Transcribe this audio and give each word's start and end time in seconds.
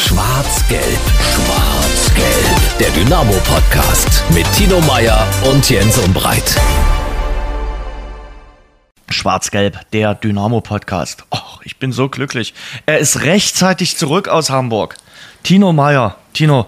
Schwarz-Gelb, 0.00 0.98
Schwarz-Gelb. 1.20 2.78
Der 2.78 2.88
Dynamo-Podcast 2.90 4.24
mit 4.34 4.50
Tino 4.54 4.80
Meyer 4.80 5.28
und 5.52 5.68
Jens 5.68 5.98
Umbreit. 5.98 6.58
Schwarz-Gelb, 9.10 9.78
der 9.92 10.14
Dynamo-Podcast. 10.14 11.24
Oh, 11.30 11.58
ich 11.64 11.78
bin 11.78 11.92
so 11.92 12.08
glücklich. 12.08 12.54
Er 12.86 12.98
ist 12.98 13.24
rechtzeitig 13.24 13.98
zurück 13.98 14.28
aus 14.28 14.48
Hamburg. 14.48 14.96
Tino 15.42 15.74
Meyer. 15.74 16.16
Tino, 16.32 16.66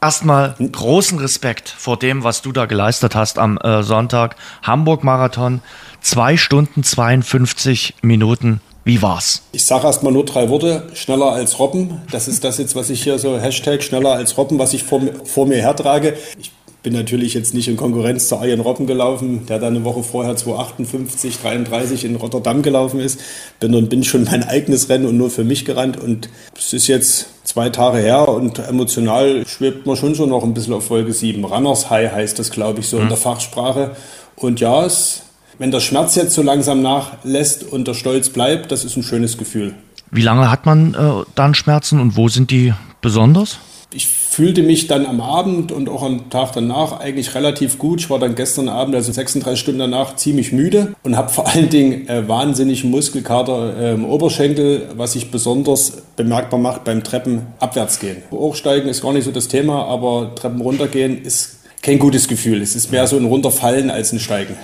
erstmal 0.00 0.54
großen 0.54 1.18
Respekt 1.18 1.68
vor 1.68 1.98
dem, 1.98 2.22
was 2.22 2.40
du 2.40 2.52
da 2.52 2.66
geleistet 2.66 3.16
hast 3.16 3.40
am 3.40 3.58
äh, 3.58 3.82
Sonntag. 3.82 4.36
Hamburg-Marathon, 4.62 5.60
zwei 6.00 6.36
Stunden 6.36 6.84
52 6.84 7.96
Minuten. 8.00 8.60
Wie 8.84 9.02
war's? 9.02 9.42
Ich 9.52 9.64
sage 9.64 9.86
erstmal 9.86 10.12
nur 10.12 10.24
drei 10.24 10.48
Worte. 10.48 10.84
Schneller 10.94 11.32
als 11.32 11.58
Robben. 11.58 12.00
Das 12.10 12.28
ist 12.28 12.44
das 12.44 12.58
jetzt, 12.58 12.74
was 12.74 12.90
ich 12.90 13.02
hier 13.02 13.18
so 13.18 13.38
Hashtag 13.38 13.82
schneller 13.82 14.12
als 14.12 14.36
Robben, 14.38 14.58
was 14.58 14.72
ich 14.72 14.82
vor, 14.84 15.02
vor 15.24 15.46
mir 15.46 15.58
hertrage. 15.58 16.14
Ich 16.38 16.50
bin 16.82 16.94
natürlich 16.94 17.34
jetzt 17.34 17.52
nicht 17.52 17.68
in 17.68 17.76
Konkurrenz 17.76 18.28
zu 18.28 18.36
Arjen 18.36 18.60
Robben 18.60 18.86
gelaufen, 18.86 19.44
der 19.46 19.58
dann 19.58 19.76
eine 19.76 19.84
Woche 19.84 20.02
vorher 20.02 20.34
258, 20.34 21.38
33 21.38 22.04
in 22.06 22.16
Rotterdam 22.16 22.62
gelaufen 22.62 23.00
ist. 23.00 23.20
Bin 23.60 23.74
und 23.74 23.90
bin 23.90 24.02
schon 24.02 24.24
mein 24.24 24.44
eigenes 24.44 24.88
Rennen 24.88 25.06
und 25.06 25.18
nur 25.18 25.30
für 25.30 25.44
mich 25.44 25.66
gerannt. 25.66 25.98
Und 26.00 26.30
es 26.56 26.72
ist 26.72 26.86
jetzt 26.86 27.26
zwei 27.44 27.68
Tage 27.68 27.98
her 27.98 28.28
und 28.28 28.58
emotional 28.60 29.44
schwebt 29.46 29.84
man 29.84 29.96
schon 29.96 30.14
so 30.14 30.24
noch 30.24 30.42
ein 30.42 30.54
bisschen 30.54 30.72
auf 30.72 30.86
Folge 30.86 31.12
7. 31.12 31.44
Runners 31.44 31.90
High 31.90 32.12
heißt 32.12 32.38
das, 32.38 32.50
glaube 32.50 32.80
ich, 32.80 32.88
so 32.88 32.96
mhm. 32.96 33.02
in 33.02 33.08
der 33.08 33.18
Fachsprache. 33.18 33.90
Und 34.36 34.60
ja, 34.60 34.86
es 34.86 35.22
wenn 35.60 35.70
der 35.70 35.80
Schmerz 35.80 36.14
jetzt 36.14 36.34
so 36.34 36.40
langsam 36.40 36.80
nachlässt 36.80 37.70
und 37.70 37.86
der 37.86 37.92
Stolz 37.92 38.30
bleibt, 38.30 38.72
das 38.72 38.82
ist 38.82 38.96
ein 38.96 39.02
schönes 39.02 39.36
Gefühl. 39.36 39.74
Wie 40.10 40.22
lange 40.22 40.50
hat 40.50 40.64
man 40.64 40.94
äh, 40.94 41.24
dann 41.34 41.54
Schmerzen 41.54 42.00
und 42.00 42.16
wo 42.16 42.28
sind 42.28 42.50
die 42.50 42.72
besonders? 43.02 43.58
Ich 43.92 44.06
fühlte 44.08 44.62
mich 44.62 44.86
dann 44.86 45.04
am 45.04 45.20
Abend 45.20 45.70
und 45.70 45.90
auch 45.90 46.02
am 46.02 46.30
Tag 46.30 46.52
danach 46.54 46.98
eigentlich 46.98 47.34
relativ 47.34 47.76
gut. 47.76 48.00
Ich 48.00 48.08
war 48.08 48.18
dann 48.18 48.36
gestern 48.36 48.70
Abend, 48.70 48.94
also 48.94 49.12
36 49.12 49.60
Stunden 49.60 49.80
danach, 49.80 50.16
ziemlich 50.16 50.50
müde 50.52 50.94
und 51.02 51.16
habe 51.18 51.28
vor 51.28 51.46
allen 51.46 51.68
Dingen 51.68 52.08
äh, 52.08 52.26
wahnsinnig 52.26 52.84
Muskelkater 52.84 53.76
äh, 53.76 53.92
im 53.92 54.06
Oberschenkel, 54.06 54.88
was 54.96 55.12
sich 55.12 55.30
besonders 55.30 55.92
bemerkbar 56.16 56.58
macht 56.58 56.84
beim 56.84 57.04
Treppen 57.04 57.42
abwärts 57.58 58.00
gehen. 58.00 58.22
Hochsteigen 58.30 58.88
ist 58.88 59.02
gar 59.02 59.12
nicht 59.12 59.24
so 59.24 59.30
das 59.30 59.48
Thema, 59.48 59.84
aber 59.84 60.34
Treppen 60.36 60.62
runtergehen 60.62 61.22
ist 61.22 61.58
kein 61.82 61.98
gutes 61.98 62.28
Gefühl. 62.28 62.62
Es 62.62 62.74
ist 62.74 62.90
mehr 62.90 63.06
so 63.06 63.16
ein 63.16 63.26
Runterfallen 63.26 63.90
als 63.90 64.12
ein 64.12 64.20
Steigen. 64.20 64.56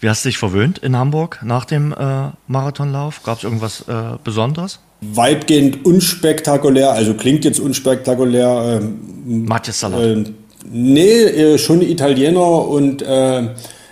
Wie 0.00 0.08
hast 0.08 0.24
du 0.24 0.28
dich 0.28 0.38
verwöhnt 0.38 0.78
in 0.78 0.96
Hamburg 0.96 1.40
nach 1.42 1.64
dem 1.64 1.92
äh, 1.92 2.28
Marathonlauf? 2.46 3.22
Gab 3.24 3.38
es 3.38 3.44
irgendwas 3.44 3.84
äh, 3.88 4.16
Besonderes? 4.22 4.78
Weitgehend 5.00 5.84
unspektakulär, 5.84 6.92
also 6.92 7.14
klingt 7.14 7.44
jetzt 7.44 7.58
unspektakulär. 7.58 8.80
Ähm, 8.80 9.44
Matjes 9.46 9.80
Salat. 9.80 10.00
Äh, 10.00 10.24
nee, 10.70 11.58
schon 11.58 11.82
Italiener 11.82 12.68
und 12.68 13.02
äh, 13.02 13.48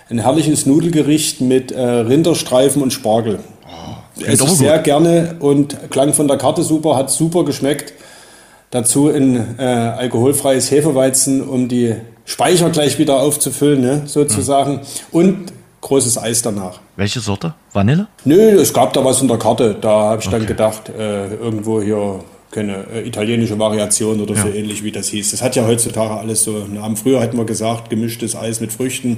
ein 0.09 0.19
herrliches 0.19 0.65
Nudelgericht 0.65 1.41
mit 1.41 1.71
äh, 1.71 1.81
Rinderstreifen 1.81 2.81
und 2.81 2.91
Spargel. 2.91 3.39
Oh, 3.65 4.23
Esse 4.23 4.45
ich 4.45 4.51
sehr 4.51 4.79
gerne 4.79 5.35
und 5.39 5.77
klang 5.89 6.13
von 6.13 6.27
der 6.27 6.37
Karte 6.37 6.63
super, 6.63 6.95
hat 6.95 7.11
super 7.11 7.43
geschmeckt. 7.43 7.93
Dazu 8.71 9.09
ein 9.09 9.57
äh, 9.57 9.63
alkoholfreies 9.63 10.71
Hefeweizen, 10.71 11.41
um 11.41 11.67
die 11.67 11.95
Speicher 12.25 12.69
gleich 12.69 12.99
wieder 12.99 13.21
aufzufüllen, 13.21 13.79
ne, 13.79 14.01
sozusagen. 14.05 14.73
Mhm. 14.73 14.79
Und 15.11 15.53
großes 15.81 16.17
Eis 16.17 16.41
danach. 16.41 16.79
Welche 16.95 17.19
Sorte? 17.19 17.53
Vanille? 17.73 18.07
Nö, 18.25 18.59
es 18.59 18.73
gab 18.73 18.93
da 18.93 19.03
was 19.03 19.21
in 19.21 19.27
der 19.27 19.37
Karte. 19.37 19.75
Da 19.79 19.89
habe 19.89 20.21
ich 20.21 20.27
okay. 20.27 20.37
dann 20.37 20.47
gedacht, 20.47 20.89
äh, 20.89 21.33
irgendwo 21.35 21.81
hier 21.81 22.23
keine 22.51 22.85
äh, 22.93 23.07
italienische 23.07 23.59
Variation 23.59 24.21
oder 24.21 24.35
ja. 24.35 24.41
so 24.41 24.47
ähnlich 24.49 24.83
wie 24.83 24.91
das 24.91 25.09
hieß. 25.09 25.31
Das 25.31 25.41
hat 25.41 25.55
ja 25.55 25.65
heutzutage 25.65 26.13
alles 26.15 26.43
so 26.43 26.65
Namen. 26.67 26.95
Früher 26.95 27.21
hatten 27.21 27.37
wir 27.37 27.45
gesagt, 27.45 27.89
gemischtes 27.89 28.35
Eis 28.35 28.61
mit 28.61 28.71
Früchten 28.71 29.17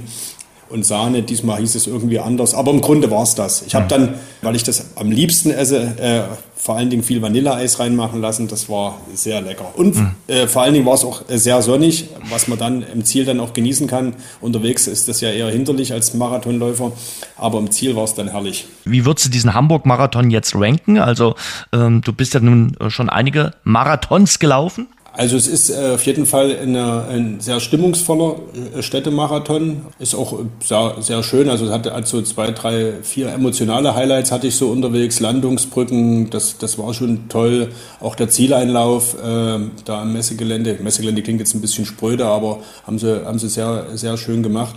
und 0.68 0.84
Sahne. 0.84 1.22
Diesmal 1.22 1.60
hieß 1.60 1.74
es 1.74 1.86
irgendwie 1.86 2.18
anders. 2.18 2.54
Aber 2.54 2.70
im 2.70 2.80
Grunde 2.80 3.10
war 3.10 3.22
es 3.22 3.34
das. 3.34 3.62
Ich 3.66 3.74
habe 3.74 3.86
dann, 3.88 4.14
weil 4.42 4.56
ich 4.56 4.62
das 4.62 4.96
am 4.96 5.10
liebsten 5.10 5.50
esse, 5.50 5.80
äh, 5.98 6.22
vor 6.60 6.76
allen 6.76 6.90
Dingen 6.90 7.02
viel 7.02 7.22
Vanilleeis 7.22 7.78
reinmachen 7.78 8.20
lassen. 8.20 8.46
Das 8.46 8.68
war 8.68 8.98
sehr 9.14 9.40
lecker. 9.40 9.72
Und 9.76 9.96
mhm. 9.96 10.10
äh, 10.26 10.46
vor 10.46 10.62
allen 10.62 10.74
Dingen 10.74 10.84
war 10.84 10.94
es 10.94 11.04
auch 11.04 11.22
sehr 11.28 11.62
sonnig, 11.62 12.08
was 12.28 12.48
man 12.48 12.58
dann 12.58 12.82
im 12.82 13.04
Ziel 13.04 13.24
dann 13.24 13.40
auch 13.40 13.54
genießen 13.54 13.86
kann. 13.86 14.14
Unterwegs 14.42 14.86
ist 14.86 15.08
das 15.08 15.22
ja 15.22 15.30
eher 15.30 15.48
hinderlich 15.48 15.92
als 15.92 16.12
Marathonläufer, 16.12 16.92
aber 17.36 17.58
im 17.58 17.70
Ziel 17.70 17.96
war 17.96 18.04
es 18.04 18.14
dann 18.14 18.28
herrlich. 18.28 18.66
Wie 18.84 19.06
würdest 19.06 19.26
du 19.26 19.30
diesen 19.30 19.54
Hamburg-Marathon 19.54 20.30
jetzt 20.30 20.54
ranken? 20.54 20.98
Also 20.98 21.34
ähm, 21.72 22.02
du 22.02 22.12
bist 22.12 22.34
ja 22.34 22.40
nun 22.40 22.76
schon 22.88 23.08
einige 23.08 23.52
Marathons 23.64 24.38
gelaufen. 24.38 24.88
Also 25.12 25.36
es 25.36 25.48
ist 25.48 25.70
äh, 25.70 25.92
auf 25.94 26.06
jeden 26.06 26.24
Fall 26.24 26.56
eine, 26.56 27.04
ein 27.04 27.40
sehr 27.40 27.58
stimmungsvoller 27.58 28.36
äh, 28.76 28.82
Städtemarathon. 28.82 29.86
Ist 29.98 30.14
auch 30.14 30.38
sehr, 30.62 30.96
sehr 31.00 31.22
schön. 31.22 31.48
Also 31.48 31.66
es 31.66 31.72
hatte 31.72 31.92
also 31.92 32.22
zwei, 32.22 32.52
drei, 32.52 32.94
vier 33.02 33.30
emotionale 33.30 33.94
Highlights 33.94 34.30
hatte 34.30 34.46
ich 34.46 34.56
so 34.56 34.68
unterwegs. 34.68 35.18
Landungsbrücken, 35.18 36.30
das, 36.30 36.58
das 36.58 36.78
war 36.78 36.94
schon 36.94 37.28
toll. 37.28 37.72
Auch 37.98 38.14
der 38.14 38.28
Zieleinlauf 38.28 39.14
äh, 39.14 39.58
da 39.84 40.02
am 40.02 40.12
Messegelände. 40.12 40.78
Messegelände 40.80 41.22
klingt 41.22 41.40
jetzt 41.40 41.54
ein 41.54 41.60
bisschen 41.60 41.86
spröde, 41.86 42.26
aber 42.26 42.60
haben 42.86 42.98
sie, 42.98 43.24
haben 43.26 43.38
sie 43.38 43.48
sehr, 43.48 43.86
sehr 43.94 44.16
schön 44.16 44.44
gemacht. 44.44 44.76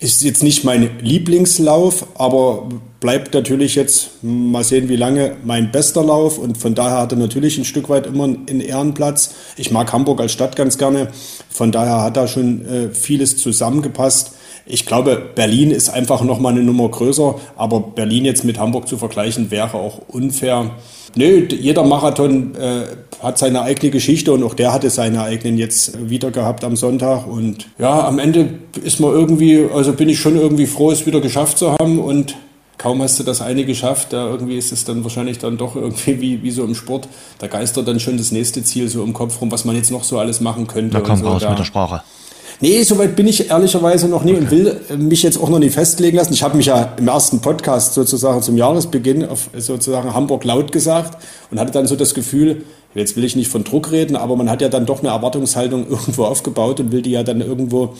Ist 0.00 0.22
jetzt 0.22 0.42
nicht 0.42 0.64
mein 0.64 0.98
Lieblingslauf, 1.02 2.06
aber 2.14 2.70
bleibt 3.00 3.34
natürlich 3.34 3.74
jetzt, 3.74 4.22
mal 4.22 4.64
sehen 4.64 4.88
wie 4.88 4.96
lange, 4.96 5.36
mein 5.44 5.70
bester 5.70 6.02
Lauf 6.02 6.38
und 6.38 6.56
von 6.56 6.74
daher 6.74 7.00
hat 7.00 7.12
er 7.12 7.18
natürlich 7.18 7.58
ein 7.58 7.66
Stück 7.66 7.90
weit 7.90 8.06
immer 8.06 8.24
einen 8.24 8.62
Ehrenplatz. 8.62 9.34
Ich 9.58 9.70
mag 9.70 9.92
Hamburg 9.92 10.22
als 10.22 10.32
Stadt 10.32 10.56
ganz 10.56 10.78
gerne, 10.78 11.08
von 11.50 11.70
daher 11.70 12.00
hat 12.02 12.16
da 12.16 12.26
schon 12.28 12.64
äh, 12.64 12.94
vieles 12.94 13.36
zusammengepasst. 13.36 14.32
Ich 14.70 14.86
glaube, 14.86 15.20
Berlin 15.34 15.70
ist 15.70 15.88
einfach 15.90 16.22
nochmal 16.22 16.52
eine 16.52 16.62
Nummer 16.62 16.88
größer, 16.88 17.34
aber 17.56 17.80
Berlin 17.80 18.24
jetzt 18.24 18.44
mit 18.44 18.58
Hamburg 18.58 18.88
zu 18.88 18.96
vergleichen 18.96 19.50
wäre 19.50 19.74
auch 19.74 20.00
unfair. 20.08 20.70
Nö, 21.16 21.46
jeder 21.48 21.82
Marathon 21.82 22.54
äh, 22.54 22.84
hat 23.22 23.38
seine 23.38 23.62
eigene 23.62 23.90
Geschichte 23.90 24.32
und 24.32 24.44
auch 24.44 24.54
der 24.54 24.72
hatte 24.72 24.90
seine 24.90 25.22
eigenen 25.22 25.58
jetzt 25.58 26.08
wieder 26.08 26.30
gehabt 26.30 26.62
am 26.62 26.76
Sonntag. 26.76 27.26
Und 27.26 27.68
ja, 27.78 28.06
am 28.06 28.18
Ende 28.18 28.48
ist 28.84 29.00
man 29.00 29.10
irgendwie, 29.10 29.66
also 29.74 29.92
bin 29.92 30.08
ich 30.08 30.20
schon 30.20 30.36
irgendwie 30.36 30.66
froh, 30.66 30.90
es 30.92 31.06
wieder 31.06 31.20
geschafft 31.20 31.58
zu 31.58 31.72
haben 31.72 31.98
und 31.98 32.36
kaum 32.78 33.02
hast 33.02 33.18
du 33.18 33.24
das 33.24 33.42
eine 33.42 33.64
geschafft, 33.64 34.12
da 34.12 34.26
irgendwie 34.28 34.56
ist 34.56 34.72
es 34.72 34.84
dann 34.84 35.02
wahrscheinlich 35.02 35.38
dann 35.38 35.58
doch 35.58 35.76
irgendwie 35.76 36.20
wie, 36.20 36.42
wie 36.42 36.50
so 36.50 36.64
im 36.64 36.74
Sport. 36.74 37.08
Da 37.38 37.46
geistert 37.46 37.86
dann 37.88 38.00
schon 38.00 38.16
das 38.16 38.32
nächste 38.32 38.62
Ziel 38.62 38.88
so 38.88 39.02
im 39.02 39.12
Kopf 39.12 39.40
rum, 39.40 39.50
was 39.50 39.64
man 39.64 39.76
jetzt 39.76 39.90
noch 39.90 40.04
so 40.04 40.18
alles 40.18 40.40
machen 40.40 40.66
könnte. 40.66 40.96
Da 40.96 41.00
kommt 41.00 41.18
so. 41.18 41.26
raus 41.26 41.42
da, 41.42 41.50
mit 41.50 41.58
der 41.58 41.64
Sprache. 41.64 42.02
Nee, 42.62 42.82
soweit 42.82 43.16
bin 43.16 43.26
ich 43.26 43.48
ehrlicherweise 43.48 44.06
noch 44.06 44.22
nie 44.22 44.32
okay. 44.32 44.40
und 44.40 44.50
will 44.50 44.80
mich 44.98 45.22
jetzt 45.22 45.40
auch 45.40 45.48
noch 45.48 45.58
nie 45.58 45.70
festlegen 45.70 46.18
lassen. 46.18 46.34
Ich 46.34 46.42
habe 46.42 46.58
mich 46.58 46.66
ja 46.66 46.92
im 46.98 47.08
ersten 47.08 47.40
Podcast 47.40 47.94
sozusagen 47.94 48.42
zum 48.42 48.58
Jahresbeginn 48.58 49.24
auf 49.24 49.48
sozusagen 49.56 50.12
Hamburg 50.12 50.44
laut 50.44 50.70
gesagt 50.70 51.22
und 51.50 51.58
hatte 51.58 51.72
dann 51.72 51.86
so 51.86 51.96
das 51.96 52.12
Gefühl, 52.12 52.64
jetzt 52.94 53.16
will 53.16 53.24
ich 53.24 53.34
nicht 53.34 53.48
von 53.48 53.64
Druck 53.64 53.92
reden, 53.92 54.14
aber 54.14 54.36
man 54.36 54.50
hat 54.50 54.60
ja 54.60 54.68
dann 54.68 54.84
doch 54.84 55.00
eine 55.00 55.08
Erwartungshaltung 55.08 55.86
irgendwo 55.90 56.24
aufgebaut 56.24 56.80
und 56.80 56.92
will 56.92 57.00
die 57.00 57.12
ja 57.12 57.22
dann 57.22 57.40
irgendwo 57.40 57.94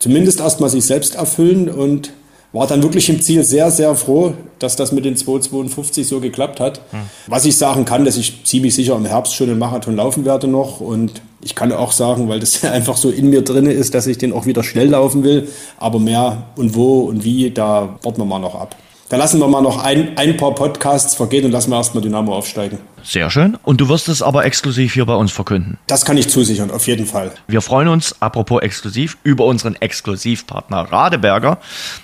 zumindest 0.00 0.40
erstmal 0.40 0.70
sich 0.70 0.84
selbst 0.84 1.14
erfüllen 1.14 1.68
und 1.68 2.10
war 2.54 2.68
dann 2.68 2.82
wirklich 2.82 3.10
im 3.10 3.20
Ziel 3.20 3.42
sehr, 3.42 3.70
sehr 3.72 3.94
froh, 3.96 4.32
dass 4.60 4.76
das 4.76 4.92
mit 4.92 5.04
den 5.04 5.16
2,52 5.16 6.04
so 6.04 6.20
geklappt 6.20 6.60
hat. 6.60 6.80
Hm. 6.92 7.00
Was 7.26 7.44
ich 7.44 7.56
sagen 7.56 7.84
kann, 7.84 8.04
dass 8.04 8.16
ich 8.16 8.44
ziemlich 8.44 8.74
sicher 8.74 8.94
im 8.94 9.04
Herbst 9.04 9.34
schon 9.34 9.48
den 9.48 9.58
Marathon 9.58 9.96
laufen 9.96 10.24
werde 10.24 10.46
noch 10.46 10.80
und 10.80 11.20
ich 11.42 11.56
kann 11.56 11.72
auch 11.72 11.90
sagen, 11.90 12.28
weil 12.28 12.38
das 12.38 12.64
einfach 12.64 12.96
so 12.96 13.10
in 13.10 13.28
mir 13.28 13.42
drin 13.42 13.66
ist, 13.66 13.92
dass 13.94 14.06
ich 14.06 14.18
den 14.18 14.32
auch 14.32 14.46
wieder 14.46 14.62
schnell 14.62 14.90
laufen 14.90 15.24
will, 15.24 15.48
aber 15.78 15.98
mehr 15.98 16.44
und 16.56 16.76
wo 16.76 17.00
und 17.00 17.24
wie, 17.24 17.50
da 17.50 17.98
warten 18.02 18.20
wir 18.20 18.24
mal 18.24 18.38
noch 18.38 18.54
ab. 18.54 18.76
Da 19.14 19.18
lassen 19.18 19.38
wir 19.38 19.46
mal 19.46 19.62
noch 19.62 19.80
ein, 19.84 20.18
ein 20.18 20.36
paar 20.36 20.56
Podcasts 20.56 21.14
vergehen 21.14 21.44
und 21.44 21.52
lassen 21.52 21.70
wir 21.70 21.76
erstmal 21.76 22.02
Dynamo 22.02 22.34
aufsteigen. 22.34 22.80
Sehr 23.04 23.30
schön. 23.30 23.56
Und 23.62 23.80
du 23.80 23.88
wirst 23.88 24.08
es 24.08 24.22
aber 24.22 24.44
exklusiv 24.44 24.94
hier 24.94 25.06
bei 25.06 25.14
uns 25.14 25.30
verkünden. 25.30 25.78
Das 25.86 26.04
kann 26.04 26.16
ich 26.16 26.28
zusichern, 26.28 26.72
auf 26.72 26.88
jeden 26.88 27.06
Fall. 27.06 27.30
Wir 27.46 27.60
freuen 27.60 27.86
uns, 27.86 28.20
apropos 28.20 28.60
exklusiv, 28.62 29.16
über 29.22 29.44
unseren 29.44 29.76
Exklusivpartner 29.76 30.90
Radeberger. 30.90 31.58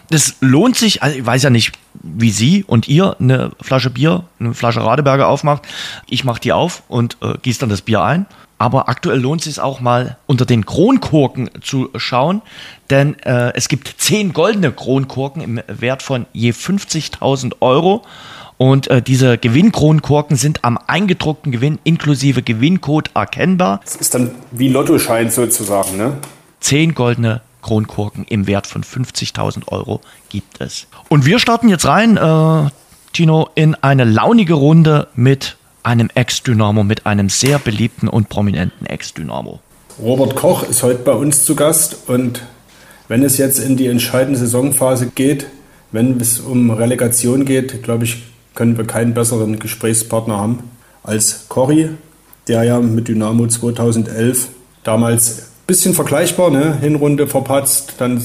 Es 0.09 0.37
lohnt 0.39 0.77
sich, 0.77 1.03
also 1.03 1.19
ich 1.19 1.27
weiß 1.27 1.43
ja 1.43 1.51
nicht, 1.51 1.73
wie 1.95 2.31
Sie 2.31 2.63
und 2.63 2.87
ihr 2.87 3.17
eine 3.19 3.51
Flasche 3.61 3.91
Bier, 3.91 4.23
eine 4.39 4.55
Flasche 4.55 4.85
Radeberger 4.85 5.27
aufmacht. 5.27 5.65
Ich 6.09 6.23
mache 6.23 6.41
die 6.41 6.53
auf 6.53 6.85
und 6.87 7.17
äh, 7.23 7.35
gieße 7.43 7.59
dann 7.59 7.71
das 7.71 7.83
Bier 7.83 8.03
ein. 8.03 8.27
Aber 8.61 8.91
aktuell 8.91 9.19
lohnt 9.19 9.41
es 9.41 9.47
sich 9.47 9.59
auch 9.59 9.81
mal 9.81 10.19
unter 10.27 10.45
den 10.45 10.67
Kronkorken 10.67 11.49
zu 11.63 11.89
schauen, 11.97 12.43
denn 12.91 13.19
äh, 13.21 13.55
es 13.55 13.69
gibt 13.69 13.95
zehn 13.97 14.35
goldene 14.35 14.71
Kronkorken 14.71 15.41
im 15.41 15.63
Wert 15.67 16.03
von 16.03 16.27
je 16.35 16.51
50.000 16.51 17.55
Euro. 17.61 18.03
Und 18.59 18.89
äh, 18.89 19.01
diese 19.01 19.39
Gewinnkronkorken 19.39 20.37
sind 20.37 20.63
am 20.63 20.79
eingedruckten 20.87 21.53
Gewinn 21.53 21.79
inklusive 21.85 22.43
Gewinncode 22.43 23.09
erkennbar. 23.15 23.81
Das 23.83 23.97
ist 23.97 24.13
dann 24.15 24.33
wie 24.51 24.69
Lottoschein 24.69 25.31
sozusagen, 25.31 25.97
ne? 25.97 26.19
Zehn 26.61 26.95
goldene 26.95 27.41
Kronkorken 27.63 28.27
im 28.29 28.47
Wert 28.47 28.67
von 28.67 28.85
50.000 28.85 29.69
Euro 29.69 30.03
gibt 30.29 30.61
es. 30.61 30.87
Und 31.09 31.25
wir 31.25 31.39
starten 31.39 31.71
jetzt 31.71 31.87
rein, 31.87 32.19
äh, 32.19 32.69
Tino, 33.15 33.49
in 33.55 33.75
eine 33.77 34.05
launige 34.05 34.53
Runde 34.53 35.09
mit 35.15 35.57
einem 35.83 36.09
Ex-Dynamo, 36.15 36.85
mit 36.85 37.07
einem 37.07 37.29
sehr 37.29 37.59
beliebten 37.59 38.09
und 38.09 38.29
prominenten 38.29 38.87
Ex-Dynamo. 38.87 39.61
Robert 40.03 40.35
Koch 40.37 40.63
ist 40.63 40.83
heute 40.83 41.01
bei 41.01 41.13
uns 41.13 41.45
zu 41.45 41.55
Gast 41.55 42.09
und 42.09 42.43
wenn 43.09 43.23
es 43.23 43.39
jetzt 43.39 43.59
in 43.59 43.77
die 43.77 43.87
entscheidende 43.87 44.39
Saisonphase 44.39 45.11
geht, 45.15 45.47
wenn 45.93 46.21
es 46.21 46.39
um 46.39 46.71
Relegation 46.71 47.45
geht, 47.45 47.83
glaube 47.83 48.05
ich, 48.05 48.23
können 48.55 48.77
wir 48.77 48.87
keinen 48.87 49.15
besseren 49.15 49.59
Gesprächspartner 49.59 50.39
haben 50.39 50.61
als 51.03 51.47
Cory, 51.49 51.91
der 52.49 52.65
ja 52.65 52.81
mit 52.81 53.09
Dynamo 53.09 53.47
2011 53.47 54.49
damals 54.85 55.39
ein 55.39 55.67
bisschen 55.67 55.95
vergleichbar, 55.95 56.51
ne? 56.51 56.79
Hinrunde 56.81 57.27
verpatzt, 57.27 57.95
dann 57.99 58.23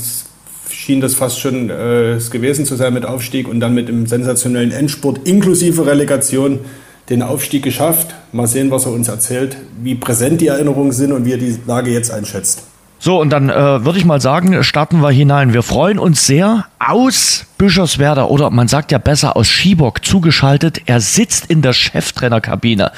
schien 0.69 1.01
das 1.01 1.15
fast 1.15 1.39
schon 1.39 1.69
äh, 1.69 2.13
es 2.13 2.31
gewesen 2.31 2.65
zu 2.65 2.75
sein 2.75 2.93
mit 2.93 3.05
Aufstieg 3.05 3.47
und 3.47 3.59
dann 3.59 3.73
mit 3.73 3.87
dem 3.87 4.07
sensationellen 4.07 4.71
Endspurt 4.71 5.27
inklusive 5.27 5.85
Relegation 5.85 6.59
den 7.09 7.21
Aufstieg 7.21 7.63
geschafft. 7.63 8.15
Mal 8.31 8.47
sehen, 8.47 8.71
was 8.71 8.85
er 8.85 8.91
uns 8.91 9.07
erzählt, 9.07 9.57
wie 9.81 9.95
präsent 9.95 10.41
die 10.41 10.47
Erinnerungen 10.47 10.91
sind 10.91 11.11
und 11.11 11.25
wie 11.25 11.33
er 11.33 11.37
die 11.37 11.57
Lage 11.65 11.91
jetzt 11.91 12.11
einschätzt. 12.11 12.63
So, 12.97 13.19
und 13.19 13.29
dann 13.29 13.49
äh, 13.49 13.85
würde 13.85 13.99
ich 13.99 14.05
mal 14.05 14.21
sagen, 14.21 14.63
starten 14.63 15.01
wir 15.01 15.11
hinein. 15.11 15.53
Wir 15.53 15.63
freuen 15.63 15.99
uns 15.99 16.25
sehr 16.25 16.65
aus 16.79 17.45
Bischofswerda 17.57 18.25
oder 18.25 18.49
man 18.49 18.67
sagt 18.67 18.91
ja 18.91 18.97
besser 18.97 19.35
aus 19.35 19.47
Schiebock 19.47 20.03
zugeschaltet. 20.03 20.81
Er 20.85 21.01
sitzt 21.01 21.45
in 21.47 21.61
der 21.61 21.73
Cheftrainerkabine. 21.73 22.91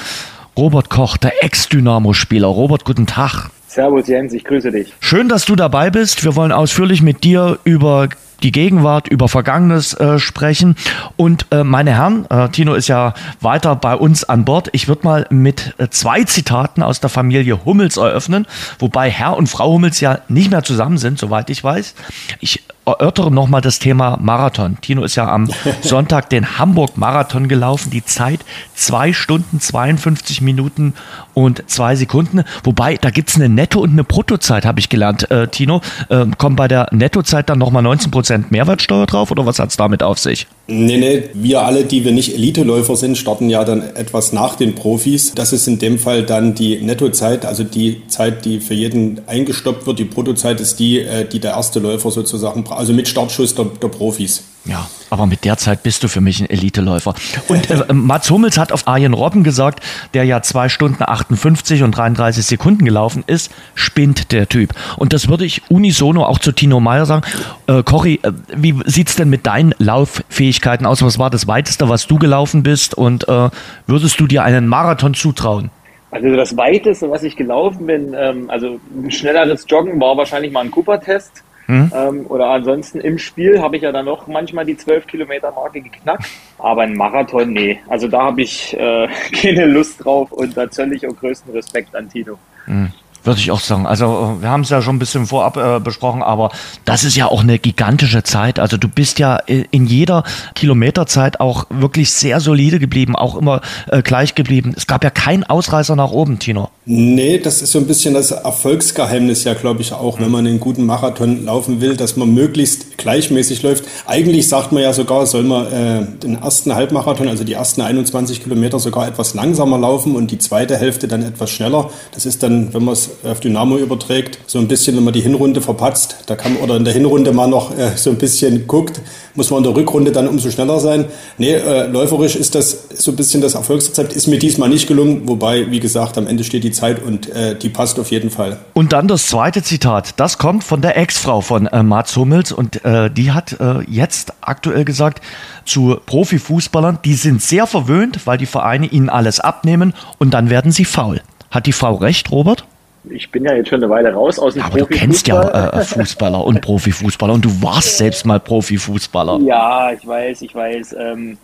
Robert 0.55 0.89
Koch, 0.89 1.17
der 1.17 1.43
Ex-Dynamo-Spieler. 1.43 2.47
Robert, 2.47 2.85
guten 2.85 3.05
Tag. 3.05 3.49
Servus 3.67 4.07
Jens, 4.07 4.33
ich 4.33 4.43
grüße 4.43 4.71
dich. 4.71 4.93
Schön, 4.99 5.29
dass 5.29 5.45
du 5.45 5.55
dabei 5.55 5.89
bist. 5.89 6.23
Wir 6.23 6.35
wollen 6.35 6.51
ausführlich 6.51 7.01
mit 7.01 7.23
dir 7.23 7.59
über 7.63 8.07
die 8.43 8.51
Gegenwart, 8.51 9.07
über 9.07 9.27
Vergangenes 9.27 9.93
äh, 9.93 10.19
sprechen. 10.19 10.75
Und 11.15 11.47
äh, 11.51 11.63
meine 11.63 11.95
Herren, 11.95 12.25
äh, 12.29 12.49
Tino 12.49 12.73
ist 12.73 12.87
ja 12.87 13.13
weiter 13.41 13.75
bei 13.75 13.95
uns 13.95 14.23
an 14.23 14.45
Bord. 14.45 14.69
Ich 14.73 14.87
würde 14.87 15.05
mal 15.05 15.27
mit 15.29 15.75
äh, 15.77 15.89
zwei 15.89 16.23
Zitaten 16.23 16.83
aus 16.83 16.99
der 16.99 17.09
Familie 17.09 17.65
Hummels 17.65 17.97
eröffnen, 17.97 18.45
wobei 18.79 19.09
Herr 19.09 19.37
und 19.37 19.47
Frau 19.47 19.71
Hummels 19.71 19.99
ja 19.99 20.19
nicht 20.27 20.51
mehr 20.51 20.63
zusammen 20.63 20.97
sind, 20.97 21.19
soweit 21.19 21.49
ich 21.49 21.63
weiß. 21.63 21.95
Ich 22.39 22.63
erörtere 22.85 23.31
nochmal 23.31 23.61
das 23.61 23.79
Thema 23.79 24.17
Marathon. 24.21 24.77
Tino 24.81 25.03
ist 25.03 25.15
ja 25.15 25.27
am 25.27 25.49
Sonntag 25.81 26.29
den 26.29 26.57
Hamburg-Marathon 26.57 27.47
gelaufen. 27.47 27.89
Die 27.91 28.05
Zeit 28.05 28.39
zwei 28.75 29.11
Stunden, 29.13 29.59
52 29.59 30.41
Minuten 30.41 30.93
und 31.33 31.69
zwei 31.69 31.95
Sekunden. 31.95 32.43
Wobei, 32.63 32.95
da 32.95 33.09
gibt's 33.09 33.35
eine 33.35 33.49
Netto- 33.49 33.81
und 33.81 33.91
eine 33.91 34.03
Bruttozeit, 34.03 34.65
habe 34.65 34.79
ich 34.79 34.89
gelernt, 34.89 35.29
äh, 35.29 35.47
Tino. 35.49 35.81
Äh, 36.09 36.25
kommt 36.37 36.55
bei 36.55 36.67
der 36.67 36.87
Nettozeit 36.91 37.49
dann 37.49 37.59
nochmal 37.59 37.83
19 37.83 38.09
Prozent 38.11 38.26
Mehrwertsteuer 38.49 39.05
drauf 39.05 39.31
oder 39.31 39.45
was 39.45 39.59
hat's 39.59 39.77
damit 39.77 40.03
auf 40.03 40.19
sich? 40.19 40.47
Nee, 40.69 40.97
nee, 40.97 41.23
wir 41.33 41.61
alle, 41.61 41.85
die 41.85 42.03
wir 42.03 42.11
nicht 42.11 42.33
Eliteläufer 42.33 42.97
sind, 42.97 43.17
starten 43.17 43.49
ja 43.49 43.63
dann 43.63 43.81
etwas 43.95 44.33
nach 44.33 44.55
den 44.55 44.75
Profis. 44.75 45.31
Das 45.33 45.53
ist 45.53 45.65
in 45.65 45.79
dem 45.79 45.97
Fall 45.97 46.23
dann 46.23 46.55
die 46.55 46.81
Nettozeit, 46.81 47.45
also 47.45 47.63
die 47.63 48.05
Zeit, 48.09 48.43
die 48.43 48.59
für 48.59 48.73
jeden 48.73 49.21
eingestoppt 49.27 49.87
wird. 49.87 49.99
Die 49.99 50.03
Bruttozeit 50.03 50.59
ist 50.59 50.79
die, 50.79 50.99
äh, 50.99 51.25
die 51.25 51.39
der 51.39 51.51
erste 51.51 51.79
Läufer 51.79 52.11
sozusagen 52.11 52.65
braucht 52.65 52.79
also 52.79 52.91
mit 52.91 53.07
Startschuss 53.07 53.55
der, 53.55 53.65
der 53.81 53.87
Profis. 53.87 54.43
Ja, 54.65 54.89
aber 55.09 55.27
mit 55.27 55.45
der 55.45 55.57
Zeit 55.57 55.83
bist 55.83 56.03
du 56.03 56.09
für 56.09 56.19
mich 56.19 56.41
ein 56.41 56.49
Eliteläufer. 56.49 57.15
Und 57.47 57.69
äh, 57.69 57.93
Mats 57.93 58.29
Hummels 58.29 58.57
hat 58.57 58.73
auf 58.73 58.85
Arjen 58.87 59.13
Robben 59.13 59.43
gesagt, 59.43 59.81
der 60.13 60.25
ja 60.25 60.41
zwei 60.41 60.67
Stunden 60.67 61.01
58 61.01 61.83
und 61.83 61.91
33 61.91 62.45
Sekunden 62.45 62.83
gelaufen 62.83 63.23
ist, 63.25 63.49
spinnt 63.75 64.33
der 64.33 64.49
Typ. 64.49 64.73
Und 64.97 65.13
das 65.13 65.29
würde 65.29 65.45
ich 65.45 65.61
unisono 65.69 66.25
auch 66.25 66.39
zu 66.39 66.51
Tino 66.51 66.81
Meyer 66.81 67.05
sagen. 67.05 67.25
Äh, 67.67 67.83
Cory, 67.83 68.19
äh, 68.21 68.33
wie 68.53 68.75
sieht's 68.85 69.15
denn 69.15 69.29
mit 69.29 69.45
deinen 69.45 69.73
Lauffähigkeiten 69.77 70.56
aus? 70.85 71.03
Was 71.03 71.19
war 71.19 71.29
das 71.29 71.47
Weiteste, 71.47 71.89
was 71.89 72.07
du 72.07 72.17
gelaufen 72.17 72.63
bist? 72.63 72.93
Und 72.95 73.27
äh, 73.27 73.49
würdest 73.85 74.19
du 74.19 74.27
dir 74.27 74.43
einen 74.43 74.67
Marathon 74.67 75.13
zutrauen? 75.13 75.69
Also 76.09 76.35
das 76.35 76.55
Weiteste, 76.55 77.09
was 77.09 77.23
ich 77.23 77.35
gelaufen 77.35 77.85
bin, 77.85 78.15
ähm, 78.17 78.49
also 78.49 78.79
ein 78.95 79.11
schnelleres 79.11 79.65
Joggen 79.67 79.99
war 79.99 80.15
wahrscheinlich 80.17 80.51
mal 80.51 80.63
ein 80.63 80.71
Cooper-Test. 80.71 81.43
Hm? 81.65 81.91
Ähm, 81.93 82.25
oder 82.27 82.47
ansonsten 82.47 83.01
im 83.01 83.17
Spiel 83.17 83.61
habe 83.61 83.75
ich 83.75 83.81
ja 83.81 83.91
dann 83.91 84.05
noch 84.05 84.25
manchmal 84.27 84.65
die 84.65 84.77
12 84.77 85.05
Kilometer 85.05 85.51
Marke 85.51 85.81
geknackt. 85.81 86.25
Aber 86.57 86.83
ein 86.83 86.95
Marathon, 86.95 87.51
nee. 87.51 87.79
Also 87.89 88.07
da 88.07 88.23
habe 88.23 88.41
ich 88.41 88.73
äh, 88.77 89.07
keine 89.33 89.65
Lust 89.65 90.03
drauf 90.03 90.31
und 90.31 90.55
da 90.55 90.69
zölle 90.71 90.95
ich 90.95 91.05
auch 91.05 91.15
größten 91.15 91.51
Respekt 91.53 91.93
an 91.93 92.09
Tino. 92.09 92.39
Hm. 92.65 92.91
Würde 93.23 93.39
ich 93.39 93.51
auch 93.51 93.59
sagen. 93.59 93.85
Also 93.85 94.37
wir 94.39 94.49
haben 94.49 94.61
es 94.61 94.69
ja 94.69 94.81
schon 94.81 94.95
ein 94.95 94.99
bisschen 94.99 95.25
vorab 95.25 95.57
äh, 95.57 95.79
besprochen, 95.79 96.23
aber 96.23 96.51
das 96.85 97.03
ist 97.03 97.15
ja 97.15 97.27
auch 97.27 97.41
eine 97.41 97.59
gigantische 97.59 98.23
Zeit. 98.23 98.59
Also 98.59 98.77
du 98.77 98.87
bist 98.87 99.19
ja 99.19 99.37
in 99.37 99.85
jeder 99.85 100.23
Kilometerzeit 100.55 101.39
auch 101.39 101.65
wirklich 101.69 102.11
sehr 102.11 102.39
solide 102.39 102.79
geblieben, 102.79 103.15
auch 103.15 103.35
immer 103.35 103.61
äh, 103.87 104.01
gleich 104.01 104.35
geblieben. 104.35 104.73
Es 104.77 104.87
gab 104.87 105.03
ja 105.03 105.09
keinen 105.09 105.43
Ausreißer 105.43 105.95
nach 105.95 106.11
oben, 106.11 106.39
Tino. 106.39 106.69
Nee, 106.85 107.39
das 107.39 107.61
ist 107.61 107.73
so 107.73 107.79
ein 107.79 107.87
bisschen 107.87 108.13
das 108.13 108.31
Erfolgsgeheimnis 108.31 109.43
ja, 109.43 109.53
glaube 109.53 109.81
ich, 109.81 109.91
auch, 109.91 110.21
wenn 110.21 110.31
man 110.31 110.47
einen 110.47 110.61
guten 110.61 110.85
Marathon 110.85 111.43
laufen 111.43 111.81
will, 111.81 111.97
dass 111.97 112.15
man 112.15 112.33
möglichst 112.33 112.97
gleichmäßig 112.97 113.61
läuft. 113.63 113.83
Eigentlich 114.05 114.47
sagt 114.47 114.71
man 114.71 114.83
ja 114.83 114.93
sogar, 114.93 115.25
soll 115.25 115.43
man 115.43 115.67
äh, 115.67 116.05
den 116.23 116.41
ersten 116.41 116.73
Halbmarathon, 116.73 117.27
also 117.27 117.43
die 117.43 117.53
ersten 117.53 117.81
21 117.81 118.41
Kilometer 118.41 118.79
sogar 118.79 119.05
etwas 119.05 119.33
langsamer 119.33 119.77
laufen 119.77 120.15
und 120.15 120.31
die 120.31 120.37
zweite 120.37 120.77
Hälfte 120.77 121.09
dann 121.09 121.23
etwas 121.23 121.49
schneller. 121.49 121.89
Das 122.13 122.25
ist 122.25 122.41
dann, 122.41 122.73
wenn 122.73 122.85
man 122.85 122.93
es 122.93 123.09
auf 123.23 123.39
Dynamo 123.39 123.77
überträgt, 123.77 124.39
so 124.47 124.59
ein 124.59 124.67
bisschen, 124.67 124.95
wenn 124.97 125.03
man 125.03 125.13
die 125.13 125.21
Hinrunde 125.21 125.61
verpatzt, 125.61 126.17
da 126.27 126.35
kann 126.35 126.53
man, 126.53 126.63
oder 126.63 126.75
in 126.77 126.85
der 126.85 126.93
Hinrunde 126.93 127.31
mal 127.31 127.47
noch 127.47 127.77
äh, 127.77 127.91
so 127.95 128.09
ein 128.09 128.17
bisschen 128.17 128.67
guckt, 128.67 129.01
muss 129.35 129.51
man 129.51 129.59
in 129.59 129.63
der 129.63 129.75
Rückrunde 129.75 130.11
dann 130.11 130.27
umso 130.27 130.49
schneller 130.49 130.79
sein. 130.79 131.05
Nee, 131.37 131.53
äh, 131.53 131.87
läuferisch 131.87 132.35
ist 132.35 132.55
das 132.55 132.89
so 132.95 133.11
ein 133.11 133.15
bisschen 133.15 133.41
das 133.41 133.53
Erfolgsrezept, 133.53 134.13
ist 134.13 134.27
mir 134.27 134.39
diesmal 134.39 134.69
nicht 134.69 134.87
gelungen, 134.87 135.27
wobei, 135.27 135.69
wie 135.71 135.79
gesagt, 135.79 136.17
am 136.17 136.27
Ende 136.27 136.43
steht 136.43 136.63
die 136.63 136.71
Zeit 136.71 137.01
und 137.03 137.29
äh, 137.29 137.57
die 137.57 137.69
passt 137.69 137.99
auf 137.99 138.11
jeden 138.11 138.29
Fall. 138.29 138.59
Und 138.73 138.93
dann 138.93 139.07
das 139.07 139.27
zweite 139.27 139.61
Zitat, 139.63 140.19
das 140.19 140.37
kommt 140.37 140.63
von 140.63 140.81
der 140.81 140.97
Ex-Frau 140.97 141.41
von 141.41 141.67
äh, 141.67 141.83
Mats 141.83 142.15
Hummels 142.15 142.51
und 142.51 142.83
äh, 142.83 143.09
die 143.09 143.31
hat 143.31 143.59
äh, 143.59 143.81
jetzt 143.89 144.33
aktuell 144.41 144.85
gesagt 144.85 145.21
zu 145.65 145.97
Profifußballern, 146.05 146.99
die 147.05 147.13
sind 147.13 147.41
sehr 147.41 147.67
verwöhnt, 147.67 148.25
weil 148.25 148.37
die 148.37 148.45
Vereine 148.45 148.87
ihnen 148.87 149.09
alles 149.09 149.39
abnehmen 149.39 149.93
und 150.17 150.33
dann 150.33 150.49
werden 150.49 150.71
sie 150.71 150.85
faul. 150.85 151.21
Hat 151.51 151.65
die 151.65 151.73
Frau 151.73 151.95
recht, 151.95 152.31
Robert? 152.31 152.65
Ich 153.11 153.31
bin 153.31 153.45
ja 153.45 153.53
jetzt 153.53 153.69
schon 153.69 153.83
eine 153.83 153.89
Weile 153.89 154.13
raus 154.13 154.39
aus 154.39 154.53
dem 154.53 154.63
Aber 154.63 154.79
du 154.79 154.85
kennst 154.85 155.27
ja 155.27 155.69
äh, 155.69 155.81
Fußballer 155.83 156.43
und 156.43 156.61
Profifußballer 156.61 157.33
und 157.33 157.45
du 157.45 157.61
warst 157.61 157.97
selbst 157.97 158.25
mal 158.25 158.39
Profifußballer. 158.39 159.39
Ja, 159.41 159.91
ich 159.91 160.05
weiß, 160.05 160.41
ich 160.41 160.53
weiß. 160.53 160.95
Ähm, 160.99 161.37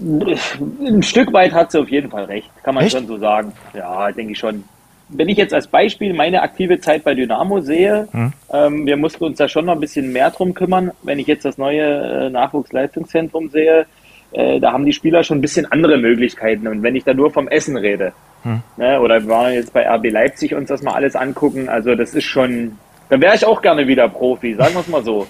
ein 0.00 1.02
Stück 1.02 1.32
weit 1.32 1.52
hat 1.52 1.72
sie 1.72 1.80
auf 1.80 1.88
jeden 1.88 2.10
Fall 2.10 2.24
recht, 2.24 2.50
kann 2.62 2.74
man 2.74 2.84
Echt? 2.84 2.96
schon 2.96 3.06
so 3.06 3.16
sagen. 3.18 3.52
Ja, 3.74 4.10
denke 4.12 4.32
ich 4.32 4.38
schon. 4.38 4.64
Wenn 5.08 5.28
ich 5.28 5.38
jetzt 5.38 5.54
als 5.54 5.68
Beispiel 5.68 6.12
meine 6.14 6.42
aktive 6.42 6.80
Zeit 6.80 7.04
bei 7.04 7.14
Dynamo 7.14 7.60
sehe, 7.60 8.08
hm. 8.10 8.32
ähm, 8.52 8.86
wir 8.86 8.96
mussten 8.96 9.24
uns 9.24 9.38
da 9.38 9.48
schon 9.48 9.66
noch 9.66 9.74
ein 9.74 9.80
bisschen 9.80 10.12
mehr 10.12 10.30
drum 10.30 10.52
kümmern. 10.52 10.90
Wenn 11.02 11.20
ich 11.20 11.28
jetzt 11.28 11.44
das 11.44 11.58
neue 11.58 12.26
äh, 12.26 12.30
Nachwuchsleistungszentrum 12.30 13.50
sehe, 13.50 13.86
äh, 14.36 14.60
da 14.60 14.72
haben 14.72 14.84
die 14.84 14.92
Spieler 14.92 15.22
schon 15.24 15.38
ein 15.38 15.42
bisschen 15.42 15.70
andere 15.72 15.98
Möglichkeiten. 15.98 16.68
Und 16.68 16.82
wenn 16.82 16.94
ich 16.94 17.04
da 17.04 17.14
nur 17.14 17.30
vom 17.30 17.48
Essen 17.48 17.76
rede, 17.76 18.12
hm. 18.42 18.62
Ne, 18.76 19.00
oder 19.00 19.20
wir 19.22 19.28
waren 19.28 19.52
jetzt 19.54 19.72
bei 19.72 19.88
RB 19.88 20.10
Leipzig 20.10 20.54
uns 20.54 20.68
das 20.68 20.82
mal 20.82 20.94
alles 20.94 21.16
angucken. 21.16 21.68
Also 21.68 21.96
das 21.96 22.14
ist 22.14 22.24
schon, 22.24 22.78
da 23.08 23.20
wäre 23.20 23.34
ich 23.34 23.44
auch 23.44 23.60
gerne 23.60 23.88
wieder 23.88 24.08
Profi, 24.08 24.54
sagen 24.54 24.74
wir 24.74 24.80
es 24.80 24.88
mal 24.88 25.02
so. 25.02 25.26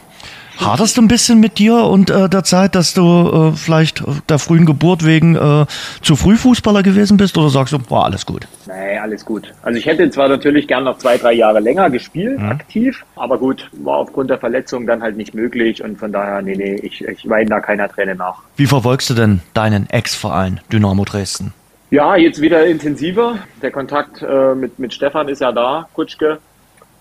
Haderst 0.59 0.97
du 0.97 1.03
ein 1.03 1.09
bisschen 1.09 1.41
mit 1.41 1.59
dir 1.59 1.77
und 1.77 2.11
äh, 2.11 2.29
der 2.29 2.45
Zeit, 2.45 2.75
dass 2.75 2.95
du 2.95 3.53
äh, 3.53 3.57
vielleicht 3.57 4.03
der 4.29 4.39
frühen 4.39 4.67
Geburt 4.67 5.05
wegen 5.05 5.37
äh, 5.37 5.67
zu 6.03 6.17
früh 6.17 6.37
Fußballer 6.37 6.83
gewesen 6.83 7.17
bist 7.17 7.37
oder 7.37 7.51
sagst 7.51 7.73
du, 7.73 7.79
war 7.89 8.05
alles 8.05 8.25
gut? 8.25 8.47
Nee, 8.67 8.99
alles 8.99 9.25
gut. 9.25 9.53
Also 9.63 9.79
ich 9.79 9.87
hätte 9.87 10.09
zwar 10.11 10.29
natürlich 10.29 10.67
gern 10.67 10.85
noch 10.85 10.99
zwei, 10.99 11.19
drei 11.19 11.35
Jahre 11.35 11.61
länger 11.61 11.91
gespielt, 11.91 12.39
mhm. 12.39 12.49
aktiv, 12.49 13.05
aber 13.17 13.39
gut, 13.39 13.71
war 13.73 13.97
aufgrund 13.99 14.31
der 14.31 14.39
Verletzung 14.39 14.87
dann 14.87 15.03
halt 15.03 15.17
nicht 15.17 15.35
möglich 15.35 15.83
und 15.83 15.99
von 15.99 16.13
daher, 16.13 16.43
nee, 16.43 16.57
nee, 16.57 16.75
ich, 16.83 17.05
ich 17.05 17.29
weine 17.29 17.51
da 17.51 17.61
keiner 17.61 17.89
Träne 17.89 18.15
nach. 18.15 18.43
Wie 18.57 18.67
verfolgst 18.67 19.11
du 19.11 19.15
denn 19.15 19.41
deinen 19.55 19.89
Ex-Verein 19.91 20.61
Dynamo 20.73 21.05
Dresden? 21.05 21.53
Ja, 21.91 22.17
jetzt 22.17 22.41
wieder 22.41 22.67
intensiver. 22.67 23.39
Der 23.63 23.71
Kontakt 23.71 24.23
äh, 24.23 24.55
mit, 24.55 24.79
mit 24.79 24.93
Stefan 24.93 25.29
ist 25.29 25.41
ja 25.41 25.53
da, 25.53 25.89
Kutschke. 25.95 26.39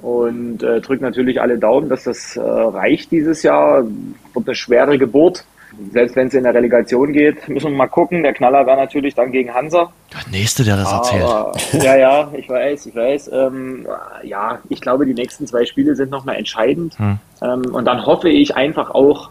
Und 0.01 0.61
äh, 0.61 0.81
drückt 0.81 1.01
natürlich 1.01 1.41
alle 1.41 1.57
Daumen, 1.57 1.89
dass 1.89 2.03
das 2.03 2.35
äh, 2.35 2.41
reicht 2.41 3.11
dieses 3.11 3.43
Jahr. 3.43 3.83
Wird 4.33 4.47
eine 4.47 4.55
schwere 4.55 4.97
Geburt. 4.97 5.45
Selbst 5.91 6.15
wenn 6.15 6.27
es 6.27 6.33
in 6.33 6.43
der 6.43 6.53
Relegation 6.53 7.11
geht, 7.11 7.49
müssen 7.49 7.71
wir 7.71 7.77
mal 7.77 7.87
gucken. 7.87 8.23
Der 8.23 8.33
Knaller 8.33 8.65
wäre 8.65 8.77
natürlich 8.77 9.13
dann 9.13 9.31
gegen 9.31 9.53
Hansa. 9.53 9.91
Der 10.13 10.31
Nächste, 10.31 10.63
der 10.63 10.77
das 10.77 10.87
Aber, 10.87 11.51
erzählt. 11.53 11.83
Ja, 11.83 11.95
ja, 11.97 12.31
ich 12.33 12.47
weiß, 12.47 12.85
ich 12.85 12.95
weiß. 12.95 13.31
Ähm, 13.33 13.85
ja, 14.23 14.59
ich 14.69 14.79
glaube, 14.79 15.05
die 15.05 15.13
nächsten 15.13 15.47
zwei 15.47 15.65
Spiele 15.65 15.95
sind 15.95 16.11
nochmal 16.11 16.37
entscheidend. 16.37 16.97
Hm. 16.97 17.19
Ähm, 17.41 17.73
und 17.73 17.85
dann 17.85 18.05
hoffe 18.05 18.29
ich 18.29 18.55
einfach 18.55 18.91
auch, 18.91 19.29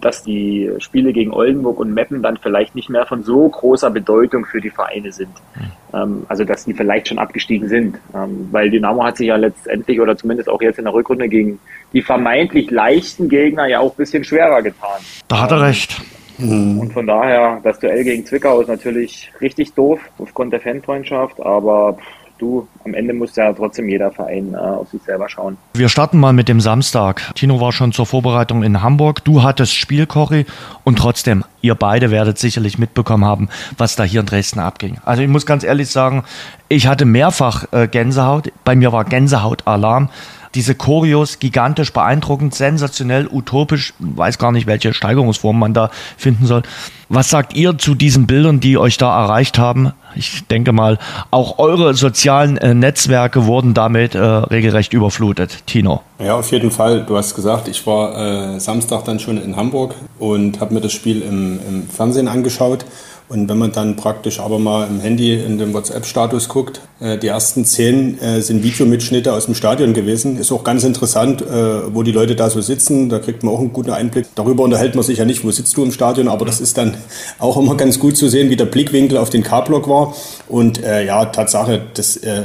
dass 0.00 0.22
die 0.22 0.70
Spiele 0.78 1.12
gegen 1.12 1.32
Oldenburg 1.32 1.78
und 1.80 1.94
Meppen 1.94 2.22
dann 2.22 2.36
vielleicht 2.36 2.74
nicht 2.74 2.90
mehr 2.90 3.06
von 3.06 3.22
so 3.22 3.48
großer 3.48 3.90
Bedeutung 3.90 4.44
für 4.44 4.60
die 4.60 4.70
Vereine 4.70 5.10
sind. 5.10 5.30
Mhm. 5.54 6.26
Also 6.28 6.44
dass 6.44 6.64
die 6.64 6.74
vielleicht 6.74 7.08
schon 7.08 7.18
abgestiegen 7.18 7.68
sind. 7.68 7.98
Ähm, 8.14 8.48
weil 8.50 8.68
Dynamo 8.68 9.04
hat 9.04 9.16
sich 9.16 9.28
ja 9.28 9.36
letztendlich 9.36 10.00
oder 10.00 10.16
zumindest 10.16 10.48
auch 10.48 10.60
jetzt 10.60 10.78
in 10.78 10.84
der 10.84 10.92
Rückrunde 10.92 11.28
gegen 11.28 11.60
die 11.92 12.02
vermeintlich 12.02 12.70
leichten 12.70 13.28
Gegner 13.28 13.66
ja 13.66 13.80
auch 13.80 13.92
ein 13.92 13.96
bisschen 13.96 14.24
schwerer 14.24 14.60
getan. 14.60 15.00
Da 15.28 15.42
hat 15.42 15.52
er 15.52 15.62
recht. 15.62 16.00
Mhm. 16.38 16.80
Und 16.80 16.92
von 16.92 17.06
daher, 17.06 17.60
das 17.62 17.78
Duell 17.78 18.04
gegen 18.04 18.26
Zwickau 18.26 18.60
ist 18.60 18.68
natürlich 18.68 19.30
richtig 19.40 19.72
doof 19.74 20.00
aufgrund 20.18 20.52
der 20.52 20.60
Fanfreundschaft, 20.60 21.40
aber 21.40 21.98
du, 22.38 22.68
am 22.84 22.94
Ende 22.94 23.14
muss 23.14 23.34
ja 23.36 23.52
trotzdem 23.52 23.88
jeder 23.88 24.10
Verein 24.10 24.54
äh, 24.54 24.56
auf 24.56 24.90
sich 24.90 25.02
selber 25.02 25.28
schauen. 25.28 25.56
Wir 25.74 25.88
starten 25.88 26.18
mal 26.18 26.32
mit 26.32 26.48
dem 26.48 26.60
Samstag. 26.60 27.34
Tino 27.34 27.60
war 27.60 27.72
schon 27.72 27.92
zur 27.92 28.06
Vorbereitung 28.06 28.62
in 28.62 28.82
Hamburg. 28.82 29.24
Du 29.24 29.42
hattest 29.42 29.74
Spiel, 29.74 30.06
Cory, 30.06 30.46
und 30.84 30.98
trotzdem, 30.98 31.44
ihr 31.62 31.74
beide 31.74 32.10
werdet 32.10 32.38
sicherlich 32.38 32.78
mitbekommen 32.78 33.24
haben, 33.24 33.48
was 33.78 33.96
da 33.96 34.04
hier 34.04 34.20
in 34.20 34.26
Dresden 34.26 34.60
abging. 34.60 34.98
Also 35.04 35.22
ich 35.22 35.28
muss 35.28 35.46
ganz 35.46 35.64
ehrlich 35.64 35.88
sagen, 35.88 36.24
ich 36.68 36.86
hatte 36.86 37.04
mehrfach 37.04 37.66
äh, 37.72 37.88
Gänsehaut. 37.88 38.52
Bei 38.64 38.74
mir 38.74 38.92
war 38.92 39.04
Gänsehaut-Alarm 39.04 40.08
diese 40.54 40.74
Choreos 40.74 41.40
gigantisch 41.40 41.92
beeindruckend, 41.92 42.54
sensationell, 42.54 43.28
utopisch, 43.30 43.92
weiß 43.98 44.38
gar 44.38 44.52
nicht, 44.52 44.66
welche 44.66 44.94
Steigerungsform 44.94 45.58
man 45.58 45.74
da 45.74 45.90
finden 46.16 46.46
soll. 46.46 46.62
Was 47.08 47.30
sagt 47.30 47.54
ihr 47.54 47.76
zu 47.76 47.94
diesen 47.94 48.26
Bildern, 48.26 48.60
die 48.60 48.78
euch 48.78 48.96
da 48.96 49.24
erreicht 49.24 49.58
haben? 49.58 49.92
Ich 50.16 50.46
denke 50.46 50.72
mal, 50.72 50.98
auch 51.30 51.58
eure 51.58 51.94
sozialen 51.94 52.56
äh, 52.56 52.74
Netzwerke 52.74 53.46
wurden 53.46 53.74
damit 53.74 54.14
äh, 54.14 54.18
regelrecht 54.18 54.92
überflutet. 54.92 55.66
Tino. 55.66 56.02
Ja, 56.18 56.36
auf 56.36 56.50
jeden 56.52 56.70
Fall. 56.70 57.04
Du 57.04 57.16
hast 57.16 57.34
gesagt, 57.34 57.68
ich 57.68 57.86
war 57.86 58.54
äh, 58.54 58.60
Samstag 58.60 59.04
dann 59.04 59.18
schon 59.18 59.42
in 59.42 59.56
Hamburg 59.56 59.94
und 60.18 60.60
habe 60.60 60.74
mir 60.74 60.80
das 60.80 60.92
Spiel 60.92 61.22
im, 61.22 61.58
im 61.68 61.88
Fernsehen 61.88 62.28
angeschaut. 62.28 62.84
Und 63.26 63.48
wenn 63.48 63.56
man 63.56 63.72
dann 63.72 63.96
praktisch 63.96 64.38
aber 64.38 64.58
mal 64.58 64.86
im 64.86 65.00
Handy 65.00 65.34
in 65.34 65.56
den 65.56 65.72
WhatsApp-Status 65.72 66.48
guckt, 66.48 66.82
äh, 67.00 67.16
die 67.16 67.28
ersten 67.28 67.64
zehn 67.64 68.20
äh, 68.20 68.42
sind 68.42 68.62
Videomitschnitte 68.62 69.32
aus 69.32 69.46
dem 69.46 69.54
Stadion 69.54 69.94
gewesen. 69.94 70.36
Ist 70.36 70.52
auch 70.52 70.62
ganz 70.62 70.84
interessant, 70.84 71.40
äh, 71.40 71.94
wo 71.94 72.02
die 72.02 72.12
Leute 72.12 72.36
da 72.36 72.50
so 72.50 72.60
sitzen. 72.60 73.08
Da 73.08 73.18
kriegt 73.18 73.42
man 73.42 73.54
auch 73.54 73.60
einen 73.60 73.72
guten 73.72 73.90
Einblick. 73.90 74.26
Darüber 74.34 74.64
unterhält 74.64 74.94
man 74.94 75.04
sich 75.04 75.18
ja 75.18 75.24
nicht, 75.24 75.42
wo 75.42 75.50
sitzt 75.50 75.74
du 75.76 75.84
im 75.84 75.90
Stadion, 75.90 76.28
aber 76.28 76.44
das 76.44 76.60
ist 76.60 76.76
dann 76.76 76.98
auch 77.38 77.56
immer 77.56 77.76
ganz 77.76 77.98
gut 77.98 78.16
zu 78.16 78.28
sehen, 78.28 78.50
wie 78.50 78.56
der 78.56 78.66
Blickwinkel 78.66 79.16
auf 79.16 79.30
den 79.30 79.42
K-Block 79.42 79.88
war. 79.88 80.14
Und 80.46 80.82
äh, 80.82 81.06
ja, 81.06 81.24
Tatsache, 81.24 81.80
das 81.94 82.18
äh, 82.18 82.42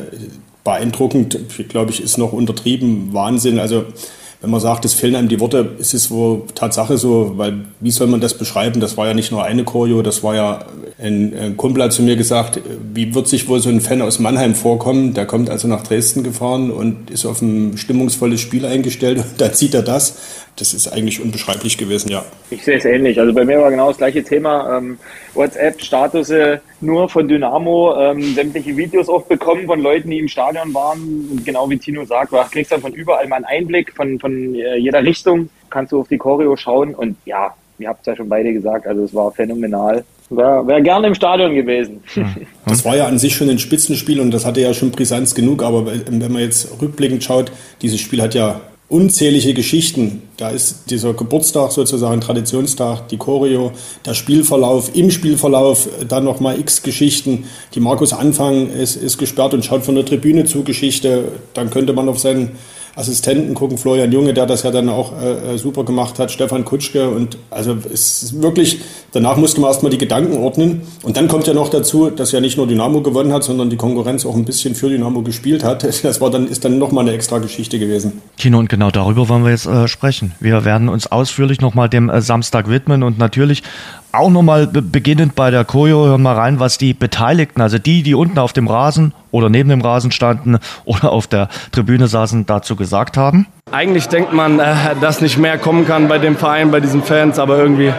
beeindruckend, 0.64 1.38
glaube 1.68 1.92
ich, 1.92 2.02
ist 2.02 2.18
noch 2.18 2.32
untertrieben. 2.32 3.10
Wahnsinn. 3.12 3.60
Also 3.60 3.86
wenn 4.42 4.52
man 4.52 4.62
sagt, 4.62 4.86
es 4.86 4.94
fehlen 4.94 5.16
einem 5.16 5.28
die 5.28 5.40
Worte, 5.42 5.76
ist 5.80 5.94
es 5.94 6.10
wohl 6.10 6.44
Tatsache 6.56 6.98
so, 6.98 7.34
weil 7.36 7.66
wie 7.82 7.92
soll 7.92 8.08
man 8.08 8.22
das 8.22 8.38
beschreiben? 8.38 8.80
Das 8.80 8.96
war 8.96 9.06
ja 9.08 9.14
nicht 9.14 9.32
nur 9.32 9.44
eine 9.44 9.66
Choreo, 9.66 10.02
das 10.02 10.24
war 10.24 10.34
ja 10.34 10.66
ein, 10.98 11.34
ein 11.38 11.58
Kumpel 11.58 11.84
hat 11.84 11.92
zu 11.92 12.02
mir 12.04 12.16
gesagt, 12.16 12.62
wie 12.94 13.14
wird 13.14 13.28
sich 13.28 13.50
wohl 13.50 13.60
so 13.60 13.70
ein 13.70 13.82
Fan 13.82 14.02
aus 14.02 14.20
Mannheim 14.20 14.56
vorkommen? 14.56 15.14
Der 15.14 15.26
kommt 15.26 15.50
also 15.50 15.68
nach 15.68 15.84
Dresden 15.84 16.24
gefahren 16.24 16.72
und 16.72 17.10
ist 17.10 17.26
auf 17.26 17.42
ein 17.42 17.78
stimmungsvolles 17.78 18.40
Spiel 18.40 18.66
eingestellt 18.66 19.18
und 19.18 19.26
dann 19.42 19.54
sieht 19.54 19.74
er 19.74 19.84
das. 19.84 20.18
Das 20.56 20.74
ist 20.74 20.88
eigentlich 20.88 21.22
unbeschreiblich 21.22 21.78
gewesen, 21.78 22.10
ja. 22.10 22.26
Ich 22.50 22.64
sehe 22.64 22.78
es 22.78 22.86
ähnlich. 22.86 23.20
Also 23.20 23.34
bei 23.34 23.46
mir 23.46 23.60
war 23.60 23.72
genau 23.72 23.90
das 23.90 23.98
gleiche 23.98 24.24
Thema. 24.24 24.78
Ähm, 24.78 24.98
WhatsApp-Status 25.34 26.34
nur 26.82 27.08
von 27.08 27.28
Dynamo, 27.28 27.96
ähm, 27.98 28.34
sämtliche 28.34 28.76
Videos 28.76 29.10
auch 29.10 29.24
bekommen 29.24 29.66
von 29.68 29.80
Leuten, 29.80 30.10
die 30.10 30.20
im 30.20 30.28
Stadion 30.28 30.74
waren. 30.74 31.28
Und 31.32 31.46
genau 31.46 31.70
wie 31.70 31.78
Tino 31.78 32.04
sagt, 32.06 32.34
du 32.34 32.38
kriegst 32.52 32.72
dann 32.72 32.82
von 32.82 32.94
überall 32.94 33.28
mal 33.28 33.38
einen 33.38 33.46
Einblick, 33.46 33.94
von, 33.96 34.20
von 34.20 34.29
äh, 34.56 34.78
jeder 34.78 35.04
Richtung 35.04 35.50
kannst 35.70 35.92
du 35.92 36.00
auf 36.02 36.08
die 36.08 36.18
Choreo 36.18 36.56
schauen. 36.56 36.96
Und 36.96 37.18
ja, 37.26 37.54
ihr 37.78 37.90
habt 37.90 38.02
es 38.02 38.06
ja 38.08 38.16
schon 38.16 38.30
beide 38.30 38.54
gesagt, 38.54 38.88
also 38.88 39.04
es 39.04 39.14
war 39.14 39.32
phänomenal. 39.32 40.04
Wäre 40.30 40.68
wär 40.68 40.82
gerne 40.82 41.08
im 41.08 41.16
Stadion 41.16 41.56
gewesen. 41.56 42.04
Das 42.66 42.86
war 42.86 42.96
ja 42.96 43.08
an 43.08 43.18
sich 43.18 43.36
schon 43.36 43.50
ein 43.50 43.58
Spitzenspiel 43.58 44.20
und 44.20 44.32
das 44.32 44.46
hatte 44.46 44.62
ja 44.62 44.76
schon 44.76 44.92
Brisanz 44.92 45.34
genug, 45.34 45.64
aber 45.64 45.88
wenn 45.88 46.32
man 46.32 46.44
jetzt 46.44 46.80
rückblickend 46.80 47.24
schaut, 47.24 47.52
dieses 47.82 48.00
Spiel 48.00 48.22
hat 48.22 48.36
ja 48.36 48.62
unzählige 48.90 49.54
Geschichten. 49.54 50.24
Da 50.38 50.50
ist 50.50 50.90
dieser 50.90 51.14
Geburtstag 51.14 51.72
sozusagen, 51.72 52.22
Traditionstag, 52.22 53.08
die 53.08 53.18
Choreo, 53.18 53.72
der 54.06 54.16
Spielverlauf, 54.16 54.96
im 54.96 55.12
Spielverlauf 55.12 55.88
dann 56.08 56.26
nochmal 56.26 56.60
x 56.60 56.82
Geschichten. 56.82 57.46
Die 57.76 57.80
Markus 57.80 58.14
Anfang 58.14 58.70
ist, 58.70 58.96
ist 58.96 59.18
gesperrt 59.18 59.54
und 59.54 59.64
schaut 59.64 59.84
von 59.84 59.96
der 59.96 60.06
Tribüne 60.06 60.46
zu 60.46 60.64
Geschichte. 60.64 61.26
Dann 61.54 61.70
könnte 61.70 61.94
man 61.94 62.10
auf 62.10 62.20
seinen 62.20 62.52
Assistenten 62.96 63.54
gucken, 63.54 63.78
Florian 63.78 64.12
Junge, 64.12 64.34
der 64.34 64.46
das 64.46 64.64
ja 64.64 64.72
dann 64.72 64.90
auch 64.90 65.14
äh, 65.22 65.58
super 65.58 65.84
gemacht 65.84 66.20
hat, 66.20 66.32
Stefan 66.32 66.66
Kutschke 66.66 67.10
und 67.10 67.38
also 67.50 67.78
es 67.92 68.24
ist 68.24 68.42
wirklich, 68.42 68.80
danach 69.12 69.38
musste 69.38 69.62
man 69.62 69.70
erstmal 69.70 69.92
die 69.92 69.98
Gedanken 69.98 70.38
ordnen 70.38 70.82
und 71.04 71.18
dann 71.18 71.28
kommt 71.28 71.48
ja 71.48 71.54
noch 71.54 71.70
dazu, 71.70 72.10
dass 72.10 72.32
ja 72.32 72.40
nicht 72.42 72.58
nur 72.58 72.68
Dynamo 72.68 73.02
gewonnen 73.02 73.34
hat, 73.34 73.44
sondern 73.44 73.70
die 73.70 73.78
Konkurrenz 73.78 74.26
auch 74.26 74.36
ein 74.36 74.46
bisschen 74.46 74.76
für 74.76 74.90
Dynamo 74.90 75.22
gespielt 75.22 75.64
hat. 75.64 75.88
Das 76.10 76.22
war 76.22 76.32
dann, 76.32 76.48
ist 76.48 76.66
dann 76.66 76.80
nochmal 76.80 77.04
eine 77.04 77.14
extra 77.14 77.40
Geschichte 77.40 77.78
gewesen. 77.78 78.22
Kino 78.38 78.58
und 78.58 78.70
genau 78.70 78.90
darüber 78.90 79.30
wollen 79.30 79.44
wir 79.44 79.52
jetzt 79.52 79.68
äh, 79.68 79.88
sprechen. 79.88 80.34
Wir 80.40 80.66
werden 80.66 80.90
uns 80.90 81.08
ausführlich 81.12 81.62
nochmal 81.62 81.90
dem 81.90 82.10
äh, 82.10 82.22
Samstag 82.22 82.70
widmen 82.70 83.04
und 83.04 83.20
natürlich 83.20 83.64
auch 84.12 84.30
nochmal 84.30 84.68
beginnend 84.68 85.36
bei 85.36 85.52
der 85.52 85.66
Choreo, 85.66 86.06
hören 86.06 86.22
wir 86.22 86.32
rein, 86.32 86.60
was 86.60 86.78
die 86.78 86.94
Beteiligten, 86.94 87.62
also 87.62 87.78
die, 87.78 88.04
die 88.04 88.16
unten 88.16 88.40
auf 88.40 88.54
dem 88.54 88.68
Rasen 88.68 89.14
oder 89.32 89.50
neben 89.50 89.70
dem 89.70 89.82
Rasen 89.82 90.12
standen 90.12 90.58
oder 90.86 91.12
auf 91.12 91.28
der 91.28 91.50
Tribüne 91.72 92.08
saßen, 92.08 92.46
dazu 92.46 92.76
gesagt 92.76 93.18
haben. 93.18 93.48
Eigentlich 93.72 94.08
denkt 94.08 94.34
man, 94.34 94.60
äh, 94.60 94.74
dass 95.00 95.22
nicht 95.22 95.38
mehr 95.38 95.58
kommen 95.60 95.86
kann 95.86 96.08
bei 96.08 96.18
dem 96.18 96.36
Verein, 96.36 96.72
bei 96.72 96.80
diesen 96.80 97.04
Fans, 97.04 97.38
aber 97.38 97.58
irgendwie 97.58 97.94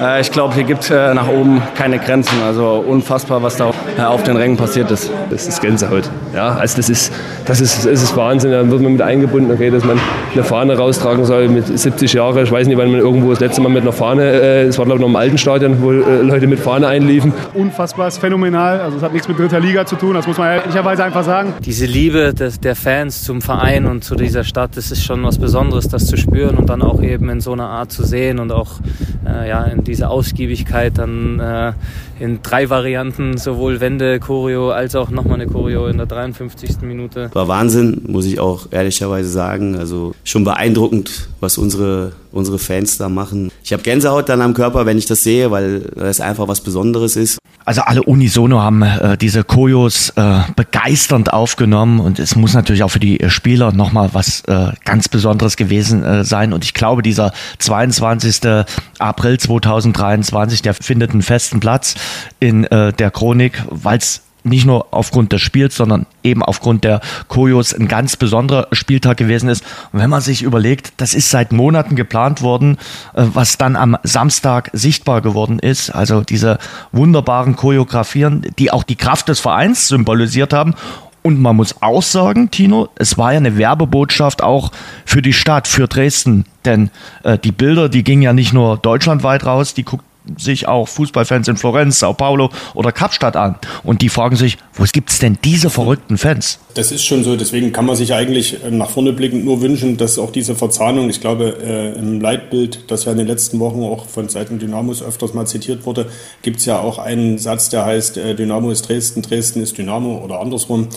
äh, 0.00 0.20
ich 0.20 0.30
glaube, 0.30 0.54
hier 0.54 0.64
gibt 0.64 0.82
es 0.82 0.90
äh, 0.90 1.14
nach 1.14 1.28
oben 1.28 1.62
keine 1.74 1.98
Grenzen. 1.98 2.42
Also 2.44 2.84
unfassbar, 2.86 3.42
was 3.42 3.56
da 3.56 3.72
auf 4.06 4.22
den 4.22 4.36
Rängen 4.36 4.56
passiert 4.56 4.90
ist. 4.90 5.10
Das 5.30 5.46
ist 5.46 5.60
Gänsehaut. 5.60 6.10
Ja, 6.34 6.56
also 6.56 6.76
das 6.76 6.88
ist, 6.88 7.12
das 7.46 7.60
ist, 7.60 7.86
das 7.86 8.02
ist 8.02 8.16
Wahnsinn. 8.16 8.50
Da 8.50 8.68
wird 8.68 8.82
man 8.82 8.92
mit 8.92 9.02
eingebunden, 9.02 9.52
okay, 9.52 9.70
dass 9.70 9.84
man 9.84 9.98
eine 10.32 10.44
Fahne 10.44 10.76
raustragen 10.76 11.24
soll 11.24 11.48
mit 11.48 11.66
70 11.66 12.12
Jahren. 12.12 12.42
Ich 12.44 12.50
weiß 12.50 12.66
nicht, 12.66 12.76
wann 12.76 12.90
man 12.90 13.00
irgendwo 13.00 13.30
das 13.30 13.40
letzte 13.40 13.60
Mal 13.60 13.68
mit 13.68 13.82
einer 13.82 13.92
Fahne, 13.92 14.24
es 14.24 14.78
war 14.78 14.84
glaube 14.84 14.98
ich 14.98 15.02
noch 15.02 15.08
im 15.08 15.16
alten 15.16 15.38
Stadion, 15.38 15.82
wo 15.82 15.90
Leute 15.90 16.46
mit 16.46 16.58
Fahne 16.58 16.88
einliefen. 16.88 17.32
Unfassbar, 17.54 18.08
ist 18.08 18.18
phänomenal. 18.18 18.80
Also 18.80 18.96
es 18.96 19.02
hat 19.02 19.12
nichts 19.12 19.28
mit 19.28 19.38
dritter 19.38 19.60
Liga 19.60 19.86
zu 19.86 19.96
tun, 19.96 20.14
das 20.14 20.26
muss 20.26 20.38
man 20.38 20.58
ehrlicherweise 20.58 21.04
einfach 21.04 21.24
sagen. 21.24 21.54
Diese 21.64 21.86
Liebe 21.86 22.34
des, 22.34 22.60
der 22.60 22.76
Fans 22.76 23.22
zum 23.22 23.42
Verein 23.42 23.86
und 23.86 24.04
zu 24.04 24.14
dieser 24.14 24.44
Stadt, 24.44 24.70
das 24.74 24.90
ist 24.90 25.04
schon 25.04 25.13
was 25.22 25.38
Besonderes, 25.38 25.88
das 25.88 26.06
zu 26.06 26.16
spüren 26.16 26.56
und 26.56 26.68
dann 26.68 26.82
auch 26.82 27.02
eben 27.02 27.28
in 27.28 27.40
so 27.40 27.52
einer 27.52 27.68
Art 27.68 27.92
zu 27.92 28.04
sehen 28.04 28.38
und 28.38 28.50
auch 28.50 28.80
äh, 29.26 29.48
ja, 29.48 29.64
in 29.64 29.84
diese 29.84 30.08
Ausgiebigkeit 30.08 30.98
dann 30.98 31.38
äh, 31.38 31.72
in 32.18 32.42
drei 32.42 32.70
Varianten, 32.70 33.36
sowohl 33.38 33.80
Wende, 33.80 34.20
Choreo 34.20 34.70
als 34.70 34.94
auch 34.94 35.10
nochmal 35.10 35.40
eine 35.40 35.46
Choreo 35.46 35.86
in 35.86 35.96
der 35.96 36.06
53. 36.06 36.82
Minute. 36.82 37.30
War 37.32 37.48
Wahnsinn, 37.48 38.02
muss 38.06 38.26
ich 38.26 38.40
auch 38.40 38.68
ehrlicherweise 38.70 39.28
sagen. 39.28 39.76
Also 39.76 40.14
schon 40.24 40.44
beeindruckend, 40.44 41.28
was 41.40 41.58
unsere, 41.58 42.12
unsere 42.32 42.58
Fans 42.58 42.98
da 42.98 43.08
machen. 43.08 43.50
Ich 43.62 43.72
habe 43.72 43.82
Gänsehaut 43.82 44.28
dann 44.28 44.40
am 44.40 44.54
Körper, 44.54 44.86
wenn 44.86 44.98
ich 44.98 45.06
das 45.06 45.22
sehe, 45.22 45.50
weil 45.50 45.80
das 45.96 46.20
einfach 46.20 46.48
was 46.48 46.60
Besonderes 46.60 47.16
ist. 47.16 47.38
Also 47.66 47.80
alle 47.80 48.02
unisono 48.02 48.60
haben 48.60 48.82
äh, 48.82 49.16
diese 49.16 49.42
Koyos 49.42 50.10
äh, 50.16 50.40
begeisternd 50.54 51.32
aufgenommen 51.32 51.98
und 51.98 52.18
es 52.18 52.36
muss 52.36 52.52
natürlich 52.52 52.82
auch 52.82 52.90
für 52.90 53.00
die 53.00 53.18
Spieler 53.28 53.72
nochmal 53.72 54.10
was 54.12 54.42
äh, 54.42 54.72
ganz 54.84 55.08
Besonderes 55.08 55.56
gewesen 55.56 56.02
äh, 56.04 56.24
sein. 56.24 56.52
Und 56.52 56.62
ich 56.64 56.74
glaube, 56.74 57.00
dieser 57.00 57.32
22. 57.58 58.64
April 58.98 59.38
2023, 59.38 60.60
der 60.60 60.74
findet 60.74 61.12
einen 61.12 61.22
festen 61.22 61.60
Platz 61.60 61.94
in 62.40 62.64
äh, 62.64 62.92
der 62.92 63.10
Chronik, 63.10 63.62
weil 63.70 63.98
es 63.98 64.22
nicht 64.44 64.66
nur 64.66 64.88
aufgrund 64.92 65.32
des 65.32 65.40
Spiels, 65.40 65.74
sondern 65.74 66.06
eben 66.22 66.42
aufgrund 66.42 66.84
der 66.84 67.00
Koyos 67.28 67.74
ein 67.74 67.88
ganz 67.88 68.16
besonderer 68.16 68.68
Spieltag 68.72 69.16
gewesen 69.16 69.48
ist. 69.48 69.64
Und 69.92 70.00
wenn 70.00 70.10
man 70.10 70.20
sich 70.20 70.42
überlegt, 70.42 70.92
das 70.98 71.14
ist 71.14 71.30
seit 71.30 71.50
Monaten 71.50 71.96
geplant 71.96 72.42
worden, 72.42 72.76
äh, 73.14 73.24
was 73.32 73.58
dann 73.58 73.74
am 73.74 73.96
Samstag 74.02 74.70
sichtbar 74.72 75.22
geworden 75.22 75.58
ist, 75.58 75.90
also 75.90 76.20
diese 76.20 76.58
wunderbaren 76.92 77.56
Choreografien, 77.56 78.46
die 78.58 78.70
auch 78.70 78.84
die 78.84 78.96
Kraft 78.96 79.28
des 79.28 79.40
Vereins 79.40 79.88
symbolisiert 79.88 80.52
haben. 80.52 80.74
Und 81.22 81.40
man 81.40 81.56
muss 81.56 81.80
auch 81.80 82.02
sagen, 82.02 82.50
Tino, 82.50 82.90
es 82.96 83.16
war 83.16 83.32
ja 83.32 83.38
eine 83.38 83.56
Werbebotschaft 83.56 84.42
auch 84.42 84.72
für 85.06 85.22
die 85.22 85.32
Stadt, 85.32 85.66
für 85.66 85.88
Dresden. 85.88 86.44
Denn 86.66 86.90
äh, 87.22 87.38
die 87.38 87.52
Bilder, 87.52 87.88
die 87.88 88.04
gingen 88.04 88.20
ja 88.20 88.34
nicht 88.34 88.52
nur 88.52 88.76
deutschlandweit 88.76 89.46
raus, 89.46 89.72
die 89.72 89.84
guckten 89.84 90.13
sich 90.38 90.68
auch 90.68 90.88
Fußballfans 90.88 91.48
in 91.48 91.56
Florenz, 91.56 91.98
Sao 91.98 92.14
Paulo 92.14 92.50
oder 92.74 92.92
Kapstadt 92.92 93.36
an. 93.36 93.56
Und 93.82 94.02
die 94.02 94.08
fragen 94.08 94.36
sich, 94.36 94.56
wo 94.72 94.84
gibt 94.84 95.10
es 95.10 95.18
denn 95.18 95.38
diese 95.44 95.70
verrückten 95.70 96.18
Fans? 96.18 96.58
Das 96.74 96.92
ist 96.92 97.04
schon 97.04 97.24
so, 97.24 97.36
deswegen 97.36 97.72
kann 97.72 97.86
man 97.86 97.96
sich 97.96 98.14
eigentlich 98.14 98.64
äh, 98.64 98.70
nach 98.70 98.90
vorne 98.90 99.12
blickend 99.12 99.44
nur 99.44 99.60
wünschen, 99.60 99.96
dass 99.96 100.18
auch 100.18 100.30
diese 100.30 100.54
Verzahnung, 100.54 101.10
ich 101.10 101.20
glaube, 101.20 101.58
äh, 101.62 101.98
im 101.98 102.20
Leitbild, 102.20 102.90
das 102.90 103.04
ja 103.04 103.12
in 103.12 103.18
den 103.18 103.26
letzten 103.26 103.60
Wochen 103.60 103.82
auch 103.82 104.06
von 104.06 104.28
Seiten 104.28 104.58
Dynamos 104.58 105.02
öfters 105.02 105.34
mal 105.34 105.46
zitiert 105.46 105.86
wurde, 105.86 106.06
gibt 106.42 106.58
es 106.58 106.66
ja 106.66 106.80
auch 106.80 106.98
einen 106.98 107.38
Satz, 107.38 107.68
der 107.68 107.84
heißt, 107.84 108.16
äh, 108.16 108.34
Dynamo 108.34 108.70
ist 108.70 108.88
Dresden, 108.88 109.22
Dresden 109.22 109.62
ist 109.62 109.76
Dynamo 109.76 110.22
oder 110.24 110.40
andersrum. 110.40 110.88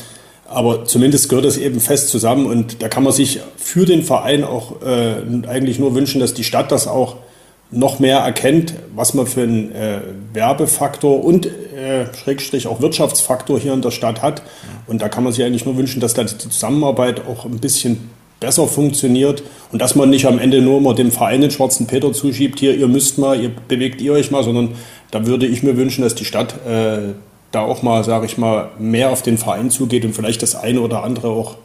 Aber 0.49 0.85
zumindest 0.85 1.27
gehört 1.27 1.45
das 1.45 1.57
eben 1.57 1.81
fest 1.81 2.07
zusammen 2.09 2.45
und 2.45 2.81
da 2.81 2.87
kann 2.87 3.03
man 3.03 3.11
sich 3.11 3.41
für 3.57 3.85
den 3.85 4.01
Verein 4.01 4.45
auch 4.45 4.81
äh, 4.81 5.15
eigentlich 5.47 5.77
nur 5.77 5.93
wünschen, 5.93 6.21
dass 6.21 6.33
die 6.33 6.45
Stadt 6.45 6.71
das 6.71 6.87
auch 6.87 7.17
noch 7.69 7.99
mehr 7.99 8.19
erkennt, 8.19 8.75
was 8.95 9.13
man 9.13 9.27
für 9.27 9.43
einen 9.43 9.71
äh, 9.73 9.99
Werbefaktor 10.33 11.23
und 11.23 11.45
äh, 11.45 12.13
Schrägstrich 12.13 12.67
auch 12.67 12.81
Wirtschaftsfaktor 12.81 13.59
hier 13.59 13.73
in 13.73 13.81
der 13.81 13.91
Stadt 13.91 14.21
hat. 14.21 14.41
Und 14.87 15.01
da 15.01 15.09
kann 15.09 15.23
man 15.23 15.33
sich 15.33 15.43
eigentlich 15.43 15.65
nur 15.65 15.77
wünschen, 15.77 15.99
dass 15.99 16.13
da 16.13 16.23
die 16.23 16.37
Zusammenarbeit 16.37 17.27
auch 17.27 17.45
ein 17.45 17.59
bisschen 17.59 18.09
besser 18.39 18.67
funktioniert 18.67 19.43
und 19.71 19.81
dass 19.81 19.95
man 19.95 20.09
nicht 20.09 20.25
am 20.25 20.39
Ende 20.39 20.61
nur 20.61 20.77
immer 20.77 20.93
dem 20.93 21.11
Verein 21.11 21.41
den 21.41 21.51
schwarzen 21.51 21.87
Peter 21.87 22.13
zuschiebt, 22.13 22.59
hier, 22.59 22.75
ihr 22.75 22.87
müsst 22.87 23.17
mal, 23.17 23.39
ihr 23.39 23.51
bewegt 23.67 23.99
ihr 23.99 24.13
euch 24.13 24.31
mal, 24.31 24.43
sondern 24.43 24.75
da 25.11 25.25
würde 25.25 25.47
ich 25.47 25.63
mir 25.63 25.75
wünschen, 25.75 26.03
dass 26.03 26.15
die 26.15 26.25
Stadt 26.25 26.55
äh, 26.67 27.13
da 27.51 27.61
auch 27.61 27.81
mal, 27.81 28.03
sage 28.03 28.25
ich 28.25 28.37
mal, 28.37 28.69
mehr 28.77 29.09
auf 29.09 29.23
den 29.23 29.37
Verein 29.37 29.71
zugeht 29.71 30.05
und 30.05 30.13
vielleicht 30.13 30.43
das 30.43 30.55
eine 30.55 30.81
oder 30.81 31.03
andere 31.03 31.29
auch 31.29 31.57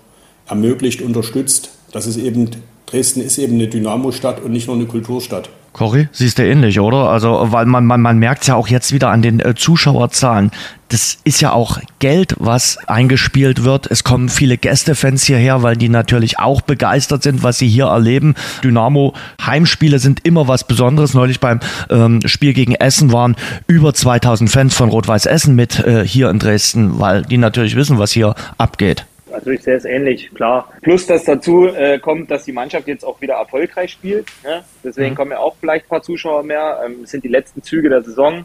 ermöglicht, 0.48 1.02
unterstützt, 1.02 1.70
dass 1.92 2.06
es 2.06 2.16
eben, 2.16 2.50
Dresden 2.92 3.22
ist 3.22 3.38
eben 3.38 3.54
eine 3.54 3.68
Dynamo-Stadt 3.68 4.42
und 4.42 4.52
nicht 4.52 4.66
nur 4.66 4.76
eine 4.76 4.84
Kulturstadt. 4.84 5.48
Cory, 5.72 6.08
siehst 6.12 6.38
du 6.38 6.44
ähnlich, 6.44 6.78
oder? 6.78 7.08
Also, 7.08 7.46
weil 7.50 7.64
man, 7.64 7.86
man, 7.86 8.02
man 8.02 8.18
merkt 8.18 8.46
ja 8.46 8.56
auch 8.56 8.68
jetzt 8.68 8.92
wieder 8.92 9.08
an 9.08 9.22
den 9.22 9.40
äh, 9.40 9.54
Zuschauerzahlen. 9.54 10.50
Das 10.88 11.16
ist 11.24 11.40
ja 11.40 11.52
auch 11.52 11.78
Geld, 12.00 12.36
was 12.38 12.76
eingespielt 12.86 13.64
wird. 13.64 13.90
Es 13.90 14.04
kommen 14.04 14.28
viele 14.28 14.58
Gästefans 14.58 15.24
hierher, 15.24 15.62
weil 15.62 15.78
die 15.78 15.88
natürlich 15.88 16.38
auch 16.38 16.60
begeistert 16.60 17.22
sind, 17.22 17.42
was 17.42 17.58
sie 17.58 17.68
hier 17.68 17.86
erleben. 17.86 18.34
Dynamo 18.62 19.14
Heimspiele 19.40 19.98
sind 19.98 20.26
immer 20.26 20.46
was 20.46 20.66
Besonderes. 20.66 21.14
Neulich 21.14 21.40
beim 21.40 21.60
ähm, 21.88 22.20
Spiel 22.26 22.52
gegen 22.52 22.74
Essen 22.74 23.10
waren 23.10 23.36
über 23.66 23.94
2000 23.94 24.50
Fans 24.50 24.74
von 24.74 24.90
Rot-Weiß 24.90 25.24
Essen 25.24 25.54
mit 25.54 25.78
äh, 25.78 26.06
hier 26.06 26.28
in 26.28 26.38
Dresden, 26.38 27.00
weil 27.00 27.22
die 27.22 27.38
natürlich 27.38 27.74
wissen, 27.74 27.98
was 27.98 28.12
hier 28.12 28.34
abgeht. 28.58 29.06
Also 29.32 29.50
ich 29.50 29.62
sehe 29.62 29.76
es 29.76 29.84
ähnlich, 29.84 30.32
klar. 30.34 30.72
Plus, 30.82 31.06
dass 31.06 31.24
dazu 31.24 31.66
äh, 31.66 31.98
kommt, 31.98 32.30
dass 32.30 32.44
die 32.44 32.52
Mannschaft 32.52 32.88
jetzt 32.88 33.04
auch 33.04 33.20
wieder 33.20 33.34
erfolgreich 33.34 33.92
spielt. 33.92 34.26
Ne? 34.44 34.64
Deswegen 34.84 35.10
mhm. 35.10 35.16
kommen 35.16 35.30
ja 35.32 35.38
auch 35.38 35.56
vielleicht 35.58 35.86
ein 35.86 35.88
paar 35.88 36.02
Zuschauer 36.02 36.42
mehr. 36.42 36.82
Ähm, 36.84 37.00
es 37.04 37.10
sind 37.10 37.24
die 37.24 37.28
letzten 37.28 37.62
Züge 37.62 37.88
der 37.88 38.02
Saison. 38.02 38.44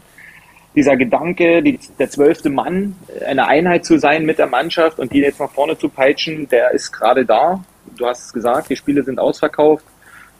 Dieser 0.74 0.96
Gedanke, 0.96 1.62
die, 1.62 1.78
der 1.98 2.10
zwölfte 2.10 2.50
Mann, 2.50 2.94
eine 3.26 3.46
Einheit 3.46 3.84
zu 3.84 3.98
sein 3.98 4.24
mit 4.24 4.38
der 4.38 4.46
Mannschaft 4.46 4.98
und 4.98 5.12
die 5.12 5.18
jetzt 5.18 5.40
nach 5.40 5.50
vorne 5.50 5.76
zu 5.76 5.88
peitschen, 5.88 6.48
der 6.48 6.70
ist 6.72 6.92
gerade 6.92 7.24
da. 7.24 7.64
Du 7.96 8.06
hast 8.06 8.26
es 8.26 8.32
gesagt, 8.32 8.70
die 8.70 8.76
Spiele 8.76 9.02
sind 9.02 9.18
ausverkauft. 9.18 9.84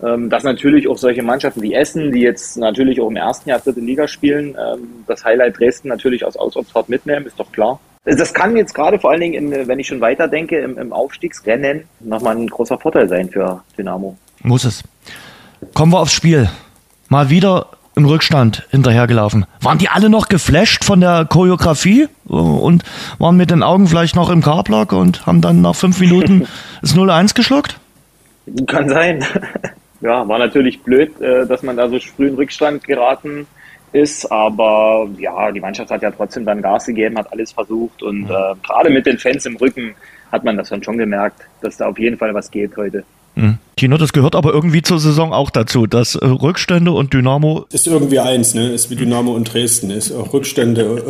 Ähm, 0.00 0.31
dass 0.31 0.45
natürlich 0.45 0.87
auch 0.87 0.97
solche 0.97 1.25
Mannschaften 1.25 1.61
wie 1.61 1.75
Essen, 1.75 2.12
die 2.12 2.21
jetzt 2.21 2.57
natürlich 2.57 3.00
auch 3.00 3.09
im 3.09 3.17
ersten 3.17 3.50
Jahr 3.50 3.59
dritte 3.59 3.81
Liga 3.81 4.07
spielen, 4.07 4.57
ähm, 4.57 5.05
das 5.09 5.25
Highlight 5.25 5.59
Dresden 5.59 5.88
natürlich 5.88 6.25
aus 6.25 6.37
Auswärtsfahrt 6.37 6.88
mitnehmen, 6.88 7.26
ist 7.26 7.40
doch 7.40 7.50
klar. 7.50 7.81
Das 8.17 8.33
kann 8.33 8.57
jetzt 8.57 8.75
gerade 8.75 8.99
vor 8.99 9.11
allen 9.11 9.21
Dingen, 9.21 9.35
im, 9.35 9.69
wenn 9.69 9.79
ich 9.79 9.87
schon 9.87 10.00
weiterdenke, 10.00 10.59
im, 10.59 10.79
im 10.79 10.93
Aufstiegsrennen 10.93 11.85
nochmal 12.00 12.37
ein 12.37 12.47
großer 12.47 12.79
Vorteil 12.79 13.09
sein 13.09 13.29
für 13.29 13.62
Dynamo. 13.77 14.17
Muss 14.43 14.65
es. 14.65 14.83
Kommen 15.75 15.93
wir 15.93 16.00
aufs 16.00 16.12
Spiel. 16.12 16.49
Mal 17.09 17.29
wieder 17.29 17.67
im 17.97 18.07
Rückstand 18.07 18.67
hinterhergelaufen. 18.71 19.45
Waren 19.61 19.79
die 19.79 19.88
alle 19.88 20.09
noch 20.09 20.29
geflasht 20.29 20.85
von 20.85 21.00
der 21.00 21.27
Choreografie 21.27 22.09
und 22.27 22.85
waren 23.19 23.37
mit 23.37 23.50
den 23.50 23.62
Augen 23.62 23.88
vielleicht 23.88 24.15
noch 24.15 24.31
im 24.31 24.41
K-Block 24.41 24.93
und 24.93 25.27
haben 25.27 25.41
dann 25.41 25.61
nach 25.61 25.75
fünf 25.75 26.00
Minuten 26.00 26.47
das 26.81 26.95
0-1 26.95 27.35
geschluckt? 27.35 27.79
Kann 28.67 28.88
sein. 28.88 29.25
ja, 30.00 30.27
war 30.27 30.38
natürlich 30.38 30.81
blöd, 30.83 31.21
äh, 31.21 31.47
dass 31.47 31.62
man 31.62 31.77
da 31.77 31.88
so 31.88 31.99
früh 31.99 32.29
in 32.29 32.37
Rückstand 32.37 32.85
geraten 32.85 33.47
ist, 33.92 34.30
aber 34.30 35.09
ja, 35.18 35.50
die 35.50 35.61
Mannschaft 35.61 35.90
hat 35.90 36.02
ja 36.02 36.11
trotzdem 36.11 36.45
dann 36.45 36.62
Gas 36.62 36.87
gegeben, 36.87 37.18
hat 37.18 37.33
alles 37.33 37.52
versucht 37.52 38.02
und 38.02 38.25
äh, 38.25 38.54
gerade 38.62 38.90
mit 38.90 39.07
den 39.07 39.18
Fans 39.18 39.47
im 39.47 39.57
Rücken 39.57 39.95
hat 40.30 40.45
man 40.45 40.57
das 40.57 40.68
dann 40.68 40.83
schon 40.83 40.99
gemerkt, 40.99 41.40
dass 41.62 41.78
da 41.78 41.87
auf 41.87 41.99
jeden 41.99 42.18
Fall 42.18 42.35
was 42.35 42.50
geht 42.50 42.76
heute. 42.76 43.04
Mhm. 43.38 43.59
Tino, 43.76 43.97
das 43.97 44.12
gehört 44.12 44.35
aber 44.35 44.52
irgendwie 44.52 44.83
zur 44.83 44.99
Saison 44.99 45.33
auch 45.33 45.50
dazu, 45.50 45.87
dass 45.87 46.16
äh, 46.16 46.26
Rückstände 46.26 46.90
und 46.90 47.14
Dynamo. 47.14 47.66
Ist 47.73 47.87
irgendwie 47.87 48.18
eins, 48.18 48.52
ne? 48.54 48.71
Ist 48.71 48.90
wie 48.90 48.97
Dynamo 48.97 49.33
und 49.33 49.52
Dresden, 49.52 49.90
ist 49.90 50.11
auch 50.11 50.33
Rückstände 50.33 51.00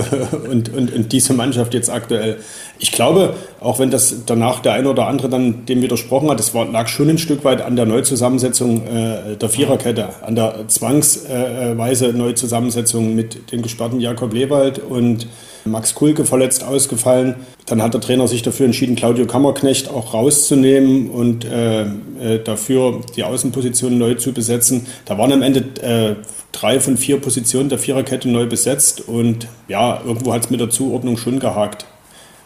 und, 0.51 0.69
und, 0.69 0.93
und 0.93 1.13
diese 1.13 1.33
Mannschaft 1.33 1.73
jetzt 1.73 1.89
aktuell. 1.89 2.37
Ich 2.79 2.93
glaube, 2.93 3.33
auch 3.61 3.79
wenn 3.79 3.91
das 3.91 4.27
danach 4.27 4.61
der 4.61 4.75
eine 4.75 4.91
oder 4.91 5.07
andere 5.07 5.31
dann 5.31 5.65
dem 5.65 5.81
widersprochen 5.81 6.29
hat, 6.29 6.39
es 6.39 6.53
lag 6.53 6.89
schon 6.89 7.09
ein 7.09 7.17
Stück 7.17 7.45
weit 7.45 7.63
an 7.63 7.77
der 7.77 7.87
Neuzusammensetzung 7.87 8.87
äh, 8.87 9.37
der 9.37 9.49
Viererkette, 9.49 10.11
an 10.23 10.35
der 10.35 10.69
zwangsweise 10.69 12.09
Neuzusammensetzung 12.09 13.15
mit 13.15 13.51
dem 13.51 13.63
gesperrten 13.63 14.01
Jakob 14.01 14.35
Lewald 14.35 14.79
und 14.81 15.27
Max 15.65 15.95
Kulke 15.95 16.25
verletzt 16.25 16.65
ausgefallen. 16.65 17.37
Dann 17.67 17.83
hat 17.83 17.95
der 17.95 18.01
Trainer 18.01 18.27
sich 18.29 18.43
dafür 18.43 18.67
entschieden, 18.67 18.97
Claudio 18.97 19.27
Kammerknecht 19.27 19.91
auch 19.91 20.15
rauszunehmen 20.15 21.11
und 21.11 21.45
äh, 21.45 21.83
äh, 21.83 22.43
dafür 22.43 23.01
die 23.17 23.25
Außenposition 23.25 23.99
neu 23.99 24.15
zu 24.15 24.33
besetzen. 24.33 24.87
Da 25.05 25.19
waren 25.19 25.33
am 25.33 25.43
Ende 25.43 25.61
äh, 25.83 26.17
drei 26.53 26.81
von 26.81 26.97
vier 26.97 27.21
Positionen 27.21 27.69
der 27.69 27.79
Viererkette 27.79 28.29
neu 28.29 28.47
besetzt 28.47 29.07
und 29.07 29.49
ja, 29.69 30.01
irgendwo 30.05 30.33
hat 30.33 30.45
es 30.45 30.51
mit 30.51 30.61
der 30.61 30.71
Zuordnung 30.71 31.17
schon 31.17 31.39
gehakt. 31.39 31.87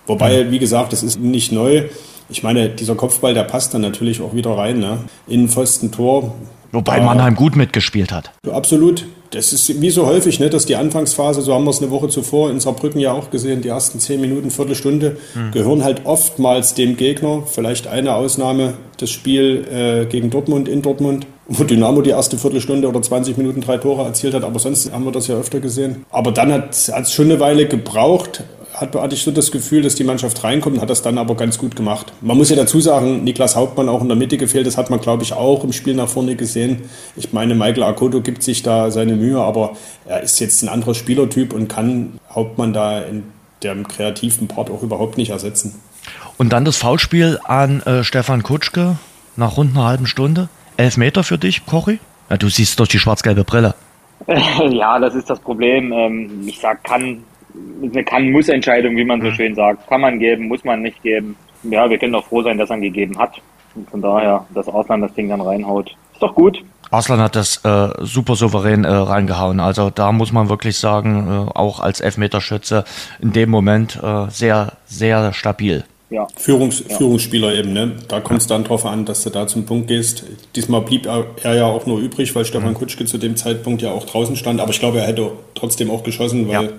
Wobei, 0.06 0.50
wie 0.50 0.58
gesagt, 0.58 0.92
das 0.92 1.02
ist 1.02 1.20
nicht 1.20 1.52
neu. 1.52 1.84
Ich 2.28 2.42
meine, 2.42 2.70
dieser 2.70 2.94
Kopfball, 2.94 3.34
der 3.34 3.44
passt 3.44 3.74
dann 3.74 3.82
natürlich 3.82 4.20
auch 4.20 4.34
wieder 4.34 4.56
rein. 4.56 4.80
Ne? 4.80 4.98
Innenpfosten 5.28 5.92
Tor, 5.92 6.34
Wobei 6.72 7.00
Mannheim 7.00 7.34
gut 7.34 7.54
mitgespielt 7.54 8.10
hat. 8.10 8.32
Absolut. 8.50 9.06
Das 9.32 9.54
ist 9.54 9.80
wie 9.80 9.88
so 9.88 10.06
häufig, 10.06 10.40
ne, 10.40 10.50
dass 10.50 10.66
die 10.66 10.76
Anfangsphase, 10.76 11.40
so 11.40 11.54
haben 11.54 11.64
wir 11.64 11.70
es 11.70 11.80
eine 11.80 11.90
Woche 11.90 12.08
zuvor 12.08 12.50
in 12.50 12.60
Saarbrücken 12.60 13.00
ja 13.00 13.12
auch 13.12 13.30
gesehen, 13.30 13.62
die 13.62 13.68
ersten 13.68 13.98
zehn 13.98 14.20
Minuten, 14.20 14.50
Viertelstunde, 14.50 15.16
hm. 15.32 15.52
gehören 15.52 15.82
halt 15.82 16.02
oftmals 16.04 16.74
dem 16.74 16.98
Gegner. 16.98 17.42
Vielleicht 17.46 17.86
eine 17.86 18.14
Ausnahme, 18.14 18.74
das 18.98 19.10
Spiel 19.10 19.66
äh, 19.72 20.04
gegen 20.04 20.28
Dortmund 20.28 20.68
in 20.68 20.82
Dortmund, 20.82 21.26
wo 21.48 21.64
Dynamo 21.64 22.02
die 22.02 22.10
erste 22.10 22.36
Viertelstunde 22.36 22.86
oder 22.86 23.00
20 23.00 23.38
Minuten 23.38 23.62
drei 23.62 23.78
Tore 23.78 24.04
erzielt 24.04 24.34
hat, 24.34 24.44
aber 24.44 24.58
sonst 24.58 24.92
haben 24.92 25.04
wir 25.04 25.12
das 25.12 25.28
ja 25.28 25.36
öfter 25.36 25.60
gesehen. 25.60 26.04
Aber 26.10 26.30
dann 26.30 26.52
hat 26.52 26.70
es 26.70 27.12
schon 27.12 27.30
eine 27.30 27.40
Weile 27.40 27.66
gebraucht, 27.66 28.44
hatte 28.74 29.14
ich 29.14 29.22
so 29.22 29.30
das 29.30 29.50
Gefühl, 29.50 29.82
dass 29.82 29.94
die 29.94 30.04
Mannschaft 30.04 30.42
reinkommt, 30.42 30.80
hat 30.80 30.90
das 30.90 31.02
dann 31.02 31.18
aber 31.18 31.34
ganz 31.34 31.58
gut 31.58 31.76
gemacht. 31.76 32.12
Man 32.20 32.36
muss 32.36 32.50
ja 32.50 32.56
dazu 32.56 32.80
sagen, 32.80 33.24
Niklas 33.24 33.56
Hauptmann 33.56 33.88
auch 33.88 34.00
in 34.02 34.08
der 34.08 34.16
Mitte 34.16 34.38
gefehlt, 34.38 34.66
das 34.66 34.76
hat 34.76 34.90
man, 34.90 35.00
glaube 35.00 35.22
ich, 35.22 35.32
auch 35.32 35.64
im 35.64 35.72
Spiel 35.72 35.94
nach 35.94 36.08
vorne 36.08 36.36
gesehen. 36.36 36.82
Ich 37.16 37.32
meine, 37.32 37.54
Michael 37.54 37.82
Akoto 37.82 38.20
gibt 38.20 38.42
sich 38.42 38.62
da 38.62 38.90
seine 38.90 39.14
Mühe, 39.14 39.40
aber 39.40 39.76
er 40.06 40.22
ist 40.22 40.40
jetzt 40.40 40.62
ein 40.62 40.68
anderer 40.68 40.94
Spielertyp 40.94 41.52
und 41.52 41.68
kann 41.68 42.18
Hauptmann 42.30 42.72
da 42.72 43.00
in 43.00 43.24
dem 43.62 43.86
kreativen 43.86 44.48
Part 44.48 44.70
auch 44.70 44.82
überhaupt 44.82 45.18
nicht 45.18 45.30
ersetzen. 45.30 45.80
Und 46.38 46.52
dann 46.52 46.64
das 46.64 46.76
Foulspiel 46.76 47.38
an 47.44 47.82
äh, 47.82 48.02
Stefan 48.02 48.42
Kutschke 48.42 48.96
nach 49.36 49.56
rund 49.56 49.76
einer 49.76 49.86
halben 49.86 50.06
Stunde. 50.06 50.48
Elf 50.76 50.96
Meter 50.96 51.22
für 51.22 51.38
dich, 51.38 51.66
Cory? 51.66 52.00
Ja, 52.30 52.36
du 52.36 52.48
siehst 52.48 52.78
durch 52.80 52.88
die 52.88 52.98
schwarz-gelbe 52.98 53.44
Brille. 53.44 53.74
Ja, 54.70 54.98
das 54.98 55.14
ist 55.14 55.28
das 55.28 55.40
Problem. 55.40 55.92
Ähm, 55.92 56.44
ich 56.46 56.60
sag, 56.60 56.84
kann 56.84 57.24
eine 57.82 58.04
Kann-Muss-Entscheidung, 58.04 58.96
wie 58.96 59.04
man 59.04 59.20
so 59.20 59.28
mhm. 59.28 59.34
schön 59.34 59.54
sagt. 59.54 59.88
Kann 59.88 60.00
man 60.00 60.18
geben, 60.18 60.48
muss 60.48 60.64
man 60.64 60.82
nicht 60.82 61.02
geben. 61.02 61.36
Ja, 61.64 61.88
wir 61.88 61.98
können 61.98 62.12
doch 62.12 62.26
froh 62.26 62.42
sein, 62.42 62.58
dass 62.58 62.70
er 62.70 62.76
ihn 62.76 62.82
gegeben 62.82 63.18
hat. 63.18 63.40
Und 63.74 63.88
von 63.90 64.02
daher, 64.02 64.46
dass 64.54 64.68
Ausland 64.68 65.04
das 65.04 65.14
Ding 65.14 65.28
dann 65.28 65.40
reinhaut. 65.40 65.90
Ist 66.12 66.22
doch 66.22 66.34
gut. 66.34 66.62
Arslan 66.90 67.20
hat 67.20 67.36
das 67.36 67.64
äh, 67.64 67.88
super 68.00 68.36
souverän 68.36 68.84
äh, 68.84 68.90
reingehauen. 68.90 69.60
Also 69.60 69.88
da 69.88 70.12
muss 70.12 70.30
man 70.30 70.50
wirklich 70.50 70.76
sagen, 70.76 71.26
äh, 71.26 71.58
auch 71.58 71.80
als 71.80 72.00
Elfmeterschütze 72.00 72.84
in 73.20 73.32
dem 73.32 73.48
Moment 73.48 73.98
äh, 74.02 74.26
sehr, 74.28 74.74
sehr 74.84 75.32
stabil. 75.32 75.84
Ja. 76.10 76.28
Führungs 76.36 76.84
ja. 76.86 76.98
Führungsspieler 76.98 77.54
eben, 77.54 77.72
ne? 77.72 77.92
Da 78.08 78.20
kommt 78.20 78.42
es 78.42 78.46
dann 78.46 78.64
drauf 78.64 78.84
an, 78.84 79.06
dass 79.06 79.24
du 79.24 79.30
da 79.30 79.46
zum 79.46 79.64
Punkt 79.64 79.88
gehst. 79.88 80.24
Diesmal 80.54 80.82
blieb 80.82 81.06
er, 81.06 81.24
er 81.42 81.54
ja 81.54 81.64
auch 81.64 81.86
nur 81.86 81.98
übrig, 81.98 82.34
weil 82.34 82.44
Stefan 82.44 82.70
mhm. 82.70 82.74
Kutschke 82.74 83.06
zu 83.06 83.16
dem 83.16 83.36
Zeitpunkt 83.36 83.80
ja 83.80 83.90
auch 83.92 84.04
draußen 84.04 84.36
stand. 84.36 84.60
Aber 84.60 84.72
ich 84.72 84.78
glaube, 84.78 84.98
er 85.00 85.06
hätte 85.06 85.32
trotzdem 85.54 85.90
auch 85.90 86.02
geschossen, 86.02 86.46
weil 86.48 86.64
ja 86.64 86.70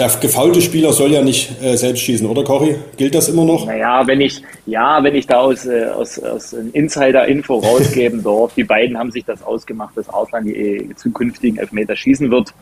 der 0.00 0.08
gefaulte 0.18 0.62
Spieler 0.62 0.92
soll 0.92 1.12
ja 1.12 1.22
nicht 1.22 1.62
äh, 1.62 1.76
selbst 1.76 2.00
schießen, 2.00 2.26
oder 2.26 2.42
Cory? 2.42 2.76
Gilt 2.96 3.14
das 3.14 3.28
immer 3.28 3.44
noch? 3.44 3.66
Naja, 3.66 4.06
wenn 4.06 4.20
ich, 4.22 4.42
ja, 4.64 5.04
wenn 5.04 5.14
ich 5.14 5.26
da 5.26 5.40
aus, 5.40 5.66
äh, 5.66 5.88
aus, 5.88 6.18
aus 6.18 6.54
Insider-Info 6.54 7.58
rausgeben 7.58 8.22
darf, 8.22 8.54
die 8.54 8.64
beiden 8.64 8.98
haben 8.98 9.10
sich 9.10 9.24
das 9.26 9.42
ausgemacht, 9.42 9.96
dass 9.96 10.08
Arslan 10.08 10.46
die 10.46 10.56
äh, 10.56 10.94
zukünftigen 10.96 11.58
Elfmeter 11.58 11.94
schießen 11.94 12.30
wird, 12.30 12.54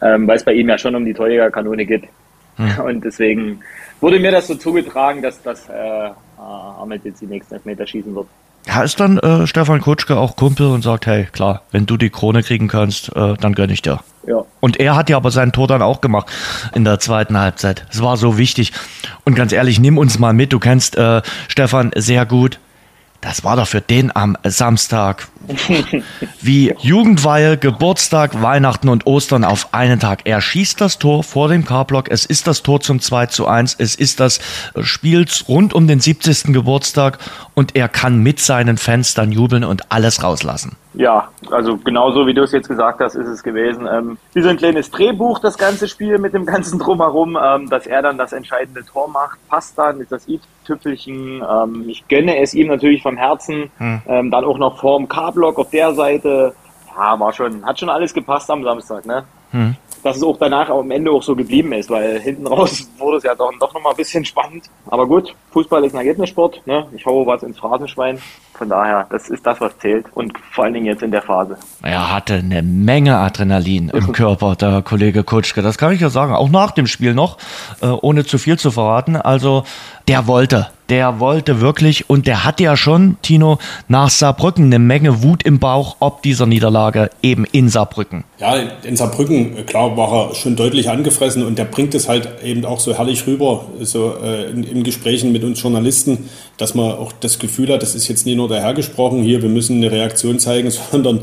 ähm, 0.00 0.28
weil 0.28 0.36
es 0.36 0.44
bei 0.44 0.52
ihm 0.54 0.68
ja 0.68 0.78
schon 0.78 0.94
um 0.94 1.04
die 1.04 1.14
Torjägerkanone 1.14 1.84
geht. 1.84 2.04
Hm. 2.56 2.80
Und 2.84 3.04
deswegen 3.04 3.60
wurde 4.00 4.20
mir 4.20 4.30
das 4.30 4.46
so 4.46 4.54
zugetragen, 4.54 5.20
dass 5.20 5.42
das 5.42 5.68
äh, 5.68 6.10
Ahmed 6.38 7.04
jetzt 7.04 7.20
die 7.20 7.26
nächsten 7.26 7.54
Elfmeter 7.54 7.86
schießen 7.86 8.14
wird. 8.14 8.28
Ja, 8.66 8.82
ist 8.82 8.98
dann 8.98 9.18
äh, 9.18 9.46
Stefan 9.46 9.80
Kutschke 9.80 10.16
auch 10.16 10.36
Kumpel 10.36 10.66
und 10.68 10.82
sagt, 10.82 11.06
hey, 11.06 11.26
klar, 11.30 11.62
wenn 11.70 11.86
du 11.86 11.96
die 11.96 12.10
Krone 12.10 12.42
kriegen 12.42 12.68
kannst, 12.68 13.14
äh, 13.14 13.34
dann 13.34 13.54
gönn 13.54 13.70
ich 13.70 13.82
dir. 13.82 14.00
Ja. 14.26 14.44
Und 14.60 14.80
er 14.80 14.96
hat 14.96 15.10
ja 15.10 15.16
aber 15.16 15.30
sein 15.30 15.52
Tor 15.52 15.68
dann 15.68 15.82
auch 15.82 16.00
gemacht 16.00 16.28
in 16.74 16.84
der 16.84 16.98
zweiten 16.98 17.38
Halbzeit. 17.38 17.84
Es 17.90 18.02
war 18.02 18.16
so 18.16 18.38
wichtig. 18.38 18.72
Und 19.24 19.34
ganz 19.34 19.52
ehrlich, 19.52 19.80
nimm 19.80 19.98
uns 19.98 20.18
mal 20.18 20.32
mit. 20.32 20.52
Du 20.52 20.58
kennst 20.58 20.96
äh, 20.96 21.20
Stefan 21.48 21.90
sehr 21.94 22.24
gut. 22.24 22.58
Das 23.24 23.42
war 23.42 23.56
doch 23.56 23.66
für 23.66 23.80
den 23.80 24.14
am 24.14 24.36
Samstag 24.44 25.28
wie 26.42 26.74
Jugendweihe, 26.78 27.56
Geburtstag, 27.56 28.42
Weihnachten 28.42 28.90
und 28.90 29.06
Ostern 29.06 29.44
auf 29.44 29.72
einen 29.72 29.98
Tag. 29.98 30.20
Er 30.24 30.42
schießt 30.42 30.78
das 30.78 30.98
Tor 30.98 31.24
vor 31.24 31.48
dem 31.48 31.64
K-Block. 31.64 32.10
Es 32.10 32.26
ist 32.26 32.46
das 32.46 32.62
Tor 32.62 32.80
zum 32.80 33.00
2 33.00 33.26
zu 33.26 33.46
1. 33.46 33.76
Es 33.78 33.94
ist 33.94 34.20
das 34.20 34.40
Spiel 34.82 35.24
rund 35.48 35.72
um 35.72 35.86
den 35.86 36.00
70. 36.00 36.52
Geburtstag 36.52 37.18
und 37.54 37.76
er 37.76 37.88
kann 37.88 38.18
mit 38.22 38.40
seinen 38.40 38.76
Fans 38.76 39.14
dann 39.14 39.32
jubeln 39.32 39.64
und 39.64 39.92
alles 39.92 40.22
rauslassen. 40.22 40.76
Ja, 40.94 41.28
also 41.50 41.76
genauso 41.76 42.26
wie 42.26 42.34
du 42.34 42.42
es 42.42 42.52
jetzt 42.52 42.68
gesagt 42.68 43.00
hast, 43.00 43.14
ist 43.14 43.28
es 43.28 43.42
gewesen. 43.42 43.88
Ähm, 43.90 44.18
wie 44.32 44.42
so 44.42 44.48
ein 44.48 44.56
kleines 44.56 44.90
Drehbuch, 44.90 45.38
das 45.38 45.56
ganze 45.56 45.88
Spiel 45.88 46.18
mit 46.18 46.34
dem 46.34 46.46
ganzen 46.46 46.78
Drumherum, 46.78 47.38
ähm, 47.40 47.68
dass 47.68 47.86
er 47.86 48.02
dann 48.02 48.18
das 48.18 48.32
entscheidende 48.32 48.84
Tor 48.84 49.08
macht, 49.08 49.38
passt 49.48 49.78
dann, 49.78 50.00
ist 50.00 50.12
das 50.12 50.28
i-Tüpfelchen. 50.28 51.42
Ähm, 51.48 51.84
ich 51.88 52.06
gönne 52.08 52.38
es 52.38 52.54
ihm 52.54 52.68
natürlich 52.68 53.02
vom 53.02 53.16
Herzen. 53.16 53.70
Hm. 53.78 54.02
Ähm, 54.06 54.30
dann 54.30 54.44
auch 54.44 54.58
noch 54.58 54.78
vorm 54.78 55.08
K-Block 55.08 55.58
auf 55.58 55.70
der 55.70 55.94
Seite. 55.94 56.54
Ja, 56.96 57.18
war 57.18 57.32
schon, 57.32 57.64
hat 57.64 57.78
schon 57.78 57.88
alles 57.88 58.14
gepasst 58.14 58.50
am 58.50 58.62
Samstag, 58.62 59.04
ne? 59.06 59.24
Hm 59.50 59.76
dass 60.04 60.18
es 60.18 60.22
auch 60.22 60.36
danach 60.38 60.68
am 60.68 60.90
Ende 60.90 61.10
auch 61.10 61.22
so 61.22 61.34
geblieben 61.34 61.72
ist, 61.72 61.88
weil 61.88 62.20
hinten 62.20 62.46
raus 62.46 62.86
wurde 62.98 63.16
es 63.16 63.24
ja 63.24 63.34
doch, 63.34 63.50
doch 63.58 63.72
nochmal 63.72 63.94
ein 63.94 63.96
bisschen 63.96 64.24
spannend. 64.24 64.64
Aber 64.86 65.06
gut, 65.06 65.34
Fußball 65.52 65.82
ist 65.84 65.94
ein 65.94 65.98
Ergebnissport. 65.98 66.60
Ne? 66.66 66.86
Ich 66.94 67.04
hau 67.06 67.26
was 67.26 67.42
ins 67.42 67.58
Phrasenschwein. 67.58 68.18
Von 68.52 68.68
daher, 68.68 69.06
das 69.10 69.30
ist 69.30 69.44
das, 69.44 69.60
was 69.60 69.76
zählt. 69.78 70.06
Und 70.14 70.32
vor 70.52 70.64
allen 70.64 70.74
Dingen 70.74 70.86
jetzt 70.86 71.02
in 71.02 71.10
der 71.10 71.22
Phase. 71.22 71.56
Er 71.82 72.12
hatte 72.12 72.34
eine 72.34 72.62
Menge 72.62 73.16
Adrenalin 73.16 73.88
im 73.88 74.12
Körper, 74.12 74.54
der 74.54 74.82
Kollege 74.82 75.24
Kutschke. 75.24 75.62
Das 75.62 75.78
kann 75.78 75.92
ich 75.92 76.00
ja 76.00 76.10
sagen. 76.10 76.34
Auch 76.34 76.50
nach 76.50 76.72
dem 76.72 76.86
Spiel 76.86 77.14
noch, 77.14 77.38
äh, 77.80 77.86
ohne 77.86 78.24
zu 78.24 78.36
viel 78.36 78.58
zu 78.58 78.70
verraten. 78.70 79.16
Also, 79.16 79.64
der 80.06 80.26
wollte. 80.26 80.68
Der 80.88 81.20
wollte 81.20 81.60
wirklich 81.60 82.10
und 82.10 82.26
der 82.26 82.44
hatte 82.44 82.64
ja 82.64 82.76
schon, 82.76 83.16
Tino, 83.22 83.58
nach 83.88 84.10
Saarbrücken 84.10 84.64
eine 84.66 84.78
Menge 84.78 85.22
Wut 85.22 85.42
im 85.42 85.58
Bauch 85.58 85.96
ob 86.00 86.22
dieser 86.22 86.46
Niederlage 86.46 87.10
eben 87.22 87.44
in 87.52 87.68
Saarbrücken. 87.68 88.24
Ja, 88.38 88.56
in 88.82 88.96
Saarbrücken, 88.96 89.64
klar, 89.66 89.96
war 89.96 90.12
er 90.12 90.34
schon 90.34 90.56
deutlich 90.56 90.90
angefressen 90.90 91.44
und 91.44 91.58
der 91.58 91.64
bringt 91.64 91.94
es 91.94 92.08
halt 92.08 92.28
eben 92.44 92.64
auch 92.64 92.80
so 92.80 92.94
herrlich 92.94 93.26
rüber, 93.26 93.64
so 93.80 94.14
äh, 94.22 94.50
in, 94.50 94.64
in 94.64 94.82
Gesprächen 94.84 95.32
mit 95.32 95.44
uns 95.44 95.62
Journalisten, 95.62 96.28
dass 96.56 96.74
man 96.74 96.92
auch 96.92 97.12
das 97.12 97.38
Gefühl 97.38 97.72
hat, 97.72 97.82
das 97.82 97.94
ist 97.94 98.08
jetzt 98.08 98.26
nie 98.26 98.34
nur 98.34 98.48
dahergesprochen, 98.48 99.22
hier, 99.22 99.42
wir 99.42 99.48
müssen 99.48 99.76
eine 99.78 99.90
Reaktion 99.90 100.38
zeigen, 100.38 100.70
sondern 100.90 101.20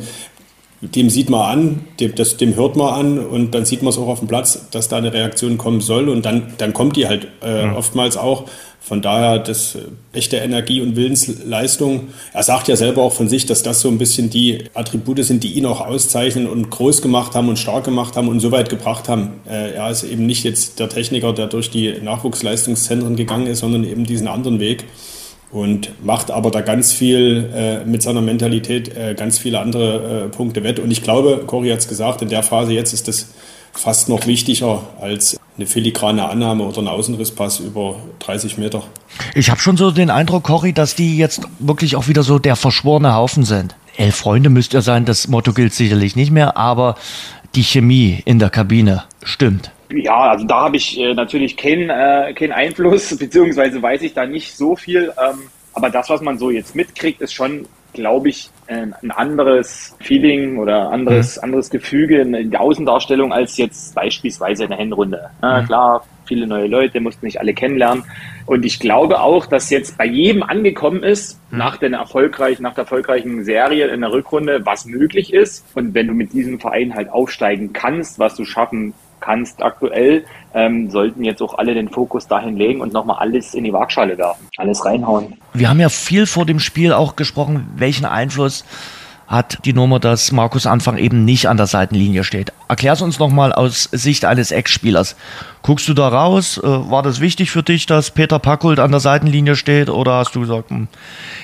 dem 0.81 1.09
sieht 1.09 1.29
man 1.29 1.41
an, 1.41 1.79
dem, 1.99 2.15
das, 2.15 2.37
dem 2.37 2.55
hört 2.55 2.75
man 2.75 2.93
an 2.93 3.19
und 3.19 3.53
dann 3.53 3.65
sieht 3.65 3.83
man 3.83 3.89
es 3.89 3.99
auch 3.99 4.07
auf 4.07 4.19
dem 4.19 4.27
Platz, 4.27 4.67
dass 4.71 4.87
da 4.87 4.97
eine 4.97 5.13
Reaktion 5.13 5.57
kommen 5.57 5.79
soll 5.79 6.09
und 6.09 6.25
dann, 6.25 6.53
dann 6.57 6.73
kommt 6.73 6.95
die 6.95 7.07
halt 7.07 7.27
äh, 7.43 7.65
ja. 7.65 7.75
oftmals 7.75 8.17
auch. 8.17 8.45
Von 8.83 9.03
daher 9.03 9.37
das 9.37 9.75
äh, 9.75 9.79
echte 10.11 10.37
Energie 10.37 10.81
und 10.81 10.95
Willensleistung. 10.95 12.09
Er 12.33 12.41
sagt 12.41 12.67
ja 12.67 12.75
selber 12.75 13.03
auch 13.03 13.13
von 13.13 13.29
sich, 13.29 13.45
dass 13.45 13.61
das 13.61 13.79
so 13.79 13.87
ein 13.89 13.99
bisschen 13.99 14.31
die 14.31 14.65
Attribute 14.73 15.23
sind, 15.23 15.43
die 15.43 15.53
ihn 15.53 15.67
auch 15.67 15.81
auszeichnen 15.81 16.47
und 16.47 16.71
groß 16.71 17.03
gemacht 17.03 17.35
haben 17.35 17.47
und 17.47 17.59
stark 17.59 17.83
gemacht 17.85 18.17
haben 18.17 18.27
und 18.27 18.39
so 18.39 18.51
weit 18.51 18.69
gebracht 18.69 19.07
haben. 19.07 19.39
Äh, 19.47 19.73
er 19.73 19.91
ist 19.91 20.03
eben 20.03 20.25
nicht 20.25 20.43
jetzt 20.43 20.79
der 20.79 20.89
Techniker, 20.89 21.31
der 21.31 21.45
durch 21.45 21.69
die 21.69 21.93
Nachwuchsleistungszentren 22.01 23.15
gegangen 23.15 23.47
ist, 23.47 23.59
sondern 23.59 23.83
eben 23.83 24.03
diesen 24.03 24.27
anderen 24.27 24.59
Weg 24.59 24.85
und 25.51 25.91
macht 26.03 26.31
aber 26.31 26.49
da 26.49 26.61
ganz 26.61 26.91
viel 26.91 27.49
äh, 27.53 27.85
mit 27.85 28.01
seiner 28.01 28.21
Mentalität 28.21 28.95
äh, 28.95 29.13
ganz 29.13 29.37
viele 29.37 29.59
andere 29.59 30.25
äh, 30.25 30.29
Punkte 30.29 30.63
wett. 30.63 30.79
Und 30.79 30.89
ich 30.89 31.03
glaube, 31.03 31.43
Cory 31.45 31.69
hat 31.69 31.79
es 31.79 31.87
gesagt, 31.87 32.21
in 32.21 32.29
der 32.29 32.41
Phase 32.41 32.73
jetzt 32.73 32.93
ist 32.93 33.07
das 33.07 33.27
fast 33.73 34.09
noch 34.09 34.27
wichtiger 34.27 34.83
als 34.99 35.37
eine 35.61 35.67
filigrane 35.67 36.27
Annahme 36.27 36.63
oder 36.63 36.79
ein 36.79 36.87
Außenrisspass 36.87 37.59
über 37.59 37.97
30 38.19 38.57
Meter. 38.57 38.83
Ich 39.35 39.49
habe 39.51 39.59
schon 39.59 39.77
so 39.77 39.91
den 39.91 40.09
Eindruck, 40.09 40.43
Cory, 40.43 40.73
dass 40.73 40.95
die 40.95 41.17
jetzt 41.17 41.47
wirklich 41.59 41.95
auch 41.95 42.07
wieder 42.07 42.23
so 42.23 42.39
der 42.39 42.55
verschworene 42.55 43.13
Haufen 43.13 43.43
sind. 43.43 43.75
Elf 43.95 44.15
Freunde 44.15 44.49
müsst 44.49 44.73
ihr 44.73 44.81
sein, 44.81 45.05
das 45.05 45.27
Motto 45.27 45.53
gilt 45.53 45.73
sicherlich 45.73 46.15
nicht 46.15 46.31
mehr, 46.31 46.57
aber 46.57 46.95
die 47.53 47.63
Chemie 47.63 48.21
in 48.25 48.39
der 48.39 48.49
Kabine 48.49 49.03
stimmt. 49.21 49.71
Ja, 49.93 50.31
also 50.31 50.45
da 50.45 50.61
habe 50.61 50.77
ich 50.77 50.97
äh, 50.99 51.13
natürlich 51.13 51.57
keinen 51.57 51.89
äh, 51.89 52.33
keinen 52.33 52.53
Einfluss, 52.53 53.15
beziehungsweise 53.19 53.81
weiß 53.81 54.01
ich 54.01 54.13
da 54.13 54.25
nicht 54.25 54.55
so 54.55 54.75
viel. 54.75 55.13
Ähm, 55.21 55.41
aber 55.73 55.89
das, 55.89 56.09
was 56.09 56.21
man 56.21 56.37
so 56.37 56.49
jetzt 56.49 56.75
mitkriegt, 56.75 57.21
ist 57.21 57.33
schon, 57.33 57.67
glaube 57.93 58.29
ich, 58.29 58.49
ein, 58.67 58.93
anderes 59.11 59.95
Feeling 59.99 60.57
oder 60.57 60.91
anderes, 60.91 61.37
mhm. 61.37 61.43
anderes 61.43 61.69
Gefüge 61.69 62.21
in 62.21 62.51
der 62.51 62.61
Außendarstellung 62.61 63.33
als 63.33 63.57
jetzt 63.57 63.95
beispielsweise 63.95 64.63
in 64.63 64.69
der 64.69 64.79
Hinrunde. 64.79 65.29
Ja, 65.41 65.61
mhm. 65.61 65.65
Klar, 65.65 66.05
viele 66.25 66.47
neue 66.47 66.67
Leute, 66.67 67.01
mussten 67.01 67.25
nicht 67.25 67.39
alle 67.39 67.53
kennenlernen. 67.53 68.03
Und 68.45 68.65
ich 68.65 68.79
glaube 68.79 69.19
auch, 69.19 69.45
dass 69.45 69.69
jetzt 69.69 69.97
bei 69.97 70.05
jedem 70.05 70.43
angekommen 70.43 71.03
ist, 71.03 71.39
mhm. 71.51 71.57
nach, 71.57 71.77
den 71.77 71.93
erfolgreich, 71.93 72.59
nach 72.59 72.73
der 72.73 72.83
erfolgreichen 72.83 73.43
Serie 73.43 73.87
in 73.87 74.01
der 74.01 74.11
Rückrunde, 74.11 74.65
was 74.65 74.85
möglich 74.85 75.33
ist. 75.33 75.65
Und 75.75 75.93
wenn 75.93 76.07
du 76.07 76.13
mit 76.13 76.33
diesem 76.33 76.59
Verein 76.59 76.95
halt 76.95 77.09
aufsteigen 77.09 77.73
kannst, 77.73 78.19
was 78.19 78.35
du 78.35 78.45
schaffen 78.45 78.93
kannst 79.21 79.63
aktuell, 79.63 80.25
ähm, 80.53 80.89
sollten 80.89 81.23
jetzt 81.23 81.41
auch 81.41 81.57
alle 81.57 81.73
den 81.73 81.89
Fokus 81.89 82.27
dahin 82.27 82.57
legen 82.57 82.81
und 82.81 82.91
nochmal 82.91 83.19
alles 83.19 83.53
in 83.53 83.63
die 83.63 83.71
Waagschale 83.71 84.17
werfen, 84.17 84.47
alles 84.57 84.83
reinhauen. 84.83 85.37
Wir 85.53 85.69
haben 85.69 85.79
ja 85.79 85.89
viel 85.89 86.25
vor 86.25 86.45
dem 86.45 86.59
Spiel 86.59 86.91
auch 86.91 87.15
gesprochen, 87.15 87.71
welchen 87.77 88.05
Einfluss 88.05 88.65
hat 89.31 89.59
die 89.63 89.71
Nummer, 89.71 89.99
dass 89.99 90.33
Markus 90.33 90.65
Anfang 90.65 90.97
eben 90.97 91.23
nicht 91.23 91.47
an 91.47 91.55
der 91.55 91.65
Seitenlinie 91.65 92.25
steht. 92.25 92.51
Erklär 92.67 92.93
es 92.93 93.01
uns 93.01 93.17
nochmal 93.17 93.53
aus 93.53 93.87
Sicht 93.93 94.25
eines 94.25 94.51
Ex-Spielers. 94.51 95.15
Guckst 95.61 95.87
du 95.87 95.93
da 95.93 96.09
raus? 96.09 96.59
Äh, 96.61 96.67
war 96.67 97.01
das 97.01 97.21
wichtig 97.21 97.49
für 97.49 97.63
dich, 97.63 97.85
dass 97.85 98.11
Peter 98.11 98.39
Packult 98.39 98.79
an 98.79 98.91
der 98.91 98.99
Seitenlinie 98.99 99.55
steht? 99.55 99.89
Oder 99.89 100.15
hast 100.15 100.35
du 100.35 100.41
gesagt, 100.41 100.69
hm, 100.69 100.89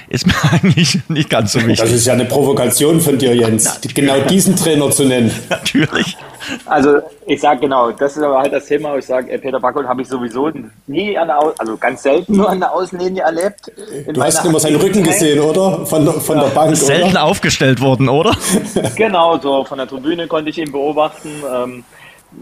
ist 0.09 0.27
mir 0.27 0.33
eigentlich 0.51 0.99
nicht 1.07 1.29
ganz 1.29 1.53
so 1.53 1.59
wichtig? 1.59 1.79
Das 1.79 1.91
ist 1.91 2.05
ja 2.05 2.13
eine 2.13 2.25
Provokation 2.25 2.99
von 2.99 3.17
dir, 3.17 3.33
Jens, 3.33 3.79
genau 3.93 4.19
diesen 4.21 4.57
Trainer 4.57 4.91
zu 4.91 5.05
nennen. 5.05 5.31
Natürlich. 5.49 6.17
Also 6.65 6.99
ich 7.25 7.41
sage 7.41 7.61
genau, 7.61 7.91
das 7.91 8.17
ist 8.17 8.23
aber 8.23 8.39
halt 8.39 8.53
das 8.53 8.65
Thema, 8.65 8.93
wo 8.93 8.97
ich 8.97 9.05
sage, 9.05 9.37
Peter 9.39 9.59
Packult 9.59 9.87
habe 9.87 10.01
ich 10.01 10.07
sowieso 10.07 10.51
nie 10.87 11.17
an 11.17 11.27
der 11.27 11.39
Aus 11.39 11.59
also 11.59 11.77
ganz 11.77 12.03
selten 12.03 12.35
nur 12.35 12.49
an 12.49 12.59
der 12.59 12.73
Außenlinie 12.73 13.23
erlebt. 13.23 13.71
Du 14.07 14.21
hast 14.21 14.45
immer 14.45 14.59
seinen 14.59 14.77
Rücken 14.77 15.03
gesehen, 15.03 15.39
oder? 15.39 15.85
Von, 15.85 16.05
der, 16.05 16.13
von 16.15 16.37
ja. 16.37 16.43
der 16.43 16.49
Bank, 16.51 16.75
Selten 16.75 17.11
oder? 17.11 17.23
aufgestellt 17.23 17.81
worden, 17.81 18.09
oder? 18.09 18.35
genau, 18.95 19.37
so 19.39 19.63
von 19.63 19.77
der 19.77 19.87
Tribüne 19.87 20.27
konnte 20.27 20.49
ich 20.49 20.57
ihn 20.57 20.71
beobachten. 20.71 21.29
Ähm, 21.53 21.83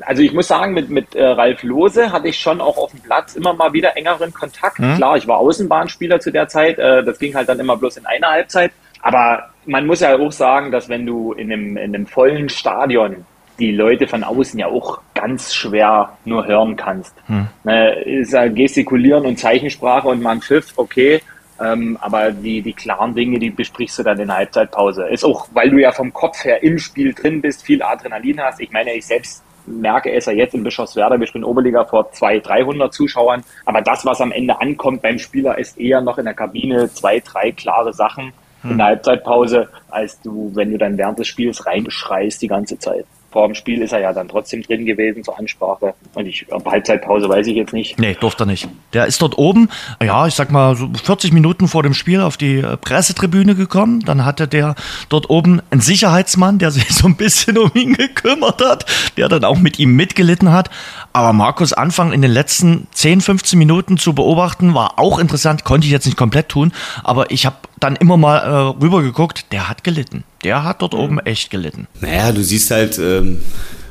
also 0.01 0.21
ich 0.21 0.33
muss 0.33 0.47
sagen, 0.47 0.73
mit, 0.73 0.89
mit 0.89 1.15
äh, 1.15 1.25
Ralf 1.25 1.63
Lose 1.63 2.11
hatte 2.11 2.27
ich 2.27 2.39
schon 2.39 2.59
auch 2.61 2.77
auf 2.77 2.91
dem 2.91 3.01
Platz 3.01 3.35
immer 3.35 3.53
mal 3.53 3.73
wieder 3.73 3.95
engeren 3.95 4.33
Kontakt. 4.33 4.79
Mhm. 4.79 4.95
Klar, 4.95 5.17
ich 5.17 5.27
war 5.27 5.37
Außenbahnspieler 5.37 6.19
zu 6.19 6.31
der 6.31 6.47
Zeit, 6.47 6.79
äh, 6.79 7.03
das 7.03 7.19
ging 7.19 7.35
halt 7.35 7.49
dann 7.49 7.59
immer 7.59 7.77
bloß 7.77 7.97
in 7.97 8.05
einer 8.05 8.29
Halbzeit. 8.29 8.71
Aber 9.01 9.49
man 9.65 9.85
muss 9.85 9.99
ja 9.99 10.17
auch 10.17 10.31
sagen, 10.31 10.71
dass 10.71 10.89
wenn 10.89 11.05
du 11.05 11.33
in 11.33 11.51
einem, 11.51 11.77
in 11.77 11.95
einem 11.95 12.07
vollen 12.07 12.49
Stadion 12.49 13.25
die 13.59 13.71
Leute 13.71 14.07
von 14.07 14.23
außen 14.23 14.59
ja 14.59 14.67
auch 14.67 14.99
ganz 15.13 15.53
schwer 15.53 16.17
nur 16.25 16.45
hören 16.45 16.75
kannst. 16.75 17.13
Hm. 17.27 17.47
Ne, 17.63 18.01
ist 18.03 18.33
ja 18.33 18.47
Gestikulieren 18.47 19.25
und 19.25 19.39
Zeichensprache 19.39 20.07
und 20.07 20.21
man 20.21 20.41
pfiff, 20.41 20.73
okay, 20.75 21.21
ähm, 21.59 21.97
aber 22.01 22.31
die, 22.31 22.61
die 22.61 22.73
klaren 22.73 23.15
Dinge, 23.15 23.39
die 23.39 23.49
besprichst 23.49 23.99
du 23.99 24.03
dann 24.03 24.19
in 24.19 24.27
der 24.27 24.37
Halbzeitpause. 24.37 25.07
Ist 25.07 25.23
auch, 25.23 25.47
weil 25.53 25.69
du 25.69 25.77
ja 25.77 25.91
vom 25.91 26.11
Kopf 26.11 26.43
her 26.43 26.61
im 26.63 26.77
Spiel 26.77 27.13
drin 27.13 27.41
bist, 27.41 27.63
viel 27.63 27.81
Adrenalin 27.81 28.41
hast. 28.41 28.59
Ich 28.59 28.71
meine, 28.71 28.93
ich 28.93 29.05
selbst 29.05 29.41
merke 29.65 30.11
es 30.11 30.25
ja 30.25 30.33
jetzt 30.33 30.53
in 30.53 30.63
Bischofswerda, 30.63 31.19
wir 31.19 31.27
spielen 31.27 31.43
Oberliga 31.43 31.85
vor 31.85 32.11
200, 32.11 32.47
300 32.47 32.93
Zuschauern. 32.93 33.43
Aber 33.65 33.81
das, 33.81 34.05
was 34.05 34.21
am 34.21 34.31
Ende 34.31 34.59
ankommt 34.59 35.01
beim 35.01 35.17
Spieler, 35.17 35.57
ist 35.57 35.79
eher 35.79 36.01
noch 36.01 36.17
in 36.17 36.25
der 36.25 36.33
Kabine 36.33 36.91
zwei, 36.91 37.19
drei 37.19 37.51
klare 37.51 37.93
Sachen 37.93 38.33
hm. 38.61 38.71
in 38.71 38.77
der 38.77 38.87
Halbzeitpause, 38.87 39.69
als 39.89 40.21
du, 40.21 40.51
wenn 40.53 40.71
du 40.71 40.77
dann 40.77 40.97
während 40.97 41.19
des 41.19 41.27
Spiels 41.27 41.65
reinschreist 41.65 42.41
die 42.41 42.47
ganze 42.47 42.77
Zeit 42.77 43.05
vor 43.35 43.47
dem 43.47 43.53
Spiel 43.53 43.81
ist 43.81 43.91
er 43.91 43.99
ja 43.99 44.13
dann 44.13 44.29
trotzdem 44.29 44.63
drin 44.63 44.85
gewesen 44.85 45.21
zur 45.21 45.37
Ansprache. 45.37 45.93
Und 46.13 46.25
ich, 46.25 46.45
ob 46.53 46.65
Halbzeitpause 46.65 47.27
weiß 47.27 47.45
ich 47.47 47.57
jetzt 47.57 47.73
nicht. 47.73 47.99
Nee, 47.99 48.15
durfte 48.17 48.43
er 48.43 48.45
nicht. 48.45 48.69
Der 48.93 49.07
ist 49.07 49.21
dort 49.21 49.37
oben, 49.37 49.67
ja, 50.01 50.25
ich 50.25 50.35
sag 50.35 50.51
mal, 50.51 50.77
so 50.77 50.89
40 51.03 51.33
Minuten 51.33 51.67
vor 51.67 51.83
dem 51.83 51.93
Spiel 51.93 52.21
auf 52.21 52.37
die 52.37 52.59
äh, 52.59 52.77
Pressetribüne 52.77 53.55
gekommen. 53.55 53.99
Dann 54.05 54.23
hatte 54.23 54.47
der 54.47 54.75
dort 55.09 55.29
oben 55.29 55.61
einen 55.69 55.81
Sicherheitsmann, 55.81 56.59
der 56.59 56.71
sich 56.75 56.87
so 56.95 57.07
ein 57.07 57.17
bisschen 57.17 57.57
um 57.57 57.71
ihn 57.73 57.95
gekümmert 57.95 58.63
hat, 58.63 58.85
der 59.17 59.27
dann 59.27 59.43
auch 59.43 59.57
mit 59.57 59.79
ihm 59.79 59.97
mitgelitten 59.97 60.53
hat. 60.53 60.69
Aber 61.11 61.33
Markus 61.33 61.73
Anfang 61.73 62.13
in 62.13 62.21
den 62.21 62.31
letzten 62.31 62.87
10, 62.93 63.19
15 63.19 63.59
Minuten 63.59 63.97
zu 63.97 64.13
beobachten, 64.13 64.73
war 64.73 64.97
auch 64.97 65.19
interessant, 65.19 65.65
konnte 65.65 65.87
ich 65.87 65.91
jetzt 65.91 66.05
nicht 66.05 66.17
komplett 66.17 66.47
tun, 66.47 66.71
aber 67.03 67.31
ich 67.31 67.45
habe 67.45 67.57
dann 67.79 67.95
immer 67.95 68.17
mal 68.17 68.37
äh, 68.37 68.83
rüber 68.83 69.01
geguckt, 69.01 69.45
der 69.51 69.69
hat 69.69 69.83
gelitten. 69.83 70.23
Der 70.43 70.63
hat 70.63 70.81
dort 70.81 70.93
oben 70.93 71.19
echt 71.19 71.49
gelitten. 71.49 71.87
Naja, 72.01 72.31
du 72.31 72.43
siehst 72.43 72.71
halt 72.71 72.97
ähm, 72.99 73.41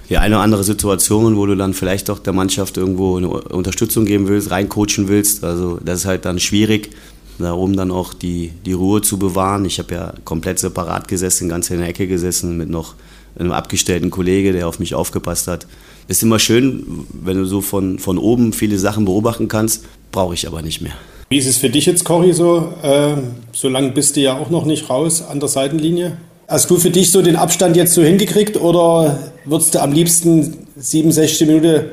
die 0.08 0.18
eine 0.18 0.36
oder 0.36 0.44
andere 0.44 0.64
Situation, 0.64 1.36
wo 1.36 1.46
du 1.46 1.56
dann 1.56 1.74
vielleicht 1.74 2.08
doch 2.08 2.18
der 2.18 2.32
Mannschaft 2.32 2.76
irgendwo 2.76 3.16
eine 3.16 3.28
Unterstützung 3.28 4.04
geben 4.04 4.28
willst, 4.28 4.50
reincoachen 4.50 5.08
willst. 5.08 5.44
Also 5.44 5.78
das 5.84 6.00
ist 6.00 6.06
halt 6.06 6.24
dann 6.24 6.38
schwierig, 6.38 6.90
darum 7.38 7.76
dann 7.76 7.90
auch 7.90 8.14
die, 8.14 8.52
die 8.64 8.72
Ruhe 8.72 9.02
zu 9.02 9.18
bewahren. 9.18 9.64
Ich 9.64 9.78
habe 9.78 9.94
ja 9.94 10.14
komplett 10.24 10.58
separat 10.58 11.08
gesessen, 11.08 11.48
ganz 11.48 11.70
in 11.70 11.78
der 11.78 11.88
Ecke 11.88 12.06
gesessen 12.06 12.56
mit 12.56 12.68
noch 12.68 12.94
einem 13.38 13.52
abgestellten 13.52 14.10
Kollege, 14.10 14.52
der 14.52 14.68
auf 14.68 14.78
mich 14.78 14.94
aufgepasst 14.94 15.48
hat. 15.48 15.66
Ist 16.06 16.22
immer 16.22 16.38
schön, 16.38 17.06
wenn 17.12 17.38
du 17.38 17.44
so 17.46 17.60
von, 17.60 17.98
von 17.98 18.18
oben 18.18 18.52
viele 18.52 18.78
Sachen 18.78 19.04
beobachten 19.06 19.48
kannst, 19.48 19.86
brauche 20.12 20.34
ich 20.34 20.46
aber 20.46 20.60
nicht 20.60 20.80
mehr. 20.80 20.92
Wie 21.30 21.38
ist 21.38 21.46
es 21.46 21.56
für 21.56 21.70
dich 21.70 21.86
jetzt, 21.86 22.04
Cory, 22.04 22.32
so? 22.32 22.74
Äh, 22.82 23.14
so 23.52 23.68
lange 23.68 23.90
bist 23.90 24.16
du 24.16 24.20
ja 24.20 24.34
auch 24.34 24.50
noch 24.50 24.66
nicht 24.66 24.90
raus 24.90 25.22
an 25.22 25.40
der 25.40 25.48
Seitenlinie. 25.48 26.18
Hast 26.46 26.70
du 26.70 26.76
für 26.76 26.90
dich 26.90 27.10
so 27.10 27.22
den 27.22 27.36
Abstand 27.36 27.76
jetzt 27.76 27.94
so 27.94 28.02
hingekriegt 28.02 28.60
oder 28.60 29.18
würdest 29.46 29.74
du 29.74 29.80
am 29.80 29.92
liebsten 29.92 30.66
67 30.76 31.48
Minuten 31.48 31.86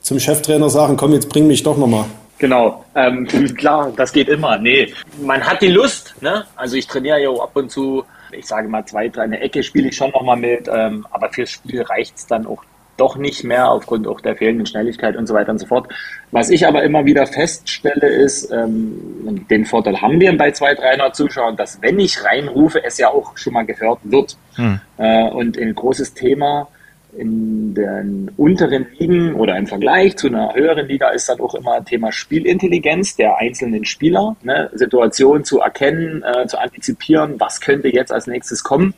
zum 0.00 0.18
Cheftrainer 0.18 0.70
sagen, 0.70 0.96
komm, 0.96 1.12
jetzt 1.12 1.28
bring 1.28 1.46
mich 1.46 1.62
doch 1.62 1.76
nochmal? 1.76 2.06
Genau, 2.38 2.82
ähm, 2.94 3.26
klar, 3.56 3.92
das 3.94 4.12
geht 4.12 4.28
immer. 4.28 4.56
Nee, 4.56 4.94
man 5.22 5.42
hat 5.42 5.60
die 5.60 5.68
Lust, 5.68 6.14
ne? 6.22 6.46
Also 6.56 6.76
ich 6.76 6.86
trainiere 6.86 7.20
ja 7.20 7.30
ab 7.30 7.50
und 7.54 7.70
zu 7.70 8.04
Ich 8.32 8.46
sage 8.46 8.68
mal, 8.68 8.84
zwei, 8.86 9.08
drei 9.08 9.22
eine 9.22 9.40
Ecke 9.40 9.62
spiele 9.62 9.88
ich 9.88 9.96
schon 9.96 10.10
nochmal 10.12 10.38
mit, 10.38 10.66
ähm, 10.72 11.06
aber 11.10 11.28
fürs 11.28 11.50
Spiel 11.50 11.82
reicht 11.82 12.16
es 12.16 12.26
dann 12.26 12.46
auch 12.46 12.64
doch 13.00 13.16
nicht 13.16 13.44
mehr 13.44 13.70
aufgrund 13.70 14.06
auch 14.06 14.20
der 14.20 14.36
fehlenden 14.36 14.66
Schnelligkeit 14.66 15.16
und 15.16 15.26
so 15.26 15.34
weiter 15.34 15.52
und 15.52 15.58
so 15.58 15.66
fort. 15.66 15.88
Was 16.30 16.50
ich 16.50 16.66
aber 16.66 16.82
immer 16.82 17.04
wieder 17.04 17.26
feststelle, 17.26 18.06
ist, 18.06 18.52
ähm, 18.52 19.46
den 19.50 19.64
Vorteil 19.64 20.00
haben 20.00 20.20
wir 20.20 20.36
bei 20.36 20.50
zwei, 20.52 20.74
300 20.74 21.16
Zuschauern, 21.16 21.56
dass 21.56 21.80
wenn 21.82 21.98
ich 21.98 22.22
reinrufe, 22.24 22.84
es 22.84 22.98
ja 22.98 23.08
auch 23.08 23.36
schon 23.36 23.54
mal 23.54 23.64
gehört 23.64 24.00
wird. 24.04 24.36
Hm. 24.56 24.80
Äh, 24.98 25.28
und 25.30 25.58
ein 25.58 25.74
großes 25.74 26.14
Thema 26.14 26.68
in 27.16 27.74
den 27.74 28.30
unteren 28.36 28.86
Ligen 28.98 29.34
oder 29.34 29.56
im 29.56 29.66
Vergleich 29.66 30.16
zu 30.16 30.28
einer 30.28 30.54
höheren 30.54 30.86
Liga 30.86 31.08
ist 31.10 31.28
dann 31.28 31.40
auch 31.40 31.54
immer 31.54 31.84
Thema 31.84 32.12
Spielintelligenz 32.12 33.16
der 33.16 33.36
einzelnen 33.38 33.84
Spieler, 33.84 34.36
ne? 34.42 34.70
Situationen 34.74 35.44
zu 35.44 35.60
erkennen, 35.60 36.22
äh, 36.22 36.46
zu 36.46 36.58
antizipieren, 36.58 37.38
was 37.38 37.60
könnte 37.60 37.88
jetzt 37.88 38.12
als 38.12 38.26
nächstes 38.26 38.62
kommen, 38.62 38.94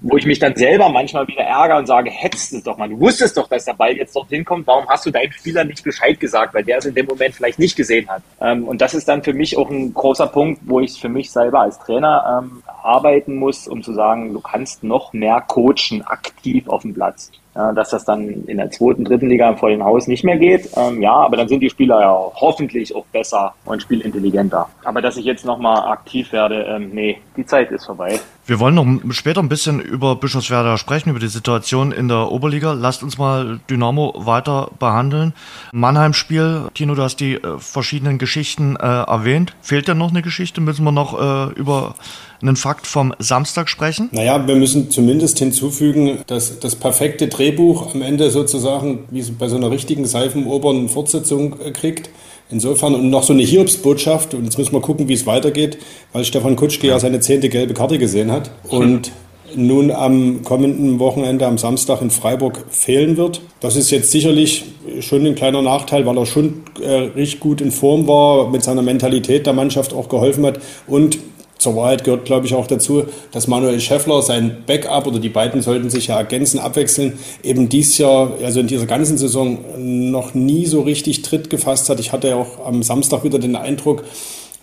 wo 0.00 0.16
ich 0.16 0.26
mich 0.26 0.38
dann 0.38 0.54
selber 0.54 0.88
manchmal 0.88 1.26
wieder 1.26 1.42
ärgere 1.42 1.78
und 1.78 1.86
sage, 1.86 2.10
hättest 2.10 2.52
es 2.52 2.62
doch 2.62 2.76
mal, 2.76 2.88
du 2.88 3.00
wusstest 3.00 3.36
doch, 3.36 3.48
dass 3.48 3.64
der 3.64 3.74
Ball 3.74 3.96
jetzt 3.96 4.14
dorthin 4.14 4.44
kommt, 4.44 4.66
warum 4.66 4.86
hast 4.88 5.06
du 5.06 5.10
deinem 5.10 5.32
Spieler 5.32 5.64
nicht 5.64 5.82
Bescheid 5.82 6.18
gesagt, 6.20 6.54
weil 6.54 6.64
der 6.64 6.78
es 6.78 6.86
in 6.86 6.94
dem 6.94 7.06
Moment 7.06 7.34
vielleicht 7.34 7.58
nicht 7.58 7.76
gesehen 7.76 8.08
hat. 8.08 8.22
Ähm, 8.40 8.64
und 8.64 8.80
das 8.80 8.94
ist 8.94 9.08
dann 9.08 9.22
für 9.22 9.32
mich 9.32 9.56
auch 9.56 9.70
ein 9.70 9.94
großer 9.94 10.26
Punkt, 10.26 10.60
wo 10.64 10.80
ich 10.80 11.00
für 11.00 11.08
mich 11.08 11.30
selber 11.30 11.60
als 11.60 11.78
Trainer 11.78 12.42
ähm, 12.42 12.62
arbeiten 12.82 13.36
muss, 13.36 13.66
um 13.66 13.82
zu 13.82 13.92
sagen, 13.92 14.32
du 14.32 14.40
kannst 14.40 14.84
noch 14.84 15.12
mehr 15.12 15.40
coachen 15.40 16.02
aktiv 16.02 16.68
auf 16.68 16.82
dem 16.82 16.94
Platz 16.94 17.30
dass 17.74 17.90
das 17.90 18.04
dann 18.04 18.44
in 18.46 18.58
der 18.58 18.70
zweiten, 18.70 19.04
dritten 19.04 19.28
Liga 19.28 19.48
im 19.48 19.56
vollen 19.56 19.82
Haus 19.82 20.06
nicht 20.06 20.24
mehr 20.24 20.36
geht. 20.36 20.68
Ähm, 20.76 21.00
ja, 21.00 21.12
aber 21.12 21.36
dann 21.36 21.48
sind 21.48 21.60
die 21.60 21.70
Spieler 21.70 22.00
ja 22.00 22.32
hoffentlich 22.34 22.94
auch 22.94 23.06
besser 23.06 23.54
und 23.64 23.82
spielintelligenter. 23.82 24.68
Aber 24.84 25.00
dass 25.00 25.16
ich 25.16 25.24
jetzt 25.24 25.44
nochmal 25.44 25.90
aktiv 25.90 26.32
werde, 26.32 26.62
ähm, 26.64 26.90
nee, 26.92 27.18
die 27.36 27.46
Zeit 27.46 27.70
ist 27.70 27.86
vorbei. 27.86 28.20
Wir 28.46 28.60
wollen 28.60 28.76
noch 28.76 29.12
später 29.12 29.40
ein 29.40 29.48
bisschen 29.48 29.80
über 29.80 30.14
Bischofswerda 30.14 30.78
sprechen, 30.78 31.10
über 31.10 31.18
die 31.18 31.26
Situation 31.26 31.90
in 31.90 32.06
der 32.06 32.30
Oberliga. 32.30 32.74
Lasst 32.74 33.02
uns 33.02 33.18
mal 33.18 33.58
Dynamo 33.68 34.14
weiter 34.18 34.70
behandeln. 34.78 35.32
Mannheim-Spiel, 35.72 36.68
Tino, 36.72 36.94
du 36.94 37.02
hast 37.02 37.16
die 37.16 37.34
äh, 37.34 37.58
verschiedenen 37.58 38.18
Geschichten 38.18 38.76
äh, 38.76 38.86
erwähnt. 38.86 39.56
Fehlt 39.62 39.88
denn 39.88 39.98
noch 39.98 40.10
eine 40.10 40.22
Geschichte? 40.22 40.60
Müssen 40.60 40.84
wir 40.84 40.92
noch 40.92 41.20
äh, 41.20 41.52
über 41.54 41.96
einen 42.40 42.54
Fakt 42.54 42.86
vom 42.86 43.12
Samstag 43.18 43.68
sprechen? 43.68 44.10
Naja, 44.12 44.46
wir 44.46 44.54
müssen 44.54 44.92
zumindest 44.92 45.40
hinzufügen, 45.40 46.20
dass 46.28 46.60
das 46.60 46.76
perfekte 46.76 47.26
Drehbuch 47.26 47.94
am 47.94 48.02
Ende 48.02 48.30
sozusagen, 48.30 49.00
wie 49.10 49.20
es 49.20 49.32
bei 49.32 49.48
so 49.48 49.56
einer 49.56 49.72
richtigen 49.72 50.06
Seifenoper 50.06 50.70
eine 50.70 50.88
Fortsetzung 50.88 51.58
äh, 51.60 51.72
kriegt. 51.72 52.10
Insofern 52.50 52.94
und 52.94 53.10
noch 53.10 53.24
so 53.24 53.32
eine 53.32 53.42
Hiobsbotschaft, 53.42 54.34
und 54.34 54.44
jetzt 54.44 54.56
müssen 54.56 54.72
wir 54.72 54.80
gucken, 54.80 55.08
wie 55.08 55.14
es 55.14 55.26
weitergeht, 55.26 55.78
weil 56.12 56.24
Stefan 56.24 56.54
Kutschke 56.54 56.86
ja 56.86 57.00
seine 57.00 57.20
zehnte 57.20 57.48
gelbe 57.48 57.74
Karte 57.74 57.98
gesehen 57.98 58.30
hat 58.30 58.50
und 58.68 59.10
nun 59.54 59.90
am 59.90 60.42
kommenden 60.42 60.98
Wochenende, 60.98 61.46
am 61.46 61.58
Samstag 61.58 62.02
in 62.02 62.10
Freiburg 62.10 62.66
fehlen 62.70 63.16
wird. 63.16 63.40
Das 63.60 63.76
ist 63.76 63.90
jetzt 63.90 64.10
sicherlich 64.10 64.64
schon 65.00 65.26
ein 65.26 65.34
kleiner 65.34 65.62
Nachteil, 65.62 66.06
weil 66.06 66.18
er 66.18 66.26
schon 66.26 66.62
äh, 66.80 66.90
richtig 67.16 67.40
gut 67.40 67.60
in 67.60 67.70
Form 67.70 68.06
war, 68.06 68.50
mit 68.50 68.62
seiner 68.62 68.82
Mentalität 68.82 69.46
der 69.46 69.52
Mannschaft 69.52 69.92
auch 69.92 70.08
geholfen 70.08 70.44
hat 70.46 70.60
und 70.86 71.18
zur 71.58 71.76
Wahrheit 71.76 72.04
gehört, 72.04 72.24
glaube 72.24 72.46
ich, 72.46 72.54
auch 72.54 72.66
dazu, 72.66 73.04
dass 73.32 73.46
Manuel 73.46 73.80
Schäffler 73.80 74.22
sein 74.22 74.58
Backup 74.66 75.06
oder 75.06 75.18
die 75.18 75.28
beiden 75.28 75.62
sollten 75.62 75.90
sich 75.90 76.08
ja 76.08 76.18
ergänzen, 76.18 76.58
abwechseln, 76.58 77.14
eben 77.42 77.68
dies 77.68 77.98
Jahr, 77.98 78.32
also 78.42 78.60
in 78.60 78.66
dieser 78.66 78.86
ganzen 78.86 79.16
Saison 79.16 79.58
noch 79.78 80.34
nie 80.34 80.66
so 80.66 80.82
richtig 80.82 81.22
Tritt 81.22 81.48
gefasst 81.48 81.88
hat. 81.88 81.98
Ich 82.00 82.12
hatte 82.12 82.28
ja 82.28 82.36
auch 82.36 82.64
am 82.66 82.82
Samstag 82.82 83.24
wieder 83.24 83.38
den 83.38 83.56
Eindruck, 83.56 84.04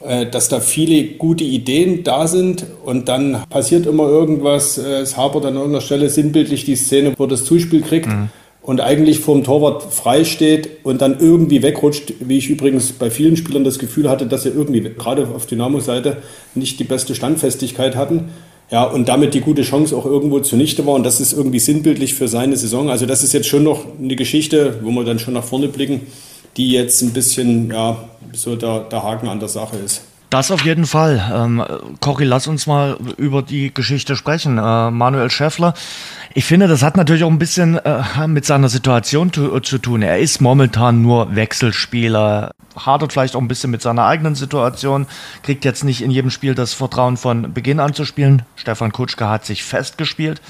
äh, 0.06 0.28
dass 0.28 0.50
da 0.50 0.60
viele 0.60 1.04
gute 1.04 1.44
Ideen 1.44 2.04
da 2.04 2.28
sind 2.28 2.66
und 2.86 3.10
dann 3.10 3.44
passiert 3.50 3.86
immer 3.86 4.08
irgendwas, 4.08 4.78
äh, 4.78 5.00
es 5.00 5.18
hapert 5.18 5.46
an 5.46 5.56
irgendeiner 5.56 5.82
Stelle 5.82 6.10
sinnbildlich 6.10 6.66
die 6.66 6.76
Szene, 6.76 7.14
wo 7.18 7.26
das 7.26 7.44
Zuspiel 7.46 7.82
kriegt. 7.82 8.08
Mhm 8.08 8.30
und 8.64 8.80
eigentlich 8.80 9.20
vorm 9.20 9.44
Torwart 9.44 9.94
frei 9.94 10.24
steht 10.24 10.70
und 10.84 11.02
dann 11.02 11.20
irgendwie 11.20 11.62
wegrutscht, 11.62 12.14
wie 12.22 12.38
ich 12.38 12.50
übrigens 12.50 12.94
bei 12.94 13.12
vielen 13.12 13.36
Spielern 13.36 13.66
das 13.66 13.78
Gefühl 13.78 14.10
hatte, 14.10 14.26
dass 14.26 14.44
sie 14.44 14.50
irgendwie 14.50 14.82
gerade 14.82 15.28
auf 15.28 15.46
Dynamo-Seite 15.46 16.18
nicht 16.56 16.80
die 16.80 16.86
beste 16.86 17.14
Standfestigkeit 17.14 17.98
hatten. 17.98 18.30
Ja, 18.72 18.86
und 18.86 19.10
damit 19.10 19.34
die 19.34 19.42
gute 19.42 19.62
Chance 19.64 19.96
auch 19.96 20.06
irgendwo 20.06 20.40
zunichte 20.40 20.86
war. 20.86 20.94
Und 20.94 21.04
das 21.04 21.20
ist 21.20 21.34
irgendwie 21.34 21.60
sinnbildlich 21.60 22.14
für 22.14 22.30
seine 22.30 22.56
Saison. 22.56 22.90
Also 22.90 23.06
das 23.06 23.22
ist 23.22 23.34
jetzt 23.34 23.48
schon 23.48 23.64
noch 23.64 23.86
eine 24.00 24.16
Geschichte, 24.16 24.80
wo 24.82 24.90
wir 24.92 25.04
dann 25.04 25.20
schon 25.20 25.34
nach 25.34 25.44
vorne 25.44 25.68
blicken, 25.68 26.08
die 26.56 26.72
jetzt 26.72 27.02
ein 27.02 27.12
bisschen, 27.12 27.70
ja, 27.70 28.10
so 28.32 28.56
der, 28.56 28.80
der 28.80 29.04
Haken 29.04 29.28
an 29.28 29.40
der 29.40 29.50
Sache 29.50 29.76
ist. 29.78 30.02
Das 30.34 30.50
auf 30.50 30.66
jeden 30.66 30.88
Fall. 30.88 31.32
Ähm, 31.32 31.64
Cory, 32.00 32.24
lass 32.24 32.48
uns 32.48 32.66
mal 32.66 32.98
über 33.18 33.44
die 33.44 33.72
Geschichte 33.72 34.16
sprechen. 34.16 34.58
Äh, 34.58 34.90
Manuel 34.90 35.30
Schäffler, 35.30 35.76
ich 36.34 36.46
finde, 36.46 36.68
das 36.68 36.82
hat 36.82 36.98
natürlich 36.98 37.24
auch 37.24 37.30
ein 37.30 37.38
bisschen 37.38 37.78
äh, 37.78 38.28
mit 38.28 38.44
seiner 38.44 38.68
Situation 38.68 39.32
zu, 39.32 39.60
zu, 39.60 39.78
tun. 39.78 40.02
Er 40.02 40.18
ist 40.18 40.42
momentan 40.42 41.04
nur 41.04 41.36
Wechselspieler, 41.36 42.50
hadert 42.76 43.14
vielleicht 43.14 43.36
auch 43.36 43.42
ein 43.42 43.48
bisschen 43.48 43.70
mit 43.70 43.84
seiner 43.84 44.06
eigenen 44.06 44.34
Situation, 44.34 45.06
kriegt 45.44 45.66
jetzt 45.66 45.84
nicht 45.84 46.02
in 46.02 46.10
jedem 46.10 46.32
Spiel 46.32 46.56
das 46.56 46.74
Vertrauen 46.74 47.18
von 47.18 47.54
Beginn 47.54 47.80
an 47.80 47.94
zu 47.94 48.04
spielen. 48.04 48.42
Stefan 48.56 48.92
Kutschke 48.92 49.30
hat 49.30 49.46
sich 49.46 49.64
festgespielt. 49.64 50.42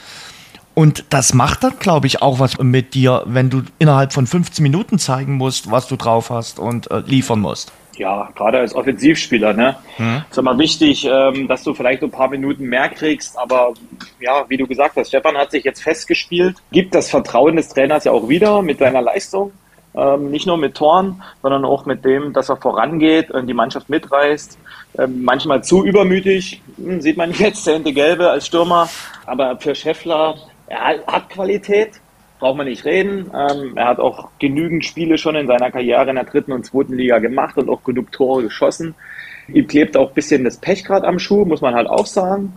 Und 0.76 1.04
das 1.10 1.34
macht 1.34 1.62
dann, 1.66 1.78
glaube 1.78 2.08
ich, 2.08 2.22
auch 2.22 2.40
was 2.40 2.58
mit 2.58 2.94
dir, 2.94 3.24
wenn 3.26 3.50
du 3.50 3.64
innerhalb 3.80 4.14
von 4.14 4.28
15 4.28 4.64
Minuten 4.64 4.98
zeigen 4.98 5.34
musst, 5.34 5.70
was 5.70 5.90
du 5.90 5.98
drauf 5.98 6.30
hast 6.30 6.58
und 6.58 6.90
äh, 6.90 7.02
liefern 7.06 7.42
musst 7.42 7.74
ja, 7.98 8.30
gerade 8.36 8.60
als 8.60 8.76
Offensivspieler, 8.76 9.54
ne? 9.54 9.76
Mhm. 9.98 10.24
Ist 10.30 10.38
immer 10.38 10.58
wichtig, 10.58 11.08
ähm, 11.10 11.48
dass 11.48 11.64
du 11.64 11.74
vielleicht 11.74 12.04
ein 12.04 12.12
paar 12.12 12.30
Minuten 12.30 12.66
mehr 12.66 12.90
kriegst, 12.90 13.38
aber 13.38 13.74
ja, 14.20 14.46
wie 14.48 14.58
du 14.58 14.68
gesagt 14.68 14.96
hast, 14.96 15.10
Stefan 15.10 15.38
hat 15.38 15.52
sich 15.52 15.64
jetzt 15.64 15.82
festgespielt, 15.82 16.58
gibt 16.72 16.96
das 16.96 17.10
Vertrauen 17.10 17.56
des 17.56 17.70
Trainers 17.70 18.04
ja 18.04 18.12
auch 18.12 18.30
wieder 18.30 18.62
mit 18.62 18.80
seiner 18.80 19.02
Leistung. 19.02 19.52
Ähm, 19.96 20.32
nicht 20.32 20.48
nur 20.48 20.58
mit 20.58 20.76
Toren, 20.76 21.22
sondern 21.44 21.66
auch 21.66 21.86
mit 21.86 22.04
dem, 22.04 22.34
dass 22.34 22.50
er 22.50 22.58
vorangeht 22.58 23.30
und 23.30 23.46
die 23.46 23.54
Mannschaft 23.54 23.90
mitreißt. 23.90 24.58
Ähm, 24.98 25.24
manchmal 25.24 25.64
zu 25.64 25.84
übermütig, 25.86 26.62
hm, 26.78 27.00
sieht 27.00 27.18
man 27.18 27.32
jetzt, 27.38 27.64
zehnte 27.64 27.94
Gelbe 27.94 28.30
als 28.30 28.48
Stürmer, 28.48 28.90
aber 29.26 29.58
für 29.60 29.76
Scheffler, 29.76 30.36
er 30.68 31.04
hat 31.06 31.30
Qualität, 31.30 31.92
braucht 32.44 32.58
man 32.58 32.68
nicht 32.68 32.84
reden. 32.84 33.32
Ähm, 33.34 33.78
er 33.78 33.88
hat 33.88 34.00
auch 34.00 34.28
genügend 34.38 34.84
Spiele 34.84 35.18
schon 35.18 35.36
in 35.36 35.48
seiner 35.48 35.72
Karriere 35.72 36.10
in 36.10 36.16
der 36.16 36.26
dritten 36.26 36.52
und 36.52 36.66
zweiten 36.66 36.94
Liga 36.94 37.20
gemacht 37.20 37.58
und 37.58 37.70
auch 37.70 37.86
genug 37.86 38.12
Tore 38.12 38.44
geschossen. 38.44 38.96
Ihm 39.48 39.66
klebt 39.66 39.96
auch 39.96 40.10
ein 40.10 40.14
bisschen 40.14 40.44
das 40.44 40.58
Pech 40.58 40.84
gerade 40.84 41.08
am 41.08 41.20
Schuh, 41.20 41.46
muss 41.46 41.62
man 41.62 41.74
halt 41.74 41.88
auch 41.88 42.06
sagen. 42.06 42.54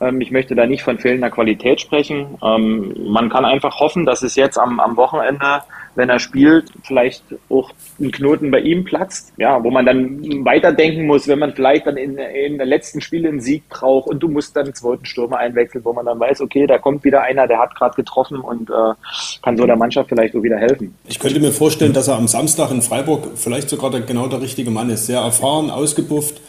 Ähm, 0.00 0.20
ich 0.20 0.32
möchte 0.32 0.56
da 0.56 0.66
nicht 0.66 0.82
von 0.82 0.98
fehlender 0.98 1.30
Qualität 1.30 1.80
sprechen. 1.80 2.36
Ähm, 2.42 2.92
man 3.12 3.28
kann 3.28 3.44
einfach 3.44 3.78
hoffen, 3.78 4.04
dass 4.06 4.22
es 4.22 4.34
jetzt 4.34 4.58
am, 4.58 4.80
am 4.80 4.96
Wochenende 4.96 5.62
wenn 5.98 6.08
er 6.08 6.20
spielt, 6.20 6.70
vielleicht 6.84 7.24
auch 7.50 7.72
ein 8.00 8.12
Knoten 8.12 8.52
bei 8.52 8.60
ihm 8.60 8.84
platzt, 8.84 9.32
ja, 9.36 9.62
wo 9.62 9.70
man 9.70 9.84
dann 9.84 10.44
weiterdenken 10.44 11.06
muss, 11.06 11.26
wenn 11.26 11.40
man 11.40 11.52
vielleicht 11.54 11.86
dann 11.86 11.96
in, 11.96 12.16
in 12.16 12.56
der 12.56 12.66
letzten 12.66 13.00
Spiele 13.00 13.28
einen 13.28 13.40
Sieg 13.40 13.68
braucht 13.68 14.08
und 14.08 14.20
du 14.20 14.28
musst 14.28 14.54
dann 14.56 14.66
einen 14.66 14.74
zweiten 14.74 15.04
Stürmer 15.04 15.38
einwechseln, 15.38 15.84
wo 15.84 15.92
man 15.92 16.06
dann 16.06 16.20
weiß, 16.20 16.40
okay, 16.40 16.68
da 16.68 16.78
kommt 16.78 17.02
wieder 17.02 17.22
einer, 17.22 17.48
der 17.48 17.58
hat 17.58 17.74
gerade 17.74 17.96
getroffen 17.96 18.38
und 18.38 18.70
äh, 18.70 18.94
kann 19.42 19.56
so 19.56 19.66
der 19.66 19.76
Mannschaft 19.76 20.08
vielleicht 20.08 20.36
auch 20.36 20.42
wieder 20.42 20.56
helfen. 20.56 20.94
Ich 21.08 21.18
könnte 21.18 21.40
mir 21.40 21.50
vorstellen, 21.50 21.92
dass 21.92 22.06
er 22.06 22.16
am 22.16 22.28
Samstag 22.28 22.70
in 22.70 22.80
Freiburg 22.80 23.32
vielleicht 23.34 23.68
sogar 23.68 23.90
der, 23.90 24.02
genau 24.02 24.28
der 24.28 24.40
richtige 24.40 24.70
Mann 24.70 24.90
ist. 24.90 25.06
Sehr 25.06 25.20
erfahren, 25.20 25.68
ausgebufft 25.68 26.40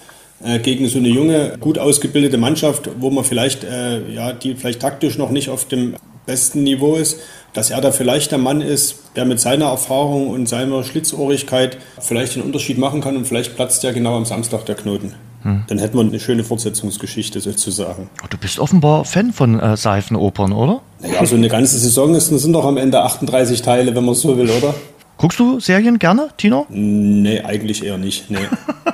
äh, 0.44 0.60
gegen 0.60 0.88
so 0.88 1.00
eine 1.00 1.08
junge, 1.08 1.58
gut 1.60 1.80
ausgebildete 1.80 2.38
Mannschaft, 2.38 2.88
wo 3.00 3.10
man 3.10 3.24
vielleicht, 3.24 3.64
äh, 3.64 4.08
ja, 4.12 4.32
die 4.32 4.54
vielleicht 4.54 4.82
taktisch 4.82 5.18
noch 5.18 5.32
nicht 5.32 5.50
auf 5.50 5.66
dem 5.66 5.96
besten 6.30 6.64
Niveau 6.64 6.96
ist, 6.96 7.20
dass 7.54 7.70
er 7.70 7.82
da 7.82 7.92
vielleicht 7.92 8.32
der 8.32 8.38
Mann 8.38 8.62
ist, 8.62 9.04
der 9.16 9.26
mit 9.26 9.40
seiner 9.40 9.66
Erfahrung 9.66 10.30
und 10.30 10.48
seiner 10.48 10.84
Schlitzohrigkeit 10.84 11.78
vielleicht 12.00 12.36
den 12.36 12.44
Unterschied 12.44 12.78
machen 12.78 13.02
kann 13.02 13.18
und 13.18 13.26
vielleicht 13.26 13.56
platzt 13.56 13.84
ja 13.84 13.92
genau 13.92 14.16
am 14.16 14.26
Samstag 14.26 14.66
der 14.66 14.76
Knoten. 14.76 15.14
Hm. 15.44 15.64
Dann 15.68 15.78
hätten 15.78 15.98
wir 15.98 16.02
eine 16.02 16.20
schöne 16.20 16.44
Fortsetzungsgeschichte 16.44 17.40
sozusagen. 17.40 18.10
Du 18.30 18.38
bist 18.38 18.60
offenbar 18.60 19.06
Fan 19.06 19.32
von 19.32 19.60
äh, 19.60 19.78
Seifenopern, 19.78 20.52
oder? 20.52 20.82
Naja, 21.02 21.26
so 21.26 21.36
eine 21.36 21.48
ganze 21.48 21.78
Saison 21.80 22.14
ist, 22.14 22.28
sind 22.28 22.54
doch 22.54 22.66
am 22.66 22.78
Ende 22.78 23.02
38 23.02 23.62
Teile, 23.62 23.96
wenn 23.96 24.04
man 24.04 24.16
so 24.16 24.38
will, 24.38 24.50
oder? 24.50 24.74
Guckst 25.18 25.40
du 25.40 25.60
Serien 25.60 26.00
gerne, 26.00 26.30
Tino? 26.38 26.66
Nee, 26.70 27.42
eigentlich 27.42 27.86
eher 27.86 27.98
nicht. 27.98 28.30
Nee. 28.30 28.38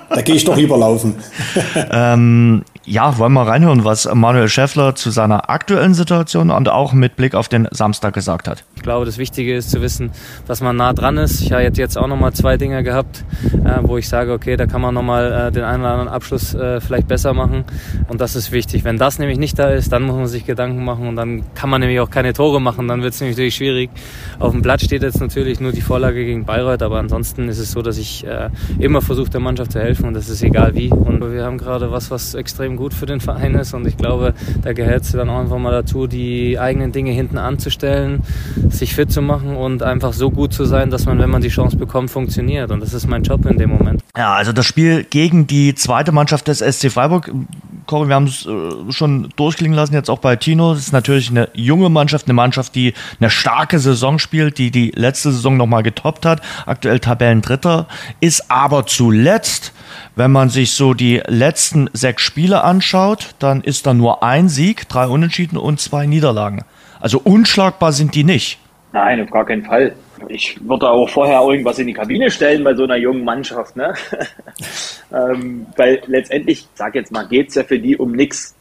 da 0.09 0.21
gehe 0.21 0.35
ich 0.35 0.43
doch 0.43 0.55
lieber 0.55 0.77
laufen. 0.77 1.15
ähm, 1.91 2.63
ja, 2.85 3.17
wollen 3.17 3.33
wir 3.33 3.47
reinhören, 3.47 3.83
was 3.83 4.07
Manuel 4.13 4.47
Schäffler 4.47 4.95
zu 4.95 5.09
seiner 5.09 5.49
aktuellen 5.49 5.93
Situation 5.93 6.51
und 6.51 6.69
auch 6.69 6.93
mit 6.93 7.15
Blick 7.15 7.33
auf 7.33 7.47
den 7.47 7.67
Samstag 7.71 8.13
gesagt 8.13 8.47
hat. 8.47 8.63
glaube, 8.85 9.05
das 9.05 9.17
Wichtige 9.17 9.55
ist 9.55 9.71
zu 9.71 9.81
wissen, 9.81 10.11
dass 10.47 10.61
man 10.61 10.77
nah 10.77 10.93
dran 10.93 11.17
ist. 11.17 11.41
Ich 11.41 11.51
habe 11.51 11.63
jetzt 11.63 11.97
auch 11.97 12.07
nochmal 12.07 12.33
zwei 12.33 12.57
Dinge 12.57 12.83
gehabt, 12.83 13.25
äh, 13.65 13.79
wo 13.81 13.97
ich 13.97 14.07
sage, 14.07 14.31
okay, 14.31 14.55
da 14.55 14.67
kann 14.67 14.81
man 14.81 14.93
nochmal 14.93 15.47
äh, 15.47 15.51
den 15.51 15.63
einen 15.63 15.81
oder 15.81 15.91
anderen 15.91 16.09
Abschluss 16.09 16.53
äh, 16.53 16.79
vielleicht 16.79 17.07
besser 17.07 17.33
machen. 17.33 17.65
Und 18.07 18.21
das 18.21 18.35
ist 18.35 18.51
wichtig. 18.51 18.83
Wenn 18.83 18.97
das 18.97 19.17
nämlich 19.17 19.39
nicht 19.39 19.57
da 19.57 19.69
ist, 19.69 19.91
dann 19.91 20.03
muss 20.03 20.15
man 20.15 20.27
sich 20.27 20.45
Gedanken 20.45 20.85
machen 20.85 21.07
und 21.07 21.15
dann 21.15 21.43
kann 21.55 21.71
man 21.71 21.81
nämlich 21.81 21.99
auch 21.99 22.11
keine 22.11 22.33
Tore 22.33 22.61
machen. 22.61 22.87
Dann 22.87 23.01
wird 23.01 23.15
es 23.15 23.19
nämlich 23.19 23.35
natürlich 23.35 23.55
schwierig. 23.55 23.89
Auf 24.37 24.51
dem 24.51 24.61
Blatt 24.61 24.81
steht 24.81 25.01
jetzt 25.01 25.19
natürlich 25.19 25.59
nur 25.59 25.71
die 25.71 25.81
Vorlage 25.81 26.23
gegen 26.23 26.45
Bayreuth, 26.45 26.83
aber 26.83 26.99
ansonsten 26.99 27.49
ist 27.49 27.57
es 27.57 27.71
so, 27.71 27.81
dass 27.81 27.97
ich 27.97 28.25
äh, 28.27 28.49
immer 28.77 29.01
versuche, 29.01 29.31
der 29.31 29.41
Mannschaft 29.41 29.71
zu 29.71 29.79
helfen 29.79 30.05
und 30.05 30.13
das 30.13 30.29
ist 30.29 30.43
egal 30.43 30.75
wie. 30.75 30.89
Und 30.89 31.21
wir 31.33 31.43
haben 31.43 31.57
gerade 31.57 31.91
was, 31.91 32.11
was 32.11 32.35
extrem 32.35 32.74
gut 32.77 32.93
für 32.93 33.05
den 33.05 33.19
Verein 33.19 33.55
ist 33.55 33.73
und 33.73 33.87
ich 33.87 33.97
glaube, 33.97 34.33
da 34.61 34.73
gehört 34.73 35.03
es 35.03 35.11
dann 35.11 35.29
auch 35.29 35.39
einfach 35.39 35.57
mal 35.57 35.71
dazu, 35.71 36.07
die 36.07 36.59
eigenen 36.59 36.91
Dinge 36.91 37.11
hinten 37.11 37.37
anzustellen, 37.37 38.21
sich 38.69 38.95
fit 38.95 39.11
zu 39.11 39.21
machen 39.21 39.55
und 39.55 39.83
einfach 39.83 40.13
so 40.13 40.31
gut 40.31 40.53
zu 40.53 40.65
sein, 40.65 40.89
dass 40.89 41.05
man, 41.05 41.19
wenn 41.19 41.29
man 41.29 41.41
die 41.41 41.49
Chance 41.49 41.77
bekommt, 41.77 42.11
funktioniert. 42.11 42.71
Und 42.71 42.81
das 42.81 42.93
ist 42.93 43.07
mein 43.07 43.23
Job 43.23 43.45
in 43.45 43.57
dem 43.57 43.69
Moment. 43.69 44.01
Ja, 44.17 44.33
also 44.33 44.51
das 44.51 44.65
Spiel 44.65 45.03
gegen 45.03 45.47
die 45.47 45.75
zweite 45.75 46.11
Mannschaft 46.11 46.47
des 46.47 46.59
SC 46.59 46.91
Freiburg, 46.91 47.31
Cory, 47.85 48.07
wir 48.07 48.15
haben 48.15 48.25
es 48.25 48.45
äh, 48.45 48.91
schon 48.91 49.29
durchklingen 49.35 49.75
lassen, 49.75 49.93
jetzt 49.93 50.09
auch 50.09 50.19
bei 50.19 50.35
Tino. 50.35 50.73
Das 50.73 50.83
ist 50.83 50.93
natürlich 50.93 51.29
eine 51.29 51.49
junge 51.53 51.89
Mannschaft, 51.89 52.25
eine 52.25 52.33
Mannschaft, 52.33 52.75
die 52.75 52.93
eine 53.19 53.29
starke 53.29 53.79
Saison 53.79 54.19
spielt, 54.19 54.57
die 54.57 54.71
die 54.71 54.91
letzte 54.95 55.31
Saison 55.31 55.57
nochmal 55.57 55.83
getoppt 55.83 56.25
hat, 56.25 56.41
aktuell 56.65 56.99
Tabellendritter, 56.99 57.87
ist 58.21 58.49
aber 58.49 58.85
zuletzt 58.87 59.73
wenn 60.15 60.31
man 60.31 60.49
sich 60.49 60.71
so 60.71 60.93
die 60.93 61.21
letzten 61.27 61.89
sechs 61.93 62.23
Spiele 62.23 62.63
anschaut, 62.63 63.35
dann 63.39 63.61
ist 63.61 63.85
da 63.85 63.93
nur 63.93 64.23
ein 64.23 64.49
Sieg, 64.49 64.87
drei 64.87 65.07
Unentschieden 65.07 65.57
und 65.57 65.79
zwei 65.79 66.05
Niederlagen. 66.05 66.63
Also 66.99 67.19
unschlagbar 67.23 67.91
sind 67.91 68.15
die 68.15 68.23
nicht. 68.23 68.59
Nein, 68.93 69.21
auf 69.21 69.29
gar 69.29 69.45
keinen 69.45 69.65
Fall. 69.65 69.93
Ich 70.29 70.57
würde 70.65 70.89
auch 70.89 71.09
vorher 71.09 71.41
irgendwas 71.41 71.77
in 71.79 71.87
die 71.87 71.93
Kabine 71.93 72.31
stellen 72.31 72.63
bei 72.63 72.73
so 72.73 72.83
einer 72.83 72.95
jungen 72.95 73.25
Mannschaft. 73.25 73.75
Ne? 73.75 73.93
ähm, 75.13 75.65
weil 75.75 76.01
letztendlich, 76.07 76.65
sag 76.73 76.95
jetzt 76.95 77.11
mal, 77.11 77.27
geht 77.27 77.49
es 77.49 77.55
ja 77.55 77.63
für 77.63 77.77
die 77.77 77.97
um 77.97 78.13
nichts. 78.13 78.55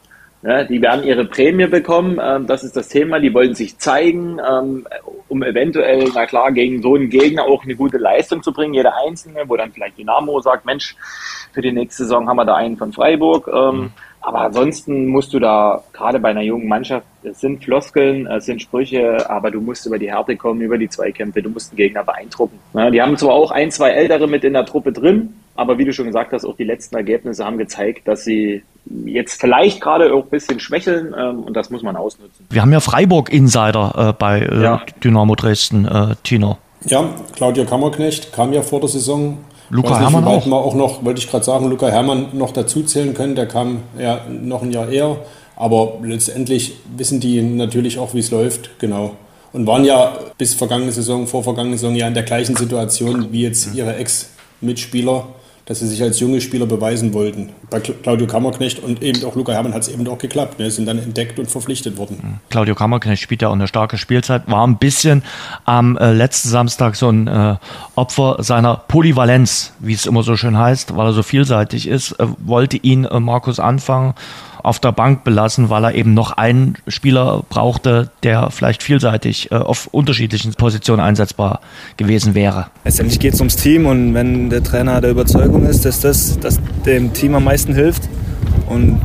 Ne? 0.45 0.67
Die 0.67 0.83
werden 0.83 1.05
ihre 1.05 1.25
Prämie 1.25 1.67
bekommen, 1.67 2.21
ähm, 2.23 2.47
das 2.47 2.65
ist 2.65 2.77
das 2.77 2.91
Thema. 2.91 3.19
Die 3.19 3.33
wollen 3.33 3.55
sich 3.55 3.79
zeigen, 3.79 4.39
ähm, 4.39 4.87
um 5.27 5.43
eventuell, 5.43 6.11
na 6.15 6.27
klar, 6.27 6.53
gegen 6.53 6.83
so 6.83 6.97
einen 6.97 7.09
Gegner 7.09 7.45
auch 7.45 7.65
eine 7.65 7.75
gute 7.75 7.97
Leistung 7.97 8.43
zu 8.43 8.53
bringen, 8.53 8.75
jeder 8.75 8.93
Einzelne, 9.07 9.45
wo 9.47 9.57
dann 9.57 9.73
vielleicht 9.73 9.97
Dynamo 9.97 10.39
sagt, 10.43 10.67
Mensch, 10.67 10.97
für 11.55 11.63
die 11.63 11.73
nächste 11.73 12.03
Saison 12.03 12.29
haben 12.29 12.37
wir 12.37 12.45
da 12.45 12.57
einen 12.57 12.77
von 12.77 12.93
Freiburg. 12.93 13.49
Ähm, 13.49 13.77
mhm. 13.77 13.93
Aber 14.25 14.41
ansonsten 14.41 15.07
musst 15.07 15.35
du 15.35 15.39
da, 15.39 15.83
gerade 15.93 16.19
bei 16.19 16.31
einer 16.31 16.41
jungen 16.41 16.67
Mannschaft, 16.67 17.07
es 17.23 17.41
sind 17.41 17.63
Floskeln, 17.63 18.27
es 18.27 18.47
sind 18.47 18.63
Sprüche, 18.63 19.29
aber 19.29 19.51
du 19.51 19.61
musst 19.61 19.85
über 19.85 19.99
die 19.99 20.11
Härte 20.11 20.35
kommen, 20.37 20.63
über 20.63 20.79
die 20.79 20.89
Zweikämpfe, 20.89 21.43
du 21.43 21.51
musst 21.51 21.73
den 21.73 21.77
Gegner 21.77 22.05
beeindrucken. 22.05 22.59
Ja, 22.73 22.91
die 22.91 23.03
haben 23.03 23.19
zwar 23.19 23.35
auch 23.35 23.51
ein, 23.51 23.71
zwei 23.71 23.91
Ältere 23.91 24.27
mit 24.27 24.43
in 24.43 24.55
der 24.55 24.65
Truppe 24.65 24.93
drin, 24.93 25.35
aber 25.57 25.77
wie 25.77 25.85
du 25.85 25.93
schon 25.93 26.07
gesagt 26.07 26.33
hast, 26.33 26.47
auch 26.47 26.57
die 26.57 26.65
letzten 26.65 26.97
Ergebnisse 26.97 27.45
haben 27.45 27.59
gezeigt, 27.59 28.09
dass 28.09 28.25
sie 28.25 28.63
jetzt 29.05 29.39
vielleicht 29.39 29.83
gerade 29.83 30.15
auch 30.15 30.25
ein 30.25 30.31
bisschen 30.31 30.59
schwächeln 30.59 31.15
ähm, 31.19 31.41
und 31.41 31.55
das 31.55 31.69
muss 31.69 31.83
man 31.83 31.95
ausnutzen. 31.95 32.47
Wir 32.49 32.63
haben 32.63 32.73
ja 32.73 32.81
Freiburg-Insider 32.81 34.09
äh, 34.09 34.13
bei 34.19 34.41
äh, 34.41 34.63
ja. 34.63 34.83
Dynamo 35.03 35.35
Dresden, 35.35 35.87
äh, 35.87 36.15
Tino. 36.23 36.57
Ja, 36.87 37.11
Claudia 37.37 37.67
Kammerknecht 37.67 38.33
kam 38.33 38.55
ja 38.55 38.63
vor 38.63 38.81
der 38.81 38.89
Saison 38.89 39.39
Luca 39.75 39.99
Hermann 39.99 40.25
auch. 40.25 40.47
Wir 40.47 40.55
auch 40.55 40.77
noch, 40.77 41.05
wollte 41.05 41.19
ich 41.19 41.29
gerade 41.29 41.45
sagen, 41.45 41.69
Luca 41.69 41.89
Hermann 41.89 42.29
noch 42.33 42.53
dazu 42.53 42.85
zählen 42.85 43.13
können. 43.13 43.35
Der 43.35 43.47
kam 43.47 43.83
ja 43.99 44.21
noch 44.29 44.63
ein 44.63 44.71
Jahr 44.71 44.89
eher. 44.89 45.17
Aber 45.57 45.95
letztendlich 46.01 46.75
wissen 46.97 47.19
die 47.19 47.43
natürlich 47.43 47.99
auch, 47.99 48.15
wie 48.15 48.21
es 48.21 48.31
läuft, 48.31 48.79
genau. 48.79 49.17
Und 49.53 49.67
waren 49.67 49.85
ja 49.85 50.17
bis 50.39 50.55
vergangene 50.55 50.93
Saison, 50.93 51.27
vor 51.27 51.43
vergangene 51.43 51.77
Saison 51.77 51.97
ja 51.97 52.07
in 52.07 52.15
der 52.15 52.23
gleichen 52.23 52.55
Situation 52.55 53.33
wie 53.33 53.43
jetzt 53.43 53.75
ihre 53.75 53.97
Ex-Mitspieler 53.97 55.27
dass 55.67 55.79
sie 55.81 55.87
sich 55.87 56.03
als 56.03 56.21
junge 56.21 56.41
Spieler 56.41 56.67
beweisen 56.67 57.15
wollten. 57.15 57.51
Bei 57.71 57.81
Claudio 57.81 58.27
Kammerknecht 58.27 58.83
und 58.83 59.03
eben 59.03 59.25
auch 59.25 59.35
Luca 59.35 59.53
Hermann 59.53 59.73
hat 59.73 59.83
es 59.83 59.89
eben 59.89 60.07
auch 60.09 60.19
geklappt. 60.19 60.59
Ne? 60.59 60.71
Sind 60.71 60.87
dann 60.87 60.99
entdeckt 60.99 61.39
und 61.39 61.51
verpflichtet 61.51 61.97
worden. 61.97 62.19
Mhm. 62.23 62.35
Claudio 62.51 62.75
Kammerknecht 62.75 63.23
spielt 63.23 63.41
ja 63.41 63.49
auch 63.49 63.55
eine 63.55 63.67
starke 63.67 63.97
Spielzeit, 63.97 64.43
war 64.47 64.67
ein 64.67 64.77
bisschen 64.77 65.23
am 65.65 65.97
äh, 65.97 66.13
letzten 66.13 66.51
Samstag 66.51 66.97
so 66.97 67.09
ein 67.09 67.27
äh, 67.27 67.57
Opfer 67.95 68.37
seiner 68.41 68.77
Polyvalenz, 68.77 69.73
wie 69.79 69.95
es 69.95 70.05
immer 70.05 70.23
so 70.23 70.37
schön 70.37 70.59
heißt, 70.59 70.97
weil 70.97 71.07
er 71.07 71.13
so 71.13 71.23
vielseitig 71.23 71.89
ist. 71.89 72.13
Äh, 72.13 72.27
wollte 72.39 72.77
ihn 72.77 73.05
äh, 73.05 73.19
Markus 73.19 73.59
anfangen 73.59 74.15
auf 74.65 74.81
der 74.81 74.93
Bank 74.93 75.25
belassen, 75.25 75.69
weil 75.69 75.85
er 75.85 75.95
eben 75.95 76.15
noch 76.15 76.33
einen 76.33 76.77
Spieler 76.89 77.45
brauchte, 77.51 78.11
der 78.23 78.51
vielleicht 78.51 78.83
vielseitig 78.83 79.53
äh, 79.53 79.57
auf 79.57 79.89
unterschiedlichen 79.89 80.55
Positionen 80.55 81.01
einsetzbar 81.01 81.61
gewesen 81.99 82.35
wäre. 82.35 82.69
Letztendlich 82.83 83.21
geht 83.21 83.35
es 83.35 83.41
ums 83.41 83.57
Team 83.57 83.85
und 83.85 84.15
wenn 84.15 84.49
der 84.49 84.63
Trainer 84.63 85.03
der 85.03 85.11
Überzeugung 85.11 85.67
ist, 85.67 85.85
dass 85.85 86.01
das 86.01 86.41
dass 86.41 86.59
dem 86.87 87.13
Team 87.13 87.35
am 87.35 87.45
meisten 87.45 87.75
hilft 87.75 88.09
und 88.67 89.03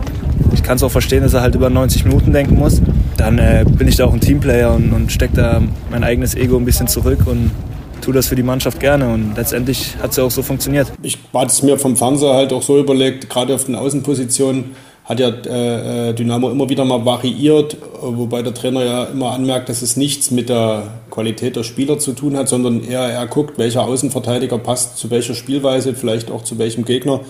ich 0.53 0.63
kann 0.63 0.77
es 0.77 0.83
auch 0.83 0.91
verstehen, 0.91 1.23
dass 1.23 1.33
er 1.33 1.41
halt 1.41 1.55
über 1.55 1.69
90 1.69 2.05
Minuten 2.05 2.31
denken 2.31 2.55
muss, 2.55 2.81
dann 3.17 3.37
äh, 3.37 3.65
bin 3.67 3.87
ich 3.89 3.97
da 3.97 4.05
auch 4.05 4.13
ein 4.13 4.21
Teamplayer 4.21 4.73
und, 4.73 4.93
und 4.93 5.11
stecke 5.11 5.35
da 5.35 5.61
mein 5.91 6.05
eigenes 6.05 6.35
Ego 6.35 6.55
ein 6.55 6.63
bisschen 6.63 6.87
zurück 6.87 7.27
und 7.27 7.51
tue 7.99 8.13
das 8.13 8.27
für 8.27 8.35
die 8.35 8.43
Mannschaft 8.43 8.79
gerne 8.79 9.09
und 9.09 9.35
letztendlich 9.35 9.97
hat 10.01 10.11
es 10.11 10.17
ja 10.17 10.23
auch 10.23 10.31
so 10.31 10.41
funktioniert. 10.41 10.93
Ich 11.01 11.17
hatte 11.33 11.47
es 11.47 11.61
mir 11.63 11.77
vom 11.77 11.97
Fernseher 11.97 12.33
halt 12.33 12.53
auch 12.53 12.63
so 12.63 12.79
überlegt, 12.79 13.29
gerade 13.29 13.53
auf 13.53 13.65
den 13.65 13.75
Außenpositionen, 13.75 14.71
hat 15.09 15.19
ja 15.19 15.29
äh, 15.29 16.09
äh, 16.09 16.13
Dynamo 16.13 16.51
immer 16.51 16.69
wieder 16.69 16.85
mal 16.85 17.03
variiert, 17.03 17.75
wobei 17.99 18.43
der 18.43 18.53
Trainer 18.53 18.85
ja 18.85 19.03
immer 19.05 19.31
anmerkt, 19.31 19.67
dass 19.67 19.81
es 19.81 19.97
nichts 19.97 20.29
mit 20.29 20.49
der 20.49 20.83
Qualität 21.09 21.55
der 21.55 21.63
Spieler 21.63 21.97
zu 21.97 22.13
tun 22.13 22.37
hat, 22.37 22.47
sondern 22.47 22.83
eher 22.83 23.01
er 23.01 23.25
guckt, 23.25 23.57
welcher 23.57 23.85
Außenverteidiger 23.85 24.59
passt 24.59 24.97
zu 24.97 25.09
welcher 25.09 25.33
Spielweise, 25.33 25.95
vielleicht 25.95 26.29
auch 26.29 26.43
zu 26.43 26.59
welchem 26.59 26.85
Gegner. 26.85 27.21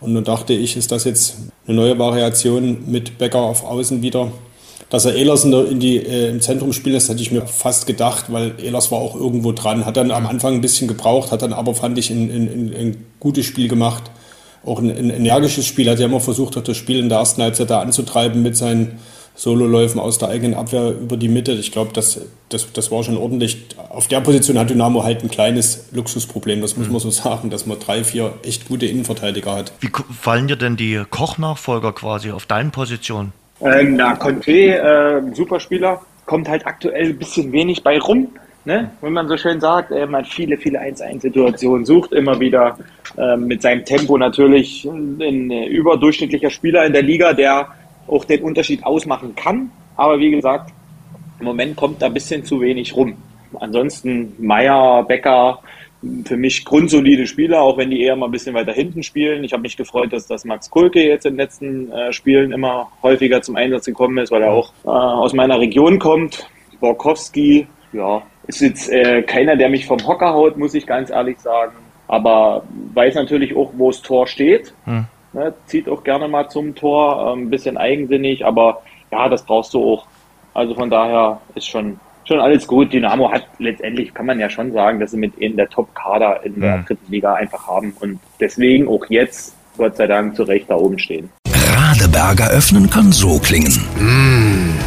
Und 0.00 0.14
dann 0.14 0.24
dachte 0.24 0.54
ich, 0.54 0.78
ist 0.78 0.90
das 0.90 1.04
jetzt 1.04 1.36
eine 1.66 1.76
neue 1.76 1.98
Variation 1.98 2.84
mit 2.86 3.18
Becker 3.18 3.40
auf 3.40 3.62
Außen 3.62 4.00
wieder. 4.00 4.32
Dass 4.88 5.04
er 5.04 5.14
Ehlers 5.14 5.44
in, 5.44 5.52
in 5.52 5.82
äh, 5.82 6.30
im 6.30 6.40
Zentrum 6.40 6.72
spielt, 6.72 6.96
das 6.96 7.10
hätte 7.10 7.20
ich 7.20 7.30
mir 7.30 7.42
fast 7.42 7.86
gedacht, 7.86 8.32
weil 8.32 8.54
Ehlers 8.58 8.90
war 8.90 9.00
auch 9.00 9.14
irgendwo 9.14 9.52
dran. 9.52 9.84
Hat 9.84 9.98
dann 9.98 10.12
am 10.12 10.26
Anfang 10.26 10.54
ein 10.54 10.60
bisschen 10.62 10.88
gebraucht, 10.88 11.30
hat 11.30 11.42
dann 11.42 11.52
aber, 11.52 11.74
fand 11.74 11.98
ich, 11.98 12.08
ein, 12.08 12.30
ein, 12.30 12.74
ein 12.74 13.04
gutes 13.20 13.44
Spiel 13.44 13.68
gemacht 13.68 14.04
auch 14.64 14.80
ein, 14.80 14.90
ein 14.90 15.10
energisches 15.10 15.66
Spiel. 15.66 15.90
Hat 15.90 15.98
ja 15.98 16.06
immer 16.06 16.20
versucht, 16.20 16.56
das 16.56 16.76
Spiel 16.76 16.98
in 16.98 17.08
der 17.08 17.18
ersten 17.18 17.42
Halbzeit 17.42 17.70
da 17.70 17.80
anzutreiben 17.80 18.42
mit 18.42 18.56
seinen 18.56 18.98
Sololäufen 19.38 20.00
aus 20.00 20.18
der 20.18 20.30
eigenen 20.30 20.54
Abwehr 20.54 20.90
über 20.90 21.16
die 21.16 21.28
Mitte. 21.28 21.52
Ich 21.52 21.70
glaube, 21.70 21.92
das, 21.94 22.20
das, 22.48 22.72
das 22.72 22.90
war 22.90 23.04
schon 23.04 23.16
ordentlich. 23.16 23.66
Auf 23.88 24.08
der 24.08 24.20
Position 24.20 24.58
hat 24.58 24.68
Dynamo 24.68 25.04
halt 25.04 25.22
ein 25.22 25.30
kleines 25.30 25.90
Luxusproblem, 25.92 26.60
das 26.60 26.76
muss 26.76 26.88
man 26.88 26.98
so 26.98 27.10
sagen, 27.10 27.48
dass 27.48 27.64
man 27.64 27.78
drei, 27.78 28.02
vier 28.02 28.34
echt 28.42 28.66
gute 28.66 28.86
Innenverteidiger 28.86 29.54
hat. 29.54 29.72
Wie 29.78 29.90
fallen 30.20 30.48
dir 30.48 30.56
denn 30.56 30.76
die 30.76 31.00
Kochnachfolger 31.08 31.92
quasi 31.92 32.32
auf 32.32 32.46
deinen 32.46 32.72
Positionen? 32.72 33.32
Ähm, 33.60 33.94
na, 33.94 34.16
Conte, 34.16 34.50
äh, 34.50 35.22
Superspieler, 35.34 36.00
kommt 36.26 36.48
halt 36.48 36.66
aktuell 36.66 37.10
ein 37.10 37.18
bisschen 37.18 37.52
wenig 37.52 37.84
bei 37.84 37.98
rum 37.98 38.28
ne? 38.64 38.90
wenn 39.00 39.12
man 39.12 39.28
so 39.28 39.36
schön 39.36 39.60
sagt, 39.60 39.90
er 39.90 40.10
hat 40.10 40.26
viele, 40.26 40.56
viele 40.56 40.80
1-1-Situationen, 40.80 41.84
sucht 41.84 42.12
immer 42.12 42.38
wieder 42.40 42.78
äh, 43.16 43.36
mit 43.36 43.62
seinem 43.62 43.84
Tempo 43.84 44.16
natürlich 44.18 44.84
ein 44.84 45.50
überdurchschnittlicher 45.50 46.50
Spieler 46.50 46.84
in 46.84 46.92
der 46.92 47.02
Liga, 47.02 47.32
der 47.32 47.68
auch 48.06 48.24
den 48.24 48.42
Unterschied 48.42 48.84
ausmachen 48.84 49.34
kann. 49.34 49.70
Aber 49.96 50.18
wie 50.18 50.30
gesagt, 50.30 50.72
im 51.40 51.46
Moment 51.46 51.76
kommt 51.76 52.02
da 52.02 52.06
ein 52.06 52.14
bisschen 52.14 52.44
zu 52.44 52.60
wenig 52.60 52.96
rum. 52.96 53.16
Ansonsten 53.60 54.34
Meier, 54.38 55.04
Becker, 55.04 55.60
für 56.24 56.36
mich 56.36 56.64
grundsolide 56.64 57.26
Spieler, 57.26 57.60
auch 57.60 57.76
wenn 57.76 57.90
die 57.90 58.02
eher 58.02 58.14
mal 58.14 58.26
ein 58.26 58.32
bisschen 58.32 58.54
weiter 58.54 58.72
hinten 58.72 59.02
spielen. 59.02 59.42
Ich 59.42 59.52
habe 59.52 59.62
mich 59.62 59.76
gefreut, 59.76 60.12
dass 60.12 60.26
das 60.26 60.44
Max 60.44 60.70
Kulke 60.70 61.02
jetzt 61.02 61.26
in 61.26 61.32
den 61.32 61.38
letzten 61.38 61.90
äh, 61.90 62.12
Spielen 62.12 62.52
immer 62.52 62.90
häufiger 63.02 63.42
zum 63.42 63.56
Einsatz 63.56 63.86
gekommen 63.86 64.18
ist, 64.18 64.30
weil 64.30 64.42
er 64.42 64.52
auch 64.52 64.72
äh, 64.84 64.88
aus 64.88 65.32
meiner 65.32 65.58
Region 65.58 65.98
kommt. 65.98 66.48
Borkowski, 66.80 67.66
ja, 67.92 68.22
ist 68.48 68.60
jetzt 68.60 68.90
äh, 68.90 69.22
keiner, 69.22 69.56
der 69.56 69.68
mich 69.68 69.86
vom 69.86 70.04
Hocker 70.06 70.32
haut, 70.32 70.56
muss 70.56 70.74
ich 70.74 70.86
ganz 70.86 71.10
ehrlich 71.10 71.38
sagen. 71.38 71.72
Aber 72.08 72.64
weiß 72.94 73.14
natürlich 73.14 73.54
auch, 73.54 73.70
wo 73.76 73.90
das 73.90 74.02
Tor 74.02 74.26
steht. 74.26 74.72
Hm. 74.84 75.04
Ne, 75.34 75.52
zieht 75.66 75.88
auch 75.88 76.02
gerne 76.02 76.26
mal 76.26 76.48
zum 76.48 76.74
Tor, 76.74 77.34
ein 77.36 77.50
bisschen 77.50 77.76
eigensinnig, 77.76 78.46
aber 78.46 78.82
ja, 79.12 79.28
das 79.28 79.44
brauchst 79.44 79.74
du 79.74 79.84
auch. 79.84 80.06
Also 80.54 80.74
von 80.74 80.88
daher 80.88 81.42
ist 81.54 81.68
schon, 81.68 82.00
schon 82.24 82.40
alles 82.40 82.66
gut. 82.66 82.94
Dynamo 82.94 83.30
hat 83.30 83.46
letztendlich, 83.58 84.14
kann 84.14 84.24
man 84.24 84.40
ja 84.40 84.48
schon 84.48 84.72
sagen, 84.72 84.98
dass 84.98 85.10
sie 85.10 85.18
mit 85.18 85.36
in 85.36 85.56
der 85.56 85.68
Top-Kader 85.68 86.44
in 86.44 86.60
der 86.60 86.78
hm. 86.78 86.86
dritten 86.86 87.12
Liga 87.12 87.34
einfach 87.34 87.66
haben 87.68 87.94
und 88.00 88.18
deswegen 88.40 88.88
auch 88.88 89.04
jetzt, 89.10 89.54
Gott 89.76 89.96
sei 89.96 90.06
Dank, 90.06 90.34
zu 90.34 90.44
Recht 90.44 90.70
da 90.70 90.76
oben 90.76 90.98
stehen. 90.98 91.30
Radeberger 91.52 92.48
öffnen 92.50 92.88
kann 92.88 93.12
so 93.12 93.38
klingen. 93.38 93.72
Mm. 93.98 94.78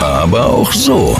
Aber 0.00 0.46
auch 0.46 0.72
so. 0.72 1.16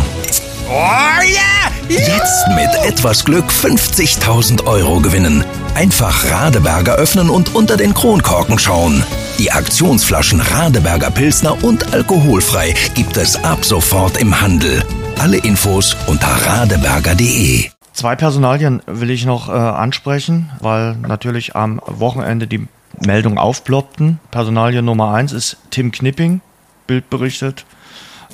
Oh 0.69 1.23
yeah! 1.23 1.70
Jetzt 1.91 2.47
mit 2.55 2.71
etwas 2.85 3.25
Glück 3.25 3.47
50.000 3.47 4.65
Euro 4.65 5.01
gewinnen. 5.01 5.45
Einfach 5.75 6.31
Radeberger 6.31 6.95
öffnen 6.95 7.29
und 7.29 7.57
unter 7.57 7.77
den 7.77 7.95
Kronkorken 7.95 8.61
schauen. 8.61 9.03
Die 9.41 9.51
Aktionsflaschen 9.51 10.41
Radeberger 10.41 11.11
Pilsner 11.11 11.65
und 11.65 11.93
alkoholfrei 11.93 12.75
gibt 12.95 13.17
es 13.17 13.43
ab 13.43 13.65
sofort 13.65 14.19
im 14.19 14.41
Handel. 14.41 14.85
Alle 15.19 15.39
Infos 15.39 15.97
unter 16.07 16.29
radeberger.de. 16.29 17.71
Zwei 17.93 18.15
Personalien 18.15 18.83
will 18.87 19.11
ich 19.11 19.27
noch 19.27 19.49
äh, 19.49 19.53
ansprechen, 19.53 20.53
weil 20.61 20.95
natürlich 20.95 21.57
am 21.57 21.81
Wochenende 21.87 22.47
die 22.47 22.69
Meldung 23.05 23.37
aufploppten. 23.37 24.21
Personalie 24.31 24.81
Nummer 24.83 25.13
eins 25.13 25.33
ist 25.33 25.57
Tim 25.71 25.91
Knipping, 25.91 26.41
Bild 26.87 27.11
berichtet. 27.11 27.65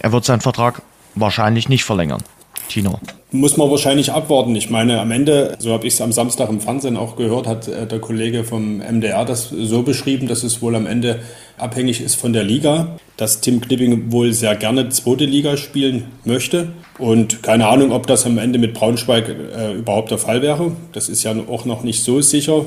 Er 0.00 0.12
wird 0.12 0.26
seinen 0.26 0.42
Vertrag 0.42 0.82
wahrscheinlich 1.14 1.70
nicht 1.70 1.84
verlängern. 1.84 2.22
Tino. 2.68 2.98
Muss 3.32 3.56
man 3.56 3.70
wahrscheinlich 3.70 4.12
abwarten. 4.12 4.54
Ich 4.54 4.70
meine, 4.70 5.00
am 5.00 5.10
Ende, 5.10 5.56
so 5.58 5.72
habe 5.72 5.86
ich 5.86 5.94
es 5.94 6.00
am 6.00 6.12
Samstag 6.12 6.48
im 6.48 6.60
Fernsehen 6.60 6.96
auch 6.96 7.16
gehört, 7.16 7.46
hat 7.46 7.68
äh, 7.68 7.86
der 7.86 7.98
Kollege 7.98 8.44
vom 8.44 8.78
MDR 8.78 9.24
das 9.24 9.48
so 9.50 9.82
beschrieben, 9.82 10.28
dass 10.28 10.42
es 10.42 10.62
wohl 10.62 10.74
am 10.74 10.86
Ende 10.86 11.20
abhängig 11.58 12.00
ist 12.00 12.14
von 12.14 12.32
der 12.32 12.44
Liga, 12.44 12.98
dass 13.16 13.40
Tim 13.40 13.60
Knipping 13.60 14.12
wohl 14.12 14.32
sehr 14.32 14.56
gerne 14.56 14.88
zweite 14.90 15.24
Liga 15.24 15.56
spielen 15.56 16.04
möchte. 16.24 16.68
Und 16.98 17.42
keine 17.42 17.66
Ahnung, 17.68 17.92
ob 17.92 18.06
das 18.06 18.26
am 18.26 18.38
Ende 18.38 18.58
mit 18.58 18.74
Braunschweig 18.74 19.28
äh, 19.28 19.72
überhaupt 19.74 20.10
der 20.10 20.18
Fall 20.18 20.42
wäre. 20.42 20.72
Das 20.92 21.08
ist 21.08 21.22
ja 21.22 21.34
auch 21.48 21.64
noch 21.64 21.82
nicht 21.82 22.02
so 22.02 22.20
sicher. 22.20 22.64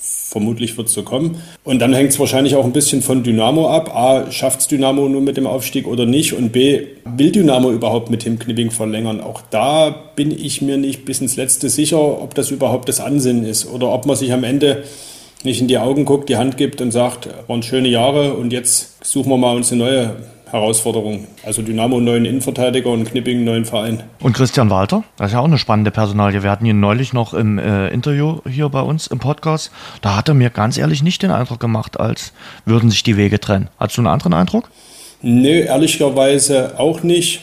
Vermutlich 0.00 0.76
wird 0.76 0.88
es 0.88 0.94
so 0.94 1.02
kommen. 1.02 1.40
Und 1.64 1.80
dann 1.80 1.92
hängt 1.94 2.10
es 2.10 2.20
wahrscheinlich 2.20 2.54
auch 2.54 2.64
ein 2.64 2.72
bisschen 2.72 3.02
von 3.02 3.22
Dynamo 3.22 3.68
ab. 3.68 3.94
A, 3.96 4.30
schafft 4.30 4.60
es 4.60 4.68
Dynamo 4.68 5.08
nur 5.08 5.22
mit 5.22 5.36
dem 5.36 5.46
Aufstieg 5.46 5.86
oder 5.86 6.06
nicht? 6.06 6.34
Und 6.34 6.52
B, 6.52 6.86
will 7.04 7.32
Dynamo 7.32 7.72
überhaupt 7.72 8.10
mit 8.10 8.20
Tim 8.20 8.38
Knipping 8.38 8.70
verlängern? 8.70 9.20
Auch 9.20 9.40
da 9.50 9.90
bin 10.14 10.30
ich 10.30 10.62
mir 10.62 10.76
nicht 10.76 11.04
bis 11.04 11.20
ins 11.20 11.36
Letzte 11.36 11.68
sicher, 11.70 12.22
ob 12.22 12.34
das 12.34 12.50
überhaupt 12.50 12.88
das 12.88 13.00
Ansinnen 13.00 13.44
ist 13.44 13.70
oder 13.70 13.90
ob 13.92 14.06
man 14.06 14.16
sich 14.16 14.32
am 14.32 14.44
Ende 14.44 14.84
nicht 15.44 15.60
in 15.60 15.68
die 15.68 15.78
Augen 15.78 16.04
guckt, 16.04 16.28
die 16.28 16.36
Hand 16.36 16.56
gibt 16.56 16.80
und 16.80 16.90
sagt, 16.90 17.28
waren 17.46 17.62
schöne 17.62 17.88
Jahre 17.88 18.34
und 18.34 18.52
jetzt 18.52 19.04
suchen 19.04 19.30
wir 19.30 19.38
mal 19.38 19.56
uns 19.56 19.72
eine 19.72 19.82
neue 19.82 20.16
Herausforderung. 20.50 21.26
Also 21.44 21.62
Dynamo 21.62 22.00
neuen 22.00 22.24
Innenverteidiger 22.24 22.90
und 22.90 23.10
Knipping 23.10 23.44
neuen 23.44 23.64
Verein. 23.64 24.02
Und 24.20 24.34
Christian 24.34 24.70
Walter, 24.70 25.04
das 25.16 25.28
ist 25.28 25.32
ja 25.34 25.40
auch 25.40 25.44
eine 25.44 25.58
spannende 25.58 25.90
Personalie. 25.90 26.42
Wir 26.42 26.50
hatten 26.50 26.66
ihn 26.66 26.80
neulich 26.80 27.12
noch 27.12 27.34
im 27.34 27.58
äh, 27.58 27.88
Interview 27.88 28.38
hier 28.48 28.68
bei 28.68 28.80
uns 28.80 29.06
im 29.06 29.18
Podcast. 29.18 29.70
Da 30.00 30.16
hat 30.16 30.28
er 30.28 30.34
mir 30.34 30.50
ganz 30.50 30.78
ehrlich 30.78 31.02
nicht 31.02 31.22
den 31.22 31.30
Eindruck 31.30 31.60
gemacht, 31.60 32.00
als 32.00 32.32
würden 32.64 32.90
sich 32.90 33.02
die 33.02 33.16
Wege 33.16 33.40
trennen. 33.40 33.68
Hast 33.78 33.96
du 33.96 34.00
einen 34.00 34.08
anderen 34.08 34.34
Eindruck? 34.34 34.70
Nö, 35.22 35.60
ehrlicherweise 35.62 36.78
auch 36.78 37.02
nicht. 37.02 37.42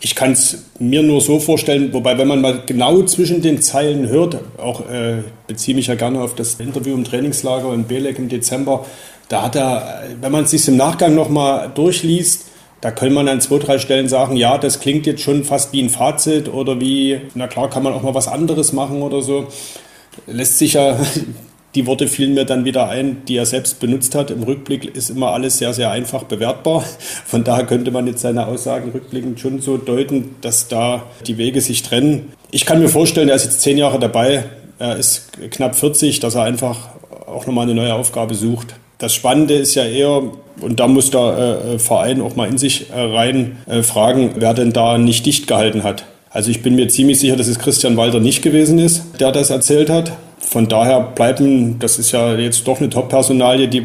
Ich 0.00 0.14
kann 0.14 0.32
es 0.32 0.64
mir 0.78 1.02
nur 1.02 1.20
so 1.20 1.38
vorstellen, 1.40 1.92
wobei, 1.92 2.18
wenn 2.18 2.28
man 2.28 2.40
mal 2.40 2.62
genau 2.66 3.02
zwischen 3.02 3.42
den 3.42 3.62
Zeilen 3.62 4.08
hört, 4.08 4.38
auch 4.58 4.88
äh, 4.90 5.22
beziehe 5.46 5.74
mich 5.74 5.86
ja 5.86 5.94
gerne 5.94 6.20
auf 6.20 6.34
das 6.34 6.54
Interview 6.54 6.94
im 6.94 7.04
Trainingslager 7.04 7.72
in 7.72 7.84
Belek 7.84 8.18
im 8.18 8.28
Dezember, 8.28 8.84
da 9.28 9.42
hat 9.42 9.56
er, 9.56 10.04
wenn 10.20 10.32
man 10.32 10.44
es 10.44 10.50
sich 10.50 10.66
im 10.68 10.76
Nachgang 10.76 11.14
nochmal 11.14 11.70
durchliest, 11.74 12.46
da 12.80 12.90
kann 12.90 13.12
man 13.12 13.28
an 13.28 13.40
zwei, 13.40 13.58
drei 13.58 13.78
Stellen 13.78 14.08
sagen, 14.08 14.36
ja, 14.36 14.58
das 14.58 14.80
klingt 14.80 15.06
jetzt 15.06 15.22
schon 15.22 15.44
fast 15.44 15.72
wie 15.72 15.82
ein 15.82 15.90
Fazit 15.90 16.48
oder 16.52 16.80
wie, 16.80 17.20
na 17.34 17.48
klar, 17.48 17.70
kann 17.70 17.82
man 17.82 17.92
auch 17.92 18.02
mal 18.02 18.14
was 18.14 18.28
anderes 18.28 18.72
machen 18.72 19.02
oder 19.02 19.22
so. 19.22 19.48
Lässt 20.26 20.58
sich 20.58 20.74
ja, 20.74 20.98
die 21.74 21.86
Worte 21.86 22.06
fielen 22.06 22.34
mir 22.34 22.44
dann 22.44 22.64
wieder 22.64 22.88
ein, 22.88 23.22
die 23.26 23.36
er 23.36 23.46
selbst 23.46 23.80
benutzt 23.80 24.14
hat. 24.14 24.30
Im 24.30 24.42
Rückblick 24.42 24.84
ist 24.96 25.10
immer 25.10 25.32
alles 25.32 25.58
sehr, 25.58 25.74
sehr 25.74 25.90
einfach 25.90 26.24
bewertbar. 26.24 26.84
Von 27.26 27.44
daher 27.44 27.66
könnte 27.66 27.90
man 27.90 28.06
jetzt 28.06 28.20
seine 28.20 28.46
Aussagen 28.46 28.92
rückblickend 28.92 29.40
schon 29.40 29.60
so 29.60 29.76
deuten, 29.76 30.36
dass 30.40 30.68
da 30.68 31.04
die 31.26 31.38
Wege 31.38 31.60
sich 31.60 31.82
trennen. 31.82 32.32
Ich 32.50 32.66
kann 32.66 32.78
mir 32.78 32.88
vorstellen, 32.88 33.28
er 33.28 33.36
ist 33.36 33.44
jetzt 33.44 33.60
zehn 33.62 33.78
Jahre 33.78 33.98
dabei, 33.98 34.44
er 34.78 34.96
ist 34.96 35.32
knapp 35.50 35.74
40, 35.74 36.20
dass 36.20 36.34
er 36.34 36.44
einfach 36.44 36.88
auch 37.26 37.46
nochmal 37.46 37.64
eine 37.64 37.74
neue 37.74 37.94
Aufgabe 37.94 38.34
sucht. 38.34 38.76
Das 38.98 39.14
Spannende 39.14 39.54
ist 39.54 39.74
ja 39.74 39.84
eher, 39.84 40.22
und 40.60 40.80
da 40.80 40.88
muss 40.88 41.10
der 41.10 41.64
äh, 41.74 41.78
Verein 41.78 42.22
auch 42.22 42.34
mal 42.34 42.48
in 42.48 42.56
sich 42.56 42.90
äh, 42.90 42.98
rein 42.98 43.58
äh, 43.66 43.82
fragen, 43.82 44.30
wer 44.36 44.54
denn 44.54 44.72
da 44.72 44.96
nicht 44.96 45.26
dicht 45.26 45.46
gehalten 45.46 45.82
hat. 45.82 46.06
Also 46.30 46.50
ich 46.50 46.62
bin 46.62 46.76
mir 46.76 46.88
ziemlich 46.88 47.18
sicher, 47.18 47.36
dass 47.36 47.46
es 47.46 47.58
Christian 47.58 47.96
Walter 47.96 48.20
nicht 48.20 48.42
gewesen 48.42 48.78
ist, 48.78 49.02
der 49.20 49.32
das 49.32 49.50
erzählt 49.50 49.90
hat. 49.90 50.12
Von 50.38 50.68
daher 50.68 51.00
bleiben, 51.00 51.78
das 51.78 51.98
ist 51.98 52.12
ja 52.12 52.34
jetzt 52.36 52.66
doch 52.68 52.78
eine 52.78 52.88
Top-Personalie, 52.88 53.68
die, 53.68 53.82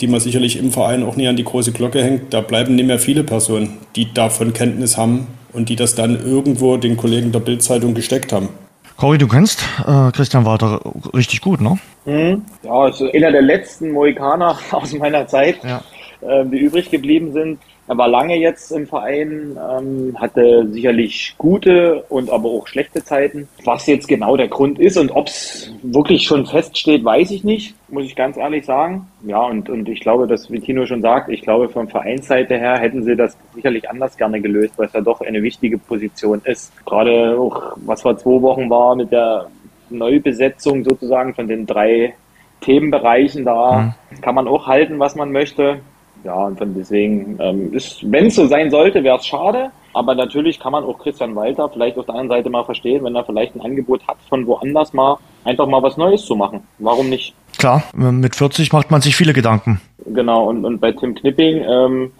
die 0.00 0.06
man 0.06 0.20
sicherlich 0.20 0.58
im 0.58 0.70
Verein 0.70 1.02
auch 1.02 1.16
nie 1.16 1.28
an 1.28 1.36
die 1.36 1.44
große 1.44 1.72
Glocke 1.72 2.02
hängt. 2.02 2.32
Da 2.32 2.40
bleiben 2.40 2.74
nicht 2.74 2.86
mehr 2.86 2.98
viele 2.98 3.24
Personen, 3.24 3.78
die 3.96 4.12
davon 4.12 4.52
Kenntnis 4.52 4.96
haben 4.96 5.26
und 5.52 5.68
die 5.68 5.76
das 5.76 5.94
dann 5.94 6.22
irgendwo 6.22 6.76
den 6.76 6.96
Kollegen 6.96 7.32
der 7.32 7.40
Bildzeitung 7.40 7.94
gesteckt 7.94 8.32
haben. 8.32 8.50
Cory, 8.98 9.16
du 9.16 9.28
kennst 9.28 9.62
äh, 9.86 10.10
Christian 10.10 10.44
Walter 10.44 10.80
richtig 11.14 11.40
gut, 11.40 11.60
ne? 11.60 11.78
Mhm. 12.04 12.44
Ja, 12.64 12.88
ist 12.88 13.00
einer 13.00 13.30
der 13.30 13.42
letzten 13.42 13.92
Mohikaner 13.92 14.58
aus 14.72 14.92
meiner 14.92 15.24
Zeit, 15.28 15.58
ja. 15.62 15.82
äh, 16.20 16.44
die 16.44 16.58
übrig 16.58 16.90
geblieben 16.90 17.32
sind. 17.32 17.60
Er 17.88 17.96
war 17.96 18.06
lange 18.06 18.36
jetzt 18.36 18.70
im 18.70 18.86
Verein, 18.86 19.56
ähm, 19.56 20.14
hatte 20.20 20.68
sicherlich 20.68 21.34
gute 21.38 22.04
und 22.10 22.30
aber 22.30 22.50
auch 22.50 22.66
schlechte 22.66 23.02
Zeiten. 23.02 23.48
Was 23.64 23.86
jetzt 23.86 24.06
genau 24.06 24.36
der 24.36 24.48
Grund 24.48 24.78
ist 24.78 24.98
und 24.98 25.10
ob 25.10 25.28
es 25.28 25.72
wirklich 25.82 26.24
schon 26.24 26.44
feststeht, 26.44 27.02
weiß 27.02 27.30
ich 27.30 27.44
nicht, 27.44 27.74
muss 27.88 28.04
ich 28.04 28.14
ganz 28.14 28.36
ehrlich 28.36 28.66
sagen. 28.66 29.08
Ja, 29.26 29.40
und, 29.40 29.70
und 29.70 29.88
ich 29.88 30.00
glaube, 30.00 30.26
dass, 30.26 30.50
wie 30.52 30.60
Tino 30.60 30.84
schon 30.84 31.00
sagt, 31.00 31.30
ich 31.30 31.40
glaube, 31.40 31.70
von 31.70 31.88
Vereinsseite 31.88 32.58
her 32.58 32.78
hätten 32.78 33.04
sie 33.04 33.16
das 33.16 33.38
sicherlich 33.54 33.88
anders 33.88 34.18
gerne 34.18 34.42
gelöst, 34.42 34.74
weil 34.76 34.88
es 34.88 34.92
ja 34.92 35.00
doch 35.00 35.22
eine 35.22 35.42
wichtige 35.42 35.78
Position 35.78 36.42
ist. 36.44 36.70
Gerade 36.84 37.38
auch, 37.38 37.72
was 37.76 38.02
vor 38.02 38.18
zwei 38.18 38.42
Wochen 38.42 38.68
war 38.68 38.96
mit 38.96 39.12
der 39.12 39.46
Neubesetzung 39.88 40.84
sozusagen 40.84 41.32
von 41.32 41.48
den 41.48 41.64
drei 41.64 42.12
Themenbereichen 42.60 43.46
da, 43.46 43.94
mhm. 44.10 44.20
kann 44.20 44.34
man 44.34 44.46
auch 44.46 44.66
halten, 44.66 44.98
was 44.98 45.14
man 45.14 45.32
möchte. 45.32 45.80
Ja, 46.24 46.46
und 46.46 46.58
von 46.58 46.74
deswegen, 46.74 47.38
ähm, 47.40 47.72
wenn 48.02 48.26
es 48.26 48.34
so 48.34 48.46
sein 48.46 48.70
sollte, 48.70 49.04
wäre 49.04 49.18
es 49.18 49.26
schade. 49.26 49.70
Aber 49.94 50.14
natürlich 50.14 50.60
kann 50.60 50.72
man 50.72 50.84
auch 50.84 50.98
Christian 50.98 51.34
Walter 51.34 51.68
vielleicht 51.68 51.98
auf 51.98 52.06
der 52.06 52.14
anderen 52.14 52.38
Seite 52.38 52.50
mal 52.50 52.64
verstehen, 52.64 53.02
wenn 53.04 53.16
er 53.16 53.24
vielleicht 53.24 53.56
ein 53.56 53.60
Angebot 53.60 54.06
hat, 54.06 54.16
von 54.28 54.46
woanders 54.46 54.92
mal 54.92 55.16
einfach 55.44 55.66
mal 55.66 55.82
was 55.82 55.96
Neues 55.96 56.24
zu 56.24 56.36
machen. 56.36 56.60
Warum 56.78 57.08
nicht? 57.08 57.34
Klar, 57.58 57.82
mit 57.94 58.36
40 58.36 58.72
macht 58.72 58.90
man 58.90 59.00
sich 59.00 59.16
viele 59.16 59.32
Gedanken. 59.32 59.80
Genau, 60.06 60.48
und, 60.48 60.64
und 60.64 60.80
bei 60.80 60.92
Tim 60.92 61.14
Knipping 61.14 61.64
ähm, 61.68 62.12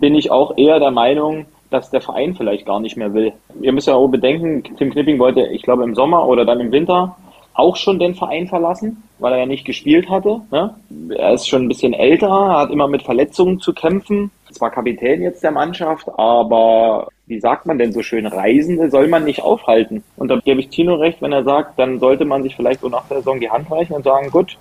bin 0.00 0.14
ich 0.14 0.30
auch 0.30 0.56
eher 0.58 0.78
der 0.78 0.90
Meinung, 0.90 1.46
dass 1.70 1.90
der 1.90 2.02
Verein 2.02 2.34
vielleicht 2.34 2.66
gar 2.66 2.80
nicht 2.80 2.96
mehr 2.96 3.14
will. 3.14 3.32
Ihr 3.60 3.72
müsst 3.72 3.88
ja 3.88 3.94
auch 3.94 4.08
bedenken, 4.08 4.62
Tim 4.76 4.90
Knipping 4.90 5.18
wollte, 5.18 5.46
ich 5.46 5.62
glaube, 5.62 5.84
im 5.84 5.94
Sommer 5.94 6.26
oder 6.26 6.44
dann 6.44 6.60
im 6.60 6.72
Winter 6.72 7.16
auch 7.54 7.76
schon 7.76 7.98
den 7.98 8.14
Verein 8.14 8.48
verlassen, 8.48 9.02
weil 9.18 9.32
er 9.32 9.40
ja 9.40 9.46
nicht 9.46 9.64
gespielt 9.64 10.08
hatte. 10.08 10.40
Ne? 10.50 10.74
Er 11.16 11.34
ist 11.34 11.48
schon 11.48 11.62
ein 11.62 11.68
bisschen 11.68 11.92
älter, 11.92 12.30
hat 12.30 12.70
immer 12.70 12.88
mit 12.88 13.02
Verletzungen 13.02 13.60
zu 13.60 13.72
kämpfen. 13.72 14.30
Zwar 14.50 14.70
Kapitän 14.70 15.22
jetzt 15.22 15.42
der 15.42 15.50
Mannschaft, 15.50 16.08
aber 16.16 17.08
wie 17.26 17.40
sagt 17.40 17.66
man 17.66 17.78
denn 17.78 17.92
so 17.92 18.02
schön, 18.02 18.26
Reisende 18.26 18.90
soll 18.90 19.08
man 19.08 19.24
nicht 19.24 19.42
aufhalten. 19.42 20.02
Und 20.16 20.28
da 20.28 20.36
gebe 20.36 20.60
ich 20.60 20.68
Tino 20.68 20.94
recht, 20.94 21.22
wenn 21.22 21.32
er 21.32 21.44
sagt, 21.44 21.78
dann 21.78 21.98
sollte 21.98 22.24
man 22.24 22.42
sich 22.42 22.56
vielleicht 22.56 22.80
so 22.80 22.88
nach 22.88 23.06
der 23.08 23.18
Saison 23.18 23.40
die 23.40 23.50
Hand 23.50 23.70
reichen 23.70 23.94
und 23.94 24.04
sagen, 24.04 24.30
gut, 24.30 24.58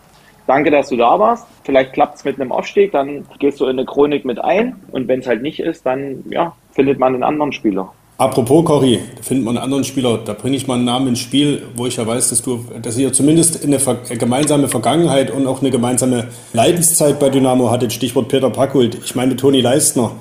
danke, 0.47 0.71
dass 0.71 0.89
du 0.89 0.97
da 0.97 1.19
warst. 1.19 1.47
Vielleicht 1.63 1.93
klappt 1.93 2.15
es 2.15 2.25
mit 2.25 2.39
einem 2.39 2.51
Aufstieg, 2.51 2.91
dann 2.91 3.25
gehst 3.39 3.59
du 3.59 3.65
in 3.65 3.71
eine 3.71 3.85
Chronik 3.85 4.25
mit 4.25 4.39
ein. 4.39 4.75
Und 4.91 5.07
wenn 5.07 5.19
es 5.19 5.27
halt 5.27 5.41
nicht 5.41 5.59
ist, 5.59 5.85
dann 5.85 6.23
ja, 6.29 6.55
findet 6.71 6.99
man 6.99 7.13
einen 7.13 7.23
anderen 7.23 7.51
Spieler. 7.51 7.93
Apropos 8.21 8.63
Cory, 8.63 8.99
da 9.15 9.23
findet 9.23 9.45
man 9.45 9.57
einen 9.57 9.63
anderen 9.63 9.83
Spieler. 9.83 10.19
Da 10.23 10.33
bringe 10.33 10.55
ich 10.55 10.67
mal 10.67 10.75
einen 10.75 10.85
Namen 10.85 11.07
ins 11.07 11.17
Spiel, 11.17 11.63
wo 11.75 11.87
ich 11.87 11.95
ja 11.95 12.05
weiß, 12.05 12.29
dass 12.29 12.43
du, 12.43 12.63
dass 12.79 12.95
ihr 12.95 13.11
zumindest 13.11 13.63
eine 13.63 13.79
gemeinsame 14.15 14.67
Vergangenheit 14.67 15.31
und 15.31 15.47
auch 15.47 15.61
eine 15.61 15.71
gemeinsame 15.71 16.27
Leidenszeit 16.53 17.19
bei 17.19 17.31
Dynamo 17.31 17.71
hattet. 17.71 17.93
Stichwort 17.93 18.27
Peter 18.27 18.51
Packhult. 18.51 18.95
Ich 19.03 19.15
meine 19.15 19.35
Toni 19.37 19.61
Leistner. 19.61 20.11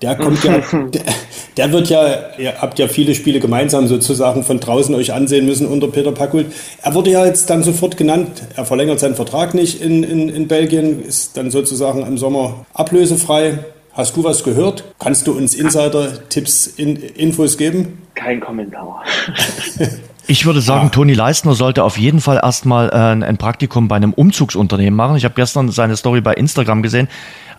Der 0.00 0.16
kommt 0.16 0.42
ja, 0.42 0.52
der, 0.72 1.02
der, 1.58 1.72
wird 1.72 1.90
ja, 1.90 2.30
ihr 2.38 2.62
habt 2.62 2.78
ja 2.78 2.88
viele 2.88 3.14
Spiele 3.14 3.40
gemeinsam 3.40 3.88
sozusagen 3.88 4.42
von 4.42 4.58
draußen 4.58 4.94
euch 4.94 5.12
ansehen 5.12 5.44
müssen 5.44 5.66
unter 5.66 5.88
Peter 5.88 6.12
Packhult. 6.12 6.46
Er 6.80 6.94
wurde 6.94 7.10
ja 7.10 7.26
jetzt 7.26 7.50
dann 7.50 7.62
sofort 7.62 7.98
genannt. 7.98 8.42
Er 8.56 8.64
verlängert 8.64 9.00
seinen 9.00 9.16
Vertrag 9.16 9.52
nicht 9.52 9.82
in, 9.82 10.02
in, 10.02 10.30
in 10.30 10.48
Belgien, 10.48 11.04
ist 11.04 11.36
dann 11.36 11.50
sozusagen 11.50 12.06
im 12.06 12.16
Sommer 12.16 12.64
ablösefrei. 12.72 13.58
Hast 13.92 14.16
du 14.16 14.24
was 14.24 14.44
gehört? 14.44 14.84
Kannst 14.98 15.26
du 15.26 15.32
uns 15.32 15.54
Insider-Tipps, 15.54 16.66
in, 16.68 16.96
Infos 16.96 17.58
geben? 17.58 18.02
Kein 18.14 18.40
Kommentar. 18.40 19.02
Ich 20.26 20.46
würde 20.46 20.60
sagen, 20.60 20.86
ah. 20.86 20.90
Toni 20.90 21.12
Leistner 21.12 21.54
sollte 21.54 21.82
auf 21.82 21.98
jeden 21.98 22.20
Fall 22.20 22.38
erstmal 22.40 22.88
äh, 22.90 23.24
ein 23.24 23.36
Praktikum 23.36 23.88
bei 23.88 23.96
einem 23.96 24.12
Umzugsunternehmen 24.12 24.94
machen. 24.94 25.16
Ich 25.16 25.24
habe 25.24 25.34
gestern 25.34 25.72
seine 25.72 25.96
Story 25.96 26.20
bei 26.20 26.34
Instagram 26.34 26.82
gesehen. 26.82 27.08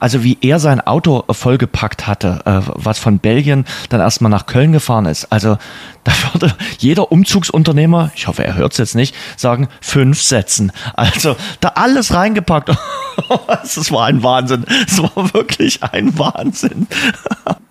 Also 0.01 0.23
wie 0.23 0.39
er 0.41 0.59
sein 0.59 0.81
Auto 0.81 1.23
vollgepackt 1.29 2.07
hatte, 2.07 2.41
äh, 2.45 2.61
was 2.73 2.97
von 2.97 3.19
Belgien 3.19 3.65
dann 3.89 4.01
erstmal 4.01 4.31
nach 4.31 4.47
Köln 4.47 4.71
gefahren 4.71 5.05
ist. 5.05 5.31
Also 5.31 5.57
da 6.03 6.11
würde 6.33 6.55
jeder 6.79 7.11
Umzugsunternehmer, 7.11 8.11
ich 8.15 8.27
hoffe, 8.27 8.43
er 8.43 8.55
hört 8.55 8.71
es 8.71 8.79
jetzt 8.79 8.95
nicht, 8.95 9.15
sagen, 9.37 9.69
fünf 9.79 10.19
Sätzen. 10.19 10.71
Also 10.95 11.35
da 11.59 11.73
alles 11.75 12.13
reingepackt. 12.13 12.71
Es 13.63 13.91
war 13.91 14.07
ein 14.07 14.23
Wahnsinn. 14.23 14.65
Es 14.87 15.01
war 15.01 15.33
wirklich 15.33 15.83
ein 15.83 16.17
Wahnsinn. 16.17 16.87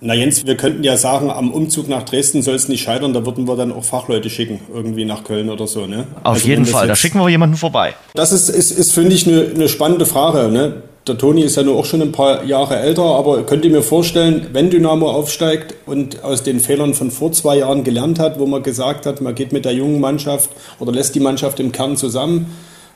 Na 0.01 0.15
Jens, 0.15 0.47
wir 0.47 0.57
könnten 0.57 0.85
ja 0.85 0.97
sagen, 0.97 1.31
am 1.31 1.51
Umzug 1.51 1.89
nach 1.89 2.05
Dresden 2.05 2.43
soll 2.43 2.55
es 2.55 2.69
nicht 2.69 2.83
scheitern, 2.83 3.13
da 3.13 3.27
würden 3.27 3.49
wir 3.49 3.57
dann 3.57 3.73
auch 3.73 3.85
Fachleute 3.85 4.31
schicken, 4.31 4.61
irgendwie 4.73 5.05
nach 5.05 5.25
Köln 5.25 5.51
oder 5.51 5.67
so. 5.67 5.87
Ne? 5.87 6.07
Auf 6.23 6.35
also 6.37 6.49
jeden 6.49 6.67
Fall, 6.67 6.87
da 6.87 6.95
schicken 6.95 7.19
wir 7.19 7.29
jemanden 7.29 7.57
vorbei. 7.57 7.95
Das 8.15 8.33
ist, 8.33 8.49
ist, 8.49 8.71
ist 8.71 8.93
finde 8.93 9.15
ich, 9.15 9.27
eine, 9.27 9.51
eine 9.55 9.69
spannende 9.69 10.07
Frage. 10.07 10.49
Ne? 10.49 10.83
Der 11.11 11.19
Toni 11.19 11.43
ist 11.43 11.57
ja 11.57 11.65
nur 11.65 11.77
auch 11.77 11.85
schon 11.85 12.03
ein 12.03 12.13
paar 12.13 12.45
Jahre 12.45 12.77
älter, 12.79 13.03
aber 13.03 13.43
könnt 13.43 13.65
ihr 13.65 13.71
mir 13.73 13.83
vorstellen, 13.83 14.47
wenn 14.53 14.71
Dynamo 14.71 15.11
aufsteigt 15.11 15.75
und 15.85 16.23
aus 16.23 16.45
den 16.45 16.61
Fehlern 16.61 16.95
von 16.95 17.11
vor 17.11 17.33
zwei 17.33 17.59
Jahren 17.59 17.83
gelernt 17.83 18.21
hat, 18.21 18.39
wo 18.39 18.47
man 18.47 18.63
gesagt 18.63 19.07
hat, 19.07 19.21
man 19.21 19.35
geht 19.35 19.53
mit 19.53 19.65
der 19.65 19.73
jungen 19.73 20.01
Mannschaft 20.01 20.51
oder 20.79 20.93
lässt 20.93 21.17
die 21.17 21.21
Mannschaft 21.21 21.59
im 21.59 21.73
Kern 21.73 21.97
zusammen, 21.97 22.55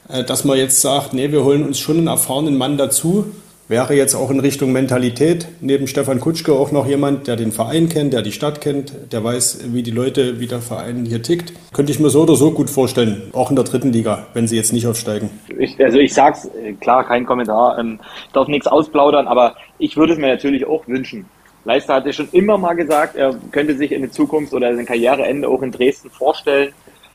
äh, 0.08 0.22
dass 0.22 0.44
man 0.44 0.56
jetzt 0.56 0.80
sagt, 0.80 1.12
nee, 1.12 1.32
wir 1.32 1.42
holen 1.42 1.64
uns 1.64 1.80
schon 1.80 1.98
einen 1.98 2.06
erfahrenen 2.06 2.56
Mann 2.56 2.78
dazu, 2.78 3.26
Wäre 3.66 3.94
jetzt 3.94 4.14
auch 4.14 4.30
in 4.30 4.40
Richtung 4.40 4.72
Mentalität 4.72 5.48
neben 5.62 5.86
Stefan 5.86 6.20
Kutschke 6.20 6.52
auch 6.52 6.70
noch 6.70 6.86
jemand, 6.86 7.26
der 7.28 7.36
den 7.36 7.50
Verein 7.50 7.88
kennt, 7.88 8.12
der 8.12 8.20
die 8.20 8.32
Stadt 8.32 8.60
kennt, 8.60 8.92
der 9.10 9.24
weiß, 9.24 9.72
wie 9.72 9.82
die 9.82 9.90
Leute, 9.90 10.38
wie 10.38 10.46
der 10.46 10.60
Verein 10.60 11.06
hier 11.06 11.22
tickt. 11.22 11.54
Könnte 11.72 11.90
ich 11.90 11.98
mir 11.98 12.10
so 12.10 12.24
oder 12.24 12.34
so 12.34 12.50
gut 12.50 12.68
vorstellen, 12.68 13.30
auch 13.32 13.48
in 13.48 13.56
der 13.56 13.64
dritten 13.64 13.90
Liga, 13.90 14.26
wenn 14.34 14.46
sie 14.46 14.56
jetzt 14.56 14.74
nicht 14.74 14.86
aufsteigen. 14.86 15.30
Ich, 15.58 15.82
also 15.82 15.96
ich 15.96 16.12
sag's, 16.12 16.44
äh, 16.44 16.74
klar, 16.74 17.04
kein 17.04 17.24
Kommentar, 17.24 17.78
ähm, 17.78 18.00
darf 18.34 18.48
nichts 18.48 18.66
ausplaudern, 18.66 19.26
aber 19.26 19.56
ich 19.78 19.96
würde 19.96 20.12
es 20.12 20.18
mir 20.18 20.28
natürlich 20.28 20.66
auch 20.66 20.86
wünschen. 20.86 21.24
Leister 21.64 21.94
hatte 21.94 22.12
schon 22.12 22.28
immer 22.32 22.58
mal 22.58 22.74
gesagt, 22.74 23.16
er 23.16 23.34
könnte 23.50 23.74
sich 23.78 23.92
in 23.92 24.02
der 24.02 24.12
Zukunft 24.12 24.52
oder 24.52 24.76
sein 24.76 24.84
Karriereende 24.84 25.48
auch 25.48 25.62
in 25.62 25.72
Dresden 25.72 26.10
vorstellen. 26.10 26.74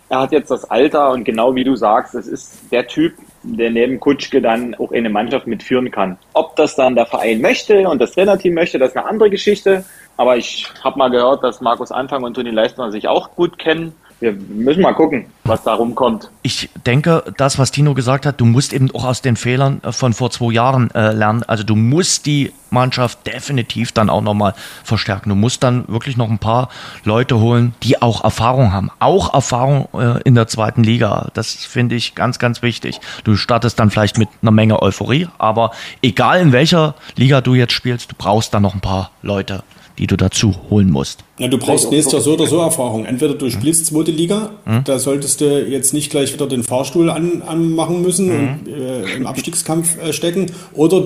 Er 0.10 0.22
hat 0.22 0.32
jetzt 0.32 0.50
das 0.50 0.66
Alter 0.68 1.12
und 1.12 1.26
genau 1.26 1.54
wie 1.54 1.64
du 1.64 1.76
sagst, 1.76 2.16
es 2.16 2.26
ist 2.26 2.72
der 2.72 2.88
Typ, 2.88 3.14
der 3.44 3.72
neben 3.72 4.00
Kutschke 4.00 4.42
dann 4.42 4.76
auch 4.76 4.92
eine 4.92 5.10
Mannschaft 5.10 5.48
mitführen 5.48 5.92
kann. 5.92 6.18
Ob 6.34 6.56
das 6.56 6.76
dann 6.76 6.96
der 6.96 7.06
Verein 7.06 7.42
möchte 7.42 7.88
und 7.88 8.00
das 8.00 8.12
Trainerteam 8.14 8.54
möchte, 8.54 8.80
das 8.80 8.90
ist 8.90 8.98
eine 8.98 9.08
andere 9.08 9.30
Geschichte. 9.30 9.86
Aber 10.18 10.38
ich 10.38 10.68
habe 10.84 11.00
mal 11.00 11.10
gehört, 11.10 11.44
dass 11.44 11.62
Markus 11.62 11.92
Anfang 11.92 12.24
und 12.24 12.34
Toni 12.34 12.50
Leistner 12.50 12.92
sich 12.92 13.08
auch 13.08 13.36
gut 13.36 13.58
kennen 13.58 13.94
wir 14.20 14.34
müssen 14.34 14.82
mal 14.82 14.94
gucken, 14.94 15.26
was 15.46 15.64
da 15.64 15.74
rumkommt. 15.74 16.30
Ich 16.42 16.70
denke, 16.86 17.24
das, 17.38 17.58
was 17.58 17.72
Tino 17.72 17.94
gesagt 17.94 18.26
hat, 18.26 18.40
du 18.42 18.46
musst 18.46 18.74
eben 18.74 18.92
auch 18.92 19.06
aus 19.06 19.22
den 19.22 19.36
Fehlern 19.36 19.82
äh, 19.84 19.92
von 19.92 20.14
vor 20.14 20.30
zwei 20.32 20.52
Jahren 20.54 20.92
äh, 20.92 21.12
lernen. 21.14 21.44
Also 21.44 21.64
du 21.64 21.76
musst 21.76 22.26
die 22.26 22.52
Mannschaft 22.70 23.26
definitiv 23.26 23.92
dann 23.92 24.10
auch 24.10 24.22
nochmal 24.22 24.54
verstärken. 24.84 25.30
Du 25.30 25.36
musst 25.36 25.64
dann 25.64 25.88
wirklich 25.88 26.18
noch 26.18 26.30
ein 26.30 26.38
paar 26.38 26.70
Leute 27.04 27.40
holen, 27.40 27.74
die 27.84 28.02
auch 28.02 28.24
Erfahrung 28.24 28.74
haben. 28.74 28.92
Auch 29.00 29.34
Erfahrung 29.34 29.88
äh, 29.94 30.22
in 30.24 30.36
der 30.36 30.48
zweiten 30.48 30.84
Liga. 30.84 31.30
Das 31.34 31.54
finde 31.54 31.96
ich 31.96 32.14
ganz, 32.14 32.40
ganz 32.40 32.62
wichtig. 32.62 33.00
Du 33.24 33.36
startest 33.36 33.80
dann 33.80 33.90
vielleicht 33.90 34.18
mit 34.18 34.30
einer 34.42 34.52
Menge 34.52 34.82
Euphorie, 34.82 35.28
aber 35.38 35.72
egal 36.02 36.42
in 36.42 36.52
welcher 36.52 36.96
Liga 37.16 37.42
du 37.42 37.56
jetzt 37.56 37.74
spielst, 37.74 38.12
du 38.12 38.16
brauchst 38.18 38.54
dann 38.54 38.64
noch 38.64 38.76
ein 38.76 38.82
paar 38.82 39.12
Leute 39.22 39.64
die 40.00 40.08
du 40.08 40.16
dazu 40.16 40.56
holen 40.70 40.90
musst. 40.90 41.20
Ja, 41.38 41.48
du 41.48 41.58
brauchst 41.58 41.92
nächstes 41.92 42.14
Jahr 42.14 42.22
so 42.22 42.34
oder 42.34 42.48
so 42.48 42.60
Erfahrung. 42.60 43.06
Entweder 43.06 43.36
du 43.36 43.50
spielst 43.50 43.86
zweite 43.86 44.12
Liga, 44.12 44.52
mhm. 44.66 44.84
da 44.86 44.98
solltest 44.98 45.42
du 45.42 45.66
jetzt 45.68 45.94
nicht 45.94 46.10
gleich 46.10 46.34
wieder 46.34 46.48
den 46.48 46.64
Fahrstuhl 46.64 47.10
an, 47.10 47.44
anmachen 47.46 48.02
müssen 48.02 48.28
mhm. 48.28 48.50
und 48.50 48.68
äh, 48.68 49.16
im 49.16 49.28
Abstiegskampf 49.28 50.02
äh, 50.02 50.14
stecken, 50.14 50.48
oder 50.74 51.04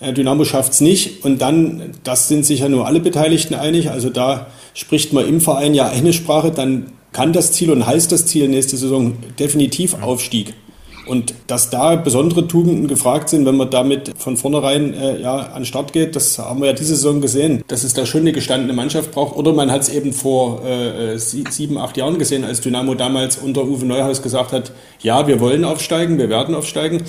äh, 0.00 0.12
Dynamo 0.12 0.44
schafft 0.44 0.72
es 0.72 0.80
nicht 0.80 1.24
und 1.24 1.40
dann, 1.40 1.92
das 2.02 2.28
sind 2.28 2.46
sich 2.46 2.60
ja 2.60 2.68
nur 2.68 2.86
alle 2.86 3.00
Beteiligten 3.00 3.54
einig, 3.54 3.90
also 3.90 4.08
da 4.08 4.46
spricht 4.72 5.12
man 5.12 5.28
im 5.28 5.40
Verein 5.40 5.74
ja 5.74 5.88
eine 5.88 6.12
Sprache, 6.12 6.50
dann 6.50 6.86
kann 7.12 7.32
das 7.32 7.52
Ziel 7.52 7.70
und 7.70 7.86
heißt 7.86 8.10
das 8.10 8.26
Ziel 8.26 8.48
nächste 8.48 8.76
Saison 8.76 9.16
definitiv 9.38 10.02
Aufstieg. 10.02 10.54
Und 11.06 11.34
dass 11.46 11.70
da 11.70 11.96
besondere 11.96 12.46
Tugenden 12.48 12.88
gefragt 12.88 13.28
sind, 13.28 13.46
wenn 13.46 13.56
man 13.56 13.70
damit 13.70 14.12
von 14.16 14.36
vornherein 14.36 14.94
äh, 14.94 15.20
ja, 15.20 15.36
an 15.36 15.60
den 15.60 15.64
Start 15.64 15.92
geht, 15.92 16.16
das 16.16 16.38
haben 16.38 16.60
wir 16.60 16.68
ja 16.68 16.72
diese 16.72 16.96
Saison 16.96 17.20
gesehen, 17.20 17.62
dass 17.68 17.84
es 17.84 17.94
da 17.94 18.06
schon 18.06 18.22
eine 18.22 18.32
gestandene 18.32 18.72
Mannschaft 18.72 19.12
braucht. 19.12 19.36
Oder 19.36 19.52
man 19.52 19.70
hat 19.70 19.82
es 19.82 19.88
eben 19.88 20.12
vor 20.12 20.64
äh, 20.64 21.18
sieben, 21.18 21.78
acht 21.78 21.96
Jahren 21.96 22.18
gesehen, 22.18 22.44
als 22.44 22.60
Dynamo 22.60 22.94
damals 22.94 23.36
unter 23.36 23.64
Uwe 23.64 23.84
Neuhaus 23.84 24.22
gesagt 24.22 24.52
hat, 24.52 24.72
ja, 25.00 25.26
wir 25.26 25.40
wollen 25.40 25.64
aufsteigen, 25.64 26.18
wir 26.18 26.28
werden 26.28 26.54
aufsteigen. 26.54 27.02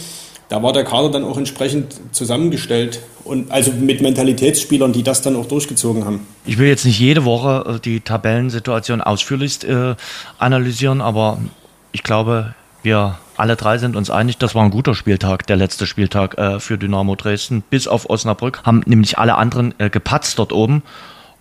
Da 0.50 0.62
war 0.62 0.74
der 0.74 0.84
Kader 0.84 1.10
dann 1.10 1.24
auch 1.24 1.38
entsprechend 1.38 1.96
zusammengestellt 2.12 3.00
und 3.24 3.52
also 3.52 3.72
mit 3.72 4.02
Mentalitätsspielern, 4.02 4.93
die 4.93 5.02
das 5.02 5.22
dann 5.22 5.36
auch 5.36 5.48
durchgezogen 5.48 6.06
haben. 6.06 6.28
Ich 6.46 6.60
will 6.60 6.68
jetzt 6.68 6.86
nicht 6.86 7.00
jede 7.00 7.26
Woche 7.26 7.76
äh, 7.76 7.80
die 7.80 8.02
Tabellensituation 8.02 9.02
ausführlichst 9.02 9.64
äh, 9.64 9.96
analysieren, 10.38 11.02
aber 11.02 11.39
ich 11.91 12.04
glaube, 12.04 12.54
wir 12.86 13.18
alle 13.38 13.56
drei 13.56 13.78
sind 13.78 13.96
uns 13.96 14.10
einig, 14.10 14.38
das 14.38 14.56
war 14.56 14.64
ein 14.64 14.72
guter 14.72 14.96
Spieltag, 14.96 15.46
der 15.48 15.58
letzte 15.58 15.86
Spieltag 15.86 16.38
äh, 16.38 16.60
für 16.60 16.78
Dynamo 16.78 17.16
Dresden, 17.16 17.64
bis 17.70 17.88
auf 17.88 18.10
Osnabrück, 18.10 18.62
haben 18.64 18.82
nämlich 18.86 19.18
alle 19.18 19.36
anderen 19.36 19.74
äh, 19.78 19.90
gepatzt 19.90 20.40
dort 20.40 20.54
oben 20.54 20.84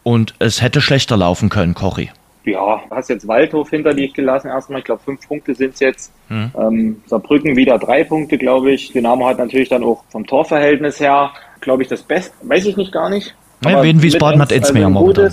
und 0.02 0.34
es 0.40 0.60
hätte 0.60 0.80
schlechter 0.80 1.16
laufen 1.16 1.50
können, 1.50 1.74
Cory. 1.74 2.10
Ja, 2.44 2.82
du 2.88 2.94
hast 2.94 3.08
jetzt 3.08 3.26
Waldhof 3.26 3.70
hinter 3.70 3.94
dich 3.94 4.12
gelassen 4.12 4.48
erstmal. 4.48 4.80
Ich 4.80 4.84
glaube, 4.84 5.02
fünf 5.02 5.26
Punkte 5.26 5.54
sind 5.54 5.74
es 5.74 5.80
jetzt. 5.80 6.12
Mhm. 6.28 6.50
Ähm, 6.58 7.02
Saarbrücken 7.06 7.56
wieder 7.56 7.78
drei 7.78 8.04
Punkte, 8.04 8.36
glaube 8.36 8.72
ich. 8.72 8.92
Dynamo 8.92 9.26
hat 9.26 9.38
natürlich 9.38 9.70
dann 9.70 9.82
auch 9.82 10.04
vom 10.10 10.26
Torverhältnis 10.26 11.00
her, 11.00 11.30
glaube 11.60 11.82
ich, 11.82 11.88
das 11.88 12.02
Beste. 12.02 12.34
Weiß 12.42 12.66
ich 12.66 12.76
nicht 12.76 12.92
gar 12.92 13.08
nicht. 13.08 13.34
Ja, 13.64 13.82
Wien 13.82 14.02
Wiesbaden 14.02 14.42
hat 14.42 14.52
eins 14.52 14.72
mehr 14.74 14.90
momentan. 14.90 15.32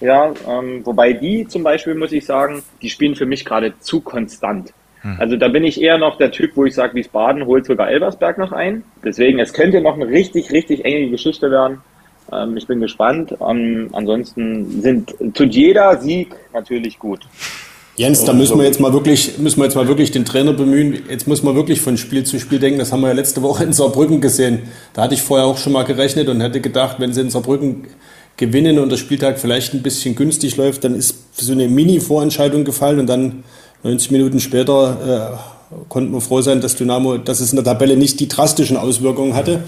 Ja, 0.00 0.32
ähm, 0.48 0.80
wobei 0.84 1.12
die 1.12 1.46
zum 1.46 1.62
Beispiel, 1.62 1.94
muss 1.94 2.12
ich 2.12 2.24
sagen, 2.24 2.62
die 2.80 2.88
spielen 2.88 3.16
für 3.16 3.26
mich 3.26 3.44
gerade 3.44 3.78
zu 3.80 4.00
konstant. 4.00 4.72
Hm. 5.06 5.16
Also 5.20 5.36
da 5.36 5.46
bin 5.48 5.62
ich 5.62 5.80
eher 5.80 5.98
noch 5.98 6.18
der 6.18 6.32
Typ, 6.32 6.52
wo 6.56 6.64
ich 6.64 6.74
sage, 6.74 6.94
Wiesbaden 6.94 7.46
holt 7.46 7.64
sogar 7.64 7.88
Elversberg 7.88 8.38
noch 8.38 8.50
ein. 8.50 8.82
Deswegen, 9.04 9.38
es 9.38 9.52
könnte 9.52 9.80
noch 9.80 9.94
eine 9.94 10.08
richtig, 10.08 10.50
richtig 10.50 10.84
enge 10.84 11.10
Geschichte 11.10 11.48
werden. 11.50 11.78
Ähm, 12.32 12.56
ich 12.56 12.66
bin 12.66 12.80
gespannt. 12.80 13.32
Ähm, 13.40 13.90
ansonsten 13.92 14.82
sind, 14.82 15.14
tut 15.34 15.54
jeder 15.54 15.96
Sieg 15.98 16.34
natürlich 16.52 16.98
gut. 16.98 17.20
Jens, 17.94 18.24
da 18.24 18.34
müssen 18.34 18.58
wir 18.58 18.66
jetzt 18.66 18.80
mal 18.80 18.92
wirklich, 18.92 19.38
müssen 19.38 19.58
wir 19.58 19.64
jetzt 19.64 19.76
mal 19.76 19.88
wirklich 19.88 20.10
den 20.10 20.24
Trainer 20.24 20.52
bemühen. 20.52 21.04
Jetzt 21.08 21.28
muss 21.28 21.42
man 21.42 21.54
wirklich 21.54 21.80
von 21.80 21.96
Spiel 21.96 22.24
zu 22.24 22.38
Spiel 22.40 22.58
denken. 22.58 22.78
Das 22.78 22.92
haben 22.92 23.00
wir 23.00 23.08
ja 23.08 23.14
letzte 23.14 23.42
Woche 23.42 23.62
in 23.62 23.72
Saarbrücken 23.72 24.20
gesehen. 24.20 24.64
Da 24.92 25.02
hatte 25.02 25.14
ich 25.14 25.22
vorher 25.22 25.46
auch 25.46 25.56
schon 25.56 25.72
mal 25.72 25.84
gerechnet 25.84 26.28
und 26.28 26.40
hätte 26.40 26.60
gedacht, 26.60 26.96
wenn 26.98 27.12
sie 27.12 27.22
in 27.22 27.30
Saarbrücken 27.30 27.86
gewinnen 28.36 28.80
und 28.80 28.90
der 28.90 28.98
Spieltag 28.98 29.38
vielleicht 29.38 29.72
ein 29.72 29.82
bisschen 29.82 30.14
günstig 30.14 30.56
läuft, 30.56 30.84
dann 30.84 30.94
ist 30.94 31.42
so 31.42 31.52
eine 31.52 31.68
Mini-Vorentscheidung 31.68 32.64
gefallen 32.64 32.98
und 32.98 33.06
dann 33.06 33.44
90 33.82 34.10
Minuten 34.10 34.40
später 34.40 35.36
äh, 35.36 35.56
konnten 35.88 36.12
wir 36.12 36.20
froh 36.20 36.40
sein, 36.40 36.60
dass 36.60 36.76
Dynamo, 36.76 37.18
dass 37.18 37.40
es 37.40 37.52
in 37.52 37.56
der 37.56 37.64
Tabelle 37.64 37.96
nicht 37.96 38.20
die 38.20 38.28
drastischen 38.28 38.76
Auswirkungen 38.76 39.34
hatte. 39.34 39.64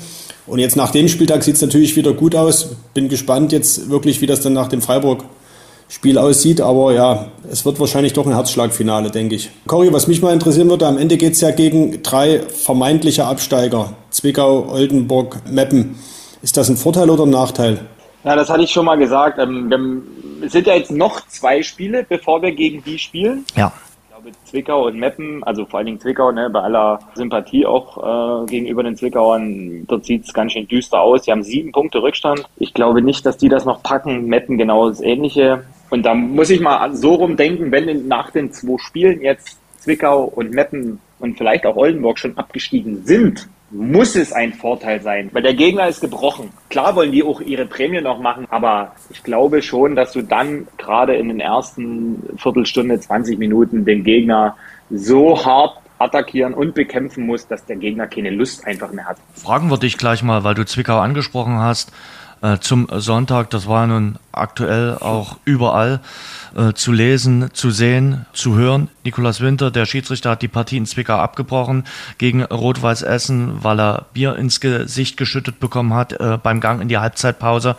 Und 0.46 0.61
jetzt 0.61 0.76
nach 0.76 0.90
dem 0.90 1.09
Spieltag 1.09 1.42
sieht 1.42 1.56
es 1.56 1.62
natürlich 1.62 1.96
wieder 1.96 2.12
gut 2.12 2.34
aus. 2.34 2.76
Bin 2.94 3.09
gespannt 3.09 3.52
jetzt 3.52 3.90
wirklich, 3.90 4.20
wie 4.20 4.26
das 4.26 4.40
dann 4.40 4.54
nach 4.54 4.68
dem 4.68 4.80
Freiburg-Spiel 4.80 6.16
aussieht. 6.16 6.61
Aber 6.61 6.92
ja, 6.94 7.26
es 7.50 7.64
wird 7.64 7.78
wahrscheinlich 7.80 8.14
doch 8.14 8.26
ein 8.26 8.34
Herzschlagfinale, 8.34 9.11
denke 9.11 9.34
ich. 9.34 9.50
Cory, 9.66 9.92
was 9.92 10.09
mich 10.09 10.22
mal 10.22 10.32
interessieren 10.32 10.70
würde, 10.70 10.86
am 10.86 10.96
Ende 10.96 11.16
geht 11.18 11.34
es 11.34 11.40
ja 11.40 11.50
gegen 11.50 12.02
drei 12.02 12.40
vermeintliche 12.40 13.26
Absteiger. 13.26 13.92
Zwickau, 14.11 14.70
Oldenburg, 14.70 15.42
Meppen. 15.50 15.96
Ist 16.40 16.56
das 16.56 16.70
ein 16.70 16.76
Vorteil 16.76 17.11
oder 17.11 17.24
ein 17.24 17.30
Nachteil? 17.30 17.80
Ja, 18.24 18.34
das 18.34 18.48
hatte 18.48 18.62
ich 18.62 18.70
schon 18.70 18.86
mal 18.86 18.96
gesagt. 18.96 19.38
Ähm, 19.38 20.02
es 20.44 20.52
sind 20.52 20.66
ja 20.66 20.74
jetzt 20.74 20.90
noch 20.90 21.26
zwei 21.28 21.62
Spiele, 21.62 22.06
bevor 22.09 22.40
wir 22.40 22.52
gegen 22.52 22.82
die 22.84 22.98
spielen. 22.98 23.44
Ja 23.54 23.72
glaube, 24.29 24.45
Zwickau 24.45 24.87
und 24.87 24.99
Meppen, 24.99 25.43
also 25.45 25.64
vor 25.64 25.79
allen 25.79 25.87
Dingen 25.87 26.01
Zwickau, 26.01 26.33
ne, 26.33 26.51
bei 26.51 26.61
aller 26.61 27.01
Sympathie 27.14 27.66
auch 27.66 28.43
äh, 28.43 28.47
gegenüber 28.47 28.83
den 28.83 28.97
Zwickauern, 28.97 29.87
dort 29.87 30.05
sieht 30.05 30.24
es 30.24 30.33
ganz 30.33 30.53
schön 30.53 30.66
düster 30.68 31.01
aus. 31.01 31.24
Sie 31.24 31.31
haben 31.31 31.43
sieben 31.43 31.72
Punkte 31.72 32.03
Rückstand. 32.03 32.49
Ich 32.57 32.74
glaube 32.74 33.03
nicht, 33.03 33.24
dass 33.26 33.37
die 33.37 33.49
das 33.49 33.64
noch 33.64 33.83
packen. 33.83 34.26
Meppen 34.26 34.59
genau 34.59 34.89
das 34.89 35.01
Ähnliche. 35.01 35.64
Und 35.91 36.05
da 36.05 36.14
muss 36.14 36.51
ich 36.51 36.61
mal 36.61 36.95
so 36.95 37.14
rumdenken, 37.14 37.72
wenn 37.72 38.09
nach 38.09 38.31
den 38.31 38.53
zwei 38.53 38.79
Spielen 38.79 39.22
jetzt 39.22 39.59
Zwickau 39.79 40.24
und 40.24 40.53
Meppen 40.53 41.01
und 41.18 41.39
vielleicht 41.39 41.66
auch 41.66 41.76
Oldenburg 41.76 42.18
schon 42.18 42.37
abgestiegen 42.37 43.05
sind, 43.05 43.49
muss 43.70 44.16
es 44.16 44.32
ein 44.32 44.54
Vorteil 44.54 45.02
sein, 45.02 45.28
weil 45.32 45.42
der 45.42 45.54
Gegner 45.54 45.88
ist 45.88 46.00
gebrochen. 46.00 46.50
Klar 46.70 46.96
wollen 46.96 47.12
die 47.12 47.22
auch 47.22 47.40
ihre 47.40 47.66
Prämie 47.66 48.00
noch 48.00 48.18
machen, 48.18 48.46
aber 48.50 48.92
ich 49.10 49.22
glaube 49.22 49.62
schon, 49.62 49.94
dass 49.94 50.12
du 50.12 50.22
dann 50.22 50.66
gerade 50.78 51.16
in 51.16 51.28
den 51.28 51.40
ersten 51.40 52.22
Viertelstunde, 52.38 52.98
20 52.98 53.38
Minuten 53.38 53.84
den 53.84 54.04
Gegner 54.04 54.56
so 54.90 55.44
hart 55.44 55.78
attackieren 55.98 56.54
und 56.54 56.74
bekämpfen 56.74 57.26
musst, 57.26 57.50
dass 57.50 57.66
der 57.66 57.76
Gegner 57.76 58.06
keine 58.06 58.30
Lust 58.30 58.66
einfach 58.66 58.92
mehr 58.92 59.06
hat. 59.06 59.18
Fragen 59.34 59.68
wir 59.68 59.78
dich 59.78 59.98
gleich 59.98 60.22
mal, 60.22 60.44
weil 60.44 60.54
du 60.54 60.64
Zwickau 60.64 60.98
angesprochen 60.98 61.58
hast 61.58 61.92
äh, 62.43 62.59
zum 62.59 62.89
Sonntag. 62.91 63.51
Das 63.51 63.68
war 63.68 63.86
nun 63.86 64.18
aktuell 64.32 64.97
auch 64.99 65.36
überall 65.45 66.01
äh, 66.57 66.72
zu 66.72 66.93
lesen, 66.93 67.51
zu 67.53 67.70
sehen, 67.70 68.26
zu 68.32 68.57
hören. 68.57 68.89
Nikolas 69.05 69.41
Winter, 69.41 69.70
der 69.70 69.86
Schiedsrichter, 69.86 70.30
hat 70.30 70.43
die 70.43 70.49
Partie 70.49 70.76
in 70.76 70.86
Zwickau 70.86 71.16
abgebrochen 71.16 71.84
gegen 72.18 72.43
Rot-Weiß 72.43 73.03
Essen, 73.03 73.62
weil 73.62 73.80
er 73.80 74.07
Bier 74.12 74.36
ins 74.36 74.61
Gesicht 74.61 75.16
geschüttet 75.16 75.61
bekommen 75.61 75.95
hat 75.95 76.12
äh, 76.12 76.39
beim 76.43 76.61
Gang 76.61 76.80
in 76.80 76.89
die 76.89 76.99
Halbzeitpause. 76.99 77.76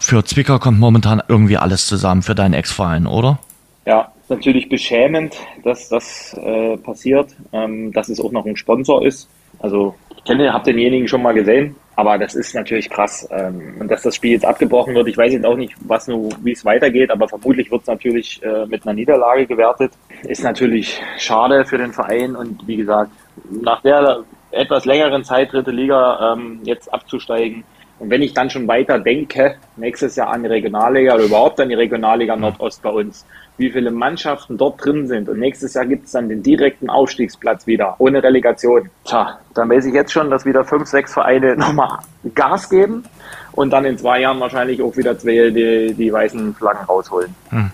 Für 0.00 0.24
Zwickau 0.24 0.58
kommt 0.58 0.78
momentan 0.78 1.22
irgendwie 1.26 1.56
alles 1.56 1.86
zusammen 1.86 2.22
für 2.22 2.34
deinen 2.34 2.54
Ex-Verein, 2.54 3.06
oder? 3.06 3.38
Ja, 3.84 4.12
natürlich 4.28 4.68
beschämend, 4.68 5.34
dass 5.64 5.88
das 5.88 6.34
äh, 6.34 6.76
passiert, 6.76 7.34
ähm, 7.52 7.92
dass 7.92 8.08
es 8.08 8.20
auch 8.20 8.30
noch 8.30 8.46
ein 8.46 8.56
Sponsor 8.56 9.04
ist. 9.04 9.28
Also 9.58 9.94
kenne, 10.28 10.52
habe 10.52 10.64
denjenigen 10.64 11.08
schon 11.08 11.22
mal 11.22 11.32
gesehen, 11.32 11.74
aber 11.96 12.18
das 12.18 12.34
ist 12.34 12.54
natürlich 12.54 12.88
krass. 12.90 13.26
Ähm, 13.30 13.76
und 13.80 13.90
dass 13.90 14.02
das 14.02 14.14
Spiel 14.14 14.32
jetzt 14.32 14.44
abgebrochen 14.44 14.94
wird, 14.94 15.08
ich 15.08 15.16
weiß 15.16 15.32
jetzt 15.32 15.46
auch 15.46 15.56
nicht, 15.56 15.74
was 15.80 16.06
nur, 16.06 16.30
wie 16.42 16.52
es 16.52 16.64
weitergeht, 16.64 17.10
aber 17.10 17.26
vermutlich 17.28 17.70
wird 17.70 17.82
es 17.82 17.86
natürlich 17.88 18.42
äh, 18.42 18.66
mit 18.66 18.86
einer 18.86 18.94
Niederlage 18.94 19.46
gewertet. 19.46 19.92
Ist 20.22 20.44
natürlich 20.44 21.00
schade 21.16 21.64
für 21.64 21.78
den 21.78 21.92
Verein 21.92 22.36
und 22.36 22.66
wie 22.68 22.76
gesagt, 22.76 23.10
nach 23.50 23.82
der 23.82 24.24
etwas 24.50 24.84
längeren 24.84 25.24
Zeit 25.24 25.52
dritte 25.52 25.70
Liga 25.70 26.34
ähm, 26.34 26.60
jetzt 26.62 26.92
abzusteigen. 26.92 27.64
Und 27.98 28.10
wenn 28.10 28.22
ich 28.22 28.32
dann 28.32 28.48
schon 28.48 28.68
weiter 28.68 28.98
denke, 28.98 29.56
nächstes 29.76 30.14
Jahr 30.16 30.28
an 30.28 30.42
die 30.42 30.48
Regionalliga 30.48 31.14
oder 31.14 31.24
überhaupt 31.24 31.58
an 31.60 31.68
die 31.68 31.74
Regionalliga 31.74 32.36
Nordost 32.36 32.82
bei 32.82 32.90
uns, 32.90 33.26
wie 33.58 33.70
viele 33.70 33.90
Mannschaften 33.90 34.56
dort 34.56 34.84
drin 34.84 35.06
sind 35.08 35.28
und 35.28 35.38
nächstes 35.38 35.74
Jahr 35.74 35.86
gibt 35.86 36.06
es 36.06 36.12
dann 36.12 36.28
den 36.28 36.42
direkten 36.42 36.88
Aufstiegsplatz 36.88 37.66
wieder, 37.66 37.96
ohne 37.98 38.22
Relegation. 38.22 38.90
Tja, 39.04 39.38
dann 39.54 39.68
weiß 39.68 39.86
ich 39.86 39.94
jetzt 39.94 40.12
schon, 40.12 40.30
dass 40.30 40.44
wieder 40.44 40.64
fünf, 40.64 40.88
sechs 40.88 41.12
Vereine 41.12 41.56
nochmal 41.58 41.98
Gas 42.34 42.70
geben 42.70 43.04
und 43.52 43.70
dann 43.70 43.84
in 43.84 43.98
zwei 43.98 44.20
Jahren 44.20 44.40
wahrscheinlich 44.40 44.80
auch 44.82 44.96
wieder 44.96 45.18
zwei 45.18 45.50
die, 45.50 45.94
die 45.94 46.12
weißen 46.12 46.54
Flaggen 46.54 46.84
rausholen. 46.86 47.34
Hm. 47.50 47.70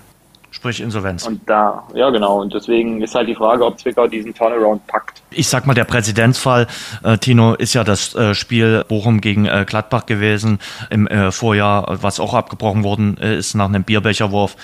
Sprich 0.54 0.80
Insolvenz. 0.80 1.26
Und 1.26 1.40
da, 1.50 1.82
ja 1.94 2.10
genau. 2.10 2.40
Und 2.40 2.54
deswegen 2.54 3.02
ist 3.02 3.14
halt 3.16 3.28
die 3.28 3.34
Frage, 3.34 3.66
ob 3.66 3.78
Zwickau 3.80 4.06
diesen 4.06 4.32
Turnaround 4.32 4.86
packt. 4.86 5.20
Ich 5.30 5.48
sag 5.48 5.66
mal, 5.66 5.74
der 5.74 5.82
Präzedenzfall, 5.82 6.68
äh, 7.02 7.18
Tino, 7.18 7.54
ist 7.54 7.74
ja 7.74 7.82
das 7.82 8.14
äh, 8.14 8.36
Spiel 8.36 8.84
Bochum 8.88 9.20
gegen 9.20 9.46
äh, 9.46 9.64
Gladbach 9.66 10.06
gewesen 10.06 10.60
im 10.90 11.08
äh, 11.08 11.32
Vorjahr, 11.32 11.98
was 12.00 12.20
auch 12.20 12.34
abgebrochen 12.34 12.84
worden 12.84 13.16
ist 13.16 13.54
nach 13.54 13.66
einem 13.66 13.82
Bierbecherwurf. 13.82 14.56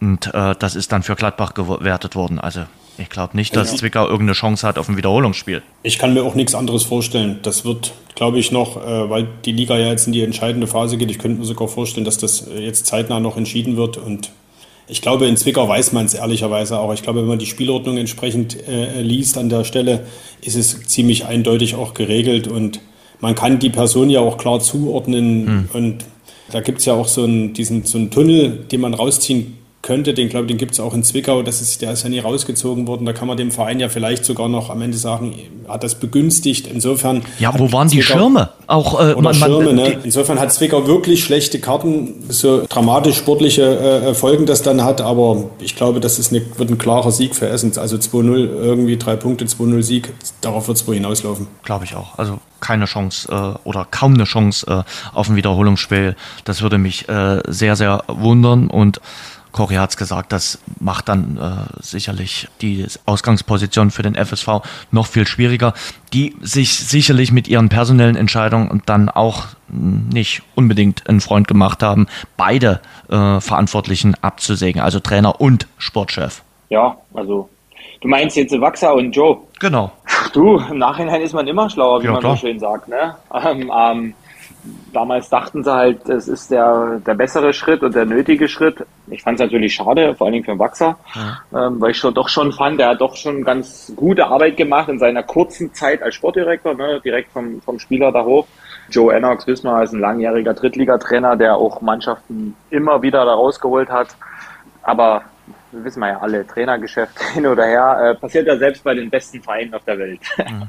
Und 0.00 0.32
äh, 0.34 0.54
das 0.58 0.76
ist 0.76 0.92
dann 0.92 1.02
für 1.02 1.16
Gladbach 1.16 1.54
gewertet 1.54 2.14
worden. 2.14 2.38
Also 2.38 2.62
ich 2.98 3.08
glaube 3.08 3.36
nicht, 3.36 3.54
dass 3.56 3.72
ja. 3.72 3.78
Zwickau 3.78 4.04
irgendeine 4.04 4.32
Chance 4.32 4.66
hat 4.66 4.78
auf 4.78 4.88
ein 4.88 4.96
Wiederholungsspiel. 4.96 5.62
Ich 5.82 5.98
kann 5.98 6.14
mir 6.14 6.22
auch 6.22 6.34
nichts 6.34 6.54
anderes 6.54 6.84
vorstellen. 6.84 7.40
Das 7.42 7.64
wird, 7.64 7.92
glaube 8.14 8.38
ich, 8.38 8.52
noch, 8.52 8.76
äh, 8.76 9.10
weil 9.10 9.26
die 9.44 9.52
Liga 9.52 9.76
ja 9.76 9.88
jetzt 9.88 10.06
in 10.06 10.12
die 10.12 10.22
entscheidende 10.22 10.66
Phase 10.66 10.96
geht, 10.96 11.10
ich 11.10 11.18
könnte 11.18 11.38
mir 11.40 11.46
sogar 11.46 11.68
vorstellen, 11.68 12.04
dass 12.04 12.18
das 12.18 12.46
jetzt 12.58 12.86
zeitnah 12.86 13.20
noch 13.20 13.36
entschieden 13.36 13.76
wird 13.76 13.96
und 13.96 14.30
ich 14.88 15.02
glaube, 15.02 15.26
in 15.26 15.36
Zwickau 15.36 15.68
weiß 15.68 15.92
man 15.92 16.06
es 16.06 16.14
ehrlicherweise 16.14 16.78
auch. 16.78 16.94
Ich 16.94 17.02
glaube, 17.02 17.20
wenn 17.20 17.28
man 17.28 17.40
die 17.40 17.46
Spielordnung 17.46 17.96
entsprechend 17.96 18.68
äh, 18.68 19.02
liest 19.02 19.36
an 19.36 19.48
der 19.48 19.64
Stelle, 19.64 20.06
ist 20.42 20.54
es 20.54 20.80
ziemlich 20.84 21.26
eindeutig 21.26 21.74
auch 21.74 21.92
geregelt 21.92 22.46
und 22.46 22.80
man 23.20 23.34
kann 23.34 23.58
die 23.58 23.70
Person 23.70 24.10
ja 24.10 24.20
auch 24.20 24.38
klar 24.38 24.60
zuordnen. 24.60 25.46
Hm. 25.46 25.68
Und 25.72 26.04
da 26.52 26.60
gibt 26.60 26.78
es 26.78 26.84
ja 26.84 26.92
auch 26.92 27.08
so 27.08 27.24
einen, 27.24 27.52
diesen, 27.52 27.84
so 27.84 27.98
einen 27.98 28.12
Tunnel, 28.12 28.64
den 28.70 28.80
man 28.80 28.94
rausziehen 28.94 29.58
könnte, 29.86 30.14
den 30.14 30.28
glaube 30.28 30.48
den 30.48 30.58
gibt 30.58 30.72
es 30.72 30.80
auch 30.80 30.94
in 30.94 31.04
Zwickau, 31.04 31.42
das 31.42 31.60
ist, 31.60 31.80
der 31.80 31.92
ist 31.92 32.02
ja 32.02 32.08
nie 32.08 32.18
rausgezogen 32.18 32.86
worden. 32.88 33.06
Da 33.06 33.12
kann 33.12 33.28
man 33.28 33.36
dem 33.36 33.52
Verein 33.52 33.78
ja 33.78 33.88
vielleicht 33.88 34.24
sogar 34.24 34.48
noch 34.48 34.68
am 34.68 34.82
Ende 34.82 34.98
sagen, 34.98 35.34
hat 35.68 35.84
das 35.84 35.94
begünstigt. 35.94 36.66
Insofern. 36.66 37.22
Ja, 37.38 37.56
wo 37.56 37.70
waren 37.72 37.88
die 37.88 38.02
Schirme? 38.02 38.50
Auch 38.66 38.94
äh, 38.94 39.12
oder 39.12 39.22
man, 39.22 39.34
Schirme, 39.34 39.72
ne? 39.72 39.98
Insofern 40.02 40.40
hat 40.40 40.52
Zwickau 40.52 40.88
wirklich 40.88 41.22
schlechte 41.22 41.60
Karten, 41.60 42.24
so 42.28 42.64
dramatisch 42.68 43.16
sportliche 43.16 43.62
äh, 43.62 44.14
Folgen 44.14 44.44
das 44.44 44.62
dann 44.62 44.82
hat, 44.82 45.00
aber 45.00 45.44
ich 45.60 45.76
glaube, 45.76 46.00
das 46.00 46.18
ist 46.18 46.32
eine, 46.32 46.42
wird 46.56 46.68
ein 46.68 46.78
klarer 46.78 47.12
Sieg 47.12 47.36
für 47.36 47.48
Essen. 47.48 47.72
Also 47.78 47.96
2-0, 47.96 48.36
irgendwie 48.36 48.96
drei 48.96 49.14
Punkte, 49.14 49.44
2-0 49.44 49.82
Sieg, 49.82 50.12
darauf 50.40 50.66
wird 50.66 50.78
es 50.78 50.88
wohl 50.88 50.96
hinauslaufen. 50.96 51.46
Glaube 51.62 51.84
ich 51.84 51.94
auch. 51.94 52.18
Also 52.18 52.40
keine 52.60 52.86
Chance 52.86 53.28
äh, 53.30 53.68
oder 53.68 53.86
kaum 53.88 54.14
eine 54.14 54.24
Chance 54.24 54.66
äh, 54.66 55.16
auf 55.16 55.28
ein 55.28 55.36
Wiederholungsspiel. 55.36 56.16
Das 56.44 56.62
würde 56.62 56.78
mich 56.78 57.08
äh, 57.08 57.40
sehr, 57.46 57.76
sehr 57.76 58.02
wundern 58.08 58.66
und 58.68 59.00
Cory 59.56 59.76
hat 59.76 59.90
es 59.90 59.96
gesagt, 59.96 60.32
das 60.32 60.58
macht 60.78 61.08
dann 61.08 61.38
äh, 61.38 61.82
sicherlich 61.82 62.46
die 62.60 62.86
Ausgangsposition 63.06 63.90
für 63.90 64.02
den 64.02 64.14
FSV 64.14 64.60
noch 64.90 65.06
viel 65.06 65.26
schwieriger, 65.26 65.72
die 66.12 66.36
sich 66.42 66.74
sicherlich 66.74 67.32
mit 67.32 67.48
ihren 67.48 67.70
personellen 67.70 68.16
Entscheidungen 68.16 68.82
dann 68.84 69.08
auch 69.08 69.46
nicht 69.68 70.42
unbedingt 70.54 71.08
einen 71.08 71.20
Freund 71.20 71.48
gemacht 71.48 71.82
haben, 71.82 72.06
beide 72.36 72.80
äh, 73.08 73.40
Verantwortlichen 73.40 74.14
abzusägen, 74.20 74.82
also 74.82 75.00
Trainer 75.00 75.40
und 75.40 75.66
Sportchef. 75.78 76.42
Ja, 76.68 76.98
also 77.14 77.48
du 78.02 78.08
meinst 78.08 78.36
jetzt 78.36 78.52
Wachser 78.60 78.94
und 78.94 79.12
Joe? 79.12 79.38
Genau. 79.58 79.90
Du, 80.34 80.58
im 80.58 80.78
Nachhinein 80.78 81.22
ist 81.22 81.32
man 81.32 81.46
immer 81.48 81.70
schlauer, 81.70 82.02
wie 82.02 82.06
ja, 82.06 82.12
man 82.12 82.20
klar. 82.20 82.36
so 82.36 82.42
schön 82.42 82.58
sagt. 82.58 82.88
Ne? 82.88 83.16
Ähm, 83.32 83.72
ähm, 83.74 84.14
damals 84.92 85.28
dachten 85.28 85.64
sie 85.64 85.72
halt, 85.72 86.08
es 86.08 86.28
ist 86.28 86.50
der, 86.50 87.00
der 87.06 87.14
bessere 87.14 87.52
Schritt 87.52 87.82
und 87.82 87.94
der 87.94 88.04
nötige 88.04 88.48
Schritt. 88.48 88.84
Ich 89.08 89.22
fand 89.22 89.38
es 89.38 89.44
natürlich 89.44 89.74
schade, 89.74 90.14
vor 90.14 90.26
allen 90.26 90.32
Dingen 90.32 90.44
für 90.44 90.52
den 90.52 90.58
Wachser, 90.58 90.98
ja. 91.14 91.66
ähm, 91.66 91.80
weil 91.80 91.90
ich 91.90 91.98
schon 91.98 92.14
doch 92.14 92.28
schon 92.28 92.52
fand, 92.52 92.80
er 92.80 92.90
hat 92.90 93.00
doch 93.00 93.16
schon 93.16 93.44
ganz 93.44 93.92
gute 93.96 94.26
Arbeit 94.26 94.56
gemacht 94.56 94.88
in 94.88 94.98
seiner 94.98 95.22
kurzen 95.22 95.74
Zeit 95.74 96.02
als 96.02 96.14
Sportdirektor, 96.14 96.74
ne, 96.74 97.00
direkt 97.04 97.32
vom, 97.32 97.60
vom 97.62 97.78
Spieler 97.78 98.12
da 98.12 98.24
hoch. 98.24 98.46
Joe 98.90 99.14
Ennox, 99.14 99.46
wissen 99.46 99.68
wir, 99.68 99.82
ist 99.82 99.92
ein 99.92 100.00
langjähriger 100.00 100.54
Drittligatrainer, 100.54 101.36
der 101.36 101.56
auch 101.56 101.80
Mannschaften 101.80 102.56
immer 102.70 103.02
wieder 103.02 103.24
da 103.24 103.34
rausgeholt 103.34 103.90
hat. 103.90 104.08
Aber 104.82 105.22
wissen 105.72 106.00
wir 106.00 106.08
ja 106.08 106.20
alle, 106.20 106.46
Trainergeschäft 106.46 107.20
hin 107.34 107.46
oder 107.46 107.64
her, 107.64 107.98
äh, 108.00 108.14
passiert 108.14 108.46
ja 108.46 108.56
selbst 108.56 108.84
bei 108.84 108.94
den 108.94 109.10
besten 109.10 109.42
Vereinen 109.42 109.74
auf 109.74 109.84
der 109.84 109.98
Welt. 109.98 110.20
Ja. 110.38 110.68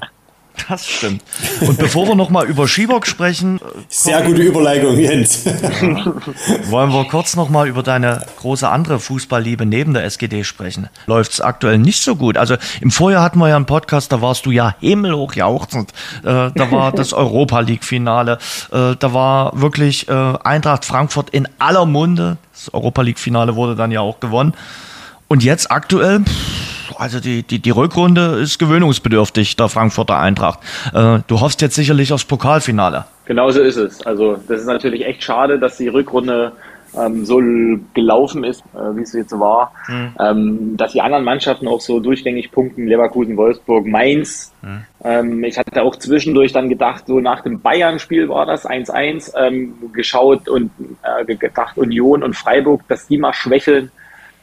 Das 0.67 0.87
stimmt. 0.87 1.23
Und 1.61 1.77
bevor 1.77 2.07
wir 2.07 2.15
nochmal 2.15 2.45
über 2.45 2.67
Schiebock 2.67 3.05
sprechen. 3.07 3.59
Sehr 3.89 4.21
gute 4.23 4.41
Überleitung, 4.41 4.97
Jens. 4.97 5.45
wollen 6.69 6.91
wir 6.91 7.05
kurz 7.05 7.35
nochmal 7.35 7.67
über 7.67 7.83
deine 7.83 8.25
große 8.39 8.67
andere 8.67 8.99
Fußballliebe 8.99 9.65
neben 9.65 9.93
der 9.93 10.03
SGD 10.05 10.43
sprechen. 10.43 10.89
Läuft 11.05 11.33
es 11.33 11.41
aktuell 11.41 11.77
nicht 11.77 12.01
so 12.01 12.15
gut. 12.15 12.37
Also 12.37 12.55
im 12.81 12.91
Vorjahr 12.91 13.23
hatten 13.23 13.39
wir 13.39 13.49
ja 13.49 13.55
einen 13.55 13.65
Podcast, 13.65 14.11
da 14.11 14.21
warst 14.21 14.45
du 14.45 14.51
ja 14.51 14.75
himmelhoch 14.79 15.33
jauchzend. 15.33 15.91
Äh, 16.23 16.51
da 16.53 16.71
war 16.71 16.91
das 16.91 17.13
Europa 17.13 17.59
League-Finale. 17.59 18.39
Äh, 18.71 18.95
da 18.99 19.13
war 19.13 19.59
wirklich 19.59 20.07
äh, 20.09 20.33
Eintracht 20.43 20.85
Frankfurt 20.85 21.29
in 21.29 21.47
aller 21.59 21.85
Munde. 21.85 22.37
Das 22.53 22.73
Europa 22.73 23.01
League-Finale 23.03 23.55
wurde 23.55 23.75
dann 23.75 23.91
ja 23.91 24.01
auch 24.01 24.19
gewonnen. 24.19 24.53
Und 25.27 25.43
jetzt 25.43 25.71
aktuell. 25.71 26.21
Pff, 26.21 26.76
also 26.99 27.19
die, 27.19 27.43
die, 27.43 27.59
die 27.59 27.69
Rückrunde 27.69 28.39
ist 28.41 28.59
gewöhnungsbedürftig, 28.59 29.55
der 29.55 29.69
Frankfurter 29.69 30.19
Eintracht. 30.19 30.59
Äh, 30.93 31.19
du 31.27 31.39
hoffst 31.41 31.61
jetzt 31.61 31.75
sicherlich 31.75 32.13
aufs 32.13 32.25
Pokalfinale. 32.25 33.05
Genauso 33.25 33.61
ist 33.61 33.77
es. 33.77 34.05
Also 34.05 34.37
das 34.47 34.61
ist 34.61 34.67
natürlich 34.67 35.05
echt 35.05 35.23
schade, 35.23 35.59
dass 35.59 35.77
die 35.77 35.87
Rückrunde 35.87 36.53
ähm, 36.97 37.25
so 37.25 37.41
gelaufen 37.93 38.43
ist, 38.43 38.63
äh, 38.73 38.95
wie 38.95 39.01
es 39.01 39.13
jetzt 39.13 39.37
war. 39.37 39.71
Mhm. 39.87 40.15
Ähm, 40.19 40.77
dass 40.77 40.93
die 40.93 41.01
anderen 41.01 41.23
Mannschaften 41.23 41.67
auch 41.67 41.81
so 41.81 41.99
durchgängig 41.99 42.51
punkten, 42.51 42.87
Leverkusen, 42.87 43.37
Wolfsburg, 43.37 43.85
Mainz. 43.85 44.53
Mhm. 44.61 44.85
Ähm, 45.03 45.43
ich 45.43 45.57
hatte 45.57 45.83
auch 45.83 45.95
zwischendurch 45.95 46.53
dann 46.53 46.69
gedacht, 46.69 47.05
so 47.07 47.19
nach 47.19 47.41
dem 47.41 47.61
Bayern-Spiel 47.61 48.29
war 48.29 48.45
das 48.45 48.65
1-1, 48.65 49.33
ähm, 49.37 49.73
geschaut 49.93 50.47
und 50.49 50.71
äh, 51.03 51.35
gedacht 51.35 51.77
Union 51.77 52.23
und 52.23 52.35
Freiburg, 52.35 52.81
dass 52.87 53.07
die 53.07 53.17
mal 53.17 53.33
schwächeln. 53.33 53.91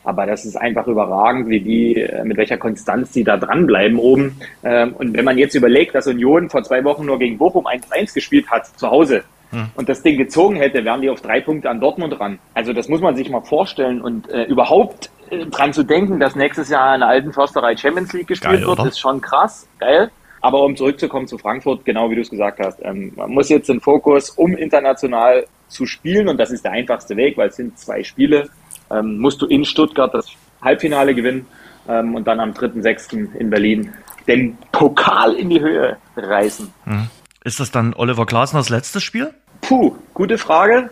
Aber 0.05 0.27
das 0.27 0.45
ist 0.45 0.57
einfach 0.57 0.87
überragend, 0.87 1.49
wie 1.49 1.61
die, 1.61 2.01
äh, 2.01 2.25
mit 2.25 2.37
welcher 2.37 2.59
Konstanz 2.59 3.13
die 3.13 3.25
da 3.25 3.37
dranbleiben 3.37 3.99
oben. 3.99 4.39
Ähm, 4.63 4.95
und 4.99 5.17
wenn 5.17 5.25
man 5.25 5.39
jetzt 5.39 5.55
überlegt, 5.55 5.95
dass 5.95 6.07
Union 6.07 6.51
vor 6.51 6.63
zwei 6.63 6.85
Wochen 6.85 7.07
nur 7.07 7.19
gegen 7.19 7.39
Bochum 7.39 7.67
1-1 7.67 8.15
gespielt 8.15 8.51
hat, 8.51 8.67
zu 8.79 8.91
Hause, 8.91 9.25
hm. 9.51 9.69
und 9.77 9.89
das 9.89 10.03
Ding 10.03 10.19
gezogen 10.19 10.57
hätte, 10.57 10.85
wären 10.85 11.01
die 11.01 11.11
auf 11.11 11.21
drei 11.21 11.41
Punkte 11.41 11.71
an 11.71 11.81
Dortmund 11.81 12.19
ran. 12.19 12.39
Also 12.55 12.73
das 12.73 12.89
muss 12.89 13.01
man 13.01 13.17
sich 13.17 13.31
mal 13.31 13.41
vorstellen 13.41 14.01
und 14.01 14.29
äh, 14.31 14.45
überhaupt 14.45 15.11
äh, 15.31 15.47
dran 15.47 15.73
zu 15.73 15.85
denken, 15.85 16.19
dass 16.19 16.35
nächstes 16.35 16.69
Jahr 16.69 16.95
in 16.95 17.01
der 17.01 17.09
alten 17.09 17.33
Försterei 17.33 17.77
Champions 17.77 18.13
League 18.13 18.27
gespielt 18.27 18.65
geil, 18.65 18.67
wird, 18.67 18.87
ist 18.87 18.99
schon 18.99 19.21
krass, 19.21 19.69
geil. 19.79 20.11
Aber 20.41 20.63
um 20.63 20.77
zurückzukommen 20.77 21.27
zu 21.27 21.39
Frankfurt, 21.39 21.87
genau 21.87 22.11
wie 22.11 22.17
du 22.17 22.21
es 22.21 22.29
gesagt 22.29 22.59
hast, 22.61 22.79
ähm, 22.83 23.13
man 23.17 23.31
muss 23.31 23.49
jetzt 23.49 23.69
den 23.69 23.81
Fokus, 23.81 24.31
um 24.31 24.55
international 24.57 25.47
zu 25.69 25.87
spielen, 25.87 26.29
und 26.29 26.39
das 26.39 26.51
ist 26.51 26.65
der 26.65 26.73
einfachste 26.73 27.17
Weg, 27.17 27.39
weil 27.39 27.49
es 27.49 27.57
sind 27.57 27.79
zwei 27.79 28.03
Spiele, 28.03 28.49
ähm, 28.91 29.19
musst 29.19 29.43
du 29.43 29.47
in 29.47 29.65
Stuttgart 29.65 30.13
das 30.13 30.27
Halbfinale 30.63 31.15
gewinnen 31.15 31.47
ähm, 31.89 32.15
und 32.15 32.27
dann 32.27 32.41
am 32.41 32.53
3.6. 32.53 33.35
in 33.35 33.51
Berlin 33.51 33.93
den 34.27 34.57
Pokal 34.73 35.35
in 35.35 35.51
die 35.51 35.61
Höhe 35.61 35.97
reißen. 36.17 36.73
Mhm. 36.85 37.09
Ist 37.45 37.61
das 37.61 37.71
dann 37.71 37.95
Oliver 37.95 38.25
Glasners 38.25 38.71
letztes 38.71 39.03
Spiel? 39.03 39.35
Puh, 39.61 39.97
gute 40.15 40.39
Frage. 40.39 40.91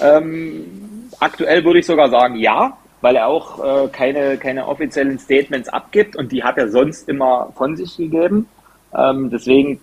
Ähm, 0.00 1.10
aktuell 1.18 1.64
würde 1.64 1.80
ich 1.80 1.86
sogar 1.86 2.10
sagen 2.10 2.36
ja, 2.36 2.76
weil 3.02 3.16
er 3.16 3.26
auch 3.26 3.62
äh, 3.62 3.88
keine, 3.88 4.38
keine 4.38 4.66
offiziellen 4.66 5.18
Statements 5.18 5.68
abgibt 5.68 6.16
und 6.16 6.32
die 6.32 6.42
hat 6.42 6.58
er 6.58 6.68
sonst 6.68 7.08
immer 7.08 7.52
von 7.56 7.76
sich 7.76 7.96
gegeben. 7.96 8.48
Ähm, 8.96 9.30
deswegen 9.30 9.80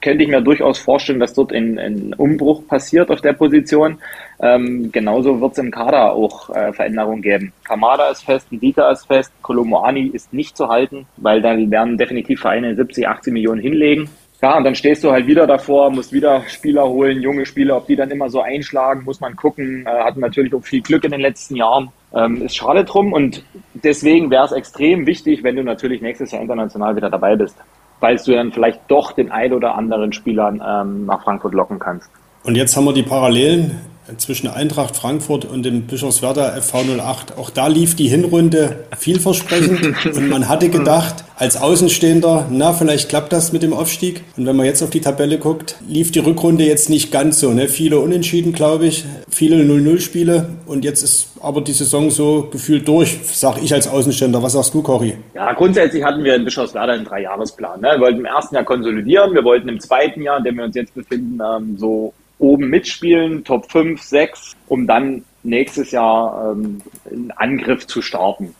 könnte 0.00 0.24
ich 0.24 0.28
mir 0.28 0.40
durchaus 0.40 0.78
vorstellen, 0.78 1.20
dass 1.20 1.34
dort 1.34 1.52
ein, 1.52 1.78
ein 1.78 2.14
Umbruch 2.14 2.66
passiert 2.66 3.10
auf 3.10 3.20
der 3.20 3.32
Position. 3.32 3.98
Ähm, 4.40 4.90
genauso 4.90 5.40
wird 5.40 5.52
es 5.52 5.58
im 5.58 5.70
Kader 5.70 6.12
auch 6.12 6.50
äh, 6.50 6.72
Veränderungen 6.72 7.22
geben. 7.22 7.52
Kamada 7.62 8.10
ist 8.10 8.24
fest, 8.24 8.48
Dieter 8.50 8.90
ist 8.90 9.06
fest, 9.06 9.32
Kolomoani 9.42 10.08
ist 10.08 10.32
nicht 10.32 10.56
zu 10.56 10.68
halten, 10.68 11.06
weil 11.16 11.40
da 11.40 11.56
werden 11.56 11.96
definitiv 11.96 12.40
Vereine 12.40 12.74
70, 12.74 13.06
80 13.06 13.32
Millionen 13.32 13.60
hinlegen. 13.60 14.08
Ja, 14.42 14.58
und 14.58 14.64
dann 14.64 14.74
stehst 14.74 15.02
du 15.02 15.10
halt 15.10 15.26
wieder 15.26 15.46
davor, 15.46 15.90
musst 15.90 16.12
wieder 16.12 16.42
Spieler 16.48 16.86
holen, 16.86 17.22
junge 17.22 17.46
Spieler, 17.46 17.78
ob 17.78 17.86
die 17.86 17.96
dann 17.96 18.10
immer 18.10 18.28
so 18.28 18.42
einschlagen, 18.42 19.04
muss 19.04 19.20
man 19.20 19.36
gucken. 19.36 19.86
Äh, 19.86 19.90
hatten 19.90 20.20
natürlich 20.20 20.52
auch 20.52 20.62
viel 20.62 20.82
Glück 20.82 21.04
in 21.04 21.12
den 21.12 21.20
letzten 21.20 21.54
Jahren. 21.54 21.90
Ähm, 22.12 22.42
ist 22.42 22.56
schade 22.56 22.84
drum 22.84 23.12
und 23.12 23.44
deswegen 23.74 24.30
wäre 24.30 24.44
es 24.44 24.52
extrem 24.52 25.06
wichtig, 25.06 25.44
wenn 25.44 25.56
du 25.56 25.62
natürlich 25.62 26.02
nächstes 26.02 26.32
Jahr 26.32 26.42
international 26.42 26.94
wieder 26.96 27.10
dabei 27.10 27.36
bist 27.36 27.56
falls 28.00 28.24
du 28.24 28.32
dann 28.32 28.52
vielleicht 28.52 28.80
doch 28.88 29.12
den 29.12 29.30
ein 29.30 29.52
oder 29.52 29.74
anderen 29.74 30.12
Spieler 30.12 30.48
ähm, 30.48 31.06
nach 31.06 31.22
Frankfurt 31.22 31.54
locken 31.54 31.78
kannst. 31.78 32.10
Und 32.44 32.56
jetzt 32.56 32.76
haben 32.76 32.84
wir 32.84 32.92
die 32.92 33.02
Parallelen 33.02 33.80
zwischen 34.18 34.48
Eintracht 34.48 34.96
Frankfurt 34.96 35.44
und 35.44 35.62
dem 35.64 35.82
Bischofswerder 35.82 36.56
FV08. 36.58 37.36
Auch 37.38 37.50
da 37.50 37.68
lief 37.68 37.96
die 37.96 38.08
Hinrunde 38.08 38.84
vielversprechend 38.98 39.96
und 40.16 40.28
man 40.28 40.48
hatte 40.48 40.68
gedacht, 40.68 41.24
als 41.36 41.60
Außenstehender, 41.60 42.46
na, 42.50 42.72
vielleicht 42.72 43.08
klappt 43.08 43.32
das 43.32 43.52
mit 43.52 43.62
dem 43.62 43.72
Aufstieg. 43.72 44.22
Und 44.36 44.46
wenn 44.46 44.54
man 44.54 44.66
jetzt 44.66 44.82
auf 44.82 44.90
die 44.90 45.00
Tabelle 45.00 45.38
guckt, 45.38 45.76
lief 45.88 46.12
die 46.12 46.20
Rückrunde 46.20 46.64
jetzt 46.64 46.90
nicht 46.90 47.10
ganz 47.10 47.40
so. 47.40 47.52
Ne? 47.52 47.68
Viele 47.68 47.98
Unentschieden, 47.98 48.52
glaube 48.52 48.86
ich, 48.86 49.04
viele 49.28 49.56
0-0-Spiele 49.56 50.48
und 50.66 50.84
jetzt 50.84 51.02
ist 51.02 51.28
aber 51.40 51.60
die 51.60 51.72
Saison 51.72 52.10
so 52.10 52.48
gefühlt 52.50 52.86
durch, 52.86 53.18
sag 53.24 53.62
ich 53.62 53.72
als 53.74 53.88
Außenstehender. 53.88 54.42
Was 54.42 54.52
sagst 54.52 54.74
du, 54.74 54.82
Cory? 54.82 55.14
Ja, 55.34 55.52
grundsätzlich 55.54 56.04
hatten 56.04 56.22
wir 56.22 56.34
in 56.36 56.44
Bischofswerda 56.44 56.92
einen 56.92 57.04
Dreijahresplan. 57.04 57.80
Ne? 57.80 57.88
Wir 57.94 58.00
wollten 58.00 58.18
im 58.20 58.26
ersten 58.26 58.54
Jahr 58.54 58.64
konsolidieren, 58.64 59.34
wir 59.34 59.44
wollten 59.44 59.68
im 59.68 59.80
zweiten 59.80 60.22
Jahr, 60.22 60.38
in 60.38 60.44
dem 60.44 60.56
wir 60.56 60.64
uns 60.64 60.76
jetzt 60.76 60.94
befinden, 60.94 61.40
ähm, 61.40 61.76
so 61.78 62.12
oben 62.44 62.68
mitspielen, 62.68 63.44
Top 63.44 63.70
5, 63.70 64.00
6, 64.00 64.56
um 64.68 64.86
dann 64.86 65.24
nächstes 65.42 65.90
Jahr 65.90 66.52
ähm, 66.52 66.80
einen 67.10 67.30
Angriff 67.32 67.86
zu 67.86 68.02
starten. 68.02 68.54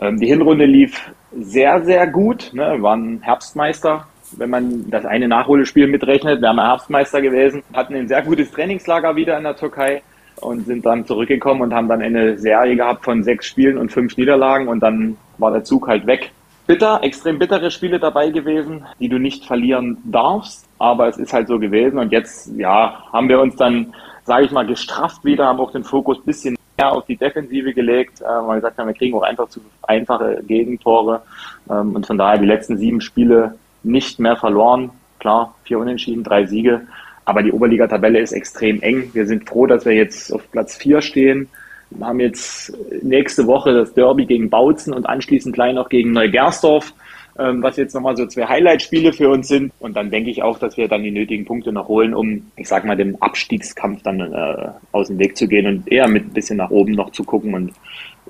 Ähm, 0.00 0.18
die 0.18 0.26
Hinrunde 0.26 0.64
lief 0.64 1.10
sehr, 1.36 1.84
sehr 1.84 2.06
gut. 2.06 2.50
Ne? 2.52 2.72
Wir 2.74 2.82
waren 2.82 3.20
Herbstmeister, 3.22 4.06
wenn 4.36 4.50
man 4.50 4.90
das 4.90 5.04
eine 5.04 5.28
Nachholespiel 5.28 5.86
mitrechnet. 5.86 6.40
Wir 6.40 6.48
haben 6.48 6.60
Herbstmeister 6.60 7.20
gewesen, 7.20 7.62
hatten 7.72 7.94
ein 7.94 8.08
sehr 8.08 8.22
gutes 8.22 8.50
Trainingslager 8.50 9.16
wieder 9.16 9.36
in 9.36 9.44
der 9.44 9.56
Türkei 9.56 10.02
und 10.40 10.66
sind 10.66 10.84
dann 10.84 11.06
zurückgekommen 11.06 11.62
und 11.62 11.74
haben 11.74 11.88
dann 11.88 12.02
eine 12.02 12.38
Serie 12.38 12.76
gehabt 12.76 13.04
von 13.04 13.22
sechs 13.22 13.46
Spielen 13.46 13.78
und 13.78 13.92
fünf 13.92 14.16
Niederlagen 14.16 14.68
und 14.68 14.80
dann 14.80 15.16
war 15.38 15.52
der 15.52 15.64
Zug 15.64 15.88
halt 15.88 16.06
weg. 16.06 16.32
Bitter, 16.66 17.00
extrem 17.02 17.38
bittere 17.38 17.70
Spiele 17.70 17.98
dabei 17.98 18.30
gewesen, 18.30 18.86
die 19.00 19.08
du 19.08 19.18
nicht 19.18 19.44
verlieren 19.44 19.98
darfst 20.04 20.66
aber 20.82 21.06
es 21.06 21.16
ist 21.16 21.32
halt 21.32 21.46
so 21.46 21.60
gewesen 21.60 21.96
und 21.98 22.10
jetzt, 22.10 22.50
ja, 22.58 23.04
haben 23.12 23.28
wir 23.28 23.40
uns 23.40 23.54
dann, 23.54 23.94
sage 24.24 24.46
ich 24.46 24.50
mal, 24.50 24.66
gestrafft 24.66 25.24
wieder, 25.24 25.46
haben 25.46 25.60
auch 25.60 25.70
den 25.70 25.84
Fokus 25.84 26.18
ein 26.18 26.24
bisschen 26.24 26.56
mehr 26.76 26.90
auf 26.90 27.06
die 27.06 27.16
Defensive 27.16 27.72
gelegt, 27.72 28.20
äh, 28.20 28.24
weil 28.24 28.48
wir 28.48 28.54
gesagt 28.56 28.78
haben, 28.78 28.88
wir 28.88 28.94
kriegen 28.94 29.16
auch 29.16 29.22
einfach 29.22 29.48
zu 29.48 29.60
einfache 29.82 30.42
Gegentore 30.44 31.22
ähm, 31.70 31.94
und 31.94 32.04
von 32.04 32.18
daher 32.18 32.38
die 32.38 32.46
letzten 32.46 32.78
sieben 32.78 33.00
Spiele 33.00 33.54
nicht 33.84 34.18
mehr 34.18 34.34
verloren. 34.36 34.90
Klar, 35.20 35.54
vier 35.62 35.78
Unentschieden, 35.78 36.24
drei 36.24 36.46
Siege, 36.46 36.80
aber 37.26 37.44
die 37.44 37.52
Oberliga-Tabelle 37.52 38.18
ist 38.18 38.32
extrem 38.32 38.82
eng. 38.82 39.10
Wir 39.12 39.26
sind 39.26 39.48
froh, 39.48 39.66
dass 39.66 39.84
wir 39.84 39.92
jetzt 39.92 40.32
auf 40.32 40.50
Platz 40.50 40.76
vier 40.76 41.00
stehen. 41.00 41.48
Wir 41.90 42.08
haben 42.08 42.18
jetzt 42.18 42.76
nächste 43.02 43.46
Woche 43.46 43.72
das 43.72 43.94
Derby 43.94 44.26
gegen 44.26 44.50
Bautzen 44.50 44.92
und 44.92 45.08
anschließend 45.08 45.54
gleich 45.54 45.74
noch 45.74 45.88
gegen 45.88 46.10
Neugersdorf. 46.10 46.92
Ähm, 47.38 47.62
was 47.62 47.78
jetzt 47.78 47.94
nochmal 47.94 48.14
so 48.14 48.26
zwei 48.26 48.46
Highlight-Spiele 48.46 49.14
für 49.14 49.30
uns 49.30 49.48
sind. 49.48 49.72
Und 49.78 49.96
dann 49.96 50.10
denke 50.10 50.30
ich 50.30 50.42
auch, 50.42 50.58
dass 50.58 50.76
wir 50.76 50.86
dann 50.86 51.02
die 51.02 51.10
nötigen 51.10 51.46
Punkte 51.46 51.72
noch 51.72 51.88
holen, 51.88 52.12
um, 52.12 52.50
ich 52.56 52.68
sag 52.68 52.84
mal, 52.84 52.96
dem 52.96 53.16
Abstiegskampf 53.22 54.02
dann 54.02 54.20
äh, 54.20 54.68
aus 54.92 55.08
dem 55.08 55.18
Weg 55.18 55.36
zu 55.36 55.48
gehen 55.48 55.66
und 55.66 55.90
eher 55.90 56.08
mit 56.08 56.26
ein 56.26 56.32
bisschen 56.34 56.58
nach 56.58 56.70
oben 56.70 56.92
noch 56.92 57.10
zu 57.10 57.24
gucken 57.24 57.54
und 57.54 57.72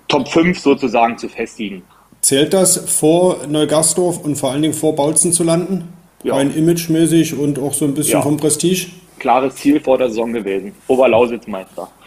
Top 0.07 0.29
5 0.29 0.59
sozusagen 0.59 1.19
zu 1.19 1.29
festigen. 1.29 1.83
Zählt 2.21 2.55
das 2.55 2.77
vor 2.97 3.47
Neugarsdorf 3.49 4.25
und 4.25 4.37
vor 4.37 4.53
allen 4.53 4.63
Dingen 4.63 4.75
vor 4.75 4.95
Bautzen 4.95 5.33
zu 5.33 5.43
landen? 5.43 5.89
Ja. 6.23 6.35
Rein 6.37 6.55
imagemäßig 6.55 7.37
und 7.37 7.59
auch 7.59 7.75
so 7.75 7.85
ein 7.85 7.95
bisschen 7.95 8.13
ja. 8.13 8.23
vom 8.23 8.37
Prestige? 8.37 8.87
Klares 9.23 9.55
Ziel 9.55 9.81
vor 9.81 9.99
der 9.99 10.09
Saison 10.09 10.33
gewesen. 10.33 10.75
Oberlausitz-Meister. 10.89 11.89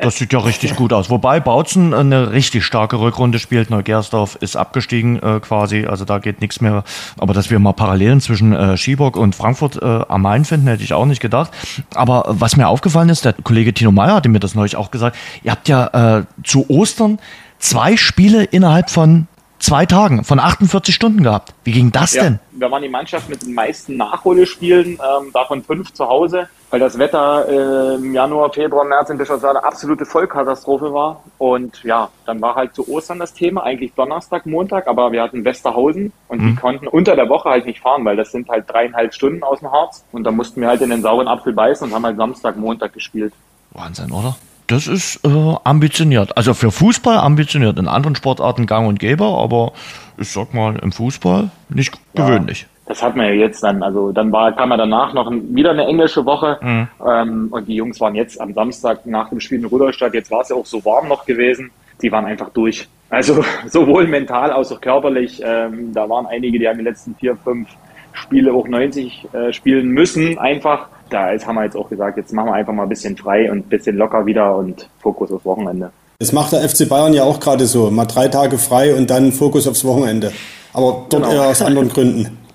Das 0.00 0.16
sieht 0.16 0.32
ja 0.32 0.40
richtig 0.40 0.74
gut 0.74 0.92
aus. 0.92 1.08
Wobei 1.08 1.38
Bautzen 1.38 1.94
eine 1.94 2.32
richtig 2.32 2.64
starke 2.64 2.98
Rückrunde 2.98 3.38
spielt. 3.38 3.70
Neugersdorf 3.70 4.36
ist 4.40 4.56
abgestiegen 4.56 5.22
äh, 5.22 5.38
quasi, 5.40 5.86
also 5.86 6.04
da 6.04 6.18
geht 6.18 6.40
nichts 6.40 6.60
mehr. 6.60 6.82
Aber 7.16 7.32
dass 7.32 7.50
wir 7.50 7.58
mal 7.60 7.72
Parallelen 7.72 8.20
zwischen 8.20 8.52
äh, 8.52 8.76
Schiebock 8.76 9.16
und 9.16 9.36
Frankfurt 9.36 9.80
äh, 9.80 9.84
am 10.08 10.22
Main 10.22 10.44
finden, 10.44 10.66
hätte 10.66 10.82
ich 10.82 10.92
auch 10.92 11.06
nicht 11.06 11.20
gedacht. 11.20 11.52
Aber 11.94 12.24
was 12.28 12.56
mir 12.56 12.66
aufgefallen 12.66 13.08
ist, 13.08 13.24
der 13.24 13.34
Kollege 13.34 13.72
Tino 13.72 13.92
Meyer 13.92 14.16
hatte 14.16 14.28
mir 14.28 14.40
das 14.40 14.56
neulich 14.56 14.74
auch 14.74 14.90
gesagt, 14.90 15.16
ihr 15.44 15.52
habt 15.52 15.68
ja 15.68 16.18
äh, 16.18 16.24
zu 16.42 16.68
Ostern 16.68 17.20
zwei 17.58 17.96
Spiele 17.96 18.42
innerhalb 18.42 18.90
von 18.90 19.28
zwei 19.62 19.86
Tagen 19.86 20.24
von 20.24 20.38
48 20.38 20.94
Stunden 20.94 21.22
gehabt. 21.22 21.54
Wie 21.64 21.72
ging 21.72 21.92
das 21.92 22.14
ja, 22.14 22.24
denn? 22.24 22.40
Wir 22.50 22.70
waren 22.70 22.82
die 22.82 22.88
Mannschaft 22.88 23.28
mit 23.28 23.42
den 23.42 23.54
meisten 23.54 23.96
Nachholespielen, 23.96 24.98
ähm, 24.98 25.32
davon 25.32 25.62
fünf 25.62 25.92
zu 25.92 26.06
Hause, 26.08 26.48
weil 26.70 26.80
das 26.80 26.98
Wetter 26.98 27.48
äh, 27.48 27.94
im 27.94 28.12
Januar, 28.12 28.52
Februar, 28.52 28.84
März 28.84 29.10
in 29.10 29.18
Bischofswerda 29.18 29.60
eine 29.60 29.66
absolute 29.66 30.04
Vollkatastrophe 30.04 30.92
war. 30.92 31.22
Und 31.38 31.82
ja, 31.84 32.10
dann 32.26 32.40
war 32.40 32.56
halt 32.56 32.74
zu 32.74 32.88
Ostern 32.88 33.20
das 33.20 33.32
Thema, 33.32 33.62
eigentlich 33.62 33.94
Donnerstag, 33.94 34.46
Montag, 34.46 34.88
aber 34.88 35.12
wir 35.12 35.22
hatten 35.22 35.44
Westerhausen 35.44 36.12
und 36.28 36.42
mhm. 36.42 36.48
die 36.48 36.54
konnten 36.56 36.88
unter 36.88 37.14
der 37.14 37.28
Woche 37.28 37.48
halt 37.48 37.64
nicht 37.64 37.80
fahren, 37.80 38.04
weil 38.04 38.16
das 38.16 38.32
sind 38.32 38.48
halt 38.48 38.68
dreieinhalb 38.68 39.14
Stunden 39.14 39.42
aus 39.42 39.60
dem 39.60 39.70
Harz. 39.70 40.04
Und 40.12 40.24
da 40.24 40.32
mussten 40.32 40.60
wir 40.60 40.68
halt 40.68 40.82
in 40.82 40.90
den 40.90 41.02
sauren 41.02 41.28
Apfel 41.28 41.52
beißen 41.52 41.86
und 41.86 41.94
haben 41.94 42.04
halt 42.04 42.16
Samstag, 42.16 42.56
Montag 42.56 42.92
gespielt. 42.92 43.32
Wahnsinn, 43.70 44.10
oder? 44.10 44.36
Das 44.66 44.86
ist 44.86 45.24
äh, 45.24 45.54
ambitioniert. 45.64 46.36
Also 46.36 46.54
für 46.54 46.70
Fußball 46.70 47.18
ambitioniert. 47.18 47.78
In 47.78 47.88
anderen 47.88 48.16
Sportarten 48.16 48.66
gang 48.66 48.88
und 48.88 48.98
gäbe, 48.98 49.24
aber 49.24 49.72
ich 50.18 50.30
sag 50.30 50.54
mal, 50.54 50.76
im 50.76 50.92
Fußball 50.92 51.50
nicht 51.68 51.94
ja, 52.14 52.26
gewöhnlich. 52.26 52.66
Das 52.86 53.02
hat 53.02 53.16
man 53.16 53.26
ja 53.26 53.32
jetzt 53.32 53.62
dann. 53.62 53.82
Also 53.82 54.12
dann 54.12 54.32
war, 54.32 54.52
kam 54.52 54.70
ja 54.70 54.76
danach 54.76 55.14
noch 55.14 55.30
wieder 55.30 55.70
eine 55.70 55.86
englische 55.86 56.24
Woche. 56.24 56.58
Mhm. 56.60 56.88
Ähm, 57.06 57.48
und 57.50 57.68
die 57.68 57.74
Jungs 57.74 58.00
waren 58.00 58.14
jetzt 58.14 58.40
am 58.40 58.52
Samstag 58.54 59.06
nach 59.06 59.30
dem 59.30 59.40
Spiel 59.40 59.58
in 59.58 59.64
Rudolstadt. 59.64 60.14
Jetzt 60.14 60.30
war 60.30 60.40
es 60.40 60.48
ja 60.48 60.56
auch 60.56 60.66
so 60.66 60.84
warm 60.84 61.08
noch 61.08 61.26
gewesen. 61.26 61.70
Die 62.00 62.10
waren 62.10 62.24
einfach 62.24 62.50
durch. 62.50 62.88
Also 63.10 63.44
sowohl 63.66 64.06
mental 64.06 64.50
als 64.50 64.72
auch 64.72 64.80
körperlich. 64.80 65.40
Ähm, 65.44 65.92
da 65.92 66.08
waren 66.08 66.26
einige, 66.26 66.58
die 66.58 66.68
haben 66.68 66.78
die 66.78 66.84
letzten 66.84 67.14
vier, 67.14 67.36
fünf 67.36 67.68
Spiele 68.12 68.52
auch 68.52 68.68
90 68.68 69.28
äh, 69.32 69.52
spielen 69.52 69.88
müssen, 69.88 70.38
einfach 70.38 70.88
da 71.12 71.30
ist, 71.30 71.46
haben 71.46 71.56
wir 71.56 71.64
jetzt 71.64 71.76
auch 71.76 71.88
gesagt, 71.88 72.16
jetzt 72.16 72.32
machen 72.32 72.48
wir 72.48 72.54
einfach 72.54 72.72
mal 72.72 72.84
ein 72.84 72.88
bisschen 72.88 73.16
frei 73.16 73.50
und 73.50 73.58
ein 73.58 73.68
bisschen 73.68 73.96
locker 73.96 74.26
wieder 74.26 74.56
und 74.56 74.88
Fokus 75.00 75.30
aufs 75.30 75.44
Wochenende. 75.44 75.90
Das 76.18 76.32
macht 76.32 76.52
der 76.52 76.68
FC 76.68 76.88
Bayern 76.88 77.12
ja 77.12 77.24
auch 77.24 77.40
gerade 77.40 77.66
so. 77.66 77.90
Mal 77.90 78.06
drei 78.06 78.28
Tage 78.28 78.58
frei 78.58 78.94
und 78.94 79.10
dann 79.10 79.32
Fokus 79.32 79.66
aufs 79.66 79.84
Wochenende. 79.84 80.32
Aber 80.72 81.06
dort 81.10 81.24
genau. 81.24 81.34
eher 81.34 81.48
aus 81.48 81.62
anderen 81.62 81.88
Gründen. 81.88 82.38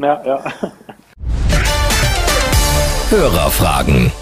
Ja, 0.00 0.22
ja. 0.24 0.44
Hörerfragen. 3.10 4.12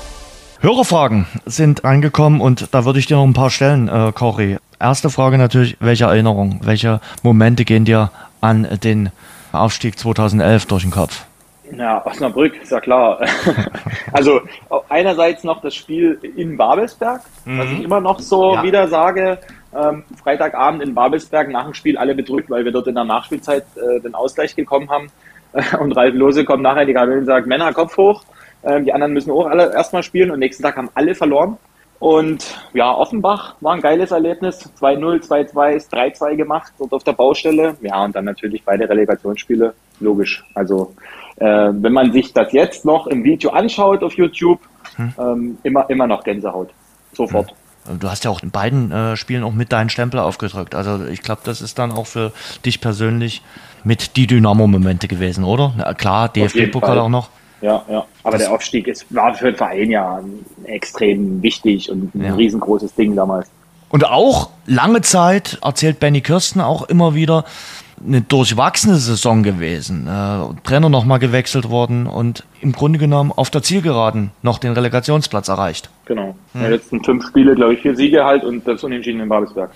Hörerfragen 0.60 1.26
sind 1.44 1.84
reingekommen 1.84 2.40
und 2.40 2.68
da 2.72 2.86
würde 2.86 2.98
ich 2.98 3.04
dir 3.04 3.16
noch 3.16 3.24
ein 3.24 3.34
paar 3.34 3.50
stellen, 3.50 3.86
äh, 3.88 4.10
Cory. 4.14 4.56
Erste 4.80 5.10
Frage 5.10 5.36
natürlich, 5.36 5.76
welche 5.78 6.06
Erinnerung, 6.06 6.60
welche 6.62 7.02
Momente 7.22 7.66
gehen 7.66 7.84
dir 7.84 8.10
an 8.40 8.66
den 8.82 9.10
Aufstieg 9.52 9.98
2011 9.98 10.64
durch 10.64 10.84
den 10.84 10.92
Kopf? 10.92 11.26
Ja, 11.76 12.04
Osnabrück, 12.06 12.62
ist 12.62 12.70
ja 12.70 12.80
klar. 12.80 13.20
also 14.12 14.40
einerseits 14.88 15.44
noch 15.44 15.60
das 15.60 15.74
Spiel 15.74 16.18
in 16.36 16.56
Babelsberg, 16.56 17.22
mhm. 17.44 17.58
was 17.58 17.70
ich 17.70 17.82
immer 17.82 18.00
noch 18.00 18.20
so 18.20 18.54
ja. 18.54 18.62
wieder 18.62 18.88
sage. 18.88 19.38
Ähm, 19.74 20.04
Freitagabend 20.22 20.82
in 20.82 20.94
Babelsberg, 20.94 21.50
nach 21.50 21.64
dem 21.64 21.74
Spiel 21.74 21.98
alle 21.98 22.14
bedrückt, 22.14 22.48
weil 22.50 22.64
wir 22.64 22.72
dort 22.72 22.86
in 22.86 22.94
der 22.94 23.04
Nachspielzeit 23.04 23.64
äh, 23.76 24.00
den 24.00 24.14
Ausgleich 24.14 24.54
gekommen 24.54 24.88
haben. 24.90 25.08
und 25.80 25.92
Ralf 25.96 26.14
Lose 26.14 26.44
kommt 26.44 26.62
nachher 26.62 26.82
in 26.82 26.88
die 26.88 26.94
Kabine 26.94 27.18
und 27.18 27.26
sagt, 27.26 27.46
Männer, 27.46 27.72
Kopf 27.72 27.96
hoch. 27.96 28.24
Ähm, 28.64 28.84
die 28.84 28.92
anderen 28.92 29.12
müssen 29.12 29.30
auch 29.30 29.46
alle 29.46 29.72
erstmal 29.72 30.02
spielen 30.02 30.30
und 30.30 30.38
nächsten 30.38 30.62
Tag 30.62 30.76
haben 30.76 30.90
alle 30.94 31.14
verloren. 31.14 31.56
Und 31.98 32.44
ja, 32.74 32.92
Offenbach 32.92 33.56
war 33.60 33.74
ein 33.74 33.80
geiles 33.80 34.10
Erlebnis. 34.10 34.70
2-0, 34.78 35.26
2-2, 35.26 35.90
3-2 35.90 36.36
gemacht 36.36 36.72
dort 36.78 36.92
auf 36.92 37.04
der 37.04 37.12
Baustelle. 37.12 37.76
Ja, 37.80 38.04
und 38.04 38.14
dann 38.14 38.26
natürlich 38.26 38.62
beide 38.64 38.88
Relegationsspiele. 38.88 39.74
Logisch. 40.00 40.44
Also 40.54 40.94
äh, 41.36 41.44
wenn 41.44 41.92
man 41.92 42.12
sich 42.12 42.32
das 42.32 42.52
jetzt 42.52 42.84
noch 42.84 43.06
im 43.06 43.24
Video 43.24 43.50
anschaut 43.50 44.02
auf 44.02 44.14
YouTube, 44.14 44.60
hm. 44.96 45.12
ähm, 45.18 45.58
immer, 45.62 45.88
immer 45.90 46.06
noch 46.06 46.24
Gänsehaut. 46.24 46.70
Sofort. 47.12 47.50
Hm. 47.50 47.56
Du 48.00 48.10
hast 48.10 48.24
ja 48.24 48.30
auch 48.30 48.42
in 48.42 48.50
beiden 48.50 48.90
äh, 48.90 49.16
Spielen 49.16 49.44
auch 49.44 49.52
mit 49.52 49.72
deinen 49.72 49.90
Stempel 49.90 50.18
aufgedrückt. 50.18 50.74
Also 50.74 51.04
ich 51.06 51.22
glaube, 51.22 51.42
das 51.44 51.60
ist 51.60 51.78
dann 51.78 51.92
auch 51.92 52.06
für 52.06 52.32
dich 52.64 52.80
persönlich 52.80 53.42
mit 53.84 54.16
die 54.16 54.26
Dynamo-Momente 54.26 55.06
gewesen, 55.06 55.44
oder? 55.44 55.72
Na, 55.76 55.94
klar, 55.94 56.28
DFB-Pokal 56.28 56.98
auch 56.98 57.08
noch. 57.08 57.28
Ja, 57.60 57.82
ja. 57.88 58.04
Aber 58.22 58.36
das 58.36 58.46
der 58.46 58.54
Aufstieg 58.54 58.88
ist, 58.88 59.06
war 59.14 59.34
für 59.34 59.46
den 59.46 59.56
Verein 59.56 59.90
ja 59.90 60.20
extrem 60.64 61.42
wichtig 61.42 61.90
und 61.90 62.14
ein 62.14 62.24
ja. 62.24 62.34
riesengroßes 62.34 62.94
Ding 62.94 63.14
damals. 63.14 63.48
Und 63.88 64.04
auch 64.04 64.50
lange 64.66 65.00
Zeit, 65.00 65.58
erzählt 65.62 66.00
Benny 66.00 66.20
Kirsten 66.20 66.60
auch 66.60 66.82
immer 66.82 67.14
wieder, 67.14 67.44
eine 68.04 68.20
durchwachsene 68.20 68.96
Saison 68.96 69.42
gewesen. 69.42 70.06
Äh, 70.06 70.60
Trainer 70.64 70.88
nochmal 70.88 71.18
gewechselt 71.18 71.70
worden 71.70 72.06
und 72.06 72.44
im 72.60 72.72
Grunde 72.72 72.98
genommen 72.98 73.32
auf 73.34 73.50
der 73.50 73.62
Zielgeraden 73.62 74.30
noch 74.42 74.58
den 74.58 74.72
Relegationsplatz 74.72 75.48
erreicht. 75.48 75.90
Genau. 76.04 76.36
Hm. 76.52 76.60
Die 76.62 76.70
letzten 76.70 77.04
fünf 77.04 77.26
Spiele, 77.26 77.54
glaube 77.54 77.74
ich, 77.74 77.80
vier 77.80 77.96
Siege 77.96 78.24
halt 78.24 78.44
und 78.44 78.66
das 78.66 78.82
Unentschieden 78.84 79.20
in 79.20 79.28
Babelsberg. 79.28 79.70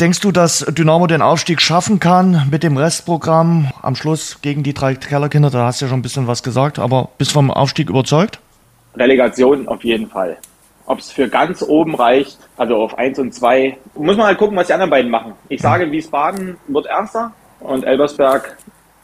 Denkst 0.00 0.20
du, 0.20 0.32
dass 0.32 0.66
Dynamo 0.68 1.06
den 1.06 1.22
Aufstieg 1.22 1.60
schaffen 1.60 2.00
kann 2.00 2.48
mit 2.50 2.64
dem 2.64 2.76
Restprogramm 2.76 3.70
am 3.80 3.94
Schluss 3.94 4.40
gegen 4.42 4.64
die 4.64 4.74
drei 4.74 4.96
Kellerkinder? 4.96 5.50
Da 5.50 5.66
hast 5.66 5.80
du 5.80 5.84
ja 5.84 5.88
schon 5.88 6.00
ein 6.00 6.02
bisschen 6.02 6.26
was 6.26 6.42
gesagt, 6.42 6.80
aber 6.80 7.10
bist 7.16 7.30
vom 7.30 7.50
Aufstieg 7.50 7.90
überzeugt? 7.90 8.40
Relegation 8.96 9.68
auf 9.68 9.84
jeden 9.84 10.08
Fall. 10.08 10.36
Ob 10.86 10.98
es 10.98 11.10
für 11.10 11.28
ganz 11.28 11.62
oben 11.62 11.94
reicht, 11.94 12.38
also 12.56 12.76
auf 12.76 12.98
1 12.98 13.18
und 13.18 13.34
2, 13.34 13.78
muss 13.94 14.16
man 14.16 14.26
halt 14.26 14.38
gucken, 14.38 14.56
was 14.56 14.66
die 14.66 14.74
anderen 14.74 14.90
beiden 14.90 15.10
machen. 15.10 15.32
Ich 15.48 15.62
sage, 15.62 15.90
Wiesbaden 15.90 16.58
wird 16.68 16.86
Erster 16.86 17.32
und 17.60 17.84
Elbersberg 17.84 18.58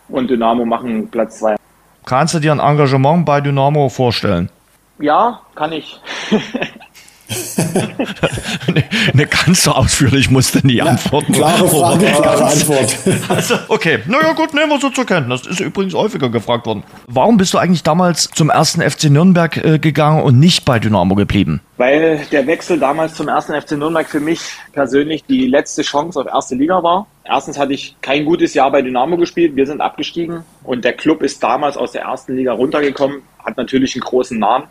und 0.08 0.28
Dynamo 0.28 0.64
machen 0.64 1.08
Platz 1.10 1.38
2. 1.38 1.56
Kannst 2.04 2.34
du 2.34 2.38
dir 2.38 2.52
ein 2.52 2.60
Engagement 2.60 3.24
bei 3.24 3.40
Dynamo 3.40 3.88
vorstellen? 3.88 4.50
Ja, 4.98 5.40
kann 5.54 5.72
ich. 5.72 6.00
ne, 9.14 9.26
ganz 9.26 9.62
so 9.64 9.72
ausführlich 9.72 10.30
musste 10.30 10.66
nie 10.66 10.82
antworten. 10.82 11.32
Klare 11.32 11.68
Frage, 11.68 12.06
klare 12.06 12.44
Antwort. 12.44 12.96
Also, 13.28 13.54
okay, 13.68 14.00
naja 14.06 14.32
gut, 14.32 14.54
nehmen 14.54 14.70
wir 14.70 14.80
so 14.80 14.90
zur 14.90 15.06
Kenntnis. 15.06 15.42
Das 15.42 15.52
ist 15.52 15.60
übrigens 15.60 15.94
häufiger 15.94 16.28
gefragt 16.28 16.66
worden. 16.66 16.82
Warum 17.06 17.36
bist 17.36 17.54
du 17.54 17.58
eigentlich 17.58 17.82
damals 17.82 18.28
zum 18.34 18.50
ersten 18.50 18.82
FC 18.82 19.04
Nürnberg 19.04 19.56
äh, 19.56 19.78
gegangen 19.78 20.22
und 20.22 20.38
nicht 20.38 20.64
bei 20.64 20.78
Dynamo 20.78 21.14
geblieben? 21.14 21.60
Weil 21.76 22.26
der 22.30 22.46
Wechsel 22.46 22.78
damals 22.78 23.14
zum 23.14 23.28
ersten 23.28 23.58
FC 23.58 23.72
Nürnberg 23.72 24.08
für 24.08 24.20
mich 24.20 24.40
persönlich 24.72 25.24
die 25.24 25.46
letzte 25.46 25.82
Chance 25.82 26.20
auf 26.20 26.26
erste 26.26 26.54
Liga 26.54 26.82
war. 26.82 27.06
Erstens 27.24 27.58
hatte 27.58 27.72
ich 27.72 27.96
kein 28.00 28.24
gutes 28.24 28.54
Jahr 28.54 28.70
bei 28.70 28.82
Dynamo 28.82 29.16
gespielt, 29.16 29.54
wir 29.54 29.66
sind 29.66 29.80
abgestiegen 29.80 30.42
und 30.64 30.84
der 30.84 30.94
Club 30.94 31.22
ist 31.22 31.42
damals 31.42 31.76
aus 31.76 31.92
der 31.92 32.02
ersten 32.02 32.34
Liga 32.34 32.52
runtergekommen, 32.52 33.22
hat 33.44 33.56
natürlich 33.56 33.94
einen 33.94 34.02
großen 34.02 34.38
Namen 34.38 34.64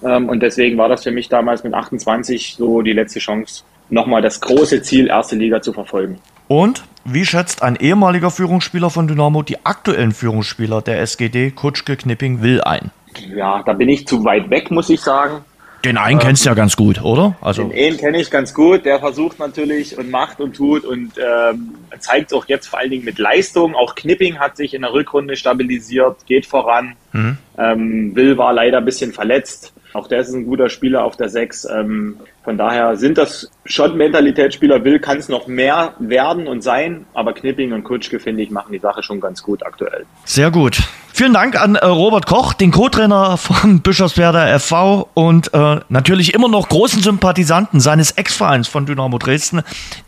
und 0.00 0.40
deswegen 0.42 0.78
war 0.78 0.88
das 0.88 1.04
für 1.04 1.10
mich 1.10 1.28
damals 1.28 1.64
mit 1.64 1.74
28 1.74 2.56
so 2.56 2.82
die 2.82 2.92
letzte 2.92 3.18
Chance, 3.18 3.64
nochmal 3.88 4.22
das 4.22 4.40
große 4.40 4.82
Ziel, 4.82 5.08
erste 5.08 5.36
Liga 5.36 5.62
zu 5.62 5.72
verfolgen. 5.72 6.18
Und 6.48 6.84
wie 7.04 7.24
schätzt 7.24 7.62
ein 7.62 7.76
ehemaliger 7.76 8.30
Führungsspieler 8.30 8.90
von 8.90 9.08
Dynamo 9.08 9.42
die 9.42 9.64
aktuellen 9.64 10.12
Führungsspieler 10.12 10.82
der 10.82 11.00
SGD, 11.00 11.50
Kutschke, 11.50 11.96
Knipping, 11.96 12.42
Will 12.42 12.60
ein? 12.60 12.90
Ja, 13.34 13.62
da 13.64 13.72
bin 13.72 13.88
ich 13.88 14.06
zu 14.06 14.24
weit 14.24 14.50
weg, 14.50 14.70
muss 14.70 14.90
ich 14.90 15.00
sagen. 15.00 15.44
Den 15.84 15.98
einen 15.98 16.18
kennst 16.18 16.44
du 16.44 16.48
ja 16.48 16.54
ganz 16.54 16.74
gut, 16.74 17.00
oder? 17.02 17.36
Also 17.40 17.62
den 17.62 17.78
einen 17.78 17.96
kenne 17.96 18.20
ich 18.20 18.30
ganz 18.30 18.52
gut. 18.52 18.84
Der 18.84 18.98
versucht 18.98 19.38
natürlich 19.38 19.96
und 19.96 20.10
macht 20.10 20.40
und 20.40 20.56
tut 20.56 20.84
und 20.84 21.12
ähm, 21.16 21.74
zeigt 22.00 22.34
auch 22.34 22.46
jetzt 22.48 22.66
vor 22.66 22.80
allen 22.80 22.90
Dingen 22.90 23.04
mit 23.04 23.18
Leistung. 23.18 23.76
Auch 23.76 23.94
Knipping 23.94 24.40
hat 24.40 24.56
sich 24.56 24.74
in 24.74 24.82
der 24.82 24.92
Rückrunde 24.92 25.36
stabilisiert, 25.36 26.26
geht 26.26 26.44
voran. 26.44 26.96
Mhm. 27.12 27.38
Ähm, 27.56 28.16
Will 28.16 28.36
war 28.36 28.52
leider 28.52 28.78
ein 28.78 28.84
bisschen 28.84 29.12
verletzt. 29.12 29.72
Auch 29.96 30.08
der 30.08 30.20
ist 30.20 30.32
ein 30.32 30.44
guter 30.44 30.68
Spieler 30.68 31.04
auf 31.04 31.16
der 31.16 31.28
6. 31.28 31.66
Ähm, 31.74 32.18
von 32.44 32.58
daher 32.58 32.96
sind 32.96 33.16
das 33.16 33.50
schon 33.64 33.96
Mentalitätsspieler. 33.96 34.84
Will 34.84 34.98
kann 35.00 35.16
es 35.16 35.28
noch 35.28 35.46
mehr 35.46 35.94
werden 35.98 36.46
und 36.46 36.62
sein, 36.62 37.06
aber 37.14 37.32
Knipping 37.32 37.72
und 37.72 37.82
Kutschke, 37.82 38.20
finde 38.20 38.42
ich, 38.42 38.50
machen 38.50 38.72
die 38.72 38.78
Sache 38.78 39.02
schon 39.02 39.20
ganz 39.20 39.42
gut 39.42 39.64
aktuell. 39.64 40.04
Sehr 40.24 40.50
gut. 40.50 40.82
Vielen 41.14 41.32
Dank 41.32 41.58
an 41.58 41.76
äh, 41.76 41.86
Robert 41.86 42.26
Koch, 42.26 42.52
den 42.52 42.72
Co-Trainer 42.72 43.38
von 43.38 43.80
Bischofswerder 43.82 44.60
FV 44.60 45.08
und 45.14 45.54
äh, 45.54 45.80
natürlich 45.88 46.34
immer 46.34 46.48
noch 46.48 46.68
großen 46.68 47.02
Sympathisanten 47.02 47.80
seines 47.80 48.10
Ex-Vereins 48.10 48.68
von 48.68 48.84
Dynamo 48.84 49.16
Dresden, 49.16 49.62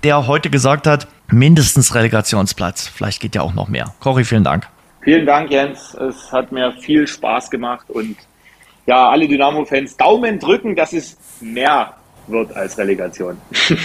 der 0.04 0.26
heute 0.26 0.50
gesagt 0.50 0.86
hat, 0.86 1.08
mindestens 1.28 1.94
Relegationsplatz. 1.94 2.88
Vielleicht 2.88 3.20
geht 3.20 3.34
ja 3.34 3.40
auch 3.40 3.54
noch 3.54 3.68
mehr. 3.68 3.94
Cory, 4.00 4.24
vielen 4.24 4.44
Dank. 4.44 4.68
Vielen 5.00 5.24
Dank, 5.24 5.50
Jens. 5.50 5.94
Es 5.94 6.30
hat 6.30 6.52
mir 6.52 6.72
viel 6.72 7.06
Spaß 7.06 7.50
gemacht 7.50 7.88
und 7.88 8.16
ja, 8.88 9.10
alle 9.10 9.28
Dynamo-Fans 9.28 9.98
Daumen 9.98 10.38
drücken, 10.38 10.74
dass 10.74 10.94
es 10.94 11.18
mehr 11.42 11.92
wird 12.26 12.56
als 12.56 12.78
Relegation. 12.78 13.36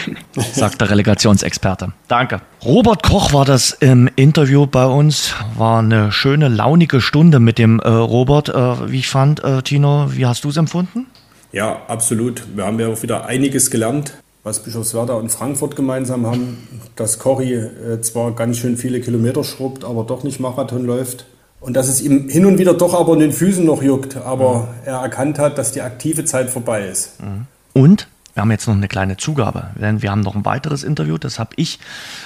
Sagt 0.54 0.80
der 0.80 0.90
Relegationsexperte. 0.90 1.92
Danke. 2.08 2.42
Robert 2.64 3.04
Koch 3.04 3.34
war 3.34 3.44
das 3.44 3.72
im 3.72 4.10
Interview 4.16 4.66
bei 4.66 4.86
uns. 4.86 5.36
War 5.58 5.80
eine 5.80 6.14
schöne, 6.14 6.48
launige 6.48 7.02
Stunde 7.02 7.42
mit 7.42 7.58
dem 7.58 7.82
äh, 7.82 7.90
Robert, 7.90 8.48
äh, 8.48 8.92
wie 8.92 9.00
ich 9.00 9.10
fand. 9.10 9.44
Äh, 9.44 9.62
Tino, 9.62 10.08
wie 10.12 10.26
hast 10.26 10.46
du 10.46 10.50
es 10.50 10.58
empfunden? 10.58 11.08
Ja, 11.52 11.82
absolut. 11.88 12.44
Wir 12.56 12.66
haben 12.66 12.80
ja 12.80 12.88
auch 12.88 13.04
wieder 13.04 13.26
einiges 13.26 13.72
gelernt, 13.72 14.14
was 14.44 14.64
Bischofswerda 14.64 15.14
und 15.16 15.30
Frankfurt 15.30 15.76
gemeinsam 15.76 16.26
haben. 16.26 16.66
Dass 16.96 17.20
Cory 17.20 17.54
äh, 17.56 18.00
zwar 18.02 18.32
ganz 18.32 18.58
schön 18.58 18.78
viele 18.78 19.02
Kilometer 19.02 19.44
schrubbt, 19.44 19.84
aber 19.84 20.06
doch 20.06 20.24
nicht 20.24 20.40
Marathon 20.40 20.86
läuft. 20.86 21.26
Und 21.64 21.76
dass 21.76 21.88
es 21.88 22.02
ihm 22.02 22.28
hin 22.28 22.46
und 22.46 22.58
wieder 22.58 22.74
doch 22.74 22.94
aber 22.94 23.14
in 23.14 23.20
den 23.20 23.32
Füßen 23.32 23.64
noch 23.64 23.82
juckt, 23.82 24.18
aber 24.18 24.60
mhm. 24.60 24.68
er 24.84 24.98
erkannt 24.98 25.40
hat, 25.40 25.58
dass 25.58 25.72
die 25.72 25.82
aktive 25.82 26.26
Zeit 26.26 26.50
vorbei 26.50 26.88
ist. 26.88 27.22
Mhm. 27.22 27.46
Und 27.72 28.08
wir 28.34 28.42
haben 28.42 28.52
jetzt 28.52 28.68
noch 28.68 28.76
eine 28.76 28.90
kleine 28.90 29.16
Zugabe, 29.16 29.68
denn 29.80 30.02
wir 30.02 30.12
haben 30.12 30.22
noch 30.22 30.36
ein 30.36 30.44
weiteres 30.44 30.84
Interview, 30.84 31.18
das 31.18 31.40
habe 31.40 31.52
ich 31.56 31.80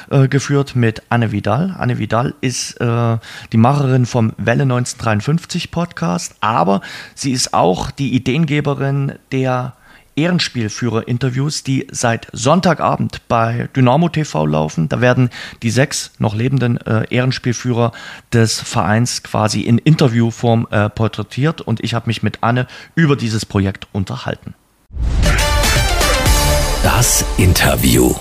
äh, 0.10 0.28
geführt 0.28 0.76
mit 0.76 1.04
Anne 1.10 1.32
Vidal. 1.32 1.76
Anne 1.78 2.00
Vidal 2.00 2.34
ist 2.42 2.82
äh, 2.82 3.18
die 3.52 3.58
Macherin 3.58 4.08
vom 4.08 4.34
Welle 4.38 4.64
1953 4.64 5.70
Podcast, 5.70 6.36
aber 6.40 6.82
sie 7.14 7.32
ist 7.32 7.54
auch 7.54 7.92
die 7.92 8.16
Ideengeberin 8.16 9.14
der 9.32 9.74
Ehrenspielführer-Interviews, 10.18 11.64
die 11.64 11.88
seit 11.92 12.28
Sonntagabend 12.34 13.28
bei 13.28 13.70
Dynamo 13.76 14.10
TV 14.10 14.46
laufen. 14.46 14.90
Da 14.90 15.00
werden 15.00 15.30
die 15.64 15.70
sechs 15.70 16.12
noch 16.20 16.36
lebenden 16.36 16.78
äh, 16.86 17.06
Ehrenspielführer 17.10 17.94
des 18.34 18.60
Vereins 18.60 19.24
quasi 19.24 19.62
in 19.62 19.78
Interviewform 19.78 20.68
äh, 20.72 20.90
porträtiert 20.90 21.62
und 21.62 21.84
ich 21.84 21.94
habe 21.94 22.08
mich 22.08 22.24
mit 22.24 22.40
Anne 22.42 22.68
über 22.96 23.16
dieses 23.16 23.46
Projekt 23.46 23.88
unterhalten. 23.94 24.54
Das 26.84 27.24
Interview. 27.38 28.16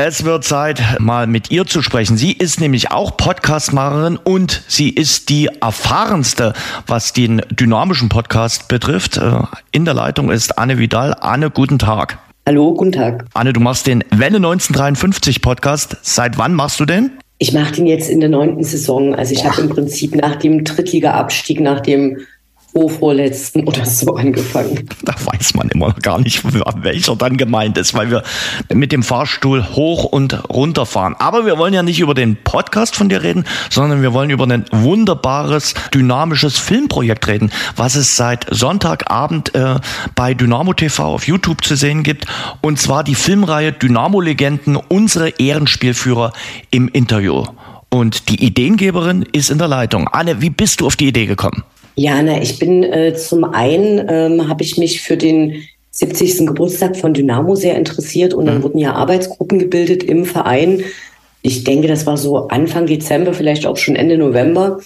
Es 0.00 0.22
wird 0.22 0.44
Zeit, 0.44 0.80
mal 1.00 1.26
mit 1.26 1.50
ihr 1.50 1.66
zu 1.66 1.82
sprechen. 1.82 2.16
Sie 2.16 2.30
ist 2.30 2.60
nämlich 2.60 2.92
auch 2.92 3.16
Podcastmacherin 3.16 4.16
und 4.16 4.62
sie 4.68 4.90
ist 4.90 5.28
die 5.28 5.48
erfahrenste, 5.60 6.52
was 6.86 7.12
den 7.12 7.42
dynamischen 7.50 8.08
Podcast 8.08 8.68
betrifft. 8.68 9.16
Äh, 9.16 9.40
in 9.72 9.84
der 9.84 9.94
Leitung 9.94 10.30
ist 10.30 10.56
Anne 10.56 10.78
Vidal. 10.78 11.16
Anne, 11.20 11.50
guten 11.50 11.80
Tag. 11.80 12.20
Hallo, 12.46 12.74
guten 12.74 12.92
Tag. 12.92 13.24
Anne, 13.34 13.52
du 13.52 13.58
machst 13.58 13.88
den 13.88 14.04
Welle 14.12 14.36
1953 14.36 15.42
Podcast. 15.42 15.96
Seit 16.02 16.38
wann 16.38 16.54
machst 16.54 16.78
du 16.78 16.84
den? 16.84 17.10
Ich 17.38 17.52
mache 17.52 17.72
den 17.72 17.88
jetzt 17.88 18.08
in 18.08 18.20
der 18.20 18.28
neunten 18.28 18.62
Saison. 18.62 19.16
Also 19.16 19.34
ich 19.34 19.44
habe 19.44 19.62
im 19.62 19.68
Prinzip 19.68 20.14
nach 20.14 20.36
dem 20.36 20.62
Drittliga-Abstieg, 20.62 21.58
nach 21.58 21.80
dem 21.80 22.18
vorletzten 22.86 23.66
oder 23.66 23.84
so 23.84 24.14
angefangen. 24.14 24.88
Da 25.02 25.14
weiß 25.24 25.54
man 25.54 25.68
immer 25.70 25.92
gar 25.94 26.20
nicht, 26.20 26.42
welcher 26.82 27.16
dann 27.16 27.36
gemeint 27.36 27.78
ist, 27.78 27.94
weil 27.94 28.10
wir 28.10 28.22
mit 28.72 28.92
dem 28.92 29.02
Fahrstuhl 29.02 29.66
hoch 29.74 30.04
und 30.04 30.48
runter 30.50 30.86
fahren. 30.86 31.16
Aber 31.18 31.46
wir 31.46 31.58
wollen 31.58 31.74
ja 31.74 31.82
nicht 31.82 31.98
über 31.98 32.14
den 32.14 32.36
Podcast 32.36 32.94
von 32.94 33.08
dir 33.08 33.22
reden, 33.22 33.44
sondern 33.70 34.02
wir 34.02 34.12
wollen 34.12 34.30
über 34.30 34.44
ein 34.44 34.64
wunderbares, 34.70 35.74
dynamisches 35.92 36.58
Filmprojekt 36.58 37.26
reden, 37.26 37.50
was 37.74 37.94
es 37.94 38.16
seit 38.16 38.46
Sonntagabend 38.50 39.54
äh, 39.54 39.76
bei 40.14 40.34
Dynamo 40.34 40.74
TV 40.74 41.14
auf 41.14 41.26
YouTube 41.26 41.64
zu 41.64 41.74
sehen 41.74 42.02
gibt. 42.02 42.26
Und 42.60 42.78
zwar 42.78 43.02
die 43.02 43.14
Filmreihe 43.14 43.72
Dynamo 43.72 44.20
Legenden, 44.20 44.76
unsere 44.76 45.30
Ehrenspielführer 45.30 46.32
im 46.70 46.88
Interview. 46.88 47.44
Und 47.90 48.28
die 48.28 48.44
Ideengeberin 48.44 49.22
ist 49.32 49.50
in 49.50 49.58
der 49.58 49.68
Leitung. 49.68 50.08
Anne, 50.08 50.42
wie 50.42 50.50
bist 50.50 50.80
du 50.80 50.86
auf 50.86 50.96
die 50.96 51.08
Idee 51.08 51.26
gekommen? 51.26 51.64
Ja, 51.98 52.22
na, 52.22 52.40
ich 52.40 52.60
bin 52.60 52.84
äh, 52.84 53.12
zum 53.16 53.42
einen, 53.42 54.06
ähm, 54.08 54.48
habe 54.48 54.62
ich 54.62 54.78
mich 54.78 55.00
für 55.00 55.16
den 55.16 55.64
70. 55.90 56.46
Geburtstag 56.46 56.96
von 56.96 57.12
Dynamo 57.12 57.56
sehr 57.56 57.74
interessiert 57.74 58.34
und 58.34 58.46
dann 58.46 58.58
mhm. 58.58 58.62
wurden 58.62 58.78
ja 58.78 58.92
Arbeitsgruppen 58.92 59.58
gebildet 59.58 60.04
im 60.04 60.24
Verein. 60.24 60.84
Ich 61.42 61.64
denke, 61.64 61.88
das 61.88 62.06
war 62.06 62.16
so 62.16 62.46
Anfang 62.46 62.86
Dezember, 62.86 63.34
vielleicht 63.34 63.66
auch 63.66 63.76
schon 63.76 63.96
Ende 63.96 64.16
November. 64.16 64.78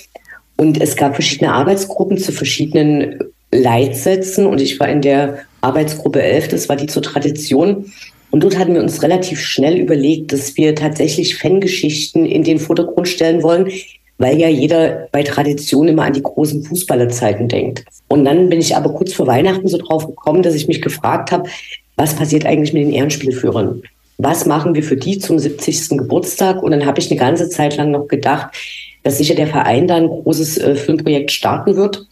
Und 0.57 0.81
es 0.81 0.97
gab 0.97 1.15
verschiedene 1.15 1.53
Arbeitsgruppen 1.53 2.17
zu 2.17 2.33
verschiedenen 2.33 3.19
Leitsätzen 3.51 4.47
und 4.47 4.63
ich 4.63 4.81
war 4.81 4.89
in 4.89 5.03
der 5.03 5.41
Arbeitsgruppe 5.61 6.23
11, 6.23 6.49
das 6.49 6.71
war 6.71 6.77
die 6.77 6.87
zur 6.87 7.03
Tradition. 7.03 7.93
Und 8.31 8.43
dort 8.43 8.57
hatten 8.57 8.73
wir 8.73 8.81
uns 8.81 9.03
relativ 9.03 9.39
schnell 9.39 9.77
überlegt, 9.77 10.33
dass 10.33 10.57
wir 10.57 10.75
tatsächlich 10.75 11.37
Fangeschichten 11.37 12.25
in 12.25 12.43
den 12.43 12.59
Vordergrund 12.59 13.07
stellen 13.07 13.43
wollen, 13.43 13.71
weil 14.19 14.39
ja 14.39 14.49
jeder 14.49 15.09
bei 15.13 15.23
Tradition 15.23 15.89
immer 15.89 16.05
an 16.05 16.13
die 16.13 16.23
großen 16.23 16.65
Fußballerzeiten 16.65 17.49
denkt. 17.49 17.85
Und 18.09 18.25
dann 18.25 18.49
bin 18.49 18.61
ich 18.61 18.77
aber 18.77 18.93
kurz 18.93 19.13
vor 19.13 19.27
Weihnachten 19.27 19.69
so 19.69 19.79
drauf 19.79 20.07
gekommen, 20.07 20.43
dass 20.43 20.55
ich 20.55 20.69
mich 20.69 20.83
gefragt 20.83 21.33
habe, 21.33 21.49
was 21.97 22.15
passiert 22.15 22.47
eigentlich 22.47 22.73
mit 22.73 22.85
den 22.85 22.93
Ehrenspielführern? 22.93 23.83
Was 24.19 24.47
machen 24.47 24.75
wir 24.75 24.83
für 24.83 24.97
die 24.97 25.19
zum 25.19 25.39
70. 25.39 25.99
Geburtstag? 25.99 26.63
Und 26.63 26.71
dann 26.71 26.87
habe 26.87 27.01
ich 27.01 27.11
eine 27.11 27.19
ganze 27.19 27.49
Zeit 27.49 27.77
lang 27.77 27.91
noch 27.91 28.07
gedacht, 28.09 28.55
dass 29.03 29.19
sicher 29.19 29.35
der 29.35 29.49
Verein 29.49 29.89
da 29.89 29.97
ein 29.97 30.09
großes 30.09 30.59
äh, 30.59 30.75
Filmprojekt 30.77 31.33
starten 31.33 31.77
wird. 31.77 32.07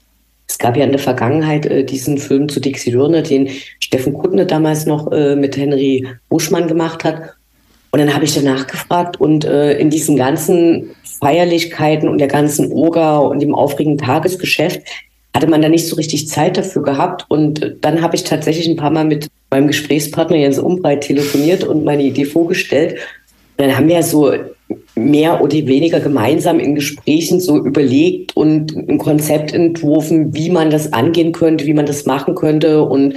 Es 0.48 0.58
gab 0.58 0.76
ja 0.76 0.84
in 0.84 0.90
der 0.90 0.98
Vergangenheit 0.98 1.66
äh, 1.66 1.84
diesen 1.84 2.18
Film 2.18 2.48
zu 2.48 2.60
Dixie 2.60 2.90
Dürner, 2.90 3.22
den 3.22 3.48
Steffen 3.78 4.14
Kuttner 4.14 4.44
damals 4.44 4.86
noch 4.86 5.12
äh, 5.12 5.36
mit 5.36 5.56
Henry 5.56 6.06
Buschmann 6.28 6.66
gemacht 6.66 7.04
hat. 7.04 7.34
Und 7.92 8.00
dann 8.00 8.12
habe 8.12 8.24
ich 8.24 8.34
danach 8.34 8.66
gefragt 8.66 9.20
und 9.20 9.44
äh, 9.44 9.78
in 9.78 9.90
diesen 9.90 10.16
ganzen 10.16 10.90
Feierlichkeiten 11.20 12.08
und 12.08 12.18
der 12.18 12.28
ganzen 12.28 12.72
Oga 12.72 13.18
und 13.18 13.40
dem 13.40 13.54
aufregenden 13.54 14.04
Tagesgeschäft 14.04 14.82
hatte 15.34 15.46
man 15.46 15.62
da 15.62 15.68
nicht 15.68 15.86
so 15.86 15.96
richtig 15.96 16.28
Zeit 16.28 16.56
dafür 16.56 16.82
gehabt. 16.82 17.26
Und 17.28 17.76
dann 17.80 18.02
habe 18.02 18.16
ich 18.16 18.24
tatsächlich 18.24 18.66
ein 18.66 18.76
paar 18.76 18.90
Mal 18.90 19.04
mit 19.04 19.28
meinem 19.50 19.68
Gesprächspartner 19.68 20.36
Jens 20.36 20.58
Umbreit 20.58 21.02
telefoniert 21.02 21.64
und 21.64 21.84
meine 21.84 22.02
Idee 22.02 22.24
vorgestellt. 22.24 22.98
Und 23.56 23.66
dann 23.66 23.76
haben 23.76 23.88
wir 23.88 24.02
so 24.02 24.32
mehr 24.94 25.40
oder 25.40 25.52
weniger 25.52 26.00
gemeinsam 26.00 26.58
in 26.60 26.74
Gesprächen 26.74 27.40
so 27.40 27.58
überlegt 27.58 28.36
und 28.36 28.76
ein 28.76 28.98
Konzept 28.98 29.52
entworfen, 29.52 30.34
wie 30.34 30.50
man 30.50 30.70
das 30.70 30.92
angehen 30.92 31.32
könnte, 31.32 31.66
wie 31.66 31.74
man 31.74 31.86
das 31.86 32.06
machen 32.06 32.34
könnte. 32.34 32.84
Und 32.84 33.14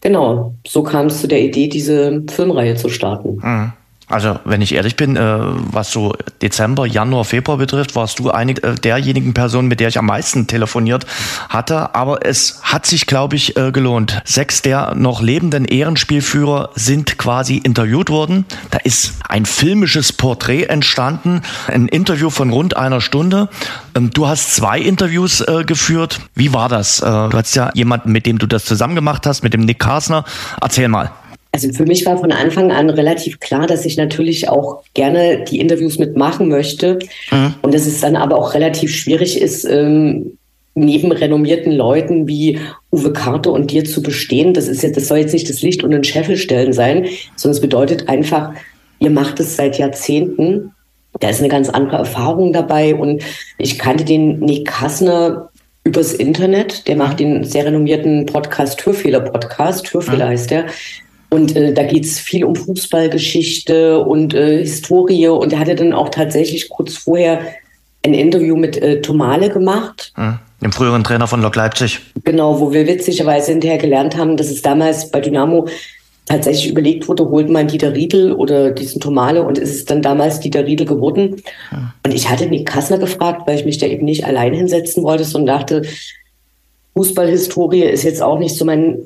genau, 0.00 0.54
so 0.66 0.82
kam 0.82 1.06
es 1.06 1.20
zu 1.20 1.28
der 1.28 1.42
Idee, 1.42 1.68
diese 1.68 2.22
Filmreihe 2.30 2.76
zu 2.76 2.88
starten. 2.88 3.40
Mhm. 3.42 3.72
Also, 4.12 4.38
wenn 4.44 4.60
ich 4.60 4.74
ehrlich 4.74 4.96
bin, 4.96 5.16
äh, 5.16 5.38
was 5.40 5.90
so 5.90 6.14
Dezember, 6.42 6.86
Januar, 6.86 7.24
Februar 7.24 7.56
betrifft, 7.56 7.96
warst 7.96 8.18
du 8.18 8.30
eine 8.30 8.52
äh, 8.62 8.74
derjenigen 8.74 9.32
Personen, 9.32 9.68
mit 9.68 9.80
der 9.80 9.88
ich 9.88 9.98
am 9.98 10.04
meisten 10.04 10.46
telefoniert 10.46 11.06
hatte. 11.48 11.94
Aber 11.94 12.26
es 12.26 12.60
hat 12.62 12.84
sich, 12.84 13.06
glaube 13.06 13.36
ich, 13.36 13.56
äh, 13.56 13.72
gelohnt. 13.72 14.20
Sechs 14.26 14.60
der 14.60 14.94
noch 14.94 15.22
lebenden 15.22 15.64
Ehrenspielführer 15.64 16.70
sind 16.74 17.16
quasi 17.16 17.56
interviewt 17.56 18.10
worden. 18.10 18.44
Da 18.70 18.78
ist 18.84 19.14
ein 19.28 19.46
filmisches 19.46 20.12
Porträt 20.12 20.64
entstanden, 20.64 21.40
ein 21.68 21.88
Interview 21.88 22.28
von 22.28 22.50
rund 22.50 22.76
einer 22.76 23.00
Stunde. 23.00 23.48
Ähm, 23.94 24.10
du 24.10 24.28
hast 24.28 24.54
zwei 24.54 24.78
Interviews 24.78 25.40
äh, 25.40 25.64
geführt. 25.64 26.20
Wie 26.34 26.52
war 26.52 26.68
das? 26.68 27.00
Äh, 27.00 27.06
du 27.06 27.32
hast 27.32 27.54
ja 27.54 27.70
jemanden, 27.72 28.12
mit 28.12 28.26
dem 28.26 28.36
du 28.36 28.46
das 28.46 28.66
zusammen 28.66 28.94
gemacht 28.94 29.24
hast, 29.24 29.42
mit 29.42 29.54
dem 29.54 29.62
Nick 29.62 29.78
Karsner. 29.78 30.24
Erzähl 30.60 30.88
mal. 30.88 31.12
Also 31.54 31.70
für 31.70 31.84
mich 31.84 32.06
war 32.06 32.16
von 32.16 32.32
Anfang 32.32 32.72
an 32.72 32.88
relativ 32.88 33.38
klar, 33.38 33.66
dass 33.66 33.84
ich 33.84 33.98
natürlich 33.98 34.48
auch 34.48 34.82
gerne 34.94 35.44
die 35.44 35.60
Interviews 35.60 35.98
mitmachen 35.98 36.48
möchte 36.48 36.98
mhm. 37.30 37.54
und 37.60 37.74
dass 37.74 37.86
es 37.86 38.00
dann 38.00 38.16
aber 38.16 38.38
auch 38.38 38.54
relativ 38.54 38.94
schwierig 38.94 39.40
ist, 39.40 39.64
ähm, 39.64 40.38
neben 40.74 41.12
renommierten 41.12 41.72
Leuten 41.72 42.26
wie 42.26 42.58
Uwe 42.90 43.12
Karte 43.12 43.50
und 43.50 43.70
dir 43.70 43.84
zu 43.84 44.02
bestehen. 44.02 44.54
Das 44.54 44.68
ist 44.68 44.82
jetzt, 44.82 44.96
das 44.96 45.08
soll 45.08 45.18
jetzt 45.18 45.34
nicht 45.34 45.48
das 45.48 45.60
Licht 45.60 45.84
und 45.84 45.90
den 45.90 46.04
Scheffel 46.04 46.38
stellen 46.38 46.72
sein, 46.72 47.06
sondern 47.36 47.56
es 47.56 47.60
bedeutet 47.60 48.08
einfach, 48.08 48.54
ihr 48.98 49.10
macht 49.10 49.38
es 49.38 49.56
seit 49.56 49.76
Jahrzehnten. 49.76 50.72
Da 51.20 51.28
ist 51.28 51.40
eine 51.40 51.48
ganz 51.48 51.68
andere 51.68 51.98
Erfahrung 51.98 52.54
dabei 52.54 52.94
und 52.94 53.22
ich 53.58 53.78
kannte 53.78 54.04
den 54.04 54.38
Nick 54.38 54.68
Kassner 54.68 55.50
übers 55.84 56.14
Internet. 56.14 56.88
Der 56.88 56.96
macht 56.96 57.20
den 57.20 57.44
sehr 57.44 57.66
renommierten 57.66 58.24
Podcast 58.24 58.80
Türfehler 58.80 59.20
Podcast. 59.20 59.84
Türfehler 59.84 60.24
mhm. 60.24 60.30
heißt 60.30 60.50
der. 60.50 60.66
Und 61.32 61.56
äh, 61.56 61.72
da 61.72 61.84
geht 61.84 62.04
es 62.04 62.18
viel 62.18 62.44
um 62.44 62.54
Fußballgeschichte 62.54 63.98
und 64.00 64.34
äh, 64.34 64.58
Historie. 64.58 65.28
Und 65.28 65.54
er 65.54 65.60
hatte 65.60 65.74
dann 65.74 65.94
auch 65.94 66.10
tatsächlich 66.10 66.68
kurz 66.68 66.94
vorher 66.98 67.40
ein 68.04 68.12
Interview 68.12 68.54
mit 68.54 68.76
äh, 68.76 69.00
Tomale 69.00 69.48
gemacht. 69.48 70.12
Mhm. 70.18 70.38
Dem 70.60 70.72
früheren 70.72 71.02
Trainer 71.02 71.26
von 71.26 71.40
Lok 71.40 71.56
Leipzig. 71.56 72.00
Genau, 72.24 72.60
wo 72.60 72.70
wir 72.74 72.86
witzigerweise 72.86 73.52
hinterher 73.52 73.78
gelernt 73.78 74.14
haben, 74.14 74.36
dass 74.36 74.48
es 74.48 74.60
damals 74.60 75.10
bei 75.10 75.20
Dynamo 75.20 75.68
tatsächlich 76.26 76.70
überlegt 76.70 77.08
wurde, 77.08 77.26
holt 77.30 77.48
man 77.48 77.66
Dieter 77.66 77.94
Riedel 77.94 78.32
oder 78.32 78.70
diesen 78.70 79.00
Tomale 79.00 79.42
und 79.42 79.56
ist 79.56 79.74
es 79.74 79.86
dann 79.86 80.02
damals 80.02 80.38
Dieter 80.38 80.66
Riedel 80.66 80.86
geworden. 80.86 81.42
Mhm. 81.70 81.92
Und 82.04 82.12
ich 82.12 82.28
hatte 82.28 82.44
Nick 82.44 82.68
Kassner 82.68 82.98
gefragt, 82.98 83.46
weil 83.46 83.58
ich 83.58 83.64
mich 83.64 83.78
da 83.78 83.86
eben 83.86 84.04
nicht 84.04 84.26
allein 84.26 84.52
hinsetzen 84.52 85.02
wollte, 85.02 85.24
sondern 85.24 85.58
dachte, 85.60 85.82
Fußballhistorie 86.94 87.84
ist 87.84 88.04
jetzt 88.04 88.20
auch 88.20 88.38
nicht 88.38 88.54
so 88.54 88.66
mein 88.66 88.98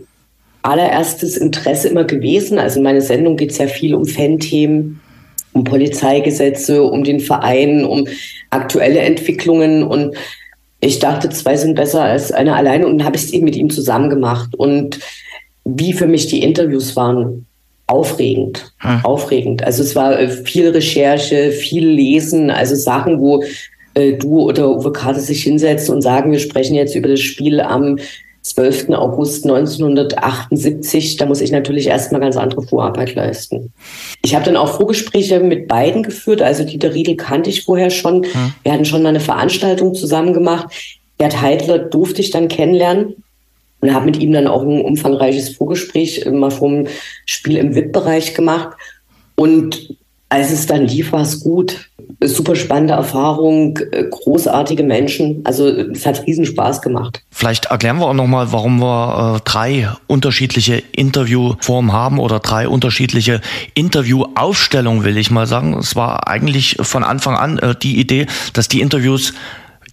allererstes 0.67 1.37
Interesse 1.37 1.89
immer 1.89 2.05
gewesen. 2.05 2.59
Also 2.59 2.79
in 2.79 2.85
meiner 2.85 3.01
Sendung 3.01 3.37
geht 3.37 3.53
es 3.53 3.59
ja 3.59 3.67
viel 3.67 3.95
um 3.95 4.05
Fan-Themen, 4.05 5.01
um 5.53 5.65
Polizeigesetze, 5.65 6.83
um 6.83 7.05
den 7.05 7.21
Verein, 7.21 7.85
um 7.85 8.07
aktuelle 8.51 9.01
Entwicklungen 9.01 9.83
und 9.83 10.17
ich 10.81 10.99
dachte, 10.99 11.31
zwei 11.31 11.57
sind 11.57 11.75
besser 11.75 12.03
als 12.03 12.33
eine 12.33 12.55
alleine 12.55 12.87
und 12.87 12.99
dann 12.99 13.07
habe 13.07 13.17
ich 13.17 13.25
es 13.25 13.33
eben 13.33 13.45
mit 13.45 13.57
ihm 13.57 13.71
zusammen 13.71 14.11
gemacht. 14.11 14.55
Und 14.55 15.01
wie 15.65 15.93
für 15.93 16.07
mich 16.07 16.27
die 16.27 16.43
Interviews 16.43 16.95
waren, 16.97 17.47
aufregend. 17.87 18.73
Hm. 18.79 19.05
Aufregend. 19.05 19.65
Also 19.65 19.83
es 19.83 19.97
war 19.97 20.19
äh, 20.19 20.29
viel 20.29 20.69
Recherche, 20.69 21.51
viel 21.51 21.89
Lesen, 21.89 22.51
also 22.51 22.75
Sachen, 22.75 23.21
wo 23.21 23.43
äh, 23.95 24.13
du 24.13 24.43
oder 24.43 24.71
Uwe 24.71 24.93
Karte 24.93 25.21
sich 25.21 25.43
hinsetzen 25.43 25.95
und 25.95 26.03
sagen, 26.03 26.33
wir 26.33 26.41
sprechen 26.41 26.75
jetzt 26.75 26.95
über 26.95 27.09
das 27.09 27.21
Spiel 27.21 27.61
am 27.61 27.99
12. 28.47 28.91
August 28.91 29.45
1978, 29.45 31.17
da 31.17 31.27
muss 31.27 31.41
ich 31.41 31.51
natürlich 31.51 31.89
erstmal 31.89 32.21
ganz 32.21 32.37
andere 32.37 32.63
Vorarbeit 32.63 33.15
leisten. 33.15 33.73
Ich 34.23 34.35
habe 34.35 34.45
dann 34.45 34.57
auch 34.57 34.77
Vorgespräche 34.77 35.41
mit 35.41 35.67
beiden 35.67 36.05
geführt. 36.05 36.43
Also 36.43 36.63
Dieter 36.63 36.95
Riedel 36.95 37.17
kannte 37.17 37.51
ich 37.51 37.65
vorher 37.65 37.91
schon. 37.91 38.23
Hm. 38.23 38.55
Wir 38.63 38.73
hatten 38.73 38.85
schon 38.85 39.03
mal 39.03 39.09
eine 39.09 39.21
Veranstaltung 39.21 39.95
zusammen 39.95 40.33
gemacht. 40.33 40.69
Gerd 41.19 41.41
Heidler 41.41 41.79
durfte 41.79 42.21
ich 42.21 42.31
dann 42.31 42.47
kennenlernen 42.47 43.17
und 43.81 43.93
habe 43.93 44.07
mit 44.07 44.19
ihm 44.21 44.33
dann 44.33 44.47
auch 44.47 44.63
ein 44.63 44.81
umfangreiches 44.81 45.51
Vorgespräch 45.57 46.25
mal 46.31 46.51
vom 46.51 46.87
Spiel 47.25 47.57
im 47.57 47.75
VIP-Bereich 47.75 48.35
gemacht. 48.35 48.77
Und 49.35 49.97
als 50.29 50.51
es 50.51 50.67
dann 50.67 50.87
lief, 50.87 51.13
war 51.13 51.21
es 51.21 51.41
gut. 51.41 51.89
Super 52.23 52.57
spannende 52.57 52.95
Erfahrung, 52.95 53.79
äh, 53.93 54.05
großartige 54.11 54.83
Menschen. 54.83 55.43
Also 55.45 55.69
es 55.69 56.05
hat 56.05 56.27
riesen 56.27 56.47
Spaß 56.47 56.83
gemacht. 56.83 57.23
Vielleicht 57.31 57.67
erklären 57.67 57.99
wir 57.99 58.07
auch 58.07 58.15
nochmal, 58.15 58.51
warum 58.53 58.81
wir 58.81 59.37
äh, 59.37 59.41
drei 59.45 59.89
unterschiedliche 60.07 60.83
Interviewformen 60.93 61.93
haben 61.93 62.19
oder 62.19 62.41
drei 62.41 62.69
unterschiedliche 62.69 63.41
Interviewaufstellungen, 63.75 65.05
will 65.05 65.17
ich 65.17 65.31
mal 65.31 65.47
sagen. 65.47 65.75
Es 65.79 65.95
war 65.95 66.27
eigentlich 66.27 66.77
von 66.81 67.05
Anfang 67.05 67.37
an 67.37 67.59
äh, 67.59 67.75
die 67.81 68.01
Idee, 68.01 68.27
dass 68.53 68.69
die 68.69 68.81
Interviews 68.81 69.33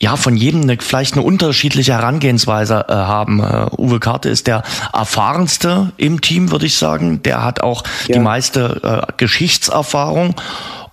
ja, 0.03 0.17
von 0.17 0.35
jedem 0.35 0.63
eine, 0.63 0.77
vielleicht 0.81 1.13
eine 1.13 1.23
unterschiedliche 1.23 1.93
Herangehensweise 1.93 2.87
äh, 2.89 2.91
haben. 2.91 3.39
Uh, 3.39 3.67
Uwe 3.81 4.01
Karte 4.01 4.27
ist 4.27 4.47
der 4.47 4.63
erfahrenste 4.91 5.93
im 5.95 6.19
Team, 6.19 6.51
würde 6.51 6.65
ich 6.65 6.75
sagen. 6.75 7.23
Der 7.23 7.41
hat 7.41 7.61
auch 7.63 7.85
ja. 8.09 8.15
die 8.15 8.19
meiste 8.19 8.81
äh, 8.83 9.13
Geschichtserfahrung. 9.15 10.35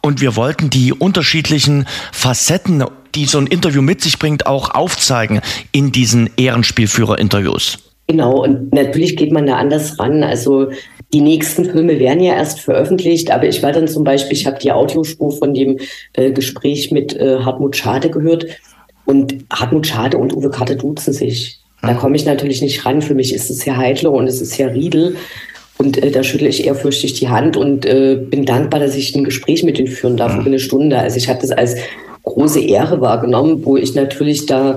Und 0.00 0.20
wir 0.20 0.36
wollten 0.36 0.70
die 0.70 0.92
unterschiedlichen 0.92 1.86
Facetten, 2.12 2.84
die 3.16 3.26
so 3.26 3.38
ein 3.38 3.48
Interview 3.48 3.82
mit 3.82 4.00
sich 4.00 4.20
bringt, 4.20 4.46
auch 4.46 4.76
aufzeigen 4.76 5.40
in 5.72 5.90
diesen 5.90 6.30
Ehrenspielführer-Interviews. 6.36 7.78
Genau, 8.06 8.44
und 8.44 8.72
natürlich 8.72 9.16
geht 9.16 9.32
man 9.32 9.44
da 9.46 9.56
anders 9.56 9.98
ran. 9.98 10.22
Also 10.22 10.70
die 11.12 11.20
nächsten 11.20 11.64
Filme 11.64 11.98
werden 11.98 12.22
ja 12.22 12.34
erst 12.34 12.60
veröffentlicht, 12.60 13.32
aber 13.32 13.48
ich 13.48 13.60
war 13.64 13.72
dann 13.72 13.88
zum 13.88 14.04
Beispiel, 14.04 14.38
ich 14.38 14.46
habe 14.46 14.60
die 14.60 14.70
Audiospur 14.70 15.32
von 15.36 15.52
dem 15.52 15.78
äh, 16.12 16.30
Gespräch 16.30 16.92
mit 16.92 17.12
äh, 17.16 17.40
Hartmut 17.40 17.74
Schade 17.74 18.08
gehört 18.08 18.46
und 19.04 19.44
Hartmut 19.50 19.86
Schade 19.86 20.18
und 20.18 20.34
Uwe 20.34 20.50
Karte 20.50 20.76
duzen 20.76 21.12
sich. 21.12 21.60
Da 21.82 21.94
komme 21.94 22.16
ich 22.16 22.26
natürlich 22.26 22.60
nicht 22.60 22.84
ran. 22.84 23.00
Für 23.00 23.14
mich 23.14 23.34
ist 23.34 23.50
es 23.50 23.64
Herr 23.64 23.76
Heidler 23.76 24.12
und 24.12 24.26
es 24.26 24.40
ist 24.40 24.58
Herr 24.58 24.74
Riedel. 24.74 25.16
Und 25.78 26.02
äh, 26.02 26.10
da 26.10 26.22
schüttle 26.22 26.48
ich 26.48 26.66
ehrfürchtig 26.66 27.14
die 27.14 27.30
Hand 27.30 27.56
und 27.56 27.86
äh, 27.86 28.16
bin 28.16 28.44
dankbar, 28.44 28.80
dass 28.80 28.94
ich 28.94 29.14
ein 29.14 29.24
Gespräch 29.24 29.62
mit 29.62 29.78
ihnen 29.78 29.88
führen 29.88 30.18
darf 30.18 30.34
über 30.34 30.46
eine 30.46 30.58
Stunde. 30.58 30.98
Also 30.98 31.16
ich 31.16 31.28
habe 31.28 31.40
das 31.40 31.52
als 31.52 31.76
große 32.22 32.60
Ehre 32.60 33.00
wahrgenommen, 33.00 33.64
wo 33.64 33.78
ich 33.78 33.94
natürlich 33.94 34.44
da 34.44 34.76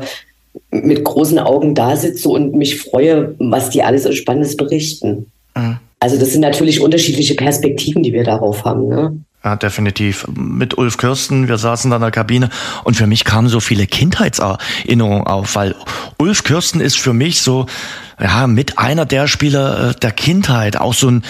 mit 0.71 1.03
großen 1.03 1.39
Augen 1.39 1.76
da 1.76 1.97
sitze 1.97 2.30
und 2.30 2.55
mich 2.55 2.80
freue, 2.80 3.36
was 3.39 3.69
die 3.69 3.84
alles 3.84 4.15
Spannendes 4.15 4.55
berichten. 4.55 5.26
Mhm. 5.55 5.78
Also 5.99 6.17
das 6.17 6.32
sind 6.32 6.41
natürlich 6.41 6.82
unterschiedliche 6.82 7.36
Perspektiven, 7.36 8.03
die 8.03 8.13
wir 8.13 8.24
darauf 8.24 8.63
haben. 8.63 8.88
Ne? 8.88 9.17
Ja, 9.46 9.58
definitiv. 9.58 10.26
Mit 10.34 10.78
Ulf 10.78 10.98
Kirsten, 10.98 11.50
wir 11.50 11.58
saßen 11.58 11.89
da 11.89 11.98
in 11.98 12.02
der 12.02 12.12
Kabine 12.12 12.50
und 12.86 12.96
für 12.96 13.08
mich 13.08 13.26
kamen 13.26 13.50
so 13.50 13.60
viele 13.60 13.88
Kindheitserinnerungen 13.88 15.28
auf, 15.28 15.56
weil 15.56 15.76
Ulf 16.18 16.46
Kirsten 16.46 16.80
ist 16.80 16.98
für 16.98 17.12
mich 17.12 17.41
so, 17.41 17.66
ja, 18.22 18.48
mit 18.48 18.80
einer 18.80 19.06
der 19.06 19.28
Spieler 19.28 19.89
äh, 19.89 19.96
der 19.96 20.12
Kindheit, 20.12 20.78
auch 20.78 20.94
so 20.94 21.10
ein 21.10 21.24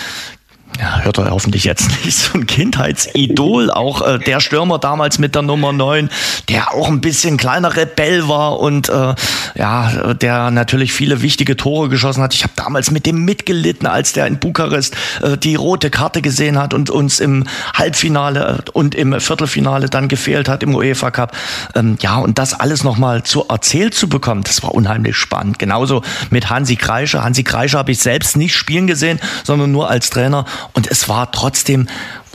ja, 0.79 1.01
hört 1.01 1.17
er 1.17 1.29
hoffentlich 1.29 1.63
jetzt 1.63 1.89
nicht, 2.05 2.17
so 2.17 2.37
ein 2.37 2.47
Kindheitsidol, 2.47 3.71
auch 3.71 4.01
äh, 4.01 4.19
der 4.19 4.39
Stürmer 4.39 4.79
damals 4.79 5.19
mit 5.19 5.35
der 5.35 5.41
Nummer 5.41 5.71
9, 5.71 6.09
der 6.49 6.73
auch 6.73 6.87
ein 6.87 7.01
bisschen 7.01 7.37
kleiner 7.37 7.75
Rebell 7.75 8.27
war 8.27 8.59
und 8.59 8.89
äh, 8.89 9.15
ja, 9.55 10.13
der 10.13 10.51
natürlich 10.51 10.93
viele 10.93 11.21
wichtige 11.21 11.55
Tore 11.55 11.89
geschossen 11.89 12.23
hat. 12.23 12.33
Ich 12.33 12.43
habe 12.43 12.53
damals 12.55 12.91
mit 12.91 13.05
dem 13.05 13.23
mitgelitten, 13.23 13.87
als 13.87 14.13
der 14.13 14.27
in 14.27 14.39
Bukarest 14.39 14.95
äh, 15.21 15.37
die 15.37 15.55
rote 15.55 15.89
Karte 15.89 16.21
gesehen 16.21 16.57
hat 16.57 16.73
und 16.73 16.89
uns 16.89 17.19
im 17.19 17.45
Halbfinale 17.75 18.63
und 18.73 18.95
im 18.95 19.19
Viertelfinale 19.19 19.89
dann 19.89 20.07
gefehlt 20.07 20.49
hat 20.49 20.63
im 20.63 20.75
UEFA 20.75 21.11
Cup. 21.11 21.35
Ähm, 21.75 21.97
ja, 22.01 22.17
und 22.17 22.39
das 22.39 22.59
alles 22.59 22.83
nochmal 22.83 23.23
zu 23.23 23.45
erzählt 23.47 23.93
zu 23.93 24.09
bekommen, 24.09 24.43
das 24.43 24.63
war 24.63 24.73
unheimlich 24.73 25.15
spannend. 25.15 25.59
Genauso 25.59 26.01
mit 26.29 26.49
Hansi 26.49 26.75
Kreischer. 26.75 27.23
Hansi 27.23 27.43
Kreischer 27.43 27.77
habe 27.77 27.91
ich 27.91 27.99
selbst 27.99 28.37
nicht 28.37 28.55
spielen 28.55 28.87
gesehen, 28.87 29.19
sondern 29.43 29.71
nur 29.71 29.89
als 29.89 30.09
Trainer 30.09 30.45
und 30.73 30.89
es 30.89 31.09
war 31.09 31.31
trotzdem, 31.31 31.87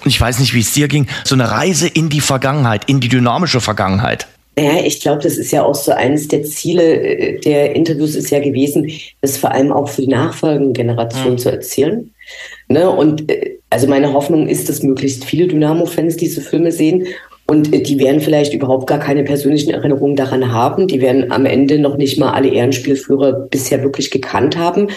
und 0.04 0.06
ich 0.06 0.20
weiß 0.20 0.38
nicht, 0.38 0.54
wie 0.54 0.60
es 0.60 0.72
dir 0.72 0.88
ging, 0.88 1.06
so 1.24 1.34
eine 1.34 1.50
Reise 1.50 1.88
in 1.88 2.08
die 2.08 2.20
Vergangenheit, 2.20 2.88
in 2.88 3.00
die 3.00 3.08
dynamische 3.08 3.60
Vergangenheit. 3.60 4.26
Ja, 4.58 4.80
ich 4.84 5.00
glaube, 5.00 5.22
das 5.22 5.38
ist 5.38 5.52
ja 5.52 5.62
auch 5.62 5.74
so 5.76 5.92
eines 5.92 6.26
der 6.26 6.42
Ziele 6.42 6.82
äh, 6.82 7.40
der 7.40 7.76
Interviews 7.76 8.16
ist 8.16 8.30
ja 8.30 8.40
gewesen, 8.40 8.90
das 9.20 9.36
vor 9.36 9.52
allem 9.52 9.72
auch 9.72 9.88
für 9.88 10.02
die 10.02 10.08
nachfolgende 10.08 10.72
Generation 10.72 11.32
mhm. 11.32 11.38
zu 11.38 11.50
erzählen. 11.50 12.10
Ne? 12.68 12.90
Und 12.90 13.30
äh, 13.30 13.58
also 13.70 13.86
meine 13.86 14.12
Hoffnung 14.12 14.48
ist, 14.48 14.68
dass 14.68 14.82
möglichst 14.82 15.24
viele 15.24 15.46
Dynamo-Fans 15.46 16.16
diese 16.16 16.40
Filme 16.40 16.72
sehen 16.72 17.06
und 17.50 17.72
äh, 17.74 17.82
die 17.82 17.98
werden 17.98 18.20
vielleicht 18.20 18.52
überhaupt 18.52 18.86
gar 18.86 18.98
keine 18.98 19.24
persönlichen 19.24 19.70
Erinnerungen 19.70 20.16
daran 20.16 20.52
haben. 20.52 20.86
Die 20.86 21.00
werden 21.00 21.32
am 21.32 21.46
Ende 21.46 21.78
noch 21.78 21.96
nicht 21.96 22.18
mal 22.18 22.32
alle 22.32 22.48
Ehrenspielführer 22.48 23.32
bisher 23.32 23.82
wirklich 23.82 24.10
gekannt 24.10 24.56
haben. 24.56 24.88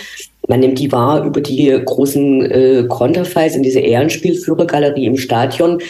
Man 0.47 0.60
nimmt 0.60 0.80
die 0.80 0.91
wahr 0.91 1.24
über 1.24 1.39
die 1.39 1.70
großen 1.84 2.52
äh, 2.52 2.86
Konterfeis 2.89 3.56
in 3.56 3.64
diese 3.64 3.80
Ehrenspielführergalerie 3.80 5.06
im 5.06 5.18
Stadion. 5.18 5.82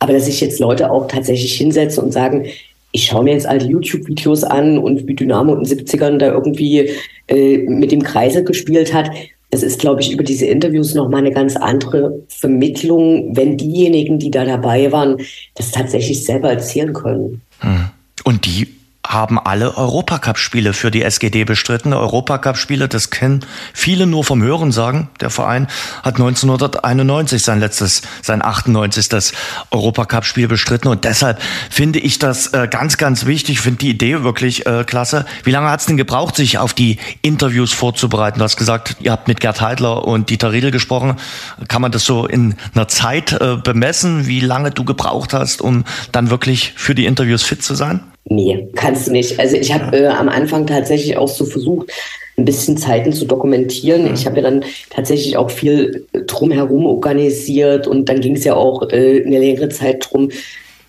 Aber 0.00 0.12
dass 0.12 0.26
sich 0.26 0.40
jetzt 0.40 0.60
Leute 0.60 0.90
auch 0.90 1.08
tatsächlich 1.08 1.54
hinsetzen 1.54 2.04
und 2.04 2.12
sagen, 2.12 2.46
ich 2.90 3.06
schaue 3.06 3.24
mir 3.24 3.32
jetzt 3.32 3.46
alte 3.46 3.66
YouTube-Videos 3.66 4.44
an 4.44 4.76
und 4.76 5.08
wie 5.08 5.14
Dynamo 5.14 5.54
in 5.54 5.64
den 5.64 5.78
70ern 5.78 6.18
da 6.18 6.26
irgendwie 6.26 6.90
äh, 7.28 7.58
mit 7.58 7.90
dem 7.90 8.02
Kreisel 8.02 8.44
gespielt 8.44 8.92
hat. 8.92 9.10
Es 9.54 9.62
ist, 9.62 9.78
glaube 9.78 10.00
ich, 10.00 10.10
über 10.10 10.24
diese 10.24 10.46
Interviews 10.46 10.94
nochmal 10.94 11.20
eine 11.20 11.30
ganz 11.30 11.56
andere 11.56 12.22
Vermittlung, 12.28 13.36
wenn 13.36 13.58
diejenigen, 13.58 14.18
die 14.18 14.30
da 14.30 14.46
dabei 14.46 14.90
waren, 14.90 15.18
das 15.54 15.70
tatsächlich 15.70 16.24
selber 16.24 16.50
erzählen 16.50 16.94
können. 16.94 17.42
Hm. 17.60 17.90
Und 18.24 18.46
die 18.46 18.66
haben 19.06 19.38
alle 19.38 19.76
Europacup-Spiele 19.76 20.72
für 20.72 20.90
die 20.90 21.02
SGD 21.02 21.44
bestritten. 21.44 21.92
Europacup-Spiele, 21.92 22.88
das 22.88 23.10
kennen 23.10 23.44
viele 23.74 24.06
nur 24.06 24.24
vom 24.24 24.42
Hören 24.42 24.70
sagen. 24.70 25.10
Der 25.20 25.30
Verein 25.30 25.66
hat 26.02 26.14
1991 26.14 27.42
sein 27.42 27.58
letztes, 27.58 28.02
sein 28.22 28.42
98. 28.42 29.08
das 29.08 29.32
Europacup-Spiel 29.70 30.46
bestritten. 30.46 30.88
Und 30.88 31.04
deshalb 31.04 31.42
finde 31.68 31.98
ich 31.98 32.20
das 32.20 32.52
äh, 32.54 32.68
ganz, 32.70 32.96
ganz 32.96 33.26
wichtig. 33.26 33.60
finde 33.60 33.78
die 33.78 33.90
Idee 33.90 34.22
wirklich 34.22 34.66
äh, 34.66 34.84
klasse. 34.84 35.26
Wie 35.42 35.50
lange 35.50 35.68
hat 35.68 35.80
es 35.80 35.86
denn 35.86 35.96
gebraucht, 35.96 36.36
sich 36.36 36.58
auf 36.58 36.72
die 36.72 36.98
Interviews 37.22 37.72
vorzubereiten? 37.72 38.38
Du 38.38 38.44
hast 38.44 38.56
gesagt, 38.56 38.96
ihr 39.00 39.10
habt 39.10 39.26
mit 39.26 39.40
Gerd 39.40 39.60
Heidler 39.60 40.06
und 40.06 40.30
Dieter 40.30 40.52
Riedel 40.52 40.70
gesprochen. 40.70 41.16
Kann 41.66 41.82
man 41.82 41.90
das 41.90 42.04
so 42.04 42.26
in 42.26 42.54
einer 42.74 42.86
Zeit 42.86 43.32
äh, 43.32 43.56
bemessen, 43.56 44.28
wie 44.28 44.40
lange 44.40 44.70
du 44.70 44.84
gebraucht 44.84 45.34
hast, 45.34 45.60
um 45.60 45.84
dann 46.12 46.30
wirklich 46.30 46.72
für 46.76 46.94
die 46.94 47.06
Interviews 47.06 47.42
fit 47.42 47.64
zu 47.64 47.74
sein? 47.74 48.11
Nee, 48.34 48.68
kannst 48.74 49.08
du 49.08 49.12
nicht. 49.12 49.38
Also 49.38 49.56
ich 49.56 49.72
habe 49.72 49.96
äh, 49.96 50.06
am 50.06 50.28
Anfang 50.28 50.66
tatsächlich 50.66 51.16
auch 51.16 51.28
so 51.28 51.44
versucht, 51.44 51.90
ein 52.38 52.46
bisschen 52.46 52.78
Zeiten 52.78 53.12
zu 53.12 53.26
dokumentieren. 53.26 54.12
Ich 54.14 54.24
habe 54.24 54.36
ja 54.36 54.42
dann 54.42 54.64
tatsächlich 54.88 55.36
auch 55.36 55.50
viel 55.50 56.06
drumherum 56.26 56.86
organisiert 56.86 57.86
und 57.86 58.08
dann 58.08 58.20
ging 58.20 58.36
es 58.36 58.44
ja 58.44 58.54
auch 58.54 58.88
äh, 58.90 59.22
eine 59.24 59.38
längere 59.38 59.68
Zeit 59.68 60.06
drum, 60.08 60.30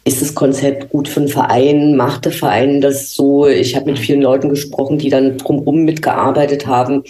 ist 0.06 0.22
das 0.22 0.36
Konzept 0.36 0.90
gut 0.90 1.08
für 1.08 1.22
einen 1.22 1.30
Verein? 1.30 1.96
Macht 1.96 2.26
der 2.26 2.34
Verein 2.34 2.82
das 2.82 3.14
so? 3.14 3.48
Ich 3.48 3.76
habe 3.76 3.86
mit 3.86 4.00
vielen 4.00 4.22
Leuten 4.22 4.50
gesprochen, 4.50 4.98
die 4.98 5.10
dann 5.10 5.38
drumherum 5.38 5.84
mitgearbeitet 5.84 6.68
haben. 6.68 7.04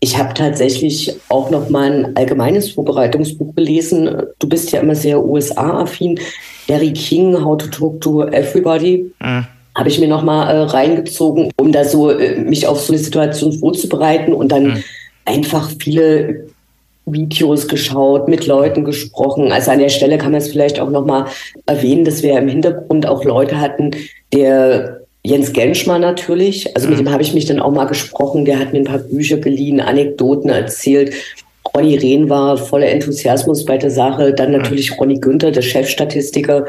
Ich 0.00 0.18
habe 0.18 0.34
tatsächlich 0.34 1.14
auch 1.28 1.50
noch 1.50 1.68
mal 1.68 1.92
ein 1.92 2.16
allgemeines 2.16 2.72
Vorbereitungsbuch 2.72 3.54
gelesen. 3.54 4.22
Du 4.38 4.48
bist 4.48 4.72
ja 4.72 4.80
immer 4.80 4.94
sehr 4.94 5.22
USA-affin. 5.22 6.18
Larry 6.68 6.92
King, 6.92 7.44
How 7.44 7.56
to 7.56 7.66
Talk 7.68 8.00
to 8.00 8.24
Everybody. 8.24 9.12
Mhm. 9.20 9.46
Habe 9.74 9.88
ich 9.88 9.98
mir 9.98 10.08
nochmal 10.08 10.54
äh, 10.54 10.60
reingezogen, 10.62 11.50
um 11.56 11.72
da 11.72 11.84
so 11.84 12.10
äh, 12.10 12.38
mich 12.40 12.66
auf 12.66 12.80
so 12.80 12.92
eine 12.92 13.02
Situation 13.02 13.52
vorzubereiten 13.52 14.32
und 14.32 14.52
dann 14.52 14.64
mhm. 14.64 14.84
einfach 15.24 15.70
viele 15.78 16.46
Videos 17.06 17.68
geschaut, 17.68 18.28
mit 18.28 18.46
Leuten 18.46 18.84
gesprochen. 18.84 19.50
Also 19.50 19.70
an 19.70 19.80
der 19.80 19.88
Stelle 19.88 20.18
kann 20.18 20.32
man 20.32 20.40
es 20.40 20.50
vielleicht 20.50 20.78
auch 20.78 20.90
nochmal 20.90 21.26
erwähnen, 21.66 22.04
dass 22.04 22.22
wir 22.22 22.38
im 22.38 22.48
Hintergrund 22.48 23.06
auch 23.06 23.24
Leute 23.24 23.60
hatten, 23.60 23.90
der 24.32 25.00
Jens 25.24 25.52
Genschmann 25.52 26.00
natürlich, 26.00 26.74
also 26.76 26.88
mit 26.88 26.98
mhm. 26.98 27.04
dem 27.04 27.12
habe 27.12 27.22
ich 27.22 27.32
mich 27.32 27.46
dann 27.46 27.60
auch 27.60 27.70
mal 27.70 27.84
gesprochen, 27.84 28.44
der 28.44 28.58
hat 28.58 28.72
mir 28.72 28.80
ein 28.80 28.84
paar 28.84 28.98
Bücher 28.98 29.36
geliehen, 29.36 29.80
Anekdoten 29.80 30.50
erzählt 30.50 31.14
Ronny 31.74 31.96
Rehn 31.96 32.28
war 32.28 32.56
voller 32.56 32.88
Enthusiasmus 32.88 33.64
bei 33.64 33.78
der 33.78 33.90
Sache. 33.90 34.32
Dann 34.34 34.52
natürlich 34.52 34.98
Ronny 34.98 35.18
Günther, 35.18 35.50
der 35.50 35.62
Chefstatistiker 35.62 36.66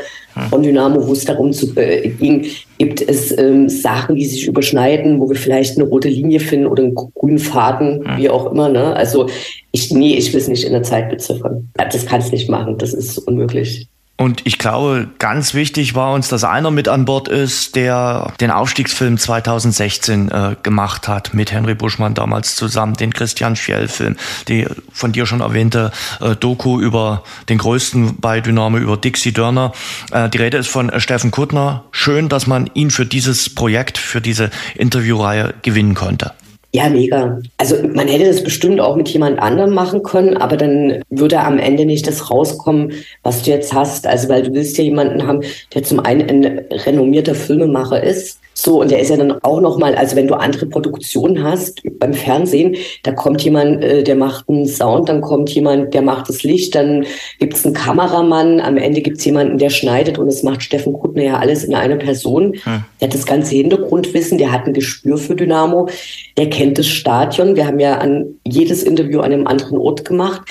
von 0.50 0.64
Dynamo, 0.64 1.06
wo 1.08 1.14
es 1.14 1.26
darum 1.26 1.52
zu, 1.52 1.76
äh, 1.76 2.10
ging, 2.10 2.48
gibt 2.78 3.02
es 3.02 3.38
ähm, 3.38 3.68
Sachen, 3.70 4.16
die 4.16 4.26
sich 4.26 4.48
überschneiden, 4.48 5.20
wo 5.20 5.30
wir 5.30 5.36
vielleicht 5.36 5.78
eine 5.78 5.88
rote 5.88 6.08
Linie 6.08 6.40
finden 6.40 6.68
oder 6.68 6.84
einen 6.84 6.96
grünen 6.96 7.40
Faden, 7.40 8.04
wie 8.18 8.30
auch 8.30 8.52
immer. 8.52 8.70
Ne? 8.70 8.96
Also 8.96 9.28
ich, 9.72 9.92
nee, 9.92 10.16
ich 10.16 10.32
will 10.34 10.40
es 10.40 10.48
nicht 10.48 10.64
in 10.64 10.74
der 10.74 10.84
Zeit 10.84 11.10
beziffern. 11.10 11.70
Das 11.74 12.06
kannst 12.06 12.32
nicht 12.32 12.50
machen, 12.50 12.78
das 12.78 12.94
ist 12.94 13.18
unmöglich. 13.18 13.88
Und 14.16 14.46
ich 14.46 14.60
glaube, 14.60 15.10
ganz 15.18 15.56
wichtig 15.56 15.96
war 15.96 16.14
uns, 16.14 16.28
dass 16.28 16.44
einer 16.44 16.70
mit 16.70 16.88
an 16.88 17.04
Bord 17.04 17.28
ist, 17.28 17.76
der 17.76 18.32
den 18.40 18.52
Aufstiegsfilm 18.52 19.18
2016 19.18 20.30
äh, 20.30 20.56
gemacht 20.62 21.08
hat, 21.08 21.34
mit 21.34 21.52
Henry 21.52 21.74
Buschmann 21.74 22.14
damals 22.14 22.56
zusammen, 22.56 22.94
den 22.94 23.12
Christian 23.12 23.56
Schell-Film, 23.56 24.16
die 24.48 24.68
von 24.92 25.14
dir 25.14 25.26
schon 25.26 25.42
erwähnte 25.42 25.92
äh, 26.22 26.36
Doku 26.36 26.80
über 26.80 27.24
den 27.50 27.58
größten 27.58 28.18
bei 28.22 28.40
Dynamo, 28.40 28.78
über 28.78 28.98
Dixie 28.98 29.34
Dörner. 29.34 29.74
Äh, 30.12 30.30
die 30.30 30.38
Rede 30.38 30.58
ist 30.58 30.70
von 30.70 30.90
äh, 30.90 31.00
Steffen 31.00 31.32
Kuttner. 31.32 31.84
Schön, 31.92 32.30
dass 32.30 32.46
man 32.46 32.70
ihn 32.76 32.92
für 32.92 33.08
dieses 33.08 33.54
Projekt, 33.54 33.98
für 33.98 34.22
diese 34.22 34.52
Interviewreihe 34.76 35.56
gewinnen 35.64 35.96
konnte. 35.96 36.34
Ja, 36.76 36.90
mega. 36.90 37.40
Also 37.60 37.76
man 37.88 38.08
hätte 38.08 38.26
das 38.26 38.44
bestimmt 38.44 38.80
auch 38.80 38.96
mit 38.96 39.08
jemand 39.10 39.40
anderem 39.40 39.76
machen 39.76 40.02
können, 40.02 40.38
aber 40.38 40.58
dann 40.58 41.04
würde 41.12 41.40
am 41.40 41.60
Ende 41.60 41.86
nicht 41.86 42.08
das 42.08 42.32
rauskommen, 42.32 42.94
was 43.22 43.44
du 43.44 43.52
jetzt 43.52 43.74
hast. 43.74 44.08
Also 44.08 44.28
weil 44.28 44.42
du 44.42 44.54
willst 44.54 44.80
ja 44.80 44.84
jemanden 44.84 45.28
haben, 45.28 45.42
der 45.76 45.84
zum 45.84 46.00
einen 46.00 46.28
ein 46.28 46.66
renommierter 46.72 47.36
Filmemacher 47.36 48.02
ist, 48.02 48.40
so, 48.54 48.82
und 48.82 48.92
der 48.92 49.00
ist 49.00 49.10
ja 49.10 49.18
dann 49.18 49.32
auch 49.44 49.62
nochmal, 49.62 49.96
also 49.96 50.16
wenn 50.16 50.28
du 50.28 50.36
andere 50.36 50.68
Produktionen 50.68 51.44
hast 51.44 51.82
beim 52.00 52.14
Fernsehen, 52.14 52.76
da 53.02 53.12
kommt 53.12 53.42
jemand, 53.42 53.84
äh, 53.84 54.04
der 54.04 54.16
macht 54.16 54.48
einen 54.48 54.68
Sound, 54.68 55.10
dann 55.10 55.22
kommt 55.22 55.50
jemand, 55.50 55.94
der 55.94 56.04
macht 56.04 56.30
das 56.30 56.44
Licht, 56.44 56.76
dann 56.76 57.06
gibt's 57.40 57.66
einen 57.66 57.74
Kameramann, 57.74 58.60
am 58.60 58.78
Ende 58.78 59.02
gibt's 59.02 59.26
jemanden, 59.26 59.58
der 59.58 59.70
schneidet 59.70 60.20
und 60.20 60.28
das 60.28 60.44
macht 60.44 60.62
Steffen 60.62 60.94
Kuttner 60.94 61.24
ja 61.24 61.38
alles 61.40 61.64
in 61.64 61.74
einer 61.74 61.96
Person. 61.96 62.54
Hm. 62.64 62.84
Der 63.02 63.08
hat 63.08 63.16
das 63.16 63.26
ganze 63.26 63.56
Hintergrundwissen, 63.56 64.38
der 64.38 64.52
hat 64.52 64.68
ein 64.68 64.74
Gespür 64.74 65.18
für 65.18 65.36
Dynamo, 65.36 65.90
der 66.38 66.50
kennt 66.50 66.78
das 66.78 66.88
Stadion. 66.88 67.56
Wir 67.56 67.66
haben 67.66 67.80
ja 67.80 67.98
an 67.98 68.36
jedes 68.48 68.84
Interview 68.84 69.20
an 69.22 69.34
einem 69.34 69.48
anderen 69.48 69.78
Ort 69.78 70.06
gemacht 70.06 70.42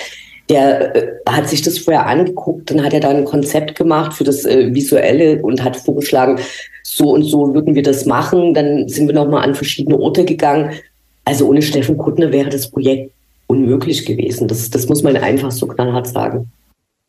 der 0.53 0.95
äh, 0.95 1.09
hat 1.27 1.49
sich 1.49 1.63
das 1.63 1.79
vorher 1.79 2.07
angeguckt, 2.07 2.71
dann 2.71 2.85
hat 2.85 2.93
er 2.93 3.01
da 3.01 3.09
ein 3.09 3.25
Konzept 3.25 3.75
gemacht 3.75 4.13
für 4.13 4.25
das 4.25 4.45
äh, 4.45 4.73
Visuelle 4.75 5.41
und 5.43 5.65
hat 5.65 5.77
vorgeschlagen, 5.77 6.39
so 6.83 7.11
und 7.11 7.25
so 7.25 7.55
würden 7.55 7.75
wir 7.75 7.83
das 7.83 8.05
machen. 8.07 8.55
Dann 8.55 8.89
sind 8.89 9.07
wir 9.09 9.15
nochmal 9.15 9.45
an 9.45 9.55
verschiedene 9.55 9.99
Orte 9.99 10.25
gegangen. 10.25 10.73
Also 11.25 11.49
ohne 11.49 11.63
Steffen 11.63 11.97
Kuttner 11.97 12.33
wäre 12.33 12.51
das 12.51 12.71
Projekt 12.71 13.13
unmöglich 13.47 14.05
gewesen. 14.05 14.49
Das, 14.49 14.71
das 14.71 14.89
muss 14.89 15.03
man 15.03 15.17
einfach 15.17 15.51
so 15.51 15.67
knallhart 15.67 16.07
sagen. 16.07 16.51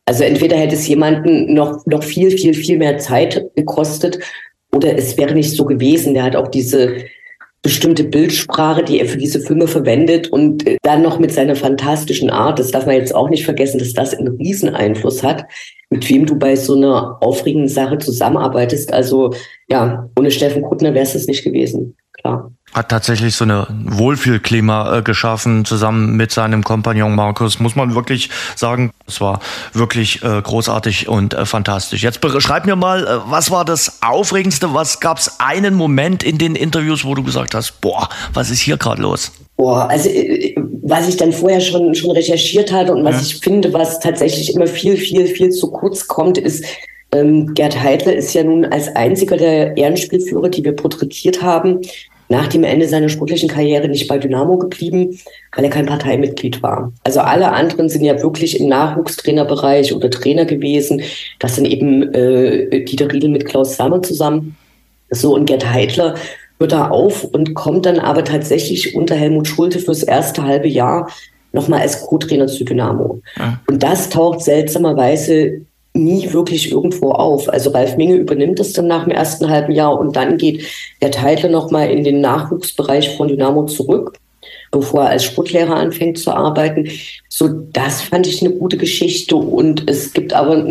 Also 0.06 0.24
entweder 0.24 0.56
hätte 0.56 0.74
es 0.74 0.86
jemanden 0.86 1.54
noch, 1.54 1.84
noch 1.86 2.02
viel, 2.02 2.30
viel, 2.30 2.54
viel 2.54 2.78
mehr 2.78 2.98
Zeit 2.98 3.50
gekostet 3.56 4.18
oder 4.72 4.96
es 4.96 5.16
wäre 5.16 5.34
nicht 5.34 5.52
so 5.52 5.64
gewesen. 5.64 6.14
Der 6.14 6.24
hat 6.24 6.36
auch 6.36 6.48
diese 6.48 6.96
bestimmte 7.64 8.04
Bildsprache, 8.04 8.84
die 8.84 9.00
er 9.00 9.06
für 9.06 9.16
diese 9.16 9.40
Filme 9.40 9.66
verwendet 9.66 10.28
und 10.28 10.66
äh, 10.66 10.76
dann 10.82 11.02
noch 11.02 11.18
mit 11.18 11.32
seiner 11.32 11.56
fantastischen 11.56 12.30
Art, 12.30 12.58
das 12.58 12.70
darf 12.70 12.86
man 12.86 12.94
jetzt 12.94 13.14
auch 13.14 13.30
nicht 13.30 13.44
vergessen, 13.44 13.78
dass 13.78 13.94
das 13.94 14.14
einen 14.14 14.36
riesen 14.36 14.68
Einfluss 14.68 15.24
hat, 15.24 15.46
mit 15.90 16.08
wem 16.10 16.26
du 16.26 16.36
bei 16.36 16.56
so 16.56 16.76
einer 16.76 17.18
aufregenden 17.22 17.68
Sache 17.68 17.98
zusammenarbeitest. 17.98 18.92
Also 18.92 19.32
ja, 19.68 20.08
ohne 20.18 20.30
Steffen 20.30 20.62
Kuttner 20.62 20.92
wäre 20.92 21.04
es 21.04 21.14
das 21.14 21.26
nicht 21.26 21.42
gewesen, 21.42 21.96
klar 22.12 22.52
hat 22.74 22.88
tatsächlich 22.88 23.36
so 23.36 23.44
eine 23.44 23.66
Wohlfühlklima 23.70 24.98
äh, 24.98 25.02
geschaffen, 25.02 25.64
zusammen 25.64 26.16
mit 26.16 26.32
seinem 26.32 26.64
Kompagnon 26.64 27.14
Markus, 27.14 27.60
muss 27.60 27.76
man 27.76 27.94
wirklich 27.94 28.30
sagen. 28.56 28.90
Es 29.06 29.20
war 29.20 29.40
wirklich 29.72 30.22
äh, 30.22 30.42
großartig 30.42 31.08
und 31.08 31.34
äh, 31.34 31.46
fantastisch. 31.46 32.02
Jetzt 32.02 32.20
schreib 32.38 32.66
mir 32.66 32.76
mal, 32.76 33.22
was 33.26 33.50
war 33.50 33.64
das 33.64 34.02
Aufregendste? 34.02 34.74
Was 34.74 34.98
gab 35.00 35.18
es 35.18 35.38
einen 35.38 35.74
Moment 35.74 36.22
in 36.22 36.38
den 36.38 36.56
Interviews, 36.56 37.04
wo 37.04 37.14
du 37.14 37.22
gesagt 37.22 37.54
hast, 37.54 37.80
boah, 37.80 38.08
was 38.32 38.50
ist 38.50 38.60
hier 38.60 38.76
gerade 38.76 39.00
los? 39.02 39.30
Boah, 39.56 39.88
also 39.88 40.10
was 40.82 41.08
ich 41.08 41.16
dann 41.16 41.32
vorher 41.32 41.60
schon, 41.60 41.94
schon 41.94 42.10
recherchiert 42.10 42.72
hatte 42.72 42.92
und 42.92 43.04
was 43.04 43.16
ja. 43.16 43.22
ich 43.22 43.36
finde, 43.36 43.72
was 43.72 44.00
tatsächlich 44.00 44.54
immer 44.54 44.66
viel, 44.66 44.96
viel, 44.96 45.26
viel 45.26 45.50
zu 45.50 45.70
kurz 45.70 46.08
kommt, 46.08 46.38
ist, 46.38 46.64
ähm, 47.12 47.54
Gerd 47.54 47.80
Heidler 47.80 48.14
ist 48.14 48.34
ja 48.34 48.42
nun 48.42 48.64
als 48.64 48.88
einziger 48.96 49.36
der 49.36 49.76
Ehrenspielführer, 49.76 50.48
die 50.48 50.64
wir 50.64 50.72
porträtiert 50.72 51.40
haben, 51.40 51.80
nach 52.28 52.48
dem 52.48 52.64
Ende 52.64 52.88
seiner 52.88 53.08
sportlichen 53.08 53.48
Karriere 53.48 53.88
nicht 53.88 54.08
bei 54.08 54.18
Dynamo 54.18 54.56
geblieben, 54.58 55.18
weil 55.54 55.64
er 55.64 55.70
kein 55.70 55.86
Parteimitglied 55.86 56.62
war. 56.62 56.92
Also 57.04 57.20
alle 57.20 57.52
anderen 57.52 57.88
sind 57.88 58.04
ja 58.04 58.22
wirklich 58.22 58.60
im 58.60 58.68
Nachwuchstrainerbereich 58.68 59.94
oder 59.94 60.10
Trainer 60.10 60.44
gewesen. 60.44 61.02
Das 61.38 61.56
sind 61.56 61.66
eben 61.66 62.14
äh, 62.14 62.84
Dieter 62.84 63.12
Riedel 63.12 63.30
mit 63.30 63.44
Klaus 63.44 63.76
Sammer 63.76 64.02
zusammen. 64.02 64.56
So, 65.10 65.34
und 65.34 65.46
Gerd 65.46 65.70
Heidler 65.70 66.14
hört 66.58 66.72
da 66.72 66.88
auf 66.88 67.24
und 67.24 67.54
kommt 67.54 67.86
dann 67.86 67.98
aber 67.98 68.24
tatsächlich 68.24 68.96
unter 68.96 69.14
Helmut 69.14 69.46
Schulte 69.46 69.78
fürs 69.78 70.02
erste 70.02 70.44
halbe 70.44 70.68
Jahr 70.68 71.10
nochmal 71.52 71.80
als 71.82 72.00
Co-Trainer 72.00 72.46
zu 72.46 72.64
Dynamo. 72.64 73.20
Ja. 73.36 73.60
Und 73.68 73.82
das 73.82 74.08
taucht 74.08 74.42
seltsamerweise 74.42 75.62
nie 75.94 76.32
wirklich 76.32 76.70
irgendwo 76.70 77.12
auf. 77.12 77.48
Also 77.48 77.70
Ralf 77.70 77.96
Minge 77.96 78.16
übernimmt 78.16 78.60
es 78.60 78.72
dann 78.72 78.88
nach 78.88 79.04
dem 79.04 79.12
ersten 79.12 79.48
halben 79.48 79.72
Jahr 79.72 79.98
und 79.98 80.16
dann 80.16 80.36
geht 80.36 80.66
der 81.00 81.12
Teitler 81.12 81.48
nochmal 81.48 81.88
in 81.90 82.04
den 82.04 82.20
Nachwuchsbereich 82.20 83.16
von 83.16 83.28
Dynamo 83.28 83.64
zurück, 83.66 84.18
bevor 84.72 85.04
er 85.04 85.10
als 85.10 85.24
Sportlehrer 85.24 85.76
anfängt 85.76 86.18
zu 86.18 86.32
arbeiten. 86.32 86.88
So, 87.28 87.48
das 87.48 88.02
fand 88.02 88.26
ich 88.26 88.42
eine 88.42 88.54
gute 88.54 88.76
Geschichte 88.76 89.36
und 89.36 89.88
es 89.88 90.12
gibt 90.12 90.32
aber 90.32 90.66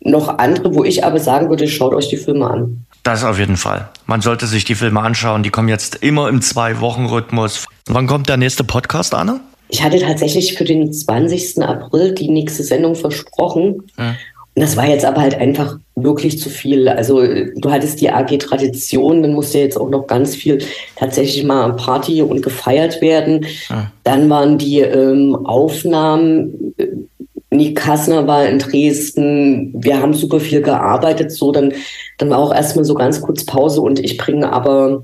noch 0.00 0.38
andere, 0.38 0.74
wo 0.74 0.84
ich 0.84 1.04
aber 1.04 1.20
sagen 1.20 1.50
würde, 1.50 1.68
schaut 1.68 1.94
euch 1.94 2.08
die 2.08 2.16
Filme 2.16 2.48
an. 2.48 2.86
Das 3.02 3.24
auf 3.24 3.38
jeden 3.38 3.56
Fall. 3.56 3.88
Man 4.06 4.20
sollte 4.20 4.46
sich 4.46 4.64
die 4.64 4.74
Filme 4.74 5.00
anschauen. 5.00 5.42
Die 5.42 5.50
kommen 5.50 5.68
jetzt 5.68 5.96
immer 5.96 6.28
im 6.28 6.40
Zwei-Wochen-Rhythmus. 6.40 7.66
Wann 7.86 8.06
kommt 8.06 8.28
der 8.28 8.36
nächste 8.36 8.64
Podcast, 8.64 9.14
Anne? 9.14 9.40
Ich 9.68 9.82
hatte 9.82 10.00
tatsächlich 10.00 10.54
für 10.54 10.64
den 10.64 10.92
20. 10.92 11.62
April 11.62 12.14
die 12.14 12.28
nächste 12.28 12.62
Sendung 12.62 12.94
versprochen. 12.94 13.82
Ja. 13.98 14.14
Das 14.58 14.74
war 14.74 14.88
jetzt 14.88 15.04
aber 15.04 15.20
halt 15.20 15.34
einfach 15.34 15.78
wirklich 15.96 16.40
zu 16.40 16.48
viel. 16.48 16.88
Also 16.88 17.20
du 17.20 17.70
hattest 17.70 18.00
die 18.00 18.10
AG 18.10 18.38
Tradition, 18.38 19.20
dann 19.22 19.34
musste 19.34 19.58
jetzt 19.58 19.78
auch 19.78 19.90
noch 19.90 20.06
ganz 20.06 20.34
viel 20.34 20.64
tatsächlich 20.96 21.44
mal 21.44 21.74
Party 21.74 22.22
und 22.22 22.40
gefeiert 22.40 23.02
werden. 23.02 23.44
Ah. 23.68 23.90
Dann 24.02 24.30
waren 24.30 24.56
die 24.56 24.80
ähm, 24.80 25.36
Aufnahmen, 25.44 26.74
Nick 27.50 27.76
Kassner 27.76 28.26
war 28.26 28.46
in 28.46 28.58
Dresden, 28.58 29.72
wir 29.76 30.00
haben 30.00 30.14
super 30.14 30.40
viel 30.40 30.62
gearbeitet, 30.62 31.32
so 31.32 31.52
dann, 31.52 31.74
dann 32.16 32.30
war 32.30 32.38
auch 32.38 32.54
erstmal 32.54 32.86
so 32.86 32.94
ganz 32.94 33.20
kurz 33.20 33.44
Pause 33.44 33.82
und 33.82 33.98
ich 33.98 34.16
bringe 34.16 34.50
aber 34.52 35.02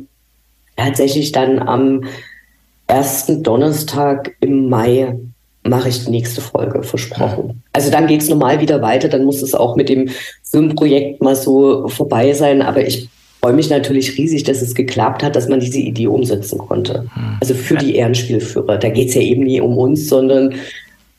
tatsächlich 0.76 1.30
dann 1.32 1.58
am 1.58 2.04
ersten 2.86 3.42
Donnerstag 3.42 4.34
im 4.40 4.68
Mai 4.68 5.18
mache 5.64 5.88
ich 5.88 6.04
die 6.04 6.10
nächste 6.10 6.40
Folge, 6.40 6.82
versprochen. 6.82 7.62
Also 7.72 7.90
dann 7.90 8.06
geht 8.06 8.22
es 8.22 8.28
normal 8.28 8.60
wieder 8.60 8.82
weiter, 8.82 9.08
dann 9.08 9.24
muss 9.24 9.42
es 9.42 9.54
auch 9.54 9.76
mit 9.76 9.88
dem 9.88 10.08
Filmprojekt 10.42 11.22
mal 11.22 11.36
so 11.36 11.88
vorbei 11.88 12.32
sein, 12.32 12.62
aber 12.62 12.86
ich 12.86 13.08
freue 13.40 13.52
mich 13.52 13.70
natürlich 13.70 14.16
riesig, 14.18 14.44
dass 14.44 14.62
es 14.62 14.74
geklappt 14.74 15.22
hat, 15.22 15.34
dass 15.34 15.48
man 15.48 15.60
diese 15.60 15.78
Idee 15.78 16.06
umsetzen 16.06 16.58
konnte. 16.58 17.06
Hm. 17.14 17.38
Also 17.40 17.54
für 17.54 17.76
die 17.76 17.96
Ehrenspielführer. 17.96 18.78
Da 18.78 18.88
geht 18.88 19.08
es 19.08 19.14
ja 19.14 19.20
eben 19.20 19.44
nie 19.44 19.60
um 19.60 19.76
uns, 19.76 20.08
sondern 20.08 20.54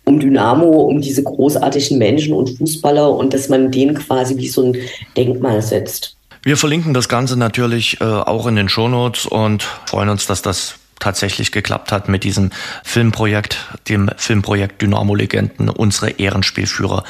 um 0.06 0.20
Dynamo, 0.20 0.70
um 0.84 1.02
diese 1.02 1.24
großartigen 1.24 1.98
Menschen 1.98 2.34
und 2.34 2.57
Fußballer 2.57 3.14
und 3.14 3.34
dass 3.34 3.49
man 3.49 3.72
denen 3.72 3.95
quasi 3.95 4.38
wie 4.38 4.48
so 4.48 4.64
ein 4.65 4.78
Denkmal 5.15 5.61
setzt. 5.61 6.18
Wir 6.44 6.57
verlinken 6.57 6.94
das 6.94 7.07
Ganze 7.07 7.38
natürlich 7.38 8.02
äh, 8.02 8.03
auch 8.03 8.48
in 8.48 8.57
den 8.57 8.68
Shownotes 8.68 9.26
und 9.26 9.64
freuen 9.86 10.10
uns, 10.10 10.28
dass 10.28 10.41
das 10.41 10.76
tatsächlich 11.03 11.51
geklappt 11.51 11.91
hat 11.91 12.07
mit 12.07 12.23
diesem 12.23 12.51
Filmprojekt, 12.84 13.57
dem 13.89 14.09
Filmprojekt 14.15 14.81
Dynamo 14.81 15.15
Legenden, 15.15 15.69
unsere 15.69 16.11
Ehrenspielführer 16.11 17.03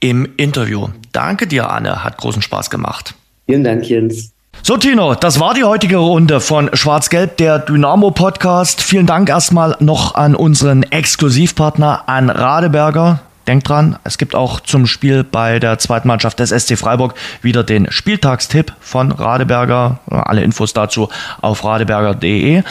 im 0.00 0.28
Interview. 0.36 0.88
Danke 1.12 1.46
dir, 1.46 1.70
Anne, 1.70 2.02
hat 2.02 2.16
großen 2.18 2.42
Spaß 2.42 2.70
gemacht. 2.70 3.14
Vielen 3.46 3.62
Dank, 3.62 3.88
Jens. 3.88 4.32
So, 4.62 4.76
Tino, 4.76 5.14
das 5.14 5.38
war 5.38 5.54
die 5.54 5.62
heutige 5.62 5.98
Runde 5.98 6.40
von 6.40 6.70
Schwarz-Gelb, 6.72 7.36
der 7.36 7.60
Dynamo-Podcast. 7.60 8.82
Vielen 8.82 9.06
Dank 9.06 9.28
erstmal 9.28 9.76
noch 9.78 10.16
an 10.16 10.34
unseren 10.34 10.82
Exklusivpartner, 10.82 12.08
an 12.08 12.30
Radeberger. 12.30 13.20
Denkt 13.46 13.68
dran, 13.68 13.96
es 14.02 14.18
gibt 14.18 14.34
auch 14.34 14.58
zum 14.58 14.86
Spiel 14.86 15.22
bei 15.22 15.60
der 15.60 15.78
zweiten 15.78 16.08
Mannschaft 16.08 16.40
des 16.40 16.50
SC 16.50 16.76
Freiburg 16.76 17.14
wieder 17.42 17.62
den 17.62 17.90
Spieltagstipp 17.92 18.72
von 18.80 19.12
Radeberger. 19.12 20.00
Alle 20.10 20.42
Infos 20.42 20.72
dazu 20.72 21.08
auf 21.40 21.64
radeberger.de. 21.64 22.62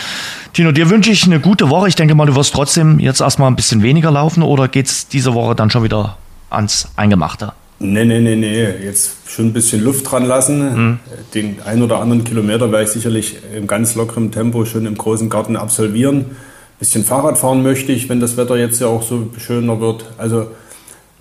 Tino, 0.52 0.72
dir 0.74 0.90
wünsche 0.90 1.12
ich 1.12 1.24
eine 1.24 1.40
gute 1.40 1.70
Woche. 1.70 1.88
Ich 1.88 1.96
denke 1.96 2.14
mal, 2.14 2.26
du 2.26 2.36
wirst 2.36 2.54
trotzdem 2.54 3.00
jetzt 3.00 3.22
erstmal 3.22 3.50
ein 3.50 3.56
bisschen 3.56 3.84
weniger 3.84 4.12
laufen 4.12 4.44
oder 4.44 4.68
geht 4.68 4.88
es 4.88 5.08
diese 5.08 5.34
Woche 5.34 5.56
dann 5.56 5.70
schon 5.70 5.84
wieder 5.84 6.18
ans 6.50 6.90
Eingemachte? 6.98 7.54
Nee, 7.80 8.04
nee, 8.04 8.20
nee, 8.20 8.36
nee. 8.36 8.66
Jetzt 8.84 9.16
schon 9.28 9.48
ein 9.48 9.54
bisschen 9.54 9.82
Luft 9.82 10.10
dran 10.12 10.26
lassen. 10.26 10.88
Mhm. 10.88 11.00
Den 11.34 11.58
ein 11.66 11.82
oder 11.84 12.00
anderen 12.00 12.26
Kilometer 12.26 12.72
werde 12.72 12.84
ich 12.84 12.92
sicherlich 12.92 13.38
im 13.56 13.68
ganz 13.68 13.96
lockeren 13.96 14.32
Tempo 14.32 14.66
schon 14.66 14.86
im 14.86 14.98
großen 14.98 15.30
Garten 15.30 15.56
absolvieren. 15.56 16.18
Ein 16.18 16.80
bisschen 16.80 17.06
Fahrrad 17.06 17.38
fahren 17.38 17.64
möchte 17.64 17.94
ich, 17.94 18.10
wenn 18.10 18.20
das 18.20 18.36
Wetter 18.36 18.58
jetzt 18.58 18.82
ja 18.82 18.88
auch 18.88 19.04
so 19.04 19.30
schöner 19.38 19.80
wird. 19.80 20.06
Also 20.18 20.48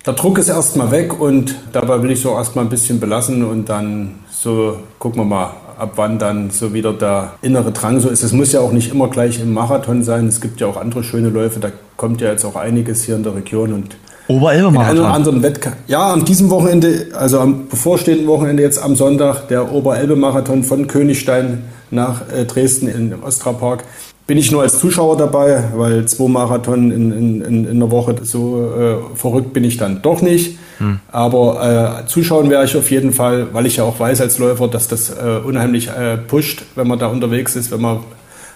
der 0.07 0.13
Druck 0.13 0.39
ist 0.39 0.49
erstmal 0.49 0.91
weg 0.91 1.19
und 1.19 1.55
dabei 1.73 2.03
will 2.03 2.11
ich 2.11 2.21
so 2.21 2.35
erstmal 2.35 2.65
ein 2.65 2.69
bisschen 2.69 3.01
belassen 3.01 3.45
und 3.45 3.69
dann 3.69 4.17
so 4.31 4.77
gucken 4.99 5.23
wir 5.23 5.25
mal, 5.25 5.51
ab 5.79 5.93
wann 5.97 6.19
dann 6.19 6.51
so 6.51 6.75
wieder 6.75 6.93
der 6.93 7.33
innere 7.43 7.73
Drang 7.73 8.01
so 8.01 8.09
ist. 8.09 8.23
Es 8.23 8.33
muss 8.33 8.53
ja 8.53 8.61
auch 8.61 8.73
nicht 8.73 8.93
immer 8.93 9.09
gleich 9.09 9.41
im 9.41 9.53
Marathon 9.55 10.05
sein. 10.05 10.29
Es 10.29 10.41
gibt 10.41 10.61
ja 10.61 10.67
auch 10.67 10.77
andere 10.77 11.03
schöne 11.03 11.31
Läufe. 11.31 11.59
Da 11.59 11.71
kommt 11.97 12.21
ja 12.21 12.31
jetzt 12.31 12.45
auch 12.45 12.55
einiges 12.57 13.05
hier 13.05 13.17
in 13.17 13.23
der 13.23 13.35
Region 13.35 13.73
und 13.73 13.97
Oberelbe-Marathon. 14.29 15.05
anderen 15.05 15.43
Wettkampf. 15.43 15.77
Ja, 15.87 16.13
an 16.13 16.25
diesem 16.25 16.49
Wochenende, 16.49 17.09
also 17.15 17.41
am 17.41 17.69
bevorstehenden 17.69 18.27
Wochenende 18.27 18.63
jetzt 18.63 18.83
am 18.83 18.97
Sonntag, 18.97 19.49
der 19.49 19.71
Oberelbe-Marathon 19.73 20.65
von 20.65 20.87
Königstein 20.87 21.65
nach 21.91 22.23
äh, 22.31 22.45
Dresden 22.47 22.89
in 22.89 23.23
Ostrapark. 23.23 23.85
Bin 24.27 24.39
ich 24.39 24.51
nur 24.51 24.63
als 24.63 24.79
Zuschauer 24.79 25.19
dabei, 25.19 25.65
weil 25.75 26.07
zwei 26.07 26.29
Marathon 26.29 26.91
in, 26.91 27.13
in, 27.13 27.43
in, 27.43 27.69
in 27.69 27.79
der 27.79 27.91
Woche 27.91 28.15
so 28.23 28.73
äh, 28.75 29.17
verrückt 29.17 29.53
bin 29.53 29.65
ich 29.65 29.77
dann 29.77 30.01
doch 30.01 30.23
nicht. 30.23 30.59
Hm. 30.79 30.99
Aber 31.13 32.03
äh, 32.05 32.07
zuschauen 32.07 32.49
werde 32.49 32.65
ich 32.65 32.77
auf 32.77 32.91
jeden 32.91 33.13
Fall, 33.13 33.49
weil 33.53 33.67
ich 33.67 33.77
ja 33.77 33.85
auch 33.85 34.01
weiß 34.01 34.23
als 34.23 34.39
Läufer, 34.39 34.69
dass 34.69 34.89
das 34.89 35.11
äh, 35.11 35.41
unheimlich 35.45 35.89
äh, 35.89 36.17
pusht, 36.17 36.65
wenn 36.75 36.89
man 36.89 36.99
da 36.99 37.09
unterwegs 37.09 37.55
ist, 37.55 37.71
wenn 37.71 37.83
man 37.83 37.99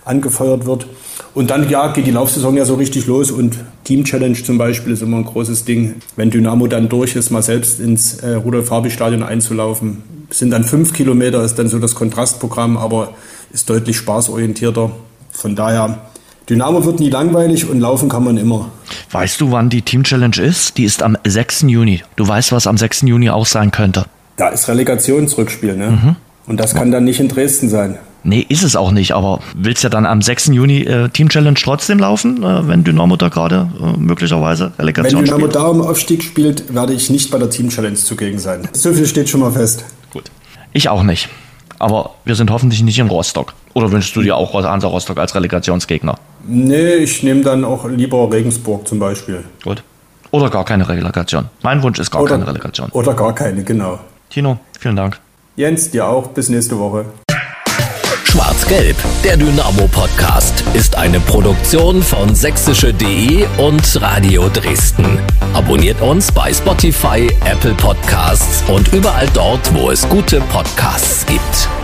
angefeuert 0.07 0.65
wird. 0.65 0.87
Und 1.35 1.51
dann 1.51 1.69
ja, 1.69 1.89
geht 1.89 2.07
die 2.07 2.11
Laufsaison 2.11 2.57
ja 2.57 2.65
so 2.65 2.75
richtig 2.75 3.07
los 3.07 3.31
und 3.31 3.59
Team 3.85 4.05
Challenge 4.05 4.43
zum 4.43 4.59
Beispiel 4.59 4.95
ist 4.95 5.03
immer 5.03 5.19
ein 5.19 5.25
großes 5.25 5.65
Ding. 5.65 5.97
Wenn 6.17 6.31
Dynamo 6.31 6.67
dann 6.67 6.89
durch 6.89 7.15
ist, 7.15 7.31
mal 7.31 7.43
selbst 7.43 7.79
ins 7.79 8.21
äh, 8.21 8.35
Rudolf-Harbi-Stadion 8.35 9.23
einzulaufen, 9.23 10.03
sind 10.31 10.51
dann 10.51 10.65
fünf 10.65 10.95
Kilometer, 10.95 11.43
ist 11.45 11.59
dann 11.59 11.69
so 11.69 11.79
das 11.79 11.95
Kontrastprogramm, 11.95 12.77
aber 12.77 13.13
ist 13.53 13.69
deutlich 13.69 13.97
spaßorientierter. 13.99 14.91
Von 15.39 15.55
daher, 15.55 15.99
Dynamo 16.51 16.85
wird 16.85 16.99
nie 16.99 17.11
langweilig 17.11 17.69
und 17.71 17.79
laufen 17.79 18.09
kann 18.09 18.25
man 18.25 18.37
immer. 18.39 18.71
Weißt 19.13 19.41
du, 19.41 19.53
wann 19.53 19.71
die 19.71 19.83
Team 19.83 20.03
Challenge 20.03 20.37
ist? 20.37 20.77
Die 20.77 20.83
ist 20.83 21.01
am 21.01 21.17
6. 21.25 21.63
Juni. 21.69 22.03
Du 22.17 22.27
weißt, 22.27 22.51
was 22.51 22.67
am 22.67 22.77
6. 22.77 23.03
Juni 23.03 23.31
auch 23.31 23.47
sein 23.47 23.71
könnte. 23.71 24.07
Da 24.37 24.49
ist 24.49 24.67
Relegationsrückspiel, 24.67 25.77
ne? 25.77 25.91
Mhm. 25.91 26.17
Und 26.47 26.59
das 26.59 26.75
kann 26.75 26.91
dann 26.91 27.05
nicht 27.05 27.21
in 27.21 27.29
Dresden 27.29 27.69
sein. 27.69 27.99
Nee, 28.25 28.45
ist 28.49 28.65
es 28.65 28.75
auch 28.75 28.91
nicht, 28.91 29.13
aber 29.13 29.39
willst 29.55 29.85
du 29.85 29.87
ja 29.87 29.91
dann 29.91 30.07
am 30.07 30.23
6. 30.23 30.47
Juni 30.47 30.81
äh, 30.81 31.09
Team 31.09 31.29
Challenge 31.29 31.55
trotzdem 31.55 32.01
laufen, 32.01 32.43
äh, 32.43 32.67
wenn 32.67 32.83
Dynamo 32.83 33.17
da 33.17 33.29
gerade 33.29 33.69
äh, 33.81 33.97
möglicherweise 33.97 34.73
Relegation 34.77 35.25
spielt? 35.25 35.41
Wenn 35.41 35.51
Dynamo 35.51 35.53
da 35.53 35.71
im 35.71 35.89
Aufstieg 35.89 36.25
spielt, 36.25 36.75
werde 36.75 36.95
ich 36.95 37.11
nicht 37.11 37.31
bei 37.31 37.39
der 37.39 37.49
Team 37.49 37.69
Challenge 37.69 37.95
zugegen 37.95 38.41
sein. 38.41 38.69
So 38.73 38.93
viel 38.93 39.07
steht 39.07 39.29
schon 39.29 39.41
mal 39.41 39.53
fest. 39.53 39.85
Gut. 40.11 40.25
Ich 40.73 40.89
auch 40.89 41.05
nicht. 41.05 41.29
Aber 41.79 42.15
wir 42.25 42.35
sind 42.35 42.51
hoffentlich 42.51 42.83
nicht 42.83 42.99
in 42.99 43.07
Rostock. 43.07 43.55
Oder 43.79 43.93
wünschst 43.93 44.17
du 44.17 44.23
dir 44.23 44.37
auch 44.37 44.55
Hansa 44.55 44.89
Rostock 44.89 45.19
als 45.19 45.37
Relegationsgegner? 45.37 46.17
Nee, 46.49 46.95
ich 46.95 47.23
nehme 47.23 47.43
dann 47.43 47.65
auch 47.65 47.89
lieber 47.89 48.29
Regensburg 48.33 48.89
zum 48.89 48.99
Beispiel. 48.99 49.45
Gut. 49.63 49.85
Oder 50.33 50.51
gar 50.51 50.65
keine 50.65 50.89
Relegation. 50.89 51.45
Mein 51.63 51.81
Wunsch 51.85 52.01
ist 52.01 52.11
gar 52.11 52.23
oder, 52.23 52.33
keine 52.33 52.49
Relegation. 52.49 52.91
Oder 52.91 53.15
gar 53.15 53.33
keine, 53.37 53.63
genau. 53.63 54.01
Tino, 54.31 54.59
vielen 54.81 54.97
Dank. 54.97 55.21
Jens, 55.55 55.93
dir 55.93 56.09
auch. 56.09 56.27
Bis 56.27 56.49
nächste 56.49 56.77
Woche. 56.77 57.05
Schwarz-Gelb, 58.25 58.97
der 59.23 59.37
Dynamo-Podcast, 59.37 60.65
ist 60.75 60.97
eine 60.97 61.21
Produktion 61.21 62.03
von 62.03 62.35
sächsische.de 62.35 63.47
und 63.59 64.03
Radio 64.03 64.49
Dresden. 64.49 65.07
Abonniert 65.55 66.01
uns 66.01 66.33
bei 66.33 66.53
Spotify, 66.53 67.29
Apple 67.45 67.75
Podcasts 67.75 68.65
und 68.69 68.93
überall 68.93 69.29
dort, 69.35 69.73
wo 69.73 69.93
es 69.93 70.09
gute 70.09 70.41
Podcasts 70.41 71.25
gibt. 71.27 71.78